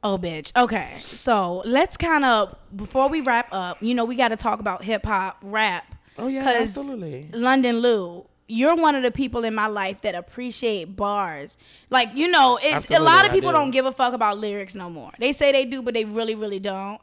Oh, 0.03 0.17
bitch. 0.17 0.51
Okay. 0.55 0.99
So 1.05 1.61
let's 1.65 1.95
kind 1.95 2.25
of, 2.25 2.55
before 2.75 3.07
we 3.07 3.21
wrap 3.21 3.47
up, 3.51 3.81
you 3.81 3.93
know, 3.93 4.03
we 4.03 4.15
got 4.15 4.29
to 4.29 4.35
talk 4.35 4.59
about 4.59 4.83
hip 4.83 5.05
hop, 5.05 5.37
rap. 5.41 5.85
Oh, 6.17 6.27
yeah, 6.27 6.47
absolutely. 6.47 7.29
London 7.33 7.79
Lou, 7.79 8.25
you're 8.47 8.75
one 8.75 8.95
of 8.95 9.03
the 9.03 9.11
people 9.11 9.43
in 9.43 9.55
my 9.55 9.67
life 9.67 10.01
that 10.01 10.15
appreciate 10.15 10.95
bars. 10.95 11.57
Like, 11.89 12.09
you 12.13 12.27
know, 12.27 12.59
it's 12.61 12.89
a 12.91 12.99
lot 12.99 13.25
of 13.25 13.31
people 13.31 13.51
do. 13.51 13.57
don't 13.57 13.71
give 13.71 13.85
a 13.85 13.91
fuck 13.91 14.13
about 14.13 14.37
lyrics 14.37 14.75
no 14.75 14.89
more. 14.89 15.11
They 15.19 15.31
say 15.31 15.51
they 15.51 15.65
do, 15.65 15.81
but 15.81 15.93
they 15.93 16.05
really, 16.05 16.35
really 16.35 16.59
don't. 16.59 16.99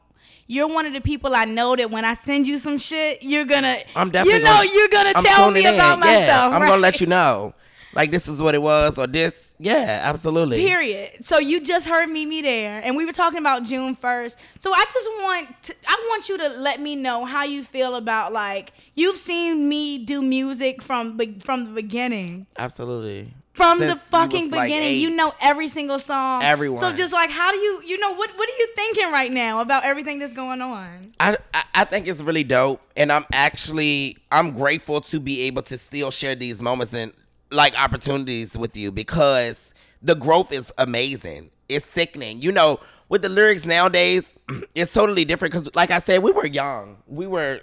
You're 0.47 0.66
one 0.68 0.84
of 0.84 0.93
the 0.93 1.01
people 1.01 1.34
I 1.34 1.45
know 1.45 1.76
that 1.76 1.91
when 1.91 2.05
I 2.05 2.14
send 2.14 2.49
you 2.49 2.59
some 2.59 2.76
shit, 2.76 3.22
you're 3.22 3.45
gonna, 3.45 3.78
I'm 3.95 4.11
definitely. 4.11 4.41
you 4.41 4.45
know, 4.45 4.57
gonna, 4.57 4.70
you're 4.74 4.88
gonna 4.88 5.12
I'm 5.14 5.24
tell 5.24 5.51
me 5.51 5.61
tuning 5.62 5.74
in. 5.74 5.74
about 5.74 5.99
Yeah, 6.05 6.20
myself. 6.20 6.55
I'm 6.55 6.62
right? 6.62 6.68
gonna 6.68 6.80
let 6.82 7.01
you 7.01 7.07
know. 7.07 7.55
Like 7.95 8.11
this 8.11 8.26
is 8.28 8.43
what 8.43 8.55
it 8.55 8.62
was, 8.62 8.99
or 8.99 9.07
this. 9.07 9.47
Yeah, 9.63 10.01
absolutely. 10.05 10.57
Period. 10.59 11.25
So 11.25 11.39
you 11.39 11.61
just 11.61 11.87
heard 11.87 12.09
Me 12.09 12.41
There, 12.41 12.81
and 12.83 12.97
we 12.97 13.05
were 13.05 13.13
talking 13.13 13.39
about 13.39 13.65
June 13.65 13.95
first. 13.95 14.39
So 14.59 14.73
I 14.73 14.85
just 14.91 15.09
want 15.21 15.63
to, 15.65 15.75
I 15.87 16.07
want 16.09 16.29
you 16.31 16.39
to 16.39 16.49
let 16.49 16.81
me 16.81 16.97
know 16.97 17.27
how 17.27 17.45
you 17.45 17.63
feel 17.63 17.95
about 17.95 18.33
like 18.33 18.73
you've 18.95 19.19
seen 19.19 19.69
me 19.69 19.99
do 20.05 20.23
music 20.23 20.81
from 20.83 21.19
from 21.41 21.67
the 21.67 21.73
beginning, 21.73 22.47
Absolutely. 22.59 23.35
from 23.53 23.79
Since 23.79 23.93
the 23.93 24.01
fucking 24.01 24.45
was, 24.45 24.53
like, 24.53 24.69
beginning. 24.69 24.99
you 24.99 25.11
know 25.11 25.35
every 25.43 25.69
single 25.69 25.99
song. 25.99 26.43
Everyone. 26.43 26.81
So 26.81 26.97
just 26.97 27.13
like, 27.13 27.29
how 27.29 27.51
do 27.51 27.59
you, 27.59 27.83
you 27.85 27.99
know, 27.99 28.15
what 28.15 28.31
what 28.37 28.49
are 28.49 28.59
you 28.59 28.69
thinking 28.75 29.13
right 29.13 29.31
now 29.31 29.61
about 29.61 29.85
everything 29.85 30.19
that's 30.21 30.33
going 30.33 30.63
on? 30.63 31.13
I, 31.21 31.37
I 31.53 31.65
I 31.75 31.85
think 31.85 32.07
it's 32.09 32.23
really 32.23 32.45
dope, 32.45 32.81
and 32.97 33.13
I'm 33.13 33.27
actually 33.31 34.17
I'm 34.33 34.53
grateful 34.53 35.03
to 35.03 35.21
be 35.21 35.43
able 35.43 35.63
to 35.65 35.77
still 35.77 36.11
share 36.11 36.35
these 36.35 36.63
moments 36.63 36.95
and 36.95 37.13
like 37.51 37.78
opportunities 37.80 38.57
with 38.57 38.76
you 38.76 38.92
because 38.92 39.74
the 40.03 40.14
growth 40.14 40.53
is 40.53 40.72
amazing. 40.78 41.51
It's 41.68 41.86
sickening, 41.86 42.42
you 42.42 42.53
know. 42.53 42.80
With 43.09 43.22
the 43.22 43.28
lyrics 43.28 43.64
nowadays, 43.64 44.36
it's 44.74 44.92
totally 44.92 45.24
different 45.24 45.53
because, 45.53 45.74
like 45.74 45.90
I 45.90 45.98
said, 45.98 46.22
we 46.22 46.30
were 46.30 46.46
young. 46.46 46.98
We 47.09 47.26
were 47.26 47.61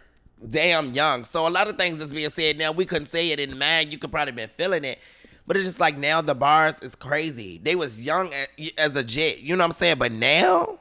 damn 0.49 0.93
young, 0.93 1.23
so 1.23 1.47
a 1.47 1.49
lot 1.49 1.67
of 1.67 1.77
things 1.77 1.99
that's 1.99 2.11
being 2.11 2.29
said 2.29 2.57
now 2.57 2.71
we 2.71 2.85
couldn't 2.85 3.07
say 3.07 3.31
it 3.31 3.39
in 3.39 3.57
mag. 3.57 3.91
You 3.91 3.97
could 3.97 4.11
probably 4.11 4.33
been 4.33 4.51
feeling 4.57 4.83
it. 4.83 4.99
But 5.47 5.55
it's 5.55 5.65
just 5.65 5.79
like 5.79 5.97
now 5.97 6.21
the 6.21 6.35
bars 6.35 6.75
is 6.81 6.93
crazy. 6.93 7.59
They 7.63 7.75
was 7.75 8.03
young 8.03 8.33
as 8.77 8.95
a 8.97 9.03
jet, 9.03 9.39
you 9.39 9.55
know 9.55 9.63
what 9.63 9.71
I'm 9.71 9.77
saying? 9.77 9.97
But 9.97 10.11
now, 10.11 10.79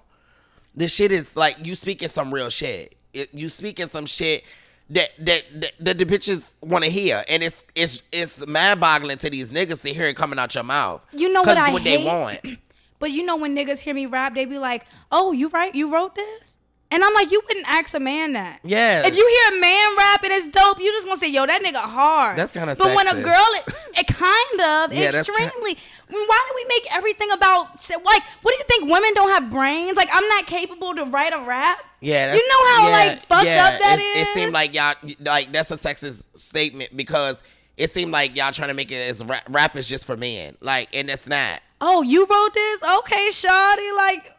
this 0.74 0.90
shit 0.90 1.12
is 1.12 1.36
like 1.36 1.64
you 1.64 1.76
speaking 1.76 2.08
some 2.08 2.34
real 2.34 2.50
shit. 2.50 2.96
It, 3.14 3.32
you 3.32 3.48
speaking 3.48 3.88
some 3.88 4.06
shit 4.06 4.42
that 4.90 5.10
that 5.18 5.42
that, 5.60 5.72
that 5.80 5.98
the 5.98 6.04
bitches 6.06 6.42
want 6.60 6.84
to 6.84 6.90
hear, 6.90 7.24
and 7.28 7.42
it's 7.42 7.64
it's 7.74 8.02
it's 8.12 8.46
mind 8.46 8.80
boggling 8.80 9.18
to 9.18 9.30
these 9.30 9.50
niggas 9.50 9.82
to 9.82 9.92
hear 9.92 10.06
it 10.06 10.16
coming 10.16 10.38
out 10.38 10.54
your 10.54 10.64
mouth. 10.64 11.00
You 11.12 11.32
know 11.32 11.42
what 11.42 11.56
I 11.56 11.72
what 11.72 11.84
they 11.84 11.98
hate? 11.98 12.06
want. 12.06 12.40
But 12.98 13.10
you 13.10 13.24
know 13.24 13.36
when 13.36 13.54
niggas 13.54 13.80
hear 13.80 13.92
me 13.94 14.06
rap, 14.06 14.34
they 14.34 14.46
be 14.46 14.58
like, 14.58 14.86
"Oh, 15.12 15.32
you 15.32 15.48
right? 15.48 15.74
You 15.74 15.92
wrote 15.92 16.14
this?" 16.14 16.58
And 16.90 17.02
I'm 17.02 17.12
like, 17.14 17.32
"You 17.32 17.40
wouldn't 17.48 17.68
ask 17.68 17.94
a 17.94 18.00
man 18.00 18.34
that." 18.34 18.60
Yeah. 18.62 19.06
If 19.06 19.16
you 19.16 19.26
hear 19.26 19.58
a 19.58 19.60
man 19.60 19.96
rap 19.96 20.22
and 20.22 20.32
it's 20.32 20.46
dope, 20.46 20.78
you 20.80 20.92
just 20.92 21.06
gonna 21.06 21.18
say, 21.18 21.28
"Yo, 21.28 21.44
that 21.44 21.62
nigga 21.62 21.80
hard." 21.80 22.38
That's 22.38 22.52
kinda 22.52 22.76
But 22.78 22.94
when 22.94 23.08
a 23.08 23.22
girl, 23.22 23.46
it, 23.54 23.74
it 23.98 24.06
kind 24.06 24.60
of 24.60 24.92
Yeah, 24.92 25.10
ki- 25.10 25.16
extremely. 25.18 25.78
I 26.08 26.12
mean, 26.12 26.26
Why 26.28 26.46
do 26.48 26.54
we 26.54 26.64
make 26.68 26.86
everything 26.94 27.30
about 27.32 27.84
like? 28.04 28.22
What 28.42 28.52
do 28.52 28.58
you 28.58 28.64
think? 28.68 28.90
Women 28.92 29.14
don't 29.14 29.30
have 29.30 29.50
brains? 29.50 29.96
Like 29.96 30.08
I'm 30.12 30.28
not 30.28 30.46
capable 30.46 30.94
to 30.94 31.04
write 31.06 31.32
a 31.32 31.40
rap. 31.40 31.78
Yeah, 32.00 32.26
that's, 32.26 32.40
you 32.40 32.48
know 32.48 32.66
how 32.76 32.86
yeah, 32.88 32.92
like 32.92 33.26
fucked 33.26 33.44
yeah, 33.46 33.66
up 33.66 33.80
that 33.80 33.98
it's- 33.98 34.28
It 34.28 34.34
seemed 34.34 34.52
like 34.52 34.72
y'all 34.74 34.94
like 35.20 35.50
that's 35.50 35.70
a 35.72 35.76
sexist 35.76 36.22
statement 36.38 36.96
because 36.96 37.42
it 37.76 37.90
seemed 37.92 38.12
like 38.12 38.36
y'all 38.36 38.52
trying 38.52 38.68
to 38.68 38.74
make 38.74 38.92
it 38.92 39.10
as 39.10 39.24
rap, 39.24 39.42
rap 39.50 39.74
is 39.76 39.88
just 39.88 40.06
for 40.06 40.16
men, 40.16 40.56
like, 40.60 40.88
and 40.94 41.10
it's 41.10 41.26
not. 41.26 41.60
oh, 41.80 42.02
you 42.02 42.24
wrote 42.26 42.54
this? 42.54 42.82
Okay, 42.82 43.28
Shawty. 43.30 43.96
Like 43.96 44.32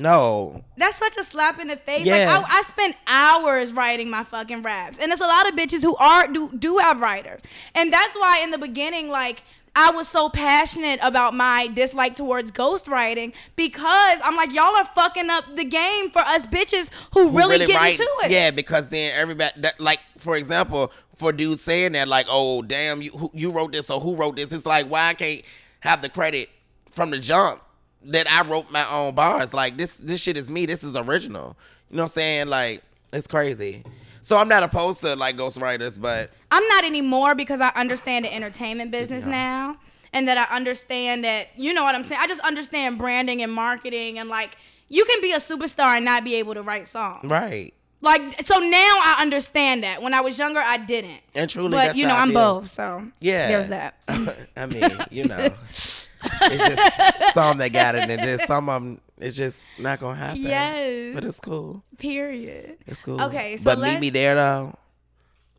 No, 0.00 0.64
That's 0.76 0.96
such 0.96 1.16
a 1.16 1.24
slap 1.24 1.60
in 1.60 1.68
the 1.68 1.76
face. 1.76 2.06
Yeah. 2.06 2.36
Like 2.38 2.46
I, 2.50 2.58
I 2.58 2.62
spend 2.62 2.94
hours 3.06 3.72
writing 3.72 4.10
my 4.10 4.24
fucking 4.24 4.62
raps, 4.62 4.98
and 4.98 5.10
there's 5.10 5.20
a 5.20 5.26
lot 5.26 5.48
of 5.48 5.54
bitches 5.54 5.82
who 5.82 5.94
are 5.96 6.26
do 6.26 6.50
do 6.58 6.78
have 6.78 7.00
writers, 7.00 7.42
and 7.74 7.92
that's 7.92 8.16
why 8.16 8.40
in 8.42 8.50
the 8.50 8.58
beginning, 8.58 9.08
like. 9.08 9.42
I 9.76 9.92
was 9.92 10.08
so 10.08 10.28
passionate 10.28 10.98
about 11.00 11.32
my 11.32 11.68
dislike 11.68 12.16
towards 12.16 12.50
ghostwriting 12.50 13.32
because 13.54 14.18
I'm 14.24 14.34
like, 14.34 14.52
y'all 14.52 14.74
are 14.74 14.84
fucking 14.84 15.30
up 15.30 15.44
the 15.54 15.62
game 15.62 16.10
for 16.10 16.18
us 16.18 16.44
bitches 16.44 16.90
who, 17.12 17.28
who 17.28 17.38
really, 17.38 17.64
get 17.64 17.76
write- 17.76 17.92
into 17.92 18.10
it. 18.24 18.32
Yeah, 18.32 18.50
because 18.50 18.88
then 18.88 19.14
everybody, 19.14 19.60
that, 19.60 19.78
like 19.78 20.00
for 20.18 20.36
example, 20.36 20.92
for 21.14 21.32
dudes 21.32 21.62
saying 21.62 21.92
that, 21.92 22.08
like, 22.08 22.26
oh 22.28 22.62
damn, 22.62 23.00
you 23.00 23.12
who, 23.12 23.30
you 23.32 23.52
wrote 23.52 23.70
this 23.70 23.88
or 23.90 24.00
who 24.00 24.16
wrote 24.16 24.34
this? 24.34 24.50
It's 24.50 24.66
like 24.66 24.90
why 24.90 25.10
I 25.10 25.14
can't 25.14 25.42
have 25.78 26.02
the 26.02 26.08
credit 26.08 26.48
from 26.90 27.12
the 27.12 27.18
jump 27.20 27.62
that 28.06 28.30
I 28.30 28.42
wrote 28.46 28.70
my 28.70 28.88
own 28.90 29.14
bars? 29.14 29.52
Like 29.54 29.76
this, 29.76 29.94
this 29.96 30.20
shit 30.20 30.36
is 30.36 30.50
me. 30.50 30.66
This 30.66 30.82
is 30.84 30.94
original. 30.96 31.56
You 31.90 31.96
know 31.96 32.04
what 32.04 32.10
I'm 32.10 32.14
saying? 32.14 32.46
Like 32.48 32.82
it's 33.12 33.26
crazy. 33.26 33.84
So 34.22 34.38
I'm 34.38 34.48
not 34.48 34.62
opposed 34.62 35.00
to 35.00 35.16
like 35.16 35.36
ghostwriters, 35.36 36.00
but 36.00 36.30
I'm 36.50 36.66
not 36.68 36.84
anymore 36.84 37.34
because 37.34 37.60
I 37.60 37.70
understand 37.70 38.24
the 38.24 38.32
entertainment 38.34 38.90
business 38.90 39.26
now. 39.26 39.76
And 40.12 40.26
that 40.28 40.38
I 40.38 40.54
understand 40.56 41.24
that, 41.24 41.48
you 41.56 41.72
know 41.72 41.84
what 41.84 41.94
I'm 41.94 42.02
saying? 42.04 42.20
I 42.22 42.26
just 42.26 42.40
understand 42.40 42.98
branding 42.98 43.42
and 43.42 43.52
marketing 43.52 44.18
and 44.18 44.28
like 44.28 44.56
you 44.88 45.04
can 45.04 45.20
be 45.20 45.32
a 45.32 45.36
superstar 45.36 45.96
and 45.96 46.04
not 46.04 46.24
be 46.24 46.34
able 46.36 46.54
to 46.54 46.62
write 46.62 46.88
songs. 46.88 47.30
right. 47.30 47.72
Like 48.02 48.46
so 48.46 48.58
now 48.58 48.94
I 49.04 49.16
understand 49.20 49.84
that. 49.84 50.00
When 50.02 50.14
I 50.14 50.20
was 50.22 50.38
younger, 50.38 50.58
I 50.58 50.78
didn't. 50.78 51.20
And 51.34 51.50
truly, 51.50 51.70
but 51.72 51.94
you 51.96 52.06
know, 52.06 52.14
I'm 52.16 52.32
both. 52.32 52.70
So 52.70 53.04
Yeah. 53.20 53.48
there's 53.48 53.68
that. 53.68 53.94
I 54.56 54.66
mean, 54.66 54.90
you 55.10 55.26
know, 55.26 55.52
it's 56.22 56.76
just 56.76 57.34
some 57.34 57.58
that 57.58 57.72
got 57.72 57.94
it, 57.94 58.08
and 58.08 58.20
then 58.22 58.46
some 58.46 58.68
of 58.68 58.82
them, 58.82 59.00
it's 59.18 59.36
just 59.36 59.56
not 59.78 60.00
gonna 60.00 60.16
happen. 60.16 60.42
Yes. 60.42 61.14
but 61.14 61.24
it's 61.24 61.40
cool. 61.40 61.82
Period. 61.98 62.78
It's 62.86 63.02
cool. 63.02 63.20
Okay, 63.22 63.56
so 63.56 63.64
but 63.64 63.80
meet 63.80 64.00
me 64.00 64.10
there 64.10 64.34
though. 64.34 64.74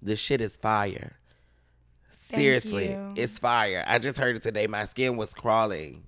The 0.02 0.16
shit 0.16 0.42
is 0.42 0.58
fire. 0.58 1.14
Seriously, 2.30 2.96
it's 3.16 3.38
fire. 3.40 3.84
I 3.86 4.00
just 4.00 4.18
heard 4.18 4.36
it 4.38 4.42
today. 4.42 4.66
My 4.68 4.86
skin 4.86 5.18
was 5.18 5.34
crawling. 5.34 6.04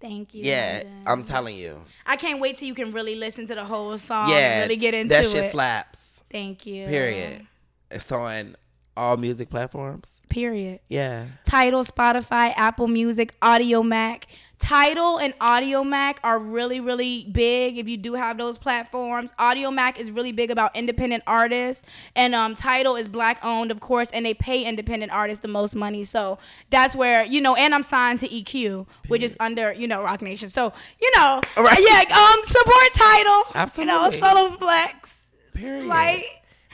Thank 0.00 0.34
you. 0.34 0.44
Yeah, 0.44 0.82
London. 0.84 1.02
I'm 1.06 1.24
telling 1.24 1.56
you. 1.56 1.84
I 2.04 2.16
can't 2.16 2.38
wait 2.40 2.56
till 2.56 2.68
you 2.68 2.74
can 2.74 2.92
really 2.92 3.14
listen 3.16 3.46
to 3.46 3.54
the 3.54 3.64
whole 3.64 3.96
song. 3.98 4.30
yeah, 4.30 4.60
and 4.60 4.62
really 4.62 4.76
get 4.76 4.94
into 4.94 5.08
that 5.08 5.26
it. 5.26 5.32
That 5.32 5.42
shit 5.42 5.50
slaps. 5.52 6.00
Thank 6.30 6.66
you. 6.66 6.86
Period. 6.86 7.46
It's 7.90 8.10
on 8.12 8.56
all 8.96 9.16
music 9.16 9.50
platforms. 9.50 10.15
Period. 10.28 10.80
Yeah. 10.88 11.26
Tidal, 11.44 11.84
Spotify, 11.84 12.52
Apple 12.56 12.88
Music, 12.88 13.34
Audio 13.40 13.82
Mac. 13.82 14.26
Tidal 14.58 15.18
and 15.18 15.38
Audiomack 15.38 16.16
are 16.24 16.38
really, 16.38 16.80
really 16.80 17.28
big 17.30 17.76
if 17.76 17.86
you 17.88 17.98
do 17.98 18.14
have 18.14 18.38
those 18.38 18.56
platforms. 18.56 19.30
Audiomack 19.38 19.98
is 19.98 20.10
really 20.10 20.32
big 20.32 20.50
about 20.50 20.74
independent 20.74 21.22
artists, 21.26 21.84
and 22.14 22.34
um, 22.34 22.54
Tidal 22.54 22.96
is 22.96 23.06
black 23.06 23.38
owned, 23.44 23.70
of 23.70 23.80
course, 23.80 24.10
and 24.12 24.24
they 24.24 24.32
pay 24.32 24.62
independent 24.64 25.12
artists 25.12 25.42
the 25.42 25.48
most 25.48 25.76
money. 25.76 26.04
So 26.04 26.38
that's 26.70 26.96
where, 26.96 27.22
you 27.22 27.42
know, 27.42 27.54
and 27.54 27.74
I'm 27.74 27.82
signed 27.82 28.20
to 28.20 28.28
EQ, 28.28 28.86
which 29.08 29.22
is 29.22 29.36
under, 29.40 29.74
you 29.74 29.86
know, 29.86 30.02
Roc 30.02 30.22
Nation. 30.22 30.48
So, 30.48 30.72
you 31.02 31.12
know, 31.16 31.42
Right. 31.58 31.78
yeah, 31.78 32.16
um, 32.16 32.42
support 32.44 32.94
Tidal. 32.94 33.42
Absolutely. 33.54 33.92
You 33.92 34.00
know, 34.00 34.10
solo 34.10 34.56
flex. 34.56 35.26
Period. 35.52 35.84
Like, 35.86 36.24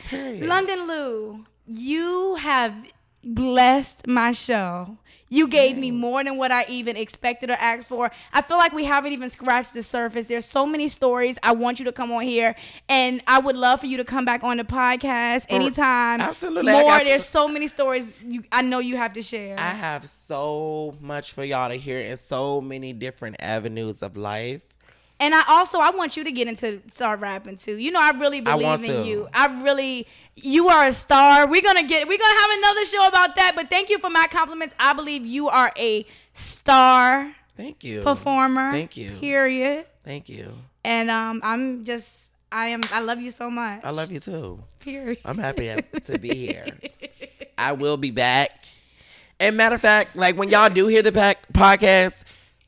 Period. 0.08 0.44
London 0.44 0.86
Lou, 0.86 1.44
you 1.66 2.36
have 2.36 2.74
blessed 3.24 4.06
my 4.06 4.32
show. 4.32 4.98
You 5.32 5.48
gave 5.48 5.78
me 5.78 5.90
more 5.90 6.22
than 6.22 6.36
what 6.36 6.52
I 6.52 6.66
even 6.68 6.94
expected 6.94 7.48
or 7.48 7.54
asked 7.54 7.88
for. 7.88 8.10
I 8.34 8.42
feel 8.42 8.58
like 8.58 8.74
we 8.74 8.84
haven't 8.84 9.14
even 9.14 9.30
scratched 9.30 9.72
the 9.72 9.82
surface. 9.82 10.26
There's 10.26 10.44
so 10.44 10.66
many 10.66 10.88
stories. 10.88 11.38
I 11.42 11.52
want 11.52 11.78
you 11.78 11.86
to 11.86 11.92
come 11.92 12.12
on 12.12 12.20
here, 12.20 12.54
and 12.86 13.22
I 13.26 13.38
would 13.38 13.56
love 13.56 13.80
for 13.80 13.86
you 13.86 13.96
to 13.96 14.04
come 14.04 14.26
back 14.26 14.44
on 14.44 14.58
the 14.58 14.64
podcast 14.64 15.46
anytime. 15.48 16.20
absolutely. 16.20 16.70
More. 16.72 16.98
There's 16.98 17.24
so 17.24 17.48
many 17.48 17.66
stories 17.66 18.12
you, 18.22 18.44
I 18.52 18.60
know 18.60 18.80
you 18.80 18.98
have 18.98 19.14
to 19.14 19.22
share. 19.22 19.58
I 19.58 19.70
have 19.70 20.06
so 20.06 20.98
much 21.00 21.32
for 21.32 21.44
y'all 21.44 21.70
to 21.70 21.76
hear 21.76 21.98
in 21.98 22.18
so 22.18 22.60
many 22.60 22.92
different 22.92 23.36
avenues 23.40 24.02
of 24.02 24.18
life. 24.18 24.62
And 25.22 25.34
I 25.34 25.42
also 25.46 25.78
I 25.78 25.90
want 25.90 26.16
you 26.16 26.24
to 26.24 26.32
get 26.32 26.48
into 26.48 26.82
start 26.90 27.20
rapping 27.20 27.56
too. 27.56 27.76
You 27.76 27.90
know 27.92 28.00
I 28.00 28.10
really 28.10 28.38
I 28.38 28.42
believe 28.52 28.62
want 28.66 28.84
in 28.84 28.90
to. 29.04 29.08
you. 29.08 29.28
I 29.32 29.46
really 29.62 30.06
you 30.36 30.68
are 30.68 30.84
a 30.86 30.92
star. 30.92 31.46
We're 31.46 31.62
gonna 31.62 31.84
get 31.84 32.08
we're 32.08 32.18
gonna 32.18 32.40
have 32.40 32.50
another 32.58 32.84
show 32.84 33.06
about 33.06 33.36
that. 33.36 33.52
But 33.54 33.70
thank 33.70 33.88
you 33.88 33.98
for 33.98 34.10
my 34.10 34.26
compliments. 34.30 34.74
I 34.80 34.92
believe 34.94 35.24
you 35.24 35.48
are 35.48 35.72
a 35.78 36.04
star 36.34 37.34
Thank 37.56 37.84
you. 37.84 38.02
performer. 38.02 38.72
Thank 38.72 38.96
you. 38.96 39.12
Period. 39.20 39.86
Thank 40.04 40.28
you. 40.28 40.52
And 40.84 41.10
um 41.10 41.40
I'm 41.44 41.84
just 41.84 42.30
I 42.50 42.68
am 42.68 42.80
I 42.92 43.00
love 43.00 43.20
you 43.20 43.30
so 43.30 43.48
much. 43.50 43.80
I 43.84 43.90
love 43.90 44.10
you 44.10 44.20
too. 44.20 44.62
Period. 44.80 45.18
I'm 45.24 45.38
happy 45.38 45.66
to- 45.74 46.00
to 46.00 46.18
be 46.18 46.34
here. 46.46 46.66
I 47.56 47.72
will 47.72 47.96
be 47.96 48.10
back. 48.10 48.50
And 49.38 49.56
matter 49.56 49.76
of 49.76 49.80
fact, 49.80 50.16
like 50.16 50.36
when 50.36 50.48
y'all 50.50 50.68
do 50.70 50.86
hear 50.88 51.02
the 51.02 51.12
pack 51.12 51.52
podcast, 51.52 52.14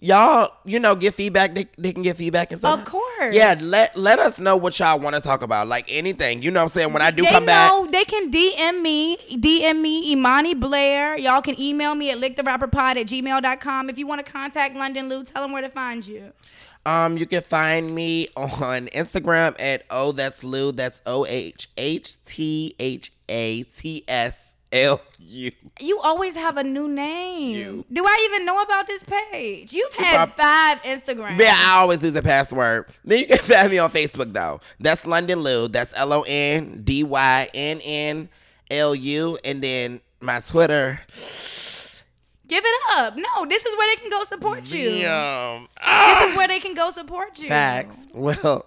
y'all, 0.05 0.53
you 0.65 0.79
know, 0.79 0.95
get 0.95 1.15
feedback. 1.15 1.55
They, 1.55 1.67
they 1.79 1.93
can 1.93 2.03
get 2.03 2.17
feedback 2.17 2.51
and 2.53 2.59
stuff. 2.59 2.81
Of 2.81 2.87
course. 2.87 3.35
Yeah, 3.35 3.57
let 3.61 3.97
let 3.97 4.19
us 4.19 4.39
know 4.39 4.57
what 4.57 4.79
y'all 4.79 5.01
want 5.01 5.17
to 5.17 5.21
talk 5.21 5.43
about. 5.43 5.67
Like 5.67 5.87
anything. 5.89 6.43
You 6.43 6.51
know 6.51 6.61
what 6.61 6.65
I'm 6.65 6.69
saying? 6.69 6.93
When 6.93 7.03
I 7.03 7.11
do 7.11 7.25
they 7.25 7.31
come 7.31 7.47
know 7.47 7.89
back. 7.91 7.93
they 7.93 8.05
can 8.05 8.31
DM 8.31 8.83
me, 8.83 9.17
DM 9.33 9.81
me, 9.81 10.13
Imani 10.13 10.55
Blair. 10.55 11.17
Y'all 11.17 11.43
can 11.43 11.59
email 11.61 11.95
me 11.95 12.11
at 12.11 12.19
licktherappapod 12.19 12.97
at 12.97 13.07
gmail.com. 13.07 13.91
If 13.91 13.99
you 13.99 14.07
want 14.07 14.25
to 14.25 14.31
contact 14.31 14.77
London 14.77 15.09
Lou, 15.09 15.25
tell 15.25 15.43
them 15.43 15.53
where 15.53 15.63
to 15.63 15.71
find 15.71 16.07
you. 16.07 16.33
Um, 16.87 17.17
you 17.17 17.25
can 17.25 17.43
find 17.43 17.95
me 17.95 18.29
on 18.37 18.89
Instagram 18.89 19.57
at 19.59 19.85
oh 19.91 20.13
that's 20.13 20.45
Lou. 20.45 20.71
That's 20.73 21.01
O 21.07 21.25
H 21.27 21.71
H 21.79 22.23
T 22.25 22.75
H 22.79 23.11
A 23.29 23.63
T 23.63 24.05
S 24.07 24.55
L 24.71 25.01
U. 25.19 25.51
You 25.81 25.99
always 25.99 26.37
have 26.37 26.57
a 26.57 26.63
new 26.63 26.87
name. 26.87 27.57
You. 27.57 27.85
Do 27.93 28.05
I 28.07 28.29
even 28.31 28.47
know 28.47 28.63
about 28.63 28.87
this 28.87 29.05
page? 29.05 29.73
You've 29.73 29.93
had 29.95 30.33
five 30.35 30.79
Instagrams. 30.83 31.39
Yeah, 31.39 31.57
I 31.57 31.81
always 31.81 32.01
lose 32.01 32.15
a 32.15 32.23
password. 32.23 32.87
Then 33.05 33.19
you 33.19 33.27
can 33.27 33.39
find 33.43 33.71
me 33.71 33.79
on 33.79 33.91
Facebook 33.91 34.33
though. 34.33 34.61
That's 34.79 35.05
London 35.05 35.41
Lou. 35.41 35.67
That's 35.67 35.93
L 35.97 36.13
O 36.13 36.25
N 36.29 36.83
D 36.85 37.03
Y 37.03 37.49
N 37.53 37.81
N 37.81 38.29
L 38.71 38.95
U. 38.95 39.37
And 39.45 39.61
then 39.61 40.01
my 40.21 40.41
Twitter. 40.41 41.01
Give 42.47 42.63
it 42.65 42.81
up. 42.97 43.17
No, 43.17 43.47
this 43.49 43.65
is 43.65 43.77
where 43.77 43.89
they 43.89 44.01
can 44.01 44.11
go 44.11 44.23
support 44.25 44.71
you. 44.71 44.91
Damn. 44.91 45.63
This 45.63 46.29
is 46.29 46.33
ah! 46.33 46.35
where 46.37 46.47
they 46.47 46.61
can 46.61 46.75
go 46.75 46.91
support 46.91 47.39
you. 47.39 47.49
Facts. 47.49 47.97
Well, 48.13 48.67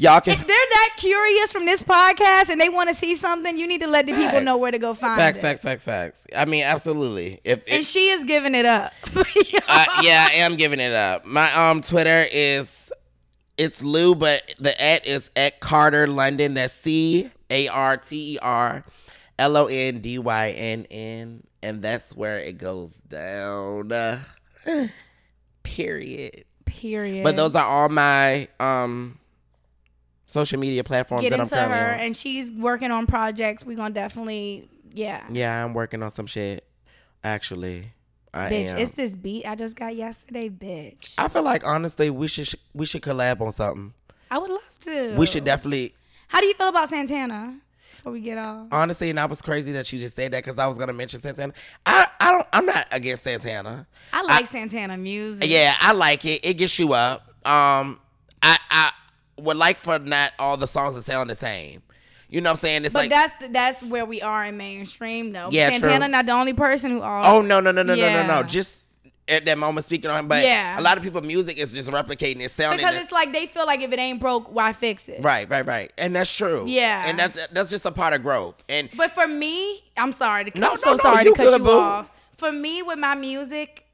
y'all 0.00 0.20
can. 0.20 0.32
If 0.32 0.38
they're 0.46 0.46
that 0.46 0.90
curious 0.96 1.52
from 1.52 1.66
this 1.66 1.82
podcast 1.82 2.48
and 2.48 2.60
they 2.60 2.68
want 2.68 2.88
to 2.88 2.94
see 2.94 3.14
something, 3.14 3.56
you 3.56 3.66
need 3.66 3.80
to 3.82 3.86
let 3.86 4.06
the 4.06 4.12
people 4.12 4.40
know 4.40 4.56
where 4.56 4.70
to 4.70 4.78
go 4.78 4.94
find 4.94 5.18
Facts, 5.18 5.38
it. 5.38 5.42
facts, 5.42 5.62
facts, 5.62 5.84
facts. 5.84 6.18
Facts. 6.20 6.36
I 6.36 6.44
mean, 6.46 6.64
absolutely. 6.64 7.40
If, 7.44 7.62
And 7.68 7.86
she 7.86 8.08
is 8.08 8.24
giving 8.24 8.54
it 8.54 8.64
up. 8.66 8.92
uh, 9.16 9.24
yeah, 10.02 10.28
I 10.28 10.30
am 10.36 10.56
giving 10.56 10.80
it 10.80 10.92
up. 10.92 11.24
My 11.24 11.52
um 11.70 11.82
Twitter 11.82 12.26
is 12.32 12.90
it's 13.58 13.82
Lou, 13.82 14.14
but 14.14 14.42
the 14.58 14.80
at 14.82 15.06
is 15.06 15.30
at 15.36 15.60
Carter 15.60 16.06
London. 16.06 16.54
That's 16.54 16.74
C 16.74 17.30
A 17.50 17.68
R 17.68 17.96
T 17.98 18.34
E 18.34 18.38
R 18.40 18.84
L 19.38 19.56
O 19.56 19.66
N 19.66 20.00
D 20.00 20.18
Y 20.18 20.50
N 20.50 20.86
N, 20.90 21.42
and 21.62 21.82
that's 21.82 22.16
where 22.16 22.38
it 22.38 22.56
goes 22.58 22.94
down. 22.94 23.92
Uh, 23.92 24.22
period. 25.62 26.44
Period. 26.64 27.24
But 27.24 27.36
those 27.36 27.54
are 27.54 27.64
all 27.64 27.88
my 27.88 28.48
um 28.58 29.18
social 30.30 30.58
media 30.58 30.84
platforms 30.84 31.22
get 31.22 31.30
that 31.30 31.40
I'm 31.40 31.44
into 31.44 31.56
her, 31.56 31.94
on. 31.94 32.00
and 32.00 32.16
she's 32.16 32.52
working 32.52 32.90
on 32.90 33.06
projects. 33.06 33.64
We're 33.64 33.76
gonna 33.76 33.94
definitely, 33.94 34.68
yeah. 34.92 35.24
yeah, 35.30 35.64
I'm 35.64 35.74
working 35.74 36.02
on 36.02 36.10
some 36.10 36.26
shit. 36.26 36.64
Actually, 37.22 37.92
I 38.32 38.50
Bitch, 38.50 38.68
am. 38.70 38.78
it's 38.78 38.92
this 38.92 39.14
beat 39.14 39.44
I 39.46 39.54
just 39.54 39.76
got 39.76 39.94
yesterday, 39.94 40.48
bitch. 40.48 41.12
I 41.18 41.28
feel 41.28 41.42
like 41.42 41.66
honestly, 41.66 42.08
we 42.10 42.28
should 42.28 42.48
we 42.72 42.86
should 42.86 43.02
collab 43.02 43.40
on 43.40 43.52
something. 43.52 43.92
I 44.30 44.38
would 44.38 44.50
love 44.50 44.60
to. 44.82 45.16
We 45.16 45.26
should 45.26 45.44
definitely 45.44 45.94
How 46.28 46.40
do 46.40 46.46
you 46.46 46.54
feel 46.54 46.68
about 46.68 46.88
Santana? 46.88 47.58
Before 47.96 48.12
we 48.12 48.20
get 48.22 48.38
off. 48.38 48.68
honestly, 48.72 49.10
and 49.10 49.20
I 49.20 49.26
was 49.26 49.42
crazy 49.42 49.72
that 49.72 49.92
you 49.92 49.98
just 49.98 50.16
said 50.16 50.32
that 50.32 50.42
because 50.42 50.58
I 50.58 50.66
was 50.66 50.78
gonna 50.78 50.94
mention 50.94 51.20
Santana. 51.20 51.52
I 51.84 52.06
I 52.18 52.32
don't 52.32 52.46
I'm 52.52 52.64
not 52.64 52.86
against 52.90 53.24
Santana. 53.24 53.86
I 54.12 54.22
like 54.22 54.46
Santana 54.46 54.96
music. 54.96 55.44
Yeah, 55.46 55.74
I 55.80 55.92
like 55.92 56.24
it. 56.24 56.40
It 56.42 56.54
gets 56.54 56.78
you 56.78 56.94
up. 56.94 57.28
Um, 57.46 58.00
I 58.42 58.56
I 58.70 58.92
would 59.40 59.56
like 59.56 59.78
for 59.78 59.98
not 59.98 60.32
all 60.38 60.56
the 60.56 60.66
songs 60.66 60.94
to 60.94 61.02
sound 61.02 61.30
the 61.30 61.34
same. 61.36 61.82
You 62.28 62.40
know 62.40 62.50
what 62.50 62.58
I'm 62.58 62.60
saying? 62.60 62.84
It's 62.84 62.92
But 62.92 63.00
like 63.00 63.10
that's 63.10 63.34
the, 63.36 63.48
that's 63.48 63.82
where 63.82 64.04
we 64.06 64.22
are 64.22 64.44
in 64.44 64.56
mainstream 64.56 65.32
though. 65.32 65.48
Yeah, 65.50 65.70
Santana 65.70 65.98
true. 66.04 66.08
not 66.08 66.26
the 66.26 66.32
only 66.32 66.52
person 66.52 66.92
who 66.92 67.00
are 67.00 67.24
oh 67.34 67.42
no 67.42 67.58
no 67.60 67.72
no 67.72 67.82
no 67.82 67.94
no 67.94 68.12
no 68.12 68.26
no 68.26 68.42
just. 68.44 68.76
At 69.28 69.44
that 69.44 69.58
moment, 69.58 69.86
speaking 69.86 70.10
on 70.10 70.18
him, 70.18 70.26
but 70.26 70.42
Yeah. 70.42 70.76
a 70.76 70.82
lot 70.82 70.96
of 70.96 71.04
people, 71.04 71.20
music 71.20 71.56
is 71.56 71.72
just 71.72 71.88
replicating 71.88 72.40
it, 72.40 72.50
sounding. 72.50 72.84
because 72.84 73.00
it's 73.00 73.12
like 73.12 73.32
they 73.32 73.46
feel 73.46 73.64
like 73.64 73.80
if 73.80 73.92
it 73.92 73.98
ain't 74.00 74.18
broke, 74.18 74.52
why 74.52 74.72
fix 74.72 75.08
it? 75.08 75.22
right, 75.22 75.48
right, 75.48 75.64
right, 75.64 75.92
and 75.96 76.16
that's 76.16 76.34
true. 76.34 76.64
Yeah. 76.66 77.04
and 77.06 77.16
that's 77.16 77.46
that's 77.52 77.70
just 77.70 77.84
a 77.86 77.92
part 77.92 78.12
of 78.12 78.24
growth. 78.24 78.60
And 78.68 78.88
But 78.96 79.12
for 79.12 79.28
me, 79.28 79.84
I'm 79.96 80.10
sorry 80.10 80.50
to 80.50 80.58
No, 80.58 80.70
I'm 80.72 80.76
so 80.78 80.86
no, 80.86 80.92
no, 80.96 80.96
sorry 80.96 81.24
to 81.24 81.30
cut 81.32 81.44
good, 81.44 81.58
you 81.60 81.64
boo. 81.64 81.78
off. 81.78 82.10
For 82.38 82.50
me 82.50 82.82
with 82.82 82.98
my 82.98 83.14
music, 83.14 83.84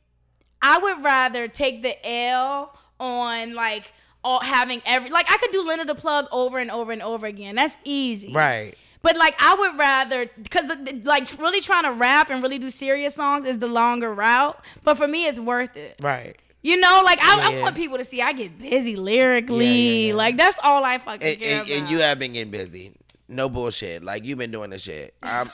I 0.63 0.79
would 0.79 1.05
rather 1.05 1.49
take 1.49 1.83
the 1.83 1.95
L 2.09 2.75
on 2.99 3.53
like 3.53 3.93
all 4.27 4.41
having 4.41 4.83
every 4.85 5.09
like 5.11 5.27
I 5.31 5.37
could 5.39 5.53
do 5.53 5.67
Linda 5.67 5.85
the 5.85 5.95
Plug 5.95 6.27
over 6.33 6.59
and 6.59 6.71
over 6.71 6.91
and 6.93 7.01
over 7.03 7.27
again. 7.27 7.55
That's 7.55 7.77
easy. 7.85 8.33
right, 8.33 8.75
But 9.03 9.17
like 9.17 9.35
I 9.39 9.55
would 9.55 9.79
rather 9.79 10.27
because 10.43 10.67
the, 10.67 10.75
the- 10.77 11.01
like 11.05 11.29
really 11.39 11.61
trying 11.61 11.85
to 11.85 11.93
rap 11.93 12.29
and 12.31 12.43
really 12.43 12.59
do 12.59 12.69
serious 12.71 13.15
songs 13.15 13.47
is 13.47 13.59
the 13.59 13.69
longer 13.69 14.13
route. 14.13 14.59
But 14.85 14.97
for 14.97 15.07
me, 15.09 15.27
it's 15.27 15.39
worth 15.39 15.77
it. 15.77 15.97
right. 16.03 16.37
You 16.63 16.77
know, 16.77 17.03
like 17.05 17.21
I, 17.23 17.53
I 17.53 17.61
want 17.61 17.77
people 17.77 17.97
to 17.99 18.05
see 18.05 18.21
I 18.21 18.33
get 18.33 18.59
busy 18.59 18.97
lyrically. 18.97 19.67
Yeah, 19.67 19.73
yeah, 19.73 20.09
yeah. 20.09 20.15
Like 20.15 20.37
that's 20.37 20.59
all 20.65 20.83
I 20.85 20.99
fucking 20.99 21.29
and, 21.29 21.39
care 21.41 21.61
and, 21.61 21.69
about. 21.69 21.79
and 21.79 21.89
you 21.89 21.99
have 22.01 22.19
been 22.19 22.33
getting 22.33 22.51
busy. 22.51 22.93
No 23.29 23.49
bullshit. 23.49 24.03
Like 24.03 24.25
you've 24.25 24.39
been 24.39 24.51
doing 24.51 24.71
the 24.71 24.79
shit. 24.81 25.15
Um, 25.23 25.49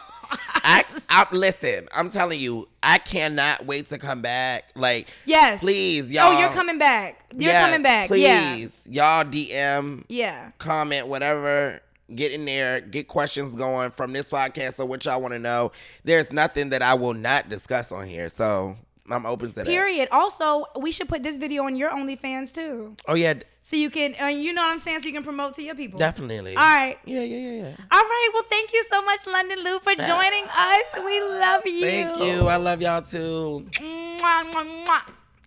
I, 0.65 0.85
I 1.09 1.27
listen. 1.33 1.89
I'm 1.93 2.11
telling 2.11 2.41
you, 2.41 2.69
I 2.83 2.99
cannot 2.99 3.67
wait 3.67 3.89
to 3.89 3.99
come 3.99 4.23
back. 4.23 4.65
Like, 4.75 5.09
yes, 5.25 5.61
please, 5.61 6.11
y'all. 6.11 6.33
Oh, 6.35 6.39
you're 6.41 6.51
coming 6.51 6.79
back. 6.79 7.25
You're 7.33 7.53
Yes, 7.53 7.67
coming 7.67 7.83
back. 7.83 8.09
Please, 8.09 8.23
Yeah, 8.23 9.21
y'all 9.21 9.25
DM, 9.25 10.05
yeah. 10.09 10.51
comment, 10.59 11.09
whatever. 11.09 11.81
Get 12.15 12.33
in 12.33 12.45
there. 12.45 12.81
Get 12.81 13.09
questions 13.09 13.57
going 13.57 13.91
from 13.93 14.13
this 14.13 14.29
podcast 14.29 14.79
or 14.79 14.85
what 14.87 15.05
y'all 15.05 15.21
want 15.23 15.33
to 15.33 15.39
know. 15.39 15.73
There's 16.05 16.31
nothing 16.33 16.71
that 16.71 16.83
I 16.83 16.95
will 16.95 17.15
not 17.15 17.49
discuss 17.49 17.91
on 17.91 18.07
here. 18.07 18.29
So 18.29 18.77
I'm 19.11 19.25
open 19.25 19.49
to 19.51 19.55
that. 19.57 19.67
Period. 19.67 20.09
Also, 20.13 20.67
we 20.79 20.93
should 20.93 21.09
put 21.09 21.23
this 21.23 21.39
video 21.39 21.65
on 21.65 21.75
your 21.75 21.91
OnlyFans 21.91 22.53
too, 22.55 22.95
Oh 23.09 23.15
yeah, 23.15 23.35
so 23.63 23.77
you 23.77 23.89
can, 23.91 24.15
uh, 24.21 24.27
you 24.27 24.53
know 24.53 24.61
what 24.63 24.73
I'm 24.73 24.79
saying, 24.79 25.01
so 25.01 25.07
you 25.07 25.13
can 25.15 25.23
promote 25.25 25.55
to 25.55 25.63
your 25.63 25.75
people. 25.75 25.99
definitely. 25.99 26.55
All 26.57 26.63
right. 26.63 26.99
Yeah, 27.05 27.23
yeah, 27.23 27.37
yeah, 27.39 27.63
yeah. 27.63 27.77
All 27.91 28.01
right. 28.03 28.31
Well, 28.35 28.45
thank 28.51 28.73
you 28.73 28.83
so 28.89 29.01
much, 29.03 29.27
London 29.27 29.59
Lou, 29.65 29.79
for 29.81 29.95
joining 29.95 30.45
us. 30.45 30.87
We 31.05 31.21
love 31.21 31.63
you. 31.67 31.81
Thank 31.81 32.19
you. 32.19 32.47
I 32.49 32.57
love 32.57 32.83
y'all 32.83 33.03
too. 33.03 33.65
Mwah, 33.81 34.45
mwah, 34.53 34.67
mwah. 34.87 35.03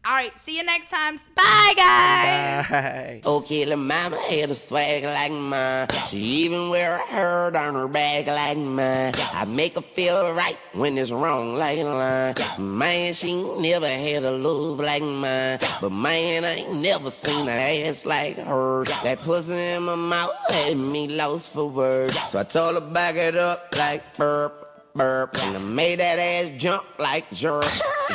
All 0.08 0.14
right. 0.14 0.40
See 0.40 0.56
you 0.56 0.64
next 0.64 0.92
time. 0.92 1.18
Bye, 1.34 1.74
guys. 1.76 2.70
Bye. 2.70 3.22
Oh, 3.26 3.38
okay, 3.38 3.66
the 3.66 3.76
mama 3.76 4.18
had 4.18 4.52
a 4.52 4.56
swag 4.56 5.04
like 5.04 5.32
mine. 5.32 5.88
She 6.08 6.18
even 6.46 6.70
wear 6.70 6.98
a 6.98 7.00
herd 7.00 7.56
on 7.56 7.74
her 7.74 7.88
back 7.88 8.28
like 8.28 8.56
mine. 8.56 9.14
I 9.18 9.46
make 9.46 9.74
her 9.74 9.82
feel 9.82 10.32
right 10.34 10.60
when 10.74 10.96
it's 11.00 11.12
wrong 11.12 11.56
like 11.56 11.80
a 11.80 11.84
line. 11.86 12.36
Man, 12.60 13.16
she 13.16 13.30
ain't 13.30 13.62
never 13.62 13.88
had 13.88 14.24
a 14.24 14.32
love 14.32 14.80
like 14.80 15.02
mine. 15.02 15.58
But 15.82 15.92
man, 15.92 16.46
I 16.46 16.54
ain't 16.54 16.82
never 16.82 17.10
seen 17.10 17.48
a 17.48 17.88
ass 17.88 18.06
like 18.06 18.38
her. 18.38 18.86
That 19.02 19.18
pussy 19.22 19.54
in 19.54 19.84
my 19.84 19.96
mouth 19.96 20.36
had 20.52 20.78
me 20.78 21.08
lost 21.08 21.52
for 21.52 21.68
words. 21.68 22.22
So 22.30 22.42
I 22.42 22.44
told 22.44 22.76
her 22.76 22.94
back 22.94 23.16
it 23.16 23.36
up 23.36 23.76
like 23.76 24.04
burp. 24.18 24.65
Burp. 24.96 25.38
And 25.38 25.56
I 25.56 25.60
made 25.60 26.00
that 26.00 26.20
ass 26.20 26.52
jump 26.58 26.86
like 27.00 27.30
jerk, 27.32 27.66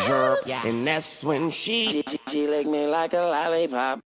jerk. 0.06 0.40
Yeah. 0.46 0.66
And 0.66 0.86
that's 0.86 1.22
when 1.22 1.50
she, 1.50 1.86
she, 1.86 2.18
she 2.28 2.46
licked 2.46 2.68
me 2.68 2.86
like 2.86 3.12
a 3.12 3.18
lollipop. 3.18 4.00